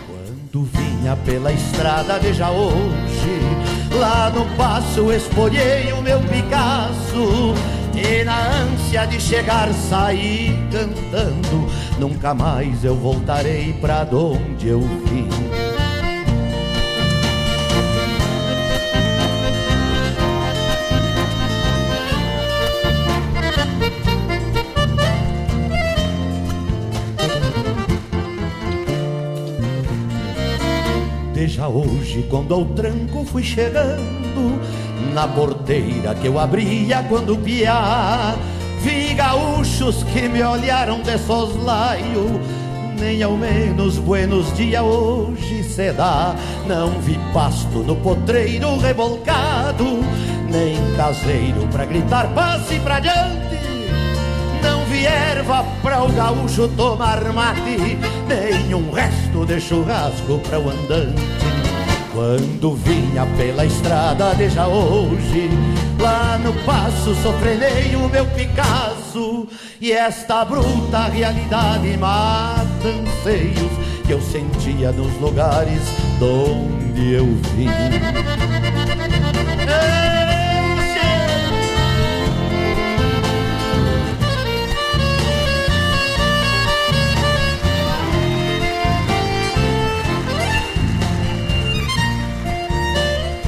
Quando 0.08 0.64
vinha 0.64 1.16
pela 1.24 1.52
estrada 1.52 2.18
de 2.18 2.32
já 2.32 2.50
hoje, 2.50 3.38
lá 3.92 4.30
no 4.30 4.44
passo 4.56 5.12
espolhei 5.12 5.92
o 5.92 6.02
meu 6.02 6.18
Picasso. 6.20 7.54
E 7.94 8.24
na 8.24 8.36
ânsia 8.36 9.06
de 9.06 9.20
chegar 9.20 9.72
saí 9.72 10.58
cantando, 10.72 11.70
nunca 12.00 12.34
mais 12.34 12.82
eu 12.82 12.96
voltarei 12.96 13.72
pra 13.74 14.04
onde 14.12 14.66
eu 14.66 14.80
vim. 14.80 15.63
Hoje, 31.74 32.24
quando 32.30 32.54
ao 32.54 32.64
tranco 32.66 33.24
fui 33.24 33.42
chegando, 33.42 34.60
na 35.12 35.26
porteira 35.26 36.14
que 36.14 36.28
eu 36.28 36.38
abria 36.38 37.04
quando 37.08 37.36
piá, 37.36 38.34
vi 38.80 39.14
gaúchos 39.14 40.04
que 40.04 40.28
me 40.28 40.42
olharam 40.42 41.00
de 41.02 41.18
soslaio. 41.18 42.40
Nem 42.98 43.22
ao 43.22 43.36
menos 43.36 43.98
buenos 43.98 44.56
dias 44.56 44.82
hoje 44.82 45.64
se 45.64 45.92
dá. 45.92 46.34
Não 46.66 46.90
vi 47.00 47.18
pasto 47.32 47.78
no 47.78 47.96
potreiro 47.96 48.78
revolcado, 48.78 49.84
nem 50.48 50.76
caseiro 50.96 51.66
pra 51.72 51.84
gritar 51.84 52.28
passe 52.34 52.78
pra 52.80 53.00
diante. 53.00 53.43
Erva 55.06 55.64
pra 55.82 56.02
o 56.02 56.12
gaúcho 56.12 56.68
tomar 56.68 57.22
mate, 57.32 57.98
nenhum 58.28 58.90
resto 58.90 59.44
de 59.46 59.60
churrasco 59.60 60.38
pra 60.38 60.58
o 60.58 60.70
andante. 60.70 61.22
Quando 62.12 62.74
vinha 62.76 63.26
pela 63.36 63.66
estrada 63.66 64.34
de 64.34 64.44
hoje, 64.44 65.50
lá 66.00 66.38
no 66.38 66.52
passo 66.64 67.14
sofrenei 67.16 67.96
o 67.96 68.08
meu 68.08 68.24
Picasso, 68.26 69.48
e 69.80 69.92
esta 69.92 70.44
bruta 70.44 71.08
realidade 71.08 71.96
mata 71.98 72.88
anseios 72.88 73.72
que 74.06 74.12
eu 74.12 74.20
sentia 74.20 74.92
nos 74.92 75.12
lugares 75.20 75.82
donde 76.20 77.14
eu 77.14 77.26
vim. 77.56 78.63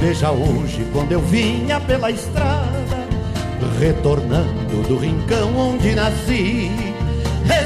Veja 0.07 0.31
hoje 0.31 0.87
quando 0.93 1.11
eu 1.11 1.19
vinha 1.19 1.81
pela 1.81 2.09
estrada, 2.09 2.97
retornando 3.77 4.81
do 4.87 4.97
rincão 4.97 5.53
onde 5.53 5.93
nasci, 5.93 6.71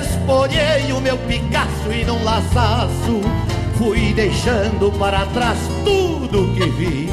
espolhei 0.01 0.91
o 0.91 0.99
meu 0.99 1.19
Picasso 1.19 1.91
e 1.91 2.03
num 2.03 2.23
laçaço 2.23 3.21
fui 3.75 4.11
deixando 4.13 4.91
para 4.97 5.23
trás 5.27 5.59
tudo 5.85 6.51
que 6.55 6.67
vi. 6.71 7.09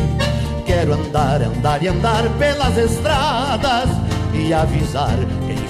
Quero 0.64 0.94
andar, 0.94 1.42
andar 1.42 1.82
e 1.82 1.88
andar 1.88 2.22
pelas 2.38 2.78
estradas 2.78 3.90
e 4.32 4.54
avisar 4.54 5.18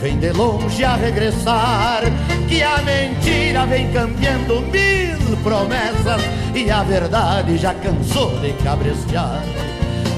vem 0.00 0.18
de 0.18 0.30
longe 0.32 0.84
a 0.84 0.96
regressar 0.96 2.02
que 2.48 2.62
a 2.62 2.78
mentira 2.78 3.66
vem 3.66 3.90
cambiando 3.92 4.60
mil 4.62 5.36
promessas 5.42 6.22
e 6.54 6.70
a 6.70 6.82
verdade 6.82 7.56
já 7.56 7.74
cansou 7.74 8.30
de 8.40 8.52
cabrestear. 8.64 9.42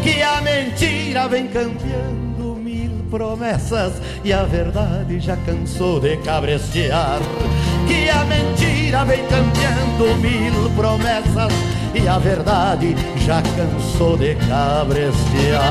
Que 0.02 0.22
a 0.22 0.40
mentira 0.40 1.28
vem 1.28 1.48
cambiando 1.48 2.56
mil 2.56 2.90
promessas 3.10 3.94
e 4.24 4.32
a 4.32 4.44
verdade 4.44 5.20
já 5.20 5.36
cansou 5.36 6.00
de 6.00 6.16
cabrestear. 6.18 7.20
Que 7.86 8.08
a 8.10 8.24
mentira 8.24 9.04
vem 9.04 9.24
cambiando 9.26 10.16
mil 10.20 10.70
promessas 10.76 11.52
e 11.94 12.06
a 12.06 12.18
verdade 12.18 12.94
já 13.18 13.42
cansou 13.42 14.16
de 14.16 14.34
cabrestear. 14.34 15.70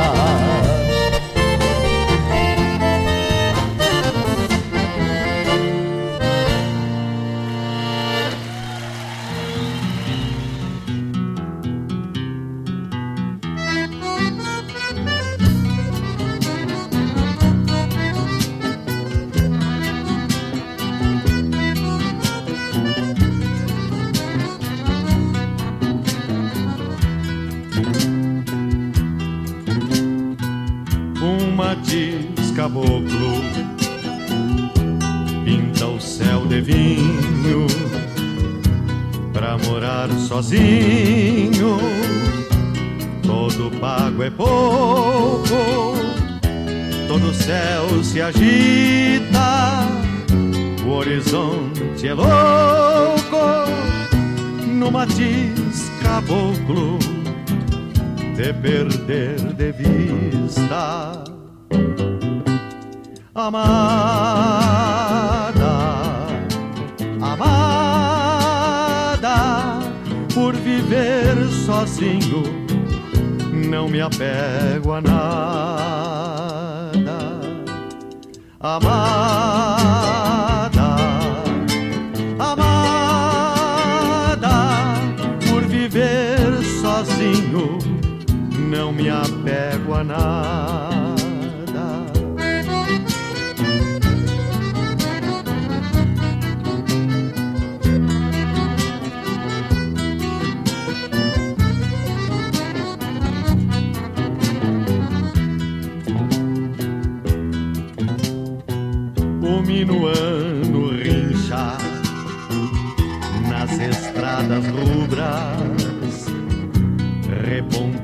Sozinho. 40.40 41.78
Todo 43.22 43.70
pago 43.80 44.24
é 44.24 44.30
pouco, 44.30 45.48
todo 47.08 47.34
céu 47.34 48.04
se 48.04 48.22
agita, 48.22 49.88
o 50.86 50.92
horizonte 50.92 52.08
é 52.08 52.14
louco 52.14 53.70
no 54.66 54.92
matiz 54.92 55.92
caboclo 56.02 56.98
de 58.36 58.54
perder 58.54 59.40
de 59.54 59.72
vista. 59.74 61.24
Amada, 63.36 63.89
sozinho, 72.00 72.44
não 73.70 73.90
me 73.90 74.00
apego 74.00 74.94
a 74.94 75.02
nada. 75.02 75.20
Amada, 78.60 79.09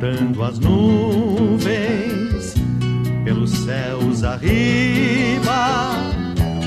repontando 0.06 0.44
as 0.44 0.60
nuvens 0.60 2.54
pelos 3.24 3.50
céus 3.50 4.24
arriba. 4.24 5.94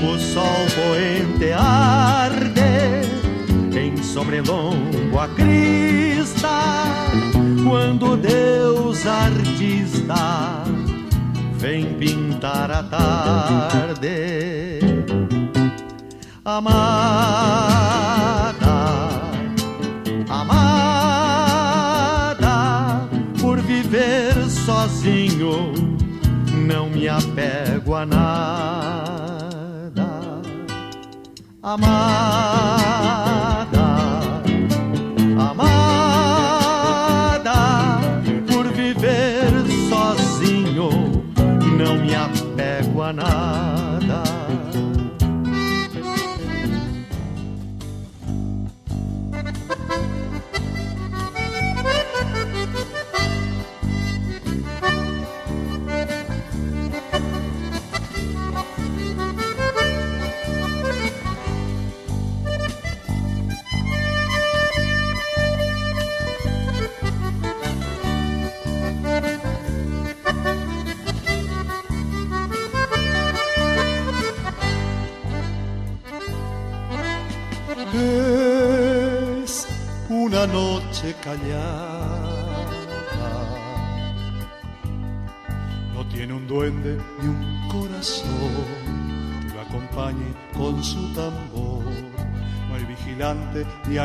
O 0.03 0.17
sol 0.19 0.65
poente 0.75 1.51
arde 1.51 2.59
em 3.77 3.95
sobrelongo 4.03 5.19
a 5.19 5.27
crista, 5.29 6.83
quando 7.67 8.17
Deus 8.17 9.05
artista 9.05 10.63
vem 11.57 11.93
pintar 11.95 12.71
a 12.71 12.83
tarde. 12.83 14.79
Amada, 16.45 17.68
sozinho, 24.99 25.73
não 26.67 26.89
me 26.89 27.07
apego 27.07 27.95
a 27.95 28.05
nada. 28.05 28.19
Amada, 31.63 32.58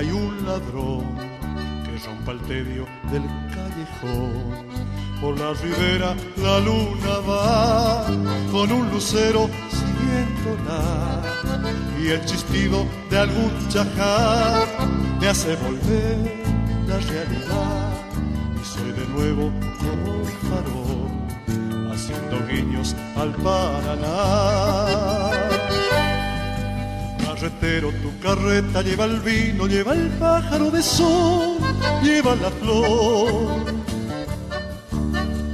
hay 0.05 0.10
un 0.10 0.44
ladrón 0.47 1.16
que 1.85 1.98
rompa 2.06 2.32
el 2.32 2.40
tedio 2.40 2.86
del 3.10 3.22
callejón. 3.55 4.66
Por 5.20 5.39
la 5.39 5.55
ribera 5.55 6.14
la 6.36 6.59
luna 6.60 7.18
va 7.26 8.06
con 8.52 8.70
un 8.70 8.90
lucero 8.90 9.48
siguiéndola 9.70 11.22
y 12.02 12.09
el 12.09 12.24
chistido 12.26 12.86
de 13.09 13.18
algún 13.18 13.52
chajar 13.68 14.66
me 15.20 15.28
hace 15.28 15.56
volver 15.56 16.44
la 16.86 16.98
realidad 16.98 17.93
y 18.60 18.64
soy 18.66 18.93
de 18.93 19.06
nuevo 19.09 19.51
como 19.78 20.18
un 20.18 20.32
farol 20.48 21.93
haciendo 21.93 22.47
guiños 22.47 22.94
al 23.16 23.32
Paraná. 23.36 24.74
Carretero, 27.45 27.93
tu 28.01 28.19
carreta 28.21 28.81
lleva 28.81 29.05
el 29.05 29.21
vino, 29.21 29.66
lleva 29.66 29.93
el 29.93 30.09
pájaro 30.12 30.71
de 30.71 30.83
sol, 30.83 31.59
lleva 32.03 32.35
la 32.37 32.51
flor. 32.51 33.66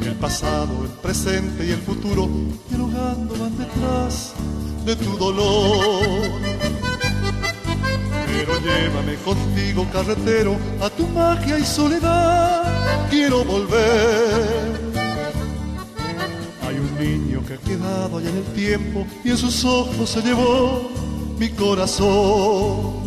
El 0.01 0.15
pasado, 0.15 0.85
el 0.85 0.91
presente 1.03 1.67
y 1.67 1.73
el 1.73 1.81
futuro, 1.81 2.29
dialogando 2.69 3.35
van 3.35 3.59
detrás 3.59 4.35
de 4.85 4.95
tu 4.95 5.17
dolor. 5.17 6.31
Pero 8.25 8.61
llévame 8.61 9.17
contigo, 9.25 9.85
carretero, 9.93 10.57
a 10.81 10.91
tu 10.91 11.09
magia 11.09 11.59
y 11.59 11.65
soledad. 11.65 13.09
Quiero 13.11 13.45
volver. 13.45 14.93
Hay 16.69 16.77
un 16.77 16.99
niño 17.01 17.45
que 17.45 17.55
ha 17.55 17.59
quedado 17.59 18.19
allá 18.19 18.31
en 18.31 18.37
el 18.37 18.53
tiempo 18.55 19.05
y 19.25 19.31
en 19.31 19.37
sus 19.37 19.65
ojos 19.65 20.09
se 20.09 20.23
llevó 20.23 21.10
mi 21.41 21.49
corazón. 21.49 22.99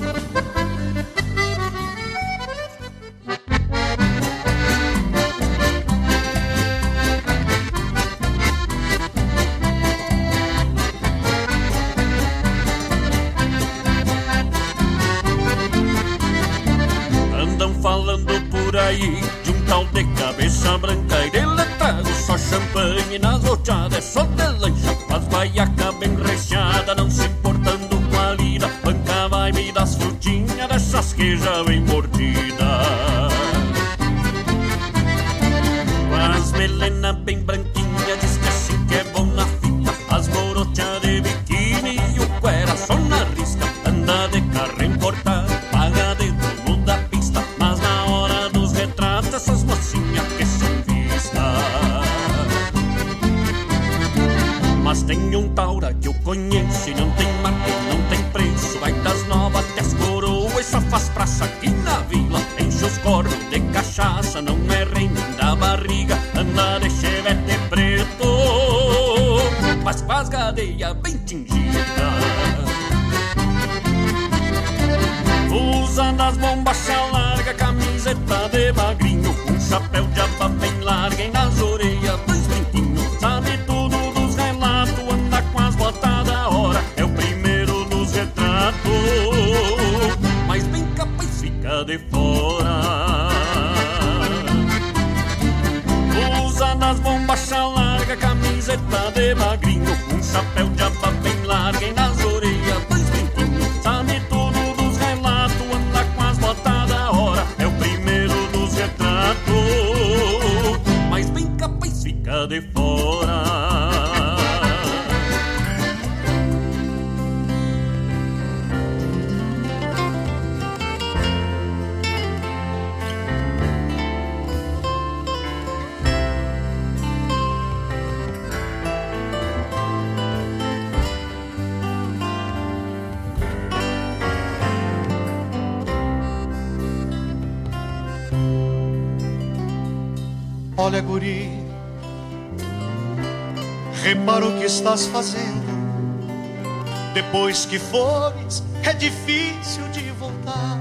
Que 147.73 147.79
fores, 147.79 148.63
é 148.83 148.93
difícil 148.93 149.81
de 149.91 150.11
voltar. 150.11 150.77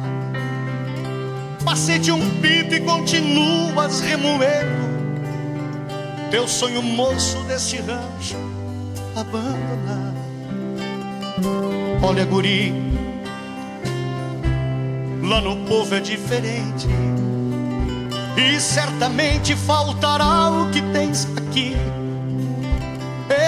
Passei 1.64 1.98
de 1.98 2.12
um 2.12 2.20
pito 2.39 2.74
e 2.74 2.81
continuas 2.81 4.01
remoendo. 4.01 4.93
Teu 6.31 6.47
sonho 6.47 6.82
moço 6.82 7.39
desse 7.44 7.78
rancho 7.78 8.36
abandonar. 9.16 10.12
Olha, 12.02 12.27
guri, 12.27 12.74
lá 15.23 15.40
no 15.40 15.64
povo 15.64 15.94
é 15.94 16.01
diferente. 16.01 16.86
E 18.36 18.60
certamente 18.60 19.56
faltará 19.56 20.51
o 20.51 20.70
que 20.70 20.82
tens 20.93 21.27
aqui. 21.39 21.74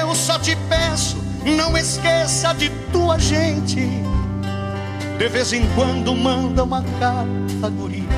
Eu 0.01 0.15
só 0.15 0.39
te 0.39 0.57
peço, 0.67 1.19
não 1.45 1.77
esqueça 1.77 2.55
de 2.55 2.71
tua 2.95 3.19
gente. 3.19 3.89
De 5.19 5.29
vez 5.29 5.53
em 5.53 5.67
quando 5.75 6.15
manda 6.15 6.63
uma 6.63 6.83
carta, 7.01 7.69
guri. 7.77 8.09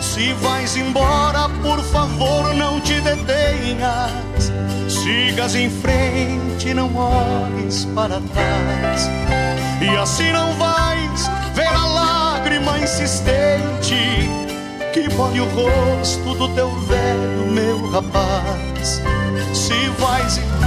Se 0.00 0.32
vais 0.34 0.76
embora, 0.76 1.48
por 1.60 1.80
favor, 1.80 2.54
não 2.54 2.80
te 2.80 3.00
detenhas. 3.00 4.52
Sigas 4.88 5.56
em 5.56 5.68
frente, 5.68 6.72
não 6.72 6.94
olhes 6.94 7.84
para 7.96 8.20
trás. 8.32 9.08
E 9.80 9.88
assim 9.96 10.30
não 10.30 10.52
vais 10.52 11.28
ver 11.54 11.66
a 11.66 11.84
lágrima 11.84 12.78
insistente 12.78 14.30
que 14.92 15.12
molhe 15.16 15.40
o 15.40 15.46
rosto 15.46 16.34
do 16.34 16.48
teu 16.54 16.70
velho, 16.82 17.50
meu 17.50 17.90
rapaz. 17.90 19.02
Se 19.52 19.88
vais 19.98 20.38
embora, 20.38 20.61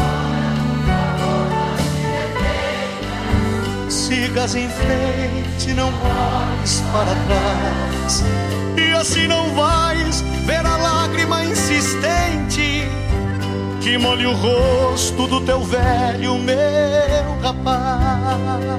sigas 4.06 4.54
em 4.54 4.70
frente, 4.70 5.74
não 5.74 5.88
olhes 5.88 6.84
para 6.92 7.16
trás. 7.26 8.24
E 8.78 8.92
assim 8.94 9.28
não 9.28 9.50
vais 9.56 10.22
ver 10.46 10.64
a 10.64 10.78
lágrima 10.78 11.44
insistente 11.44 12.88
que 13.82 13.98
molhe 13.98 14.28
o 14.28 14.34
rosto 14.34 15.26
do 15.26 15.42
teu 15.42 15.64
velho, 15.64 16.38
meu 16.38 17.40
rapaz. 17.42 18.76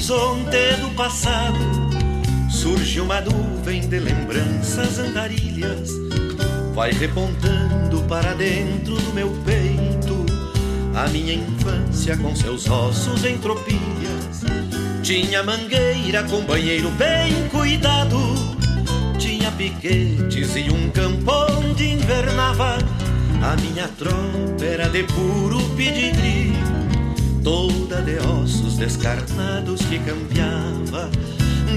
Horizonte 0.00 0.76
do 0.80 0.88
passado 0.94 1.58
surge 2.50 3.00
uma 3.00 3.20
nuvem 3.20 3.86
de 3.86 3.98
lembranças 3.98 4.98
andarilhas, 4.98 5.90
vai 6.74 6.90
repontando 6.90 8.00
para 8.08 8.32
dentro 8.32 8.94
do 8.94 9.12
meu 9.12 9.28
peito 9.44 10.24
a 10.94 11.06
minha 11.08 11.34
infância 11.34 12.16
com 12.16 12.34
seus 12.34 12.66
ossos 12.66 13.26
em 13.26 13.36
tropilhas. 13.36 14.40
Tinha 15.02 15.42
mangueira 15.42 16.22
com 16.24 16.40
banheiro 16.44 16.90
bem 16.92 17.46
cuidado, 17.50 18.16
tinha 19.18 19.52
piquetes 19.52 20.56
e 20.56 20.70
um 20.70 20.88
campo 20.90 21.30
onde 21.58 21.90
invernava. 21.90 22.78
A 23.42 23.54
minha 23.56 23.86
tropa 23.88 24.64
era 24.64 24.88
de 24.88 25.02
puro 25.02 25.60
pedigree 25.76 26.69
toda 27.42 28.02
de 28.02 28.18
ossos 28.18 28.76
descarnados 28.76 29.80
que 29.82 29.98
campeava, 29.98 31.10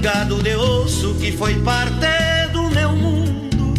gado 0.00 0.42
de 0.42 0.54
osso 0.56 1.14
que 1.14 1.32
foi 1.32 1.54
parte 1.60 2.06
do 2.52 2.70
meu 2.70 2.92
mundo, 2.92 3.74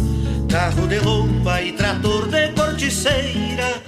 carro 0.50 0.88
de 0.88 1.00
lomba 1.00 1.62
e 1.62 1.72
trator 1.72 2.28
de 2.28 2.50
corticeira, 2.50 3.82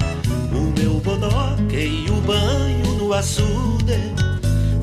o 0.52 0.80
meu 0.80 1.00
bodoque 1.00 1.76
e 1.76 2.10
o 2.10 2.22
banho 2.22 2.94
no 2.98 3.14
açude 3.14 3.78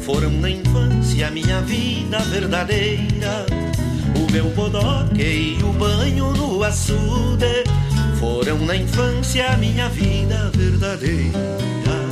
foram 0.01 0.31
na 0.31 0.51
infância 0.51 1.31
minha 1.31 1.63
vida 1.63 2.19
verdadeira. 2.19 3.47
O 4.15 4.31
meu 4.31 4.51
bodoque 4.51 5.23
e 5.23 5.63
o 5.63 5.73
banho 5.73 6.33
no 6.35 6.63
açude 6.63 7.65
foram 8.21 8.59
na 8.67 8.77
infância 8.77 9.57
minha 9.57 9.89
vida 9.89 10.51
verdadeira. 10.55 12.04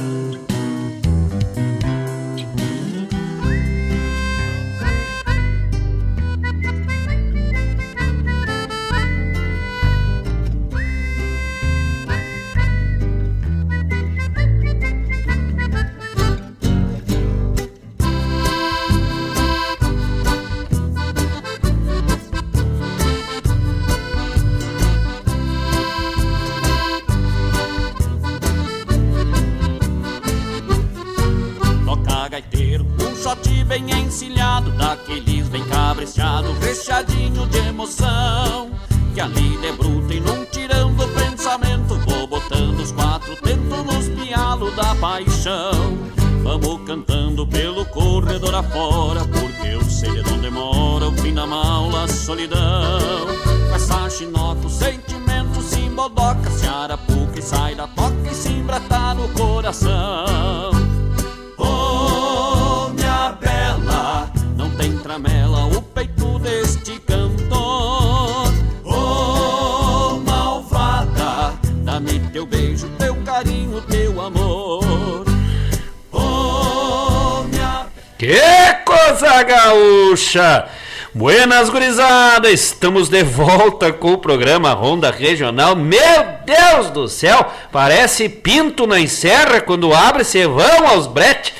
Gaúcha! 80.32 80.68
Buenas 81.14 81.68
gurizada, 81.68 82.50
estamos 82.50 83.10
de 83.10 83.22
volta 83.22 83.92
com 83.92 84.14
o 84.14 84.18
programa 84.18 84.72
Ronda 84.72 85.10
Regional. 85.10 85.76
Meu 85.76 86.00
Deus 86.46 86.90
do 86.90 87.06
céu, 87.06 87.52
parece 87.70 88.30
pinto 88.30 88.86
na 88.86 88.98
encerra 88.98 89.60
quando 89.60 89.92
abre, 89.92 90.24
se 90.24 90.46
vão 90.46 90.88
aos 90.88 91.06
bretes. 91.06 91.52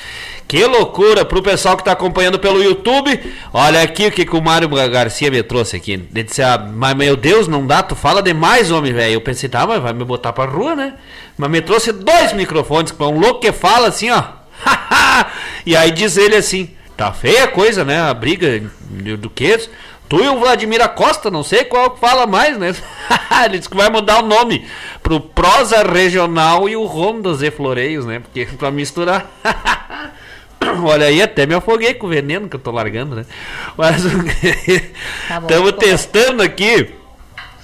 Que 0.47 0.65
loucura 0.65 1.23
pro 1.23 1.41
pessoal 1.41 1.77
que 1.77 1.83
tá 1.83 1.91
acompanhando 1.91 2.37
pelo 2.37 2.63
YouTube. 2.63 3.19
Olha 3.51 3.81
aqui 3.81 4.07
o 4.07 4.11
que, 4.11 4.25
que 4.25 4.35
o 4.35 4.41
Mário 4.41 4.67
Garcia 4.69 5.31
me 5.31 5.41
trouxe 5.41 5.77
aqui. 5.77 5.93
Ele 5.93 6.23
disse: 6.23 6.43
ah, 6.43 6.57
Mas 6.57 6.95
meu 6.95 7.15
Deus, 7.15 7.47
não 7.47 7.65
dá, 7.65 7.81
tu 7.81 7.95
fala 7.95 8.21
demais, 8.21 8.69
homem, 8.69 8.93
velho. 8.93 9.13
Eu 9.13 9.21
pensei: 9.21 9.49
Tá, 9.49 9.65
mas 9.65 9.81
vai 9.81 9.93
me 9.93 10.03
botar 10.03 10.31
pra 10.33 10.45
rua, 10.45 10.75
né? 10.75 10.93
Mas 11.37 11.49
me 11.49 11.61
trouxe 11.61 11.91
dois 11.91 12.33
microfones, 12.33 12.91
com 12.91 13.05
um 13.05 13.19
louco 13.19 13.39
que 13.39 13.51
fala 13.51 13.87
assim, 13.87 14.11
ó. 14.11 14.23
e 15.65 15.75
aí 15.75 15.89
diz 15.89 16.17
ele 16.17 16.35
assim: 16.35 16.69
Tá 16.95 17.11
feia 17.11 17.45
a 17.45 17.47
coisa, 17.47 17.83
né? 17.83 17.99
A 18.01 18.13
briga 18.13 18.61
do 19.19 19.29
que? 19.29 19.69
Tu 20.07 20.23
e 20.23 20.27
o 20.27 20.39
Vladimir 20.39 20.87
Costa, 20.89 21.31
não 21.31 21.43
sei 21.43 21.63
qual 21.63 21.97
fala 21.97 22.27
mais, 22.27 22.57
né? 22.57 22.75
Ele 23.45 23.57
disse 23.57 23.69
que 23.69 23.75
vai 23.75 23.89
mudar 23.89 24.23
o 24.23 24.27
nome 24.27 24.67
pro 25.01 25.19
Prosa 25.19 25.81
Regional 25.83 26.69
e 26.69 26.75
o 26.75 26.85
Rondas 26.85 27.41
e 27.41 27.49
Floreios, 27.49 28.05
né? 28.05 28.19
Porque 28.19 28.45
pra 28.57 28.69
misturar. 28.69 29.29
Olha 30.83 31.07
aí, 31.07 31.21
até 31.21 31.45
me 31.45 31.55
afoguei 31.55 31.93
com 31.93 32.07
o 32.07 32.09
veneno 32.09 32.47
que 32.47 32.55
eu 32.55 32.59
tô 32.59 32.71
largando, 32.71 33.15
né? 33.15 33.25
Mas 33.77 34.05
estamos 34.05 34.31
Tá 35.27 35.71
testando 35.77 36.41
aqui. 36.41 36.93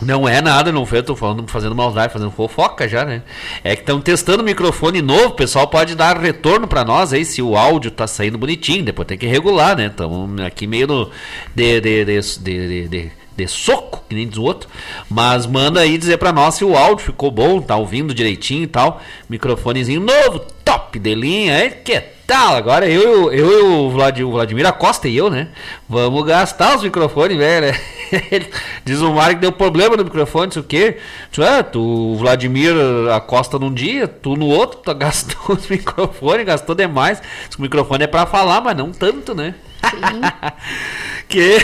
Não 0.01 0.27
é 0.27 0.41
nada, 0.41 0.71
não 0.71 0.85
foi, 0.85 0.99
eu 0.99 1.03
tô 1.03 1.15
falando, 1.15 1.45
fazendo 1.47 1.75
maldade, 1.75 2.13
fazendo 2.13 2.31
fofoca 2.31 2.87
já, 2.87 3.03
né? 3.03 3.21
É 3.63 3.75
que 3.75 3.81
estão 3.81 3.99
testando 3.99 4.43
microfone 4.43 5.01
novo, 5.01 5.31
pessoal 5.31 5.67
pode 5.67 5.93
dar 5.93 6.17
retorno 6.17 6.67
pra 6.67 6.85
nós 6.85 7.11
aí 7.11 7.25
se 7.25 7.41
o 7.41 7.57
áudio 7.57 7.91
tá 7.91 8.07
saindo 8.07 8.37
bonitinho, 8.37 8.85
depois 8.85 9.07
tem 9.07 9.17
que 9.17 9.27
regular, 9.27 9.75
né? 9.75 9.87
Estamos 9.87 10.39
aqui 10.41 10.65
meio 10.65 10.87
no. 10.87 11.11
de, 11.53 11.81
de, 11.81 12.05
de, 12.05 12.87
de, 12.87 13.11
de, 13.35 13.47
soco, 13.47 14.03
que 14.07 14.15
nem 14.15 14.25
diz 14.25 14.37
o 14.37 14.43
outro. 14.43 14.69
Mas 15.09 15.45
manda 15.45 15.81
aí 15.81 15.97
dizer 15.97 16.17
pra 16.17 16.31
nós 16.31 16.55
se 16.55 16.63
o 16.63 16.77
áudio 16.77 17.05
ficou 17.05 17.29
bom, 17.29 17.59
tá 17.59 17.75
ouvindo 17.75 18.13
direitinho 18.13 18.63
e 18.63 18.67
tal. 18.67 19.01
Microfonezinho 19.29 19.99
novo, 19.99 20.39
top 20.63 20.97
de 20.97 21.13
linha, 21.13 21.57
é 21.57 21.69
que 21.69 22.18
tal? 22.29 22.55
Agora 22.55 22.87
eu, 22.87 23.31
eu 23.33 23.51
e 23.51 23.63
o 23.63 23.89
Vlad- 23.89 24.21
o 24.21 24.31
Vladimir 24.31 24.65
Acosta 24.67 25.07
e 25.07 25.17
eu, 25.17 25.29
né? 25.29 25.47
Vamos 25.89 26.23
gastar 26.25 26.75
os 26.77 26.83
microfones, 26.83 27.37
velho. 27.37 27.67
né? 27.71 27.79
Diz 28.85 29.01
o 29.01 29.11
Mário 29.13 29.35
que 29.35 29.41
deu 29.41 29.51
problema 29.51 29.97
no 29.97 30.03
microfone, 30.03 30.51
sei 30.51 30.61
o 30.61 30.65
quê. 30.65 30.97
Tu, 31.31 31.43
é, 31.43 31.63
tu, 31.63 31.79
o 31.81 32.15
Vladimir 32.17 32.73
Acosta 33.13 33.57
num 33.57 33.73
dia, 33.73 34.07
tu 34.07 34.35
no 34.35 34.45
outro, 34.47 34.79
tu 34.83 34.93
gastou 34.95 35.55
os 35.55 35.67
microfones, 35.67 36.45
gastou 36.45 36.75
demais. 36.75 37.21
O 37.57 37.61
microfone 37.61 38.03
é 38.03 38.07
pra 38.07 38.25
falar, 38.25 38.61
mas 38.61 38.77
não 38.77 38.91
tanto, 38.91 39.33
né? 39.33 39.55
que. 41.27 41.57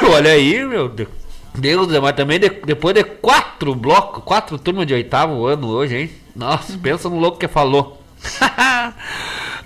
Olha 0.10 0.30
aí, 0.32 0.64
meu 0.64 0.88
Deus. 0.88 1.08
Mas 2.00 2.12
também 2.14 2.38
de- 2.38 2.48
depois 2.64 2.94
de 2.94 3.02
quatro 3.04 3.74
blocos, 3.74 4.22
quatro 4.24 4.56
turmas 4.58 4.86
de 4.86 4.94
oitavo 4.94 5.44
ano 5.46 5.68
hoje, 5.68 5.96
hein? 5.96 6.10
Nossa, 6.34 6.78
pensa 6.78 7.08
no 7.08 7.18
louco 7.18 7.38
que 7.38 7.48
falou. 7.48 7.99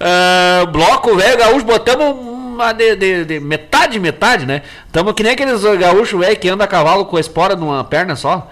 Ah, 0.00 0.66
bloco, 0.70 1.14
velho, 1.16 1.38
gaúcho, 1.38 1.64
botamos 1.64 2.16
uma 2.18 2.72
de, 2.72 2.96
de- 2.96 3.24
de 3.24 3.40
metade, 3.40 3.98
metade, 4.00 4.44
né? 4.44 4.62
Tamo 4.92 5.14
que 5.14 5.22
nem 5.22 5.32
aqueles 5.32 5.62
gaúchos, 5.78 6.18
velho, 6.18 6.36
que 6.36 6.48
anda 6.48 6.64
a 6.64 6.66
cavalo 6.68 7.04
com 7.06 7.16
a 7.16 7.20
espora 7.20 7.54
numa 7.54 7.84
perna 7.84 8.16
só. 8.16 8.50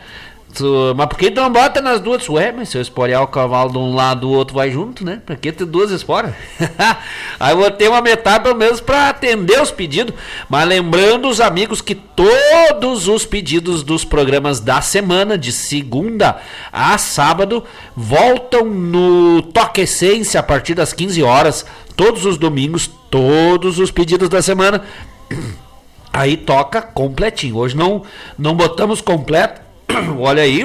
Tu- 0.55 0.93
mas 0.95 1.07
por 1.07 1.17
que 1.17 1.31
não 1.31 1.51
bota 1.51 1.81
nas 1.81 1.99
duas? 1.99 2.29
Ué, 2.29 2.53
mas 2.53 2.69
se 2.69 2.77
eu 2.77 2.83
esporear 2.83 3.23
o 3.23 3.27
cavalo 3.27 3.71
de 3.73 3.79
um 3.79 3.95
lado, 3.95 4.29
o 4.29 4.33
outro 4.33 4.55
vai 4.57 4.71
junto, 4.71 5.03
né? 5.03 5.23
Pra 5.25 5.35
que 5.35 5.51
ter 5.51 5.65
duas 5.65 5.91
esporas? 5.91 6.35
Aí 7.41 7.55
vou 7.55 7.71
ter 7.71 7.89
uma 7.89 8.03
metade 8.03 8.45
pelo 8.45 8.55
menos 8.55 8.79
pra 8.79 9.09
atender 9.09 9.61
os 9.63 9.71
pedidos. 9.71 10.15
Mas 10.51 10.69
lembrando 10.69 11.27
os 11.27 11.41
amigos 11.41 11.81
que 11.81 11.95
todos 11.95 13.09
os 13.09 13.25
pedidos 13.25 13.83
dos 13.83 14.05
programas 14.05 14.61
da 14.61 14.83
semana, 14.83 15.39
de 15.39 15.51
segunda 15.53 16.37
a 16.71 16.99
sábado, 16.99 17.65
voltam 17.97 18.67
no 18.67 19.41
Toque 19.41 19.81
Essência 19.81 20.39
a 20.39 20.43
partir 20.43 20.75
das 20.75 20.93
15 20.93 21.23
horas. 21.23 21.65
Todos 21.97 22.27
os 22.27 22.37
domingos, 22.37 22.91
todos 23.11 23.79
os 23.79 23.91
pedidos 23.91 24.29
da 24.29 24.43
semana. 24.43 24.83
Aí 26.13 26.37
toca 26.37 26.83
completinho. 26.83 27.57
Hoje 27.57 27.75
não, 27.75 28.03
não 28.39 28.55
botamos 28.55 29.01
completo. 29.01 29.62
Olha 30.19 30.43
aí, 30.43 30.63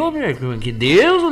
que 0.59 0.71
Deus 0.71 1.23
o. 1.23 1.31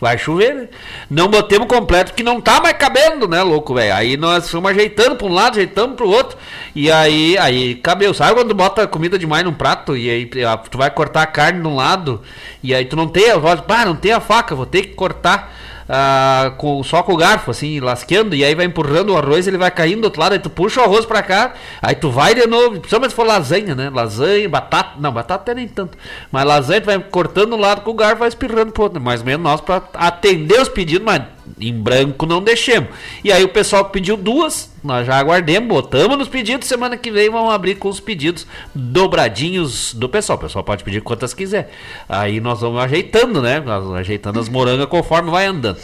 Vai 0.00 0.18
chover, 0.18 0.54
né? 0.54 0.68
Não 1.10 1.28
botemos 1.28 1.68
completo 1.68 2.12
porque 2.12 2.22
não 2.22 2.40
tá 2.40 2.60
mais 2.60 2.76
cabendo, 2.76 3.28
né, 3.28 3.42
louco, 3.42 3.74
velho? 3.74 3.94
Aí 3.94 4.16
nós 4.16 4.50
fomos 4.50 4.70
ajeitando 4.70 5.16
pra 5.16 5.26
um 5.26 5.32
lado, 5.32 5.54
ajeitando 5.54 5.94
pro 5.94 6.08
outro. 6.08 6.38
E 6.74 6.90
aí, 6.90 7.36
aí 7.38 7.74
cabeu. 7.76 8.14
Sabe 8.14 8.34
quando 8.34 8.54
bota 8.54 8.86
comida 8.86 9.18
demais 9.18 9.44
num 9.44 9.52
prato 9.52 9.96
e 9.96 10.10
aí 10.10 10.30
ah, 10.44 10.56
tu 10.56 10.78
vai 10.78 10.90
cortar 10.90 11.22
a 11.22 11.26
carne 11.26 11.60
de 11.60 11.66
um 11.66 11.74
lado 11.74 12.22
e 12.62 12.74
aí 12.74 12.84
tu 12.84 12.96
não 12.96 13.08
tem 13.08 13.30
a 13.30 13.38
voz, 13.38 13.60
não 13.86 13.96
tem 13.96 14.12
a 14.12 14.20
faca, 14.20 14.54
vou 14.54 14.66
ter 14.66 14.82
que 14.82 14.94
cortar. 14.94 15.61
Ah, 15.94 16.54
com, 16.56 16.82
só 16.82 17.02
com 17.02 17.12
o 17.12 17.16
garfo, 17.18 17.50
assim, 17.50 17.78
lasqueando, 17.78 18.34
e 18.34 18.42
aí 18.42 18.54
vai 18.54 18.64
empurrando 18.64 19.12
o 19.12 19.16
arroz, 19.18 19.46
ele 19.46 19.58
vai 19.58 19.70
caindo 19.70 20.00
do 20.00 20.04
outro 20.04 20.22
lado, 20.22 20.32
aí 20.32 20.38
tu 20.38 20.48
puxa 20.48 20.80
o 20.80 20.84
arroz 20.84 21.04
pra 21.04 21.22
cá, 21.22 21.52
aí 21.82 21.94
tu 21.94 22.10
vai 22.10 22.34
de 22.34 22.46
novo, 22.46 22.80
principalmente 22.80 23.10
se 23.10 23.16
for 23.16 23.26
lasanha, 23.26 23.74
né? 23.74 23.90
Lasanha, 23.90 24.48
batata, 24.48 24.92
não, 24.98 25.12
batata 25.12 25.42
até 25.42 25.54
nem 25.54 25.68
tanto, 25.68 25.98
mas 26.30 26.46
lasanha 26.46 26.80
tu 26.80 26.86
vai 26.86 26.98
cortando 26.98 27.54
um 27.54 27.60
lado 27.60 27.82
com 27.82 27.90
o 27.90 27.94
garfo, 27.94 28.20
vai 28.20 28.28
espirrando 28.28 28.72
pro 28.72 28.84
outro, 28.84 29.02
mais 29.02 29.20
ou 29.20 29.26
menos 29.26 29.42
nós 29.42 29.60
pra 29.60 29.82
atender 29.92 30.62
os 30.62 30.68
pedidos, 30.70 31.04
mas 31.04 31.24
em 31.60 31.72
branco 31.72 32.26
não 32.26 32.42
deixemos. 32.42 32.90
E 33.22 33.32
aí 33.32 33.44
o 33.44 33.48
pessoal 33.48 33.86
pediu 33.86 34.16
duas, 34.16 34.70
nós 34.82 35.06
já 35.06 35.16
aguardemos, 35.18 35.68
botamos 35.68 36.18
nos 36.18 36.28
pedidos, 36.28 36.68
semana 36.68 36.96
que 36.96 37.10
vem 37.10 37.30
vamos 37.30 37.52
abrir 37.52 37.76
com 37.76 37.88
os 37.88 38.00
pedidos 38.00 38.46
dobradinhos 38.74 39.94
do 39.94 40.08
pessoal. 40.08 40.38
O 40.38 40.40
pessoal 40.40 40.64
pode 40.64 40.84
pedir 40.84 41.02
quantas 41.02 41.34
quiser. 41.34 41.70
Aí 42.08 42.40
nós 42.40 42.60
vamos 42.60 42.80
ajeitando, 42.82 43.40
né? 43.40 43.62
Ajeitando 43.96 44.40
as 44.40 44.48
morangas 44.48 44.86
conforme 44.86 45.30
vai 45.30 45.46
andando. 45.46 45.78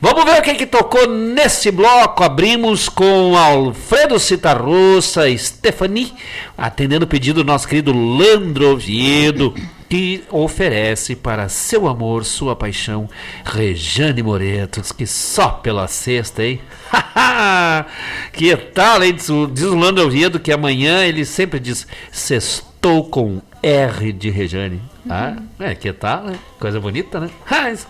Vamos 0.00 0.24
ver 0.24 0.38
o 0.38 0.42
que, 0.42 0.54
que 0.54 0.66
tocou 0.66 1.08
nesse 1.08 1.70
bloco. 1.70 2.22
Abrimos 2.22 2.90
com 2.90 3.36
Alfredo 3.38 4.18
Citarrossa, 4.18 5.22
Stephanie, 5.34 6.12
atendendo 6.58 7.06
o 7.06 7.08
pedido 7.08 7.42
do 7.42 7.46
nosso 7.46 7.66
querido 7.66 7.90
Landro 7.90 8.72
Oviedo, 8.72 9.54
que 9.88 10.24
oferece 10.30 11.14
para 11.14 11.48
seu 11.48 11.86
amor, 11.86 12.24
sua 12.24 12.56
paixão, 12.56 13.08
Rejane 13.44 14.22
Moreto. 14.22 14.80
Diz 14.80 14.92
que 14.92 15.06
só 15.06 15.48
pela 15.50 15.86
sexta, 15.86 16.44
hein? 16.44 16.60
que 18.32 18.56
tal, 18.56 19.02
hein? 19.02 19.14
Diz 19.14 19.28
o, 19.28 19.74
Landro 19.74 20.06
Oviedo 20.06 20.40
que 20.40 20.52
amanhã 20.52 21.04
ele 21.04 21.24
sempre 21.24 21.60
diz: 21.60 21.86
Sextou 22.10 23.04
com 23.04 23.40
R 23.66 24.12
de 24.12 24.28
Rejane. 24.30 24.80
Ah, 25.08 25.36
é, 25.60 25.74
que 25.74 25.92
tal, 25.92 26.24
né? 26.24 26.34
Coisa 26.58 26.78
bonita, 26.80 27.18
né? 27.20 27.30
Mas, 27.50 27.86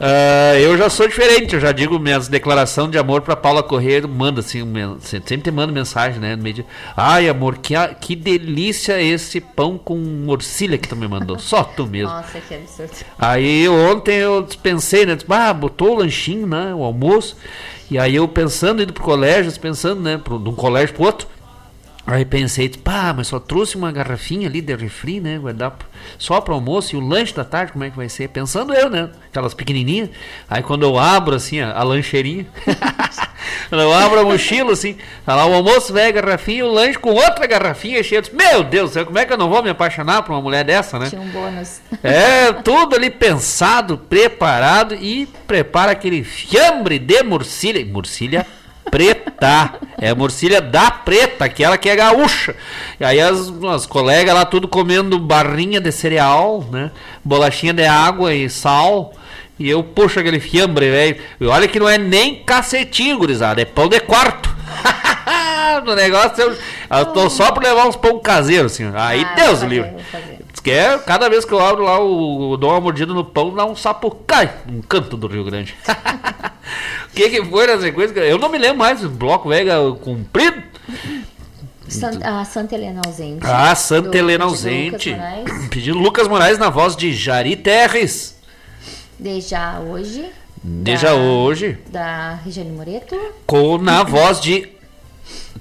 ah, 0.00 0.58
eu 0.58 0.76
já 0.76 0.90
sou 0.90 1.06
diferente, 1.06 1.54
eu 1.54 1.60
já 1.60 1.70
digo 1.72 1.98
minhas 1.98 2.26
declarações 2.28 2.90
de 2.90 2.98
amor 2.98 3.22
pra 3.22 3.36
Paula 3.36 3.62
Correia, 3.62 4.06
manda 4.06 4.40
assim, 4.40 4.62
um 4.62 4.98
sempre 5.00 5.38
te 5.38 5.50
mando 5.50 5.72
mensagem, 5.72 6.18
né? 6.20 6.34
No 6.34 6.42
meio 6.42 6.54
de, 6.56 6.64
Ai, 6.96 7.28
amor, 7.28 7.58
que, 7.58 7.74
a- 7.76 7.88
que 7.94 8.16
delícia 8.16 9.00
esse 9.00 9.40
pão 9.40 9.78
com 9.78 9.96
morcilha 9.96 10.76
que 10.78 10.88
tu 10.88 10.96
me 10.96 11.06
mandou. 11.06 11.38
Só 11.38 11.62
tu 11.62 11.86
mesmo. 11.88 12.08
Nossa, 12.08 12.40
que 12.40 12.54
absurdo. 12.54 12.90
Aí 13.18 13.68
ontem 13.68 14.16
eu 14.16 14.42
dispensei, 14.42 15.06
né? 15.06 15.16
Ah, 15.28 15.52
botou 15.52 15.92
o 15.92 15.98
lanchinho, 15.98 16.46
né? 16.46 16.74
O 16.74 16.82
almoço. 16.82 17.36
E 17.90 17.98
aí 17.98 18.16
eu 18.16 18.26
pensando, 18.26 18.82
indo 18.82 18.92
pro 18.92 19.02
colégio, 19.04 19.52
pensando, 19.60 20.00
né? 20.00 20.18
Pro, 20.22 20.38
de 20.38 20.48
um 20.48 20.54
colégio 20.54 20.94
pro 20.94 21.04
outro. 21.04 21.28
Aí 22.06 22.22
pensei, 22.24 22.68
pá, 22.68 23.14
mas 23.16 23.28
só 23.28 23.38
trouxe 23.38 23.76
uma 23.76 23.90
garrafinha 23.90 24.46
ali 24.46 24.60
de 24.60 24.76
refri, 24.76 25.20
né? 25.20 25.38
Vai 25.38 25.54
dar 25.54 25.74
só 26.18 26.38
para 26.38 26.52
almoço 26.52 26.94
e 26.94 26.98
o 26.98 27.00
lanche 27.00 27.34
da 27.34 27.44
tarde, 27.44 27.72
como 27.72 27.84
é 27.84 27.88
que 27.88 27.96
vai 27.96 28.10
ser? 28.10 28.28
Pensando 28.28 28.74
eu, 28.74 28.90
né? 28.90 29.08
Aquelas 29.30 29.54
pequenininhas. 29.54 30.10
Aí 30.48 30.62
quando 30.62 30.82
eu 30.82 30.98
abro, 30.98 31.34
assim, 31.34 31.60
a, 31.60 31.72
a 31.72 31.82
lancheirinha. 31.82 32.46
quando 33.70 33.80
eu 33.80 33.92
abro 33.94 34.20
a 34.20 34.24
mochila, 34.24 34.72
assim, 34.72 34.96
tá 35.24 35.34
lá 35.34 35.46
o 35.46 35.54
almoço, 35.54 35.94
velho, 35.94 36.12
garrafinha, 36.12 36.58
e 36.58 36.62
o 36.62 36.70
lanche 36.70 36.98
com 36.98 37.10
outra 37.10 37.46
garrafinha 37.46 38.02
cheia. 38.02 38.22
Meu 38.34 38.62
Deus 38.62 38.90
do 38.90 38.94
céu, 38.94 39.06
como 39.06 39.18
é 39.18 39.24
que 39.24 39.32
eu 39.32 39.38
não 39.38 39.48
vou 39.48 39.62
me 39.62 39.70
apaixonar 39.70 40.22
por 40.24 40.32
uma 40.32 40.42
mulher 40.42 40.62
dessa, 40.62 40.98
né? 40.98 41.08
Tinha 41.08 41.22
um 41.22 41.28
bônus. 41.28 41.80
É, 42.02 42.52
tudo 42.52 42.96
ali 42.96 43.08
pensado, 43.08 43.96
preparado 43.96 44.94
e 44.94 45.26
prepara 45.46 45.92
aquele 45.92 46.22
fiambre 46.22 46.98
de 46.98 47.22
morcilha. 47.22 47.82
Morcilha 47.86 48.46
preta. 48.90 49.74
É 49.98 50.10
a 50.10 50.14
morcilha 50.14 50.60
da 50.60 50.90
preta, 50.90 51.44
aquela 51.44 51.76
que 51.78 51.88
é 51.88 51.96
gaúcha. 51.96 52.54
E 52.98 53.04
aí 53.04 53.20
as, 53.20 53.52
as 53.72 53.86
colegas 53.86 54.34
lá 54.34 54.44
tudo 54.44 54.68
comendo 54.68 55.18
barrinha 55.18 55.80
de 55.80 55.90
cereal, 55.92 56.64
né? 56.70 56.90
Bolachinha 57.24 57.72
de 57.72 57.84
água 57.84 58.34
e 58.34 58.48
sal. 58.48 59.12
E 59.58 59.68
eu 59.70 59.84
puxo 59.84 60.18
aquele 60.18 60.40
fiambre, 60.40 60.90
velho. 60.90 61.16
E 61.40 61.46
olha 61.46 61.68
que 61.68 61.78
não 61.78 61.88
é 61.88 61.96
nem 61.96 62.42
cacetinho, 62.42 63.18
gurizada, 63.18 63.62
é 63.62 63.64
pão 63.64 63.88
de 63.88 64.00
quarto. 64.00 64.54
no 65.84 65.94
negócio 65.94 66.42
eu, 66.42 66.56
eu 66.98 67.06
tô 67.06 67.30
só 67.30 67.52
pra 67.52 67.68
levar 67.68 67.86
uns 67.86 67.96
pão 67.96 68.18
caseiro, 68.18 68.66
assim. 68.66 68.90
Aí 68.94 69.24
Ah, 69.24 69.34
Deus 69.34 69.62
livre. 69.62 69.92
Vou 70.64 70.70
fazer. 70.70 70.70
Diz 70.70 70.70
que 70.70 70.70
é, 70.70 70.98
cada 70.98 71.28
vez 71.28 71.44
que 71.44 71.52
eu 71.52 71.60
abro 71.60 71.84
lá, 71.84 72.00
o, 72.00 72.56
dou 72.56 72.70
uma 72.70 72.80
mordida 72.80 73.12
no 73.12 73.24
pão, 73.24 73.54
dá 73.54 73.64
um 73.66 73.76
sapo 73.76 74.10
cai 74.26 74.50
num 74.66 74.80
canto 74.80 75.16
do 75.16 75.26
Rio 75.26 75.44
Grande. 75.44 75.74
O 77.08 77.10
que, 77.14 77.28
que 77.30 77.44
foi 77.44 77.66
nessa 77.66 77.92
coisa? 77.92 78.18
Eu 78.20 78.38
não 78.38 78.48
me 78.48 78.58
lembro 78.58 78.78
mais, 78.78 79.02
bloco 79.04 79.48
velho 79.48 79.94
comprido. 79.96 80.62
San- 81.86 82.18
a 82.24 82.44
Santa 82.44 82.74
Helena 82.74 83.02
ausente. 83.06 83.40
Ah, 83.46 83.74
Santa 83.74 84.08
Do 84.10 84.16
Helena 84.16 84.44
ausente. 84.44 85.10
Lucas 85.10 85.22
Moraes. 85.44 85.68
Pedido 85.68 85.98
Lucas 85.98 86.28
Moraes 86.28 86.58
na 86.58 86.70
voz 86.70 86.96
de 86.96 87.12
Jari 87.12 87.56
Terres. 87.56 88.36
Desde 89.18 89.50
já 89.50 89.78
hoje. 89.80 90.24
Desde 90.62 91.04
da- 91.06 91.14
hoje. 91.14 91.78
Da 91.88 92.34
Regiane 92.44 92.70
Moreto. 92.70 93.14
Com, 93.46 93.76
na 93.78 94.02
voz 94.02 94.40
de. 94.40 94.68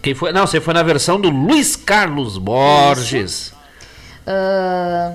Quem 0.01 0.15
foi? 0.15 0.31
Não, 0.31 0.47
você 0.47 0.61
foi 0.61 0.73
na 0.73 0.81
versão 0.81 1.19
do 1.19 1.29
Luiz 1.29 1.75
Carlos 1.75 2.37
Borges. 2.37 3.53
Ah, 4.25 5.13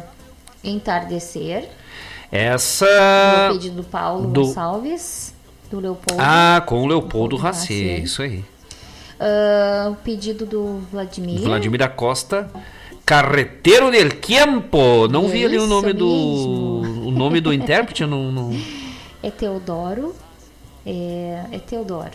entardecer. 0.62 1.68
Essa. 2.30 2.86
No 3.48 3.54
pedido 3.54 3.76
do 3.76 3.84
Paulo 3.84 4.26
do- 4.28 4.42
Gonçalves. 4.44 5.34
Do 5.70 5.80
Leopoldo. 5.80 6.22
Ah, 6.22 6.62
com 6.66 6.82
o 6.82 6.86
Leopoldo 6.86 7.36
Leopoldo 7.36 7.36
Racier, 7.36 7.88
Racier. 8.00 8.04
isso 8.04 8.22
aí. 8.22 8.44
Ah, 9.20 9.88
o 9.90 9.94
pedido 9.96 10.46
do 10.46 10.80
Vladimir. 10.90 11.40
Vladimir 11.40 11.78
da 11.78 11.88
Costa. 11.88 12.50
Carreteiro 13.04 13.90
del 13.90 14.10
Tiempo. 14.20 15.08
Não 15.08 15.28
vi 15.28 15.44
ali 15.44 15.58
o 15.58 15.66
nome 15.66 15.92
do. 15.92 16.06
mesmo. 16.84 17.08
O 17.08 17.10
nome 17.10 17.40
do 17.40 17.52
intérprete, 17.54 18.04
não. 18.06 18.30
não... 18.30 18.50
É 19.22 19.30
Teodoro. 19.30 20.14
É, 20.86 21.44
é 21.52 21.58
Teodoro. 21.58 22.12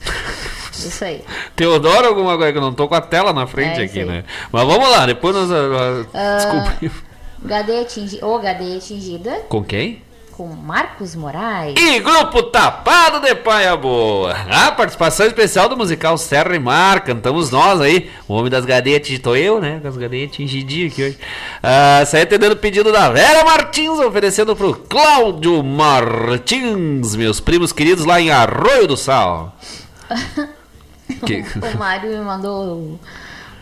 Isso 0.84 1.04
aí. 1.04 1.24
Teodoro 1.54 2.06
alguma 2.08 2.36
coisa 2.36 2.52
que 2.52 2.58
eu 2.58 2.62
não 2.62 2.72
tô 2.72 2.88
com 2.88 2.94
a 2.94 3.00
tela 3.00 3.32
na 3.32 3.46
frente 3.46 3.80
É, 3.80 3.84
aqui, 3.84 4.04
né? 4.04 4.24
Mas 4.50 4.66
vamos 4.66 4.88
lá, 4.88 5.06
depois 5.06 5.34
nós 5.34 5.50
ah, 5.50 6.06
Ah, 6.14 6.36
descobrimos. 6.36 7.06
Gadeia 7.42 7.82
atingi... 7.82 8.18
Ou 8.22 8.38
Gadeia 8.38 8.76
atingida 8.76 9.42
Com 9.48 9.62
quem? 9.62 10.02
com 10.36 10.48
Marcos 10.48 11.16
Moraes. 11.16 11.74
E 11.78 11.98
grupo 11.98 12.42
Tapado 12.42 13.20
de 13.20 13.34
Paia 13.34 13.74
Boa. 13.74 14.32
A 14.32 14.70
participação 14.70 15.26
especial 15.26 15.66
do 15.66 15.78
musical 15.78 16.18
Serra 16.18 16.54
e 16.54 16.58
Mar. 16.58 17.00
Cantamos 17.00 17.50
nós 17.50 17.80
aí. 17.80 18.10
O 18.28 18.34
homem 18.34 18.50
das 18.50 18.66
gadeias 18.66 19.18
tô 19.20 19.34
eu, 19.34 19.58
né? 19.62 19.78
Com 19.80 19.88
as 19.88 19.96
gadeias 19.96 20.30
tingidinhas 20.30 20.92
aqui 20.92 21.04
hoje. 21.04 21.18
Ah, 21.62 22.04
saí 22.04 22.22
atendendo 22.22 22.52
o 22.52 22.58
pedido 22.58 22.92
da 22.92 23.10
Vera 23.10 23.44
Martins, 23.44 23.98
oferecendo 23.98 24.54
pro 24.54 24.74
Cláudio 24.74 25.62
Martins, 25.64 27.16
meus 27.16 27.40
primos 27.40 27.72
queridos 27.72 28.04
lá 28.04 28.20
em 28.20 28.30
Arroio 28.30 28.86
do 28.86 28.96
Sal. 28.96 29.56
Que- 31.24 31.44
O 31.74 31.78
Mário 31.78 32.10
me 32.10 32.18
mandou 32.24 32.98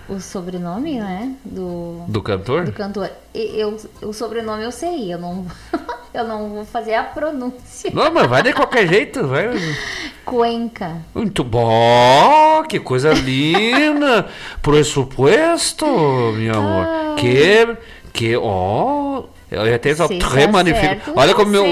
o, 0.08 0.14
o 0.14 0.20
sobrenome, 0.20 0.98
né? 0.98 1.34
Do, 1.44 2.04
Do 2.08 2.22
cantor? 2.22 2.64
do 2.64 2.72
cantor. 2.72 3.10
E 3.34 3.58
Eu, 3.60 3.76
o 4.02 4.12
sobrenome 4.12 4.62
eu 4.64 4.72
sei, 4.72 5.12
eu 5.12 5.18
não, 5.18 5.46
eu 6.14 6.24
não 6.24 6.48
vou 6.50 6.64
fazer 6.64 6.94
a 6.94 7.02
pronúncia. 7.04 7.90
Não, 7.92 8.12
mas 8.12 8.26
vai 8.28 8.42
de 8.42 8.52
qualquer 8.52 8.86
jeito, 8.88 9.26
vai. 9.26 9.48
Cuenca. 10.24 10.96
Muito 11.14 11.44
bom, 11.44 12.62
que 12.68 12.80
coisa 12.80 13.12
linda. 13.12 14.26
Pressuposto, 14.62 15.86
meu 15.86 16.54
amor. 16.54 17.14
Que, 17.16 17.76
que, 18.12 18.36
ó. 18.36 19.18
eu 19.18 19.28
ia 19.66 19.78
ter 19.78 19.94
só 19.96 20.08
très 20.08 20.46
tá 20.46 20.52
magnifique. 20.52 20.86
certo, 20.86 21.12
Olha 21.16 21.34
como 21.34 21.50
meu. 21.50 21.64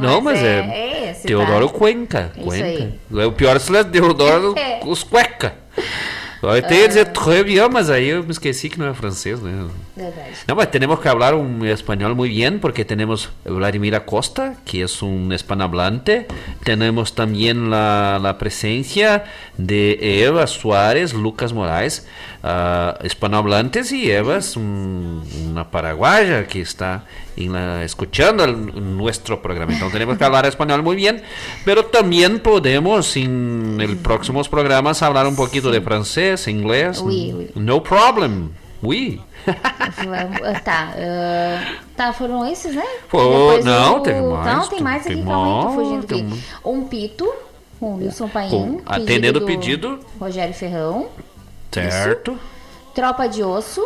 Não, 0.00 0.20
mas, 0.20 0.40
mas 0.40 0.42
é. 0.42 0.58
é- 0.58 1.16
Teodoro 1.26 1.68
tá- 1.68 1.74
Cuenca. 1.74 2.32
Cuenca. 2.42 2.92
É 3.16 3.26
o 3.26 3.32
pior 3.32 3.58
se 3.60 3.74
é 3.76 3.82
Teodoro 3.84 4.54
É. 4.58 4.80
os 4.84 5.02
cueca. 5.02 5.54
Eu 6.48 6.56
ia 6.56 6.88
dizer 6.88 7.06
très 7.12 7.42
bien, 7.44 7.68
mas 7.70 7.88
aí 7.90 8.08
eu 8.08 8.22
me 8.22 8.30
esqueci 8.30 8.68
que 8.68 8.78
não 8.78 8.86
é 8.88 8.94
francês, 8.94 9.40
né? 9.40 9.66
Verdade. 9.96 10.30
No, 10.48 10.54
pues 10.56 10.70
tenemos 10.70 10.98
que 11.00 11.08
hablar 11.08 11.34
un 11.34 11.64
español 11.66 12.14
muy 12.14 12.28
bien 12.28 12.58
porque 12.60 12.84
tenemos 12.84 13.30
Vladimir 13.44 13.94
Acosta, 13.94 14.54
que 14.64 14.82
es 14.82 15.02
un 15.02 15.32
hispanohablante. 15.32 16.26
Tenemos 16.64 17.14
también 17.14 17.70
la, 17.70 18.18
la 18.20 18.36
presencia 18.38 19.24
de 19.56 20.24
Eva 20.24 20.46
Suárez, 20.46 21.14
Lucas 21.14 21.52
Moraes, 21.52 22.06
ah, 22.42 22.98
hispanohablantes, 23.04 23.92
y 23.92 24.10
Eva 24.10 24.36
es 24.38 24.56
un- 24.56 25.22
una 25.50 25.70
paraguaya 25.70 26.46
que 26.46 26.60
está 26.60 27.04
en 27.36 27.52
la- 27.52 27.82
escuchando 27.84 28.44
el- 28.44 28.96
nuestro 28.96 29.40
programa. 29.42 29.72
Entonces 29.72 29.92
tenemos 29.92 30.16
que 30.18 30.24
hablar 30.24 30.46
español 30.46 30.82
muy 30.82 30.96
bien, 30.96 31.22
pero 31.64 31.84
también 31.86 32.40
podemos 32.40 33.16
en 33.16 33.78
el 33.80 33.96
próximos 33.96 34.48
programas 34.48 35.02
hablar 35.02 35.26
un 35.26 35.36
poquito 35.36 35.70
de 35.70 35.80
francés, 35.80 36.46
inglés. 36.48 37.00
Oui, 37.02 37.32
oui. 37.36 37.50
No 37.54 37.82
problem. 37.82 38.50
Oui. 38.82 39.20
Tá, 40.64 40.94
ah, 40.96 41.60
tá, 41.96 42.12
foram 42.12 42.46
esses, 42.46 42.74
né? 42.74 42.82
Não, 43.12 43.96
o- 43.96 44.00
teve 44.00 44.20
mais, 44.20 44.46
Não, 44.56 44.68
tem 44.68 44.80
mais 44.82 45.06
aqui, 45.06 45.22
calma 45.22 45.34
aí, 45.46 45.62
tô 45.62 45.64
mais, 45.68 45.74
fugindo 45.74 46.06
tem 46.06 46.26
aqui. 46.26 46.40
Um 46.64 46.84
pito, 46.84 47.32
com 47.80 47.96
Wilson 47.96 48.28
Paim. 48.28 48.80
Atendendo 48.86 49.40
o 49.40 49.46
pedido. 49.46 50.00
Rogério 50.18 50.54
Ferrão. 50.54 51.08
Certo. 51.70 52.38
Tropa 52.94 53.26
de 53.28 53.42
Osso. 53.42 53.84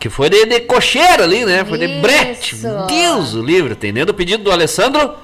Que 0.00 0.08
foi 0.08 0.30
de, 0.30 0.46
de 0.46 0.60
cocheira 0.60 1.24
ali, 1.24 1.44
né? 1.44 1.62
Foi 1.64 1.76
de 1.78 1.84
Isso. 1.84 2.00
brete. 2.00 2.56
Deus 2.88 3.34
o 3.34 3.42
livre. 3.42 3.74
Atendendo 3.74 4.12
o 4.12 4.14
pedido 4.14 4.42
do 4.42 4.50
Alessandro. 4.50 5.14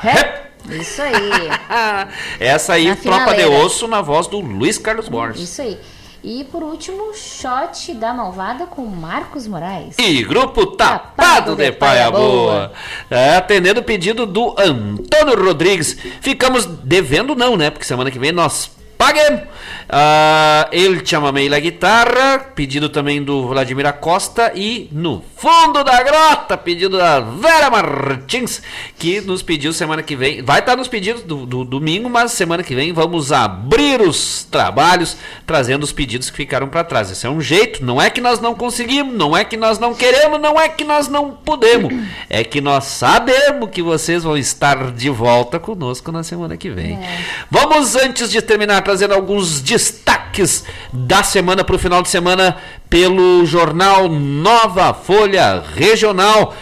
Rep. 0.00 0.42
Isso 0.70 1.02
aí. 1.02 1.12
Essa 2.40 2.72
aí, 2.72 2.86
Na 2.86 2.96
tropa 2.96 3.34
de 3.34 3.42
finaleira. 3.42 3.64
osso 3.66 3.86
na 3.86 4.00
voz 4.00 4.26
do 4.26 4.40
Luiz 4.40 4.78
Carlos 4.78 5.08
Borges. 5.08 5.42
Isso 5.42 5.60
aí. 5.60 5.78
E 6.24 6.44
por 6.44 6.62
último, 6.62 7.12
shot 7.14 7.92
da 7.94 8.14
malvada 8.14 8.64
com 8.64 8.86
Marcos 8.86 9.46
Moraes. 9.46 9.96
E 9.98 10.22
grupo 10.22 10.66
Tapado 10.66 11.54
de 11.56 11.70
Paia 11.72 12.10
Boa. 12.10 12.72
É, 13.10 13.36
atendendo 13.36 13.80
o 13.80 13.82
pedido 13.84 14.24
do 14.24 14.54
Antônio 14.56 15.44
Rodrigues. 15.44 15.96
Ficamos 16.20 16.64
devendo, 16.64 17.34
não, 17.34 17.56
né? 17.56 17.70
Porque 17.70 17.84
semana 17.84 18.10
que 18.10 18.20
vem 18.20 18.30
nós 18.32 18.70
paguemos. 19.02 19.40
Ah, 19.88 20.68
ele 20.70 21.04
chama 21.04 21.32
meio 21.32 21.50
la 21.50 21.58
guitarra. 21.58 22.38
Pedido 22.54 22.88
também 22.88 23.22
do 23.22 23.48
Vladimir 23.48 23.86
Acosta. 23.86 24.52
E 24.54 24.88
no 24.92 25.22
fundo 25.36 25.82
da 25.82 26.02
grota, 26.02 26.56
pedido 26.56 26.96
da 26.96 27.20
Vera 27.20 27.68
Martins. 27.68 28.62
Que 28.96 29.20
nos 29.20 29.42
pediu 29.42 29.72
semana 29.72 30.02
que 30.02 30.14
vem. 30.14 30.40
Vai 30.42 30.60
estar 30.60 30.76
nos 30.76 30.86
pedidos 30.86 31.22
do, 31.22 31.44
do 31.44 31.64
domingo, 31.64 32.08
mas 32.08 32.32
semana 32.32 32.62
que 32.62 32.74
vem 32.74 32.92
vamos 32.92 33.32
abrir 33.32 34.00
os 34.00 34.44
trabalhos, 34.44 35.16
trazendo 35.44 35.82
os 35.82 35.92
pedidos 35.92 36.30
que 36.30 36.36
ficaram 36.36 36.68
para 36.68 36.84
trás. 36.84 37.10
Esse 37.10 37.26
é 37.26 37.30
um 37.30 37.40
jeito. 37.40 37.84
Não 37.84 38.00
é 38.00 38.08
que 38.08 38.20
nós 38.20 38.40
não 38.40 38.54
conseguimos, 38.54 39.14
não 39.14 39.36
é 39.36 39.44
que 39.44 39.56
nós 39.56 39.78
não 39.78 39.94
queremos, 39.94 40.40
não 40.40 40.60
é 40.60 40.68
que 40.68 40.84
nós 40.84 41.08
não 41.08 41.32
podemos. 41.32 41.92
É 42.30 42.44
que 42.44 42.60
nós 42.60 42.84
sabemos 42.84 43.68
que 43.70 43.82
vocês 43.82 44.22
vão 44.22 44.36
estar 44.36 44.92
de 44.92 45.10
volta 45.10 45.58
conosco 45.58 46.12
na 46.12 46.22
semana 46.22 46.56
que 46.56 46.70
vem. 46.70 46.98
Vamos, 47.50 47.96
antes 47.96 48.30
de 48.30 48.40
terminar, 48.40 48.82
trazendo 48.92 49.14
alguns 49.14 49.62
destaques 49.62 50.64
da 50.92 51.22
semana 51.22 51.64
para 51.64 51.74
o 51.74 51.78
final 51.78 52.02
de 52.02 52.10
semana 52.10 52.58
pelo 52.90 53.46
jornal 53.46 54.06
Nova 54.06 54.92
Folha 54.92 55.64
Regional, 55.74 56.54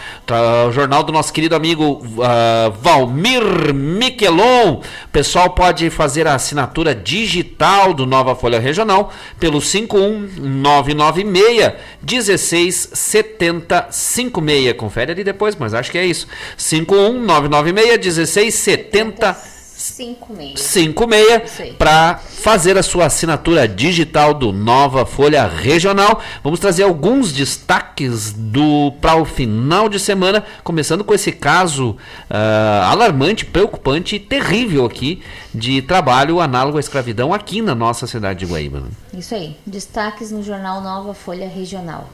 o 0.65 0.71
jornal 0.71 1.03
do 1.03 1.11
nosso 1.11 1.33
querido 1.33 1.57
amigo 1.57 2.01
uh, 2.01 2.71
Valmir 2.81 3.73
Miquelon. 3.73 4.75
O 4.75 4.81
pessoal 5.11 5.49
pode 5.49 5.89
fazer 5.89 6.25
a 6.25 6.35
assinatura 6.35 6.95
digital 6.95 7.93
do 7.93 8.05
Nova 8.05 8.33
Folha 8.33 8.61
Regional 8.61 9.11
pelo 9.37 9.59
51996 9.59 11.73
167056. 12.01 14.73
Confere 14.77 15.11
ali 15.11 15.25
depois, 15.25 15.57
mas 15.57 15.73
acho 15.73 15.91
que 15.91 15.97
é 15.97 16.05
isso. 16.05 16.27
51996 16.55 17.97
167056. 17.97 19.50
56. 19.81 20.59
56 20.59 21.75
para 21.77 22.17
fazer 22.17 22.77
a 22.77 22.83
sua 22.83 23.05
assinatura 23.05 23.67
digital 23.67 24.33
do 24.33 24.51
Nova 24.51 25.05
Folha 25.05 25.47
Regional. 25.47 26.21
Vamos 26.43 26.59
trazer 26.59 26.83
alguns 26.83 27.31
destaques 27.31 28.31
do 28.31 28.91
para 29.01 29.15
o 29.15 29.25
final 29.25 29.89
de 29.89 29.99
semana, 29.99 30.43
começando 30.63 31.03
com 31.03 31.13
esse 31.13 31.31
caso 31.31 31.91
uh, 31.91 32.83
alarmante, 32.91 33.45
preocupante 33.45 34.15
e 34.15 34.19
terrível 34.19 34.85
aqui 34.85 35.21
de 35.53 35.81
trabalho 35.81 36.39
análogo 36.39 36.77
à 36.77 36.79
escravidão 36.79 37.33
aqui 37.33 37.61
na 37.61 37.75
nossa 37.75 38.05
cidade 38.07 38.45
de 38.45 38.51
Guaíba. 38.51 38.81
Né? 38.81 38.89
Isso 39.13 39.35
aí. 39.35 39.57
Destaques 39.65 40.31
no 40.31 40.43
jornal 40.43 40.81
Nova 40.81 41.13
Folha 41.13 41.47
Regional. 41.47 42.09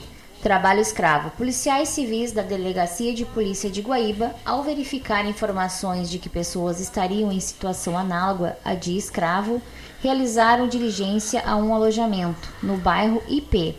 Trabalho 0.47 0.79
escravo. 0.79 1.29
Policiais 1.31 1.89
civis 1.89 2.31
da 2.31 2.41
Delegacia 2.41 3.13
de 3.13 3.25
Polícia 3.25 3.69
de 3.69 3.81
Guaíba, 3.81 4.33
ao 4.45 4.63
verificar 4.63 5.25
informações 5.25 6.09
de 6.09 6.19
que 6.19 6.29
pessoas 6.29 6.79
estariam 6.79 7.33
em 7.33 7.39
situação 7.41 7.97
análoga 7.97 8.57
à 8.63 8.73
de 8.73 8.95
escravo, 8.95 9.61
realizaram 10.01 10.65
diligência 10.65 11.43
a 11.45 11.57
um 11.57 11.75
alojamento 11.75 12.47
no 12.63 12.77
bairro 12.77 13.21
IP. 13.27 13.75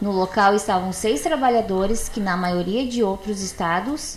No 0.00 0.12
local 0.12 0.54
estavam 0.54 0.92
seis 0.92 1.20
trabalhadores 1.20 2.08
que, 2.08 2.20
na 2.20 2.36
maioria 2.36 2.86
de 2.86 3.02
outros 3.02 3.40
estados, 3.40 4.16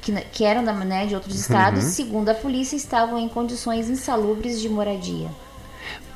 que, 0.00 0.12
que 0.12 0.44
eram 0.44 0.62
né, 0.62 1.06
de 1.06 1.16
outros 1.16 1.34
estados, 1.34 1.82
Uhum. 1.82 1.90
segundo 1.90 2.28
a 2.28 2.34
polícia, 2.34 2.76
estavam 2.76 3.18
em 3.18 3.28
condições 3.28 3.90
insalubres 3.90 4.60
de 4.60 4.68
moradia. 4.68 5.30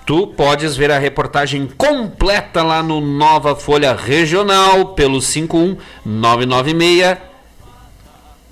Tu 0.07 0.27
podes 0.29 0.77
ver 0.77 0.93
a 0.93 0.99
reportagem 1.01 1.67
completa 1.77 2.63
lá 2.63 2.81
no 2.81 3.01
Nova 3.01 3.57
Folha 3.57 3.93
Regional 3.93 4.95
pelo 4.95 5.21
51996 5.21 7.19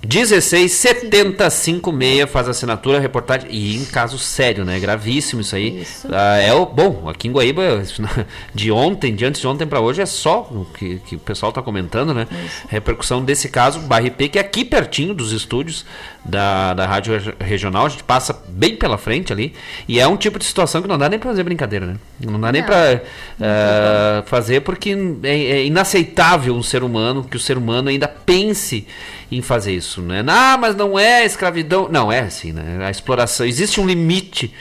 167056 0.05 2.29
faz 2.29 2.47
assinatura, 2.47 2.99
reportagem. 2.99 3.47
E 3.51 3.75
em 3.77 3.85
caso 3.85 4.17
sério, 4.17 4.65
né? 4.65 4.79
Gravíssimo 4.79 5.41
isso 5.41 5.55
aí. 5.55 5.81
Isso. 5.81 6.07
Ah, 6.11 6.37
é 6.37 6.53
o, 6.53 6.65
bom, 6.65 7.07
aqui 7.09 7.27
em 7.27 7.31
Guaíba, 7.31 7.81
de 8.53 8.71
ontem, 8.71 9.15
de 9.15 9.25
antes 9.25 9.41
de 9.41 9.47
ontem 9.47 9.65
para 9.67 9.79
hoje, 9.79 10.01
é 10.01 10.05
só 10.05 10.41
o 10.51 10.65
que, 10.77 10.99
que 11.05 11.15
o 11.15 11.19
pessoal 11.19 11.51
tá 11.51 11.61
comentando, 11.61 12.13
né? 12.13 12.27
Repercussão 12.69 13.23
desse 13.23 13.49
caso, 13.49 13.79
Barra 13.79 14.07
IP, 14.07 14.29
que 14.29 14.37
é 14.37 14.41
aqui 14.41 14.63
pertinho 14.65 15.13
dos 15.13 15.31
estúdios 15.31 15.85
da, 16.23 16.73
da 16.73 16.85
Rádio 16.85 17.13
Reg- 17.17 17.35
Regional. 17.39 17.85
A 17.85 17.89
gente 17.89 18.03
passa 18.03 18.41
bem 18.47 18.75
pela 18.75 18.97
frente 18.97 19.31
ali. 19.31 19.53
E 19.87 19.99
é 19.99 20.07
um 20.07 20.17
tipo 20.17 20.39
de 20.39 20.45
situação 20.45 20.81
que 20.81 20.87
não 20.87 20.97
dá 20.97 21.09
nem 21.09 21.19
pra 21.19 21.29
fazer 21.29 21.43
brincadeira, 21.43 21.85
né? 21.85 21.95
Não 22.19 22.39
dá 22.39 22.51
nem 22.51 22.61
Não. 22.61 22.67
pra 22.67 23.01
ah, 23.41 24.23
fazer 24.25 24.61
porque 24.61 24.95
é, 25.23 25.29
é 25.29 25.65
inaceitável 25.65 26.55
um 26.55 26.63
ser 26.63 26.83
humano, 26.83 27.23
que 27.23 27.37
o 27.37 27.39
ser 27.39 27.57
humano 27.57 27.89
ainda 27.89 28.07
pense 28.07 28.87
em 29.31 29.41
fazer 29.41 29.73
isso, 29.73 30.01
né? 30.01 30.23
Ah, 30.27 30.57
mas 30.59 30.75
não 30.75 30.97
é 30.97 31.25
escravidão. 31.25 31.87
Não, 31.89 32.11
é 32.11 32.19
assim, 32.21 32.51
né? 32.51 32.85
A 32.85 32.89
exploração. 32.91 33.45
Existe 33.45 33.79
um 33.81 33.87
limite 33.87 34.53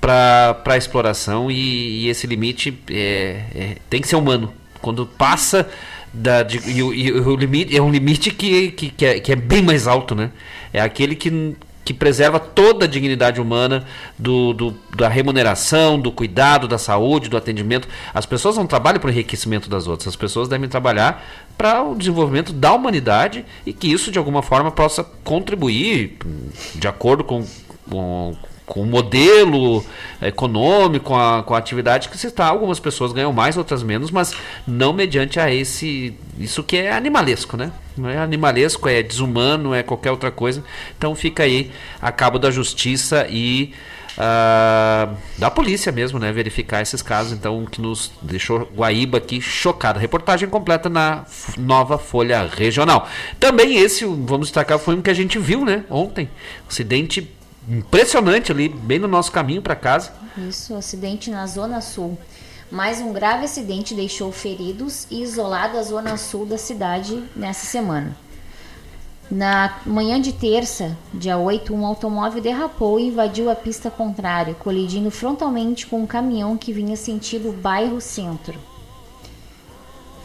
para 0.00 0.60
a 0.66 0.76
exploração 0.76 1.50
e, 1.50 2.04
e 2.04 2.08
esse 2.08 2.26
limite 2.26 2.76
é, 2.90 3.44
é- 3.54 3.76
tem 3.88 4.00
que 4.00 4.08
ser 4.08 4.16
humano. 4.16 4.52
Quando 4.80 5.06
passa 5.06 5.68
da, 6.12 6.42
de- 6.42 6.58
e, 6.70 6.82
o- 6.82 6.92
e 6.92 7.10
o 7.12 7.36
limite 7.36 7.76
é 7.76 7.80
um 7.80 7.90
limite 7.90 8.30
que, 8.30 8.70
que, 8.72 8.90
que, 8.90 9.06
é, 9.06 9.20
que 9.20 9.32
é 9.32 9.36
bem 9.36 9.62
mais 9.62 9.86
alto, 9.86 10.14
né? 10.14 10.30
É 10.72 10.80
aquele 10.80 11.14
que 11.14 11.54
que 11.84 11.92
preserva 11.92 12.38
toda 12.38 12.84
a 12.84 12.88
dignidade 12.88 13.40
humana 13.40 13.84
do, 14.18 14.52
do- 14.52 14.74
da 14.96 15.08
remuneração, 15.08 15.98
do 15.98 16.12
cuidado, 16.12 16.68
da 16.68 16.78
saúde, 16.78 17.28
do 17.28 17.36
atendimento. 17.36 17.88
As 18.14 18.24
pessoas 18.24 18.56
não 18.56 18.66
trabalham 18.66 19.00
para 19.00 19.08
o 19.08 19.10
enriquecimento 19.10 19.68
das 19.68 19.86
outras, 19.86 20.08
as 20.08 20.16
pessoas 20.16 20.48
devem 20.48 20.68
trabalhar 20.68 21.24
para 21.58 21.82
o 21.82 21.94
desenvolvimento 21.94 22.52
da 22.52 22.72
humanidade 22.72 23.44
e 23.66 23.72
que 23.72 23.90
isso 23.92 24.10
de 24.12 24.18
alguma 24.18 24.42
forma 24.42 24.70
possa 24.70 25.02
contribuir 25.24 26.18
hum, 26.24 26.48
de 26.76 26.86
acordo 26.86 27.24
com, 27.24 27.44
com, 27.90 28.36
com 28.72 28.80
o 28.80 28.86
modelo 28.86 29.84
econômico, 30.22 31.04
com 31.10 31.18
a, 31.18 31.42
com 31.42 31.54
a 31.54 31.58
atividade 31.58 32.08
que 32.08 32.16
se 32.16 32.28
está. 32.28 32.46
Algumas 32.46 32.80
pessoas 32.80 33.12
ganham 33.12 33.30
mais, 33.30 33.58
outras 33.58 33.82
menos, 33.82 34.10
mas 34.10 34.34
não 34.66 34.94
mediante 34.94 35.38
a 35.38 35.52
esse. 35.52 36.14
Isso 36.38 36.62
que 36.62 36.78
é 36.78 36.90
animalesco, 36.90 37.54
né? 37.54 37.70
Não 37.98 38.08
é 38.08 38.16
animalesco, 38.16 38.88
é 38.88 39.02
desumano, 39.02 39.74
é 39.74 39.82
qualquer 39.82 40.10
outra 40.10 40.30
coisa. 40.30 40.64
Então 40.96 41.14
fica 41.14 41.42
aí 41.42 41.70
a 42.00 42.10
cabo 42.10 42.38
da 42.38 42.50
justiça 42.50 43.26
e. 43.28 43.74
ah, 44.16 45.16
da 45.36 45.50
polícia 45.50 45.92
mesmo, 45.92 46.18
né? 46.18 46.32
Verificar 46.32 46.80
esses 46.80 47.02
casos, 47.02 47.34
então, 47.34 47.66
que 47.66 47.78
nos 47.78 48.10
deixou 48.22 48.66
Guaíba 48.74 49.18
aqui 49.18 49.38
chocado. 49.38 49.98
Reportagem 49.98 50.48
completa 50.48 50.88
na 50.88 51.26
nova 51.58 51.98
Folha 51.98 52.48
Regional. 52.50 53.06
Também 53.38 53.76
esse, 53.76 54.06
vamos 54.06 54.46
destacar, 54.46 54.78
foi 54.78 54.94
um 54.94 55.02
que 55.02 55.10
a 55.10 55.14
gente 55.14 55.38
viu, 55.38 55.62
né? 55.62 55.84
Ontem. 55.90 56.30
Acidente 56.66 57.28
impressionante 57.68 58.50
ali, 58.50 58.68
bem 58.68 58.98
no 58.98 59.08
nosso 59.08 59.30
caminho 59.30 59.62
para 59.62 59.76
casa. 59.76 60.12
Isso, 60.48 60.74
acidente 60.74 61.30
na 61.30 61.46
Zona 61.46 61.80
Sul. 61.80 62.18
Mais 62.70 63.00
um 63.00 63.12
grave 63.12 63.44
acidente 63.44 63.94
deixou 63.94 64.32
feridos 64.32 65.06
e 65.10 65.22
isolado 65.22 65.76
a 65.76 65.82
Zona 65.82 66.16
Sul 66.16 66.46
da 66.46 66.56
cidade 66.56 67.22
nessa 67.36 67.66
semana. 67.66 68.16
Na 69.30 69.78
manhã 69.86 70.20
de 70.20 70.32
terça, 70.32 70.96
dia 71.12 71.38
8, 71.38 71.74
um 71.74 71.86
automóvel 71.86 72.42
derrapou 72.42 72.98
e 72.98 73.08
invadiu 73.08 73.50
a 73.50 73.54
pista 73.54 73.90
contrária, 73.90 74.54
colidindo 74.54 75.10
frontalmente 75.10 75.86
com 75.86 76.02
um 76.02 76.06
caminhão 76.06 76.56
que 76.56 76.72
vinha 76.72 76.96
sentido 76.96 77.52
bairro 77.52 78.00
centro. 78.00 78.58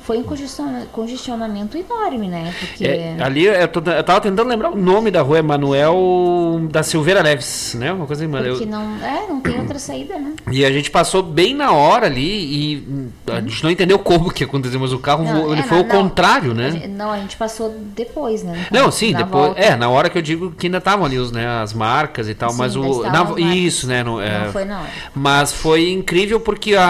Foi 0.08 0.18
um 0.20 0.24
congestiona- 0.24 0.88
congestionamento 0.94 1.78
enorme, 1.78 2.30
né? 2.30 2.54
Porque 2.58 2.86
É, 2.86 3.18
ali 3.20 3.46
eu, 3.46 3.68
tô- 3.68 3.82
eu 3.92 4.04
tava 4.06 4.22
tentando 4.22 4.48
lembrar 4.48 4.72
o 4.72 4.76
nome 4.78 5.12
da 5.12 5.22
rua, 5.22 5.40
é 5.40 5.42
Manuel 5.42 6.62
da 6.72 6.82
Silveira 6.82 7.22
Neves, 7.22 7.76
né? 7.78 7.92
Uma 7.92 8.06
coisa 8.08 8.24
assim, 8.24 8.32
mano. 8.32 8.48
porque 8.50 8.64
Eu- 8.64 8.68
não, 8.70 8.84
é, 9.06 9.28
não 9.28 9.42
tem 9.42 9.60
outra 9.60 9.78
saída, 9.78 10.18
né? 10.18 10.34
E 10.50 10.64
a 10.64 10.72
gente 10.72 10.90
passou 10.90 11.22
bem 11.22 11.54
na 11.54 11.74
hora 11.74 12.06
ali 12.06 12.22
e 12.22 13.10
a 13.30 13.42
gente 13.42 13.62
não 13.64 13.70
entendeu 13.70 14.00
como 14.00 14.32
que 14.32 14.46
aconteceu, 14.46 14.80
mas 14.80 14.94
o 14.94 15.00
carro 15.00 15.26
Não, 15.26 15.52
ele 15.52 15.60
é, 15.60 15.64
foi 15.64 15.78
não, 15.80 15.86
o 15.86 15.90
contrário, 15.90 16.54
né? 16.54 16.72
gente- 16.72 16.88
Não, 16.88 17.12
a 17.12 17.20
gente 17.20 17.36
passou 17.36 17.76
depois, 17.94 18.44
né? 18.44 18.66
Não, 18.72 18.90
sim, 18.90 19.12
depois. 19.14 19.48
volta. 19.48 19.60
É, 19.62 19.76
na 19.76 19.90
hora 19.90 20.10
que 20.10 20.18
eu 20.18 20.22
digo 20.22 20.52
que 20.52 20.68
ainda 20.68 20.78
estavam 20.78 21.06
ali 21.06 21.18
os, 21.18 21.34
né, 21.34 21.46
as 21.62 21.74
marcas 21.74 22.30
e 22.30 22.34
tal, 22.34 22.52
Sim, 22.52 22.58
mas 22.60 22.76
o. 22.78 23.04
na- 23.04 23.38
isso, 23.54 23.86
né? 23.88 24.04
Não, 24.06 24.22
é, 24.22 24.46
Não 24.46 24.52
foi 24.54 24.64
na 24.64 24.80
hora. 24.80 24.90
Mas 25.14 25.52
foi 25.52 25.92
incrível 25.92 26.40
porque 26.40 26.76
a. 26.76 26.86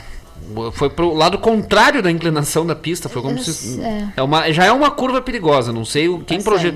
a- 0.00 0.15
foi 0.72 0.88
pro 0.90 1.12
lado 1.14 1.38
contrário 1.38 2.02
da 2.02 2.10
inclinação 2.10 2.64
da 2.66 2.74
pista. 2.74 3.08
Foi 3.08 3.20
como 3.22 3.38
se. 3.38 3.80
É. 3.80 4.08
É 4.16 4.22
uma, 4.22 4.50
já 4.52 4.64
é 4.64 4.72
uma 4.72 4.90
curva 4.90 5.20
perigosa. 5.20 5.72
Não 5.72 5.84
sei 5.84 6.08
o- 6.08 6.20
quem, 6.20 6.40
proje, 6.42 6.74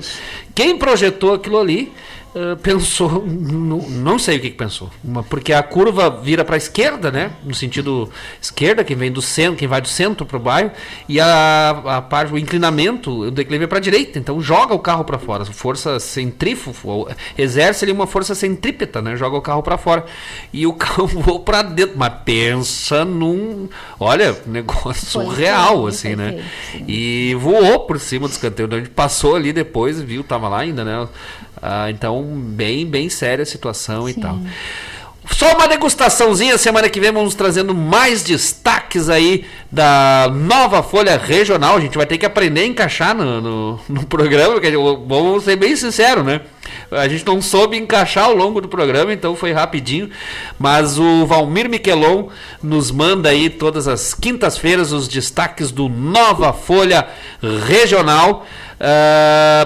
quem 0.53 0.77
projetou 0.77 1.33
aquilo 1.33 1.59
ali. 1.59 1.91
Eh, 2.33 2.55
pensou, 2.63 3.25
não, 3.27 4.17
sei 4.17 4.37
o 4.37 4.39
que, 4.39 4.51
que 4.51 4.55
pensou, 4.55 4.89
porque 5.29 5.51
a 5.51 5.61
curva 5.61 6.09
vira 6.09 6.45
para 6.45 6.55
a 6.55 6.57
esquerda, 6.57 7.11
né? 7.11 7.31
No 7.43 7.53
sentido 7.53 8.09
esquerda, 8.41 8.85
quem 8.85 8.95
vem 8.95 9.11
do 9.11 9.21
centro, 9.21 9.57
quem 9.57 9.67
vai 9.67 9.81
do 9.81 9.89
centro 9.89 10.25
para 10.25 10.37
o 10.37 10.39
bairro, 10.39 10.71
e 11.09 11.19
a, 11.19 11.69
a 11.97 12.01
parte, 12.01 12.33
o 12.33 12.37
inclinamento, 12.37 13.23
o 13.23 13.31
declive 13.31 13.65
é 13.65 13.67
para 13.67 13.79
a 13.79 13.81
direita, 13.81 14.17
então 14.17 14.39
joga 14.39 14.73
o 14.73 14.79
carro 14.79 15.03
para 15.03 15.19
fora, 15.19 15.43
força 15.43 15.99
centrífuga, 15.99 17.17
exerce 17.37 17.83
ali 17.83 17.91
uma 17.91 18.07
força 18.07 18.33
centrípeta, 18.33 19.01
né? 19.01 19.17
Joga 19.17 19.35
o 19.35 19.41
carro 19.41 19.61
para 19.61 19.77
fora 19.77 20.05
e 20.53 20.65
o 20.65 20.71
carro 20.73 21.07
voou 21.07 21.41
para 21.41 21.61
dentro, 21.61 21.97
mas 21.97 22.13
pensa 22.23 23.03
num, 23.03 23.67
olha, 23.99 24.37
negócio 24.45 25.05
surreal 25.05 25.75
feio, 25.75 25.87
assim, 25.87 26.15
né? 26.15 26.41
E 26.87 27.35
voou 27.37 27.81
por 27.81 27.99
cima 27.99 28.29
do 28.29 28.31
escanteio. 28.31 28.69
A 28.71 28.77
gente 28.77 28.89
passou 28.89 29.35
ali 29.35 29.51
depois, 29.51 30.01
viu, 30.01 30.23
tava 30.23 30.47
lá 30.47 30.59
ainda, 30.59 30.85
né? 30.85 31.07
Ah, 31.61 31.91
então, 31.91 32.20
bem, 32.23 32.85
bem 32.85 33.09
séria 33.09 33.43
a 33.43 33.45
situação 33.45 34.07
e 34.09 34.13
tal. 34.13 34.37
Só 35.29 35.53
uma 35.53 35.67
degustaçãozinha, 35.67 36.57
semana 36.57 36.89
que 36.89 36.99
vem 36.99 37.11
vamos 37.11 37.35
trazendo 37.35 37.75
mais 37.75 38.23
destaques 38.23 39.07
aí 39.07 39.45
da 39.71 40.27
nova 40.33 40.81
Folha 40.81 41.15
Regional. 41.15 41.77
A 41.77 41.79
gente 41.79 41.95
vai 41.95 42.07
ter 42.07 42.17
que 42.17 42.25
aprender 42.25 42.61
a 42.61 42.65
encaixar 42.65 43.15
no, 43.15 43.39
no, 43.39 43.79
no 43.87 44.05
programa, 44.07 44.53
porque 44.53 44.71
vamos 44.71 45.43
ser 45.43 45.55
bem 45.57 45.75
sinceros, 45.75 46.25
né? 46.25 46.41
A 46.89 47.07
gente 47.07 47.25
não 47.25 47.39
soube 47.39 47.77
encaixar 47.77 48.25
ao 48.25 48.35
longo 48.35 48.61
do 48.61 48.67
programa, 48.67 49.13
então 49.13 49.35
foi 49.35 49.51
rapidinho. 49.51 50.09
Mas 50.57 50.97
o 50.97 51.25
Valmir 51.27 51.69
Miquelon 51.69 52.29
nos 52.61 52.89
manda 52.89 53.29
aí 53.29 53.47
todas 53.47 53.87
as 53.87 54.15
quintas-feiras 54.15 54.91
os 54.91 55.07
destaques 55.07 55.69
do 55.69 55.87
Nova 55.87 56.51
Folha 56.51 57.07
Regional. 57.67 58.45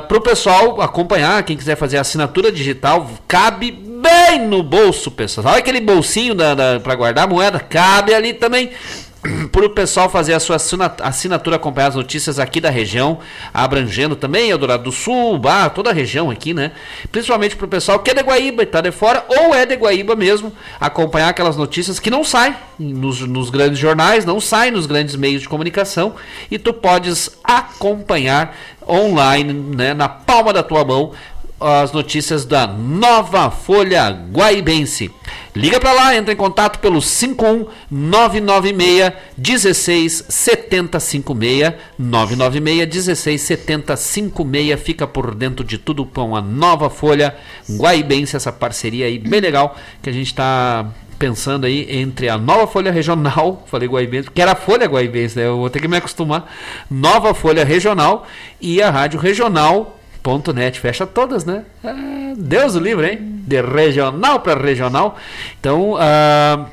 para 0.08 0.18
o 0.18 0.22
pessoal 0.22 0.82
acompanhar, 0.82 1.42
quem 1.44 1.56
quiser 1.56 1.78
fazer 1.78 1.98
assinatura 1.98 2.52
digital, 2.52 3.10
cabe 3.26 3.72
bem 4.06 4.48
no 4.48 4.62
bolso, 4.62 5.10
pessoal. 5.10 5.46
Sabe 5.46 5.58
aquele 5.58 5.82
bolsinho 5.82 6.36
para 6.84 6.96
guardar 6.96 7.24
a 7.24 7.28
moeda? 7.28 7.60
Cabe 7.60 8.14
ali 8.14 8.34
também 8.34 8.70
para 9.52 9.66
o 9.66 9.70
pessoal 9.72 10.08
fazer 10.12 10.34
a 10.34 10.40
sua 10.40 10.58
assina- 10.58 10.96
assinatura, 11.02 11.56
acompanhar 11.56 11.88
as 11.88 11.96
notícias 11.96 12.38
aqui 12.38 12.62
da 12.62 12.70
região, 12.70 13.18
abrangendo 13.52 14.16
também 14.16 14.52
Eldorado 14.52 14.84
do 14.84 14.92
Sul, 14.92 15.40
bah, 15.40 15.70
toda 15.72 15.90
a 15.90 15.94
região 15.94 16.30
aqui, 16.30 16.54
né? 16.54 16.72
Principalmente 17.12 17.56
para 17.56 17.66
o 17.66 17.70
pessoal 17.70 17.98
que 17.98 18.12
é 18.12 18.14
de 18.14 18.22
Guaíba 18.22 18.62
e 18.62 18.68
tá 18.68 18.80
de 18.80 18.92
fora, 18.92 19.26
ou 19.28 19.56
é 19.56 19.66
de 19.66 19.76
Guaíba 19.76 20.16
mesmo, 20.16 20.54
acompanhar 20.80 21.30
aquelas 21.30 21.58
notícias 21.58 22.00
que 22.00 22.12
não 22.12 22.24
saem 22.24 22.56
nos, 22.78 23.22
nos 23.22 23.50
grandes 23.50 23.80
jornais, 23.80 24.24
não 24.24 24.40
saem 24.40 24.72
nos 24.72 24.86
grandes 24.86 25.16
meios 25.16 25.42
de 25.42 25.50
comunicação, 25.50 26.14
e 26.52 26.60
tu 26.60 26.72
podes 26.72 27.32
acompanhar 27.44 28.56
online, 28.88 29.52
né, 29.52 29.96
na 29.96 30.08
palma 30.08 30.54
da 30.54 30.62
tua 30.62 30.86
mão, 30.86 31.12
as 31.60 31.92
notícias 31.92 32.46
da 32.46 32.68
Nova 32.68 33.50
Folha 33.50 34.10
Guaibense. 34.10 35.10
Liga 35.56 35.80
para 35.80 35.94
lá, 35.94 36.16
entra 36.16 36.34
em 36.34 36.38
contato 36.38 36.80
pelo 36.80 37.00
51996 37.00 39.14
16 39.38 40.26
7056 40.28 41.74
996 41.98 42.90
16 42.90 43.42
7056 43.42 44.82
fica 44.82 45.08
por 45.08 45.34
dentro 45.34 45.64
de 45.64 45.78
tudo 45.78 46.06
com 46.06 46.36
a 46.36 46.42
Nova 46.42 46.90
Folha 46.90 47.34
Guaibense, 47.70 48.36
essa 48.36 48.52
parceria 48.52 49.06
aí 49.06 49.18
bem 49.18 49.40
legal 49.40 49.78
que 50.02 50.10
a 50.10 50.14
gente 50.14 50.28
está 50.28 50.92
pensando 51.18 51.66
aí 51.66 51.88
entre 51.90 52.28
a 52.28 52.38
Nova 52.38 52.68
Folha 52.68 52.92
Regional, 52.92 53.64
falei 53.68 53.88
Guaibense, 53.88 54.30
que 54.30 54.42
era 54.42 54.52
a 54.52 54.56
Folha 54.56 54.88
Guaibense, 54.88 55.38
né? 55.38 55.46
Eu 55.46 55.58
vou 55.58 55.70
ter 55.70 55.80
que 55.80 55.88
me 55.88 55.98
acostumar. 55.98 56.54
Nova 56.92 57.34
Folha 57.34 57.64
Regional 57.64 58.28
e 58.60 58.82
a 58.82 58.90
Rádio 58.90 59.20
Regional 59.20 59.98
Ponto 60.26 60.52
.net, 60.52 60.80
fecha 60.80 61.06
todas, 61.06 61.46
né? 61.46 61.66
Ah, 61.84 62.34
Deus 62.36 62.74
o 62.74 62.80
livre, 62.80 63.12
hein? 63.12 63.44
De 63.46 63.62
regional 63.62 64.40
para 64.40 64.60
regional. 64.60 65.18
Então, 65.60 65.96
ah, 66.00 66.66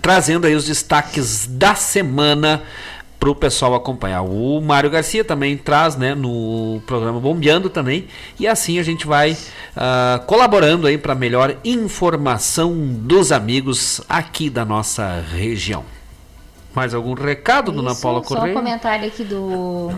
trazendo 0.00 0.46
aí 0.46 0.54
os 0.54 0.64
destaques 0.64 1.46
da 1.46 1.74
semana 1.74 2.62
para 3.18 3.28
o 3.28 3.34
pessoal 3.34 3.74
acompanhar. 3.74 4.22
O 4.22 4.62
Mário 4.62 4.88
Garcia 4.88 5.22
também 5.22 5.58
traz, 5.58 5.94
né, 5.94 6.14
no 6.14 6.80
programa 6.86 7.20
Bombeando 7.20 7.68
também. 7.68 8.08
E 8.38 8.48
assim 8.48 8.78
a 8.78 8.82
gente 8.82 9.06
vai 9.06 9.36
ah, 9.76 10.22
colaborando 10.26 10.86
aí 10.86 10.96
para 10.96 11.14
melhor 11.14 11.54
informação 11.62 12.74
dos 12.74 13.30
amigos 13.30 14.00
aqui 14.08 14.48
da 14.48 14.64
nossa 14.64 15.22
região. 15.30 15.84
Mais 16.74 16.94
algum 16.94 17.12
recado, 17.12 17.72
dona 17.72 17.92
Isso, 17.92 18.00
Paula 18.00 18.24
Só 18.24 18.36
um 18.36 18.38
Correia? 18.38 18.54
comentário 18.54 19.06
aqui 19.06 19.22
do 19.22 19.92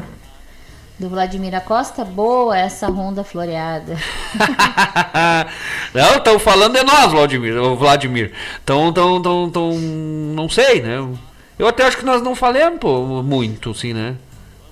Do 1.03 1.09
Vladimir 1.09 1.53
Acosta, 1.53 2.05
boa 2.05 2.57
essa 2.57 2.87
ronda 2.87 3.25
floreada. 3.25 3.97
não, 5.93 6.15
estão 6.15 6.39
falando 6.39 6.75
de 6.75 6.85
nós, 6.85 7.11
Vladimir. 7.11 7.55
Vladimir. 7.77 8.33
Então, 8.63 8.93
tão, 8.93 9.21
tão, 9.21 9.51
tão, 9.51 9.73
não 9.73 10.49
sei, 10.49 10.81
né? 10.81 11.05
Eu 11.59 11.67
até 11.67 11.85
acho 11.85 11.97
que 11.97 12.05
nós 12.05 12.23
não 12.23 12.37
falamos 12.37 12.79
pô, 12.79 13.21
muito, 13.21 13.73
assim, 13.73 13.93
né? 13.93 14.15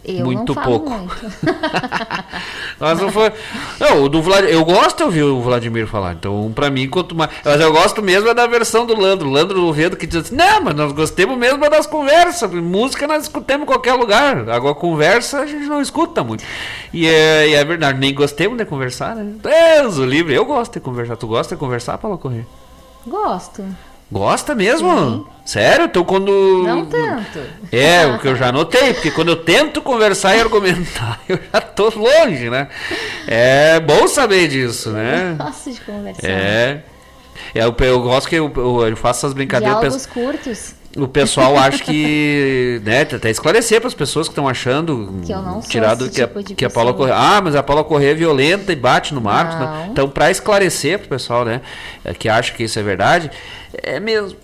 Eu 0.03 0.25
muito 0.25 0.55
pouco. 0.55 0.91
muito. 0.91 1.15
Mas 2.81 2.99
não 2.99 3.13
foi. 3.13 3.31
Não, 3.79 4.05
o 4.05 4.09
do 4.09 4.23
Vlad... 4.23 4.47
Eu 4.47 4.65
gosto 4.65 4.99
de 4.99 5.03
ouvir 5.05 5.23
o 5.25 5.43
Vladimir 5.43 5.87
falar. 5.87 6.15
Então, 6.15 6.51
pra 6.55 6.71
mim, 6.71 6.89
quanto 6.89 7.15
mais. 7.15 7.31
Mas 7.45 7.61
eu 7.61 7.71
gosto 7.71 8.01
mesmo 8.01 8.29
é 8.29 8.35
da 8.35 8.47
versão 8.47 8.87
do 8.87 8.99
Landro. 8.99 9.29
O 9.29 9.33
Landro 9.33 9.63
Ovedo 9.67 9.97
que 9.97 10.07
diz 10.07 10.17
assim: 10.17 10.35
Não, 10.35 10.63
mas 10.63 10.75
nós 10.75 10.93
gostamos 10.93 11.37
mesmo 11.37 11.59
das 11.69 11.87
conversas. 11.87 12.51
Música 12.51 13.07
nós 13.07 13.25
escutamos 13.25 13.65
em 13.65 13.67
qualquer 13.67 13.93
lugar. 13.93 14.49
Agora, 14.49 14.75
conversa 14.75 15.41
a 15.41 15.47
gente 15.47 15.67
não 15.67 15.83
escuta 15.83 16.25
muito. 16.25 16.43
E 16.95 17.07
é, 17.07 17.49
e 17.49 17.55
é 17.55 17.65
verdade, 17.65 17.99
nem 17.99 18.15
gostemos 18.15 18.57
de 18.57 18.65
conversar, 18.65 19.15
né? 19.15 19.35
Deus, 19.43 19.99
o 19.99 20.05
livre. 20.07 20.35
Eu 20.35 20.47
gosto 20.47 20.73
de 20.73 20.81
conversar. 20.81 21.17
Tu 21.17 21.27
gosta 21.27 21.55
de 21.55 21.61
conversar, 21.61 21.99
Paulo 21.99 22.17
Correr? 22.17 22.47
Gosto. 23.07 23.65
Gosta 24.11 24.55
mesmo? 24.55 24.91
Sim. 24.93 25.27
Sério? 25.45 25.85
Então 25.87 26.05
quando. 26.05 26.63
Não 26.65 26.85
tanto. 26.85 27.41
É, 27.73 28.07
o 28.07 28.19
que 28.19 28.29
eu 28.29 28.37
já 28.37 28.51
notei, 28.53 28.93
porque 28.95 29.11
quando 29.11 29.29
eu 29.29 29.37
tento 29.37 29.81
conversar 29.83 30.37
e 30.37 30.41
argumentar, 30.41 31.21
eu 31.29 31.39
já 31.53 31.61
tô 31.61 31.91
longe, 31.97 32.51
né? 32.51 32.69
É 33.27 33.79
bom 33.81 34.07
saber 34.09 34.49
disso, 34.49 34.91
né? 34.91 35.37
Gosto 35.39 35.73
de 35.73 35.81
conversar. 35.81 36.29
É. 36.29 36.83
é 37.55 37.65
eu, 37.65 37.75
eu 37.79 38.01
gosto 38.03 38.29
que 38.29 38.37
eu, 38.37 38.53
eu, 38.57 38.87
eu 38.89 38.97
faço 38.97 39.21
essas 39.21 39.33
brincadeiras. 39.33 39.77
eu 39.77 39.81
Diálogos 39.91 40.07
penso- 40.07 40.27
curtos. 40.53 40.75
o 40.97 41.09
pessoal 41.09 41.57
acha 41.57 41.83
que. 41.83 42.81
Né, 42.85 43.03
até 43.03 43.29
esclarecer 43.31 43.81
para 43.81 43.89
as 43.89 43.95
pessoas 43.95 44.27
que 44.27 44.33
estão 44.33 44.49
achando. 44.49 45.21
Que 45.25 45.33
eu 45.33 45.43
não 45.43 45.61
sou 45.61 45.71
tirado 45.71 46.05
que, 46.09 46.11
tipo 46.11 46.39
a, 46.39 46.43
que 46.43 46.65
a 46.65 46.71
Paula. 46.71 46.95
Correia. 46.95 47.17
Ah, 47.17 47.41
mas 47.41 47.55
a 47.55 47.63
Paula 47.63 47.85
Correia 47.85 48.13
é 48.13 48.15
violenta 48.15 48.73
e 48.73 48.77
bate 48.77 49.15
no 49.15 49.21
Marcos. 49.21 49.57
né? 49.59 49.67
Não. 49.67 49.87
Então, 49.93 50.09
para 50.09 50.31
esclarecer 50.31 50.99
para 50.99 51.07
o 51.07 51.09
pessoal, 51.11 51.45
né? 51.45 51.61
é, 52.05 52.13
Que 52.15 52.29
acha 52.29 52.53
que 52.53 52.63
isso 52.65 52.79
é 52.79 52.83
verdade, 52.83 53.31
é 53.73 54.01
mesmo. 54.01 54.37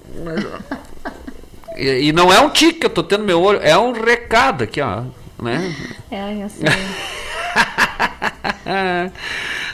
e, 1.76 2.08
e 2.08 2.12
não 2.12 2.32
é 2.32 2.40
um 2.40 2.50
tique 2.50 2.80
que 2.80 2.86
eu 2.86 2.90
tô 2.90 3.02
tendo 3.02 3.20
no 3.20 3.26
meu 3.26 3.42
olho, 3.42 3.60
é 3.62 3.76
um 3.76 3.92
recado 3.92 4.64
aqui, 4.64 4.80
ó. 4.80 5.02
Né? 5.42 5.74
É, 6.10 6.42
eu 6.42 6.48
sei. 6.48 6.66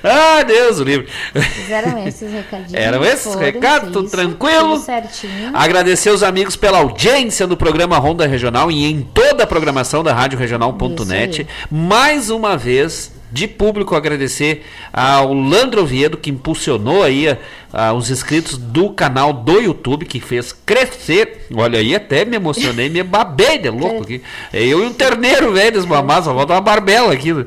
ah, 0.02 0.42
Deus, 0.42 0.80
o 0.80 0.84
livre. 0.84 1.08
Fizeram 1.32 2.06
esses 2.06 2.32
recadinhos. 2.32 2.74
Eram 2.74 3.04
esses 3.04 3.34
recados, 3.34 3.92
tudo 3.92 4.06
isso, 4.06 4.16
tranquilo? 4.16 4.74
Tudo 4.74 4.84
certinho. 4.84 5.50
Agradecer 5.54 6.10
os 6.10 6.22
amigos 6.22 6.56
pela 6.56 6.78
audiência 6.78 7.46
no 7.46 7.56
programa 7.56 7.98
Ronda 7.98 8.26
Regional 8.26 8.70
e 8.70 8.84
em 8.84 9.02
toda 9.02 9.44
a 9.44 9.46
programação 9.46 10.02
da 10.02 10.12
Rádio 10.12 10.38
Regional.net. 10.38 11.46
Mais 11.70 12.28
uma 12.28 12.56
vez, 12.56 13.12
de 13.30 13.48
público, 13.48 13.94
agradecer 13.94 14.64
ao 14.92 15.32
Landro 15.32 15.82
Oviedo, 15.82 16.18
que 16.18 16.30
impulsionou 16.30 17.02
aí 17.02 17.36
ah, 17.72 17.92
os 17.92 18.10
inscritos 18.10 18.58
do 18.58 18.90
canal 18.90 19.32
do 19.32 19.60
YouTube, 19.60 20.04
que 20.04 20.20
fez 20.20 20.52
crescer. 20.52 21.46
Olha 21.54 21.78
aí, 21.78 21.94
até 21.94 22.24
me 22.24 22.36
emocionei, 22.36 22.88
me 22.88 23.02
babei 23.02 23.58
de 23.58 23.70
louco 23.70 24.02
aqui. 24.02 24.22
Eu 24.52 24.82
e 24.82 24.86
um 24.86 24.92
terneiro 24.92 25.52
velho 25.52 25.72
desmamado, 25.72 26.24
só 26.24 26.34
falta 26.34 26.52
uma 26.52 26.60
barbela 26.60 27.12
aqui. 27.12 27.32
né? 27.32 27.46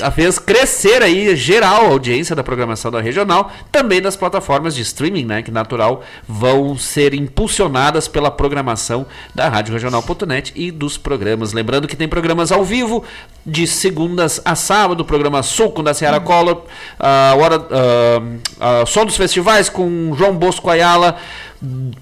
Ah, 0.00 0.10
fez 0.12 0.38
crescer 0.38 1.02
aí 1.02 1.34
geral 1.34 1.86
a 1.86 1.88
audiência 1.88 2.36
da 2.36 2.44
programação 2.44 2.90
da 2.90 3.00
regional, 3.00 3.50
também 3.70 4.00
das 4.00 4.14
plataformas 4.14 4.74
de 4.74 4.82
streaming, 4.82 5.24
né, 5.24 5.42
que 5.42 5.50
natural 5.50 6.04
vão 6.28 6.76
ser 6.78 7.14
impulsionadas 7.14 8.06
pela 8.06 8.30
programação 8.30 9.06
da 9.34 9.48
Rádio 9.48 9.72
Regional.net 9.72 10.52
e 10.54 10.70
dos 10.70 10.96
programas. 10.96 11.52
Lembrando 11.52 11.88
que 11.88 11.96
tem 11.96 12.06
programas 12.06 12.52
ao 12.52 12.64
vivo 12.64 13.04
de 13.44 13.66
segundas 13.66 14.40
a 14.44 14.54
sábado, 14.54 15.04
programa 15.04 15.42
Suco 15.42 15.82
da 15.82 15.92
Seara 15.92 16.20
Collor, 16.20 16.62
a 16.98 17.34
hora, 17.36 17.66
ah, 17.70 18.22
ah, 18.60 18.84
Som 18.86 19.04
dos 19.04 19.16
Festivais 19.16 19.68
com 19.68 20.14
João 20.16 20.36
Bosco 20.36 20.68
Ayala, 20.70 21.16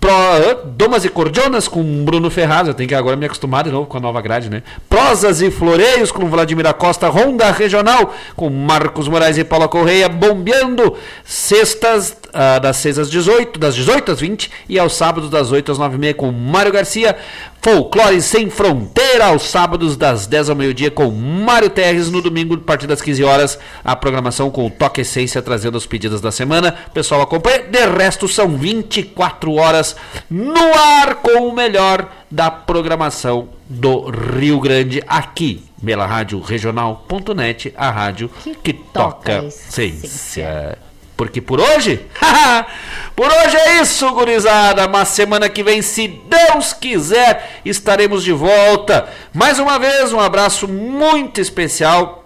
Pro, 0.01 0.71
Domas 0.75 1.05
e 1.05 1.11
Cordionas 1.11 1.69
com 1.69 1.83
Bruno 2.03 2.31
Ferraz, 2.31 2.67
eu 2.67 2.73
tenho 2.73 2.89
que 2.89 2.95
agora 2.95 3.15
me 3.15 3.27
acostumar 3.27 3.63
de 3.63 3.71
novo 3.71 3.87
com 3.87 3.99
a 3.99 4.01
nova 4.01 4.19
grade, 4.23 4.49
né? 4.49 4.63
Prosas 4.89 5.43
e 5.43 5.51
Floreios 5.51 6.11
com 6.11 6.25
Vladimir 6.31 6.67
Acosta, 6.67 7.09
Ronda 7.09 7.51
Regional 7.51 8.15
com 8.35 8.49
Marcos 8.49 9.07
Moraes 9.07 9.37
e 9.37 9.45
Paula 9.45 9.69
Correia, 9.69 10.09
bombeando. 10.09 10.97
Sextas 11.25 12.17
ah, 12.33 12.59
das 12.59 12.77
6 12.77 13.01
às 13.01 13.11
18, 13.11 13.59
das 13.59 13.75
18 13.75 14.13
às 14.13 14.21
20 14.21 14.51
e 14.69 14.79
aos 14.79 14.95
sábados 14.95 15.29
das 15.29 15.53
8 15.53 15.73
às 15.73 15.79
9 15.79 15.97
e 15.97 15.99
meia 15.99 16.15
com 16.15 16.31
Mário 16.31 16.73
Garcia, 16.73 17.17
Folclore 17.61 18.23
Sem 18.23 18.49
Fronteira 18.49 19.27
aos 19.27 19.43
sábados 19.43 19.97
das 19.97 20.27
10 20.27 20.51
ao 20.51 20.57
meio-dia 20.57 20.91
com 20.91 21.11
Mário 21.11 21.69
Terres, 21.69 22.11
no 22.11 22.23
domingo 22.23 22.55
a 22.55 22.59
partir 22.59 22.87
das 22.87 23.03
15 23.03 23.23
horas 23.25 23.59
a 23.85 23.95
programação 23.95 24.51
com 24.51 24.67
o 24.67 24.71
Toque 24.71 25.03
Essência 25.03 25.43
trazendo 25.43 25.77
os 25.77 25.87
pedidos 25.87 26.21
da 26.21 26.33
semana, 26.33 26.75
pessoal 26.95 27.21
acompanha, 27.21 27.65
de 27.65 27.87
resto 27.87 28.29
são 28.29 28.57
24 28.57 29.50
horas 29.55 29.97
no 30.29 30.75
ar 30.75 31.17
com 31.17 31.49
o 31.49 31.53
melhor 31.53 32.11
da 32.31 32.51
programação 32.51 33.49
do 33.69 34.11
Rio 34.11 34.61
Grande 34.61 35.03
aqui 35.07 35.65
pela 35.85 36.07
rádio 36.07 36.41
regional.net, 36.41 37.73
a 37.77 37.91
rádio 37.91 38.31
que, 38.63 38.73
toca 38.73 39.45
essência. 39.45 40.79
Porque 41.17 41.41
por 41.41 41.61
hoje, 41.61 42.01
por 43.15 43.27
hoje 43.27 43.57
é 43.57 43.83
isso, 43.83 44.11
gurizada. 44.13 44.89
Mas 44.89 45.09
semana 45.09 45.49
que 45.51 45.63
vem, 45.63 45.83
se 45.83 46.09
Deus 46.09 46.73
quiser, 46.73 47.61
estaremos 47.65 48.25
de 48.25 48.33
volta. 48.33 49.07
Mais 49.35 49.59
uma 49.59 49.79
vez, 49.79 50.13
um 50.15 50.21
abraço 50.21 50.67
muito 50.67 51.41
especial 51.41 52.20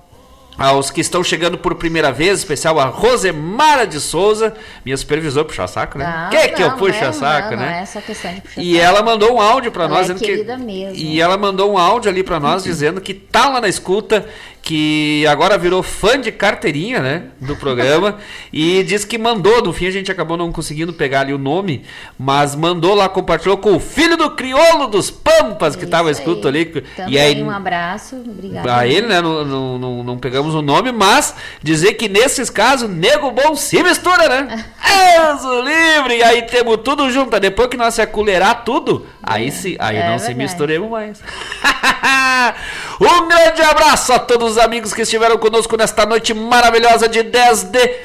aos 0.57 0.91
que 0.91 1.01
estão 1.01 1.23
chegando 1.25 1.59
por 1.59 1.75
primeira 1.75 2.13
vez, 2.13 2.39
especial 2.39 2.79
a 2.79 2.85
Rosemara 2.85 3.87
de 3.87 4.01
Souza, 4.01 4.55
minha 4.85 4.97
supervisora 4.97 5.45
puxar 5.45 5.67
saco, 5.67 5.99
né? 5.99 6.05
Não, 6.25 6.31
que 6.31 6.49
que 6.49 6.63
eu 6.63 6.69
não, 6.71 6.77
puxo 6.79 6.99
não 7.01 7.07
é- 7.07 7.09
a 7.09 7.13
saco, 7.13 7.51
não, 7.51 7.57
né? 7.59 7.67
Não 7.67 7.73
é 7.75 7.81
essa 7.83 8.01
questão 8.01 8.33
de 8.35 8.41
puxar 8.41 8.61
E 8.63 8.75
saco. 8.75 8.85
ela 8.87 9.03
mandou 9.03 9.35
um 9.35 9.41
áudio 9.41 9.73
pra 9.73 9.85
Ela 9.85 9.93
nós 9.95 10.11
é 10.11 10.15
dizendo 10.15 10.37
que 10.37 10.57
mesmo. 10.65 10.95
e 10.97 11.21
ela 11.21 11.37
mandou 11.37 11.73
um 11.73 11.79
áudio 11.79 12.11
ali 12.11 12.23
pra 12.23 12.39
nós 12.39 12.63
dizendo 12.65 13.01
que 13.01 13.13
tá 13.15 13.49
lá 13.49 13.61
na 13.61 13.69
escuta, 13.69 14.27
que 14.65 15.27
agora 15.27 15.59
virou 15.59 15.83
fã 15.83 16.19
de 16.19 16.33
carteirinha, 16.33 17.01
né, 17.01 17.25
do 17.39 17.55
programa 17.55 18.17
e 18.51 18.83
diz 18.83 19.05
que 19.05 19.19
mandou, 19.19 19.63
no 19.63 19.75
fim 19.75 19.87
a 19.87 19.91
gente 19.91 20.11
acabou 20.11 20.39
não 20.39 20.51
conseguindo 20.51 20.93
pegar 20.95 21.21
ali 21.21 21.35
o 21.35 21.39
nome, 21.39 21.85
mas 22.19 22.55
mandou 22.55 22.95
lá 22.95 23.07
compartilhou 23.07 23.59
com 23.59 23.77
o 23.77 23.81
filho 23.81 24.17
do 24.17 24.31
crioulo 24.31 24.87
dos 24.87 25.11
Pampas 25.11 25.77
que 25.77 25.87
tava 25.87 26.11
Isso 26.11 26.21
escuto 26.21 26.49
aí. 26.49 26.63
ali. 26.63 26.65
Tanto 26.65 27.11
e 27.11 27.19
aí 27.19 27.43
um 27.43 27.51
abraço, 27.51 28.17
obrigada. 28.17 28.75
a 28.75 28.87
ele, 28.87 29.07
né? 29.07 29.21
Não, 29.21 29.45
não, 29.45 29.79
não, 29.79 30.03
não 30.03 30.19
pegamos 30.19 30.55
o 30.55 30.63
nome, 30.63 30.91
mas 30.91 31.35
dizer 31.63 31.95
que 31.95 32.09
nesses 32.09 32.49
casos, 32.49 32.89
nego 32.89 33.31
bom 33.31 33.55
se 33.55 33.83
mistura, 33.83 34.29
né? 34.29 34.65
Deus 35.15 35.45
o 35.45 35.61
livre! 35.61 36.17
E 36.19 36.23
aí 36.23 36.43
temos 36.43 36.79
tudo 36.79 37.11
junto. 37.11 37.39
Depois 37.39 37.69
que 37.69 37.77
nós 37.77 37.95
se 37.95 38.03
acolherar 38.03 38.65
tudo, 38.65 39.07
aí 39.23 39.51
sim, 39.51 39.77
aí 39.79 39.97
é 39.97 40.09
não 40.09 40.19
se 40.19 40.35
misturemos 40.35 40.91
mais. 40.91 41.21
um 43.01 43.29
grande 43.29 43.63
abraço 43.63 44.13
a 44.13 44.19
todos 44.19 44.54
os 44.55 44.59
amigos 44.59 44.93
que 44.93 45.03
estiveram 45.03 45.37
conosco 45.37 45.77
nesta 45.77 46.07
noite 46.07 46.33
maravilhosa 46.33 47.09
de 47.09 47.25
10 47.25 47.65
de 47.65 47.97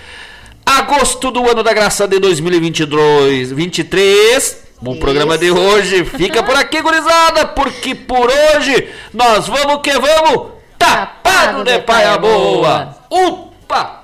agosto 0.66 1.30
do 1.30 1.48
ano 1.48 1.62
da 1.62 1.74
graça 1.74 2.08
de 2.08 2.20
2022, 2.20 3.52
23. 3.52 4.70
O 4.84 4.96
programa 4.96 5.38
de 5.38 5.52
hoje 5.52 6.06
fica 6.06 6.42
por 6.42 6.56
aqui, 6.56 6.82
gurizada, 6.82 7.46
porque 7.48 7.94
por 7.94 8.32
hoje 8.32 8.88
nós 9.14 9.48
vamos 9.48 9.82
que 9.84 9.92
vamos 9.92 10.54
tapado 10.78 11.64
de 11.64 11.80
paia 11.80 12.18
boa. 12.18 12.98
Upa! 13.12 14.04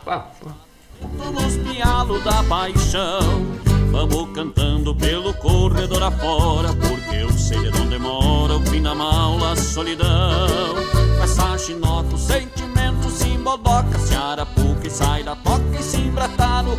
Nos 1.33 1.57
pialos 1.57 2.23
da 2.23 2.43
paixão 2.43 3.45
Vamos 3.91 4.29
cantando 4.33 4.95
pelo 4.95 5.33
corredor 5.35 6.01
afora 6.03 6.69
Porque 6.69 7.04
eu 7.45 7.61
sei 7.61 7.71
de 7.71 7.79
onde 7.79 7.99
mora 7.99 8.55
o 8.55 8.65
fim 8.65 8.81
da 8.81 8.95
maula, 8.95 9.51
a 9.51 9.55
solidão. 9.55 10.75
Com 11.17 11.23
essa 11.23 11.57
chinota, 11.57 12.15
o 12.15 12.17
sentimento 12.17 13.09
se 13.09 13.27
embodoca 13.29 13.99
Se 13.99 14.15
arapuca 14.15 14.87
e 14.87 14.89
sai 14.89 15.23
da 15.23 15.35
toca 15.35 15.77
e 15.79 15.83
se 15.83 15.97
embrata 15.97 16.63
no 16.63 16.73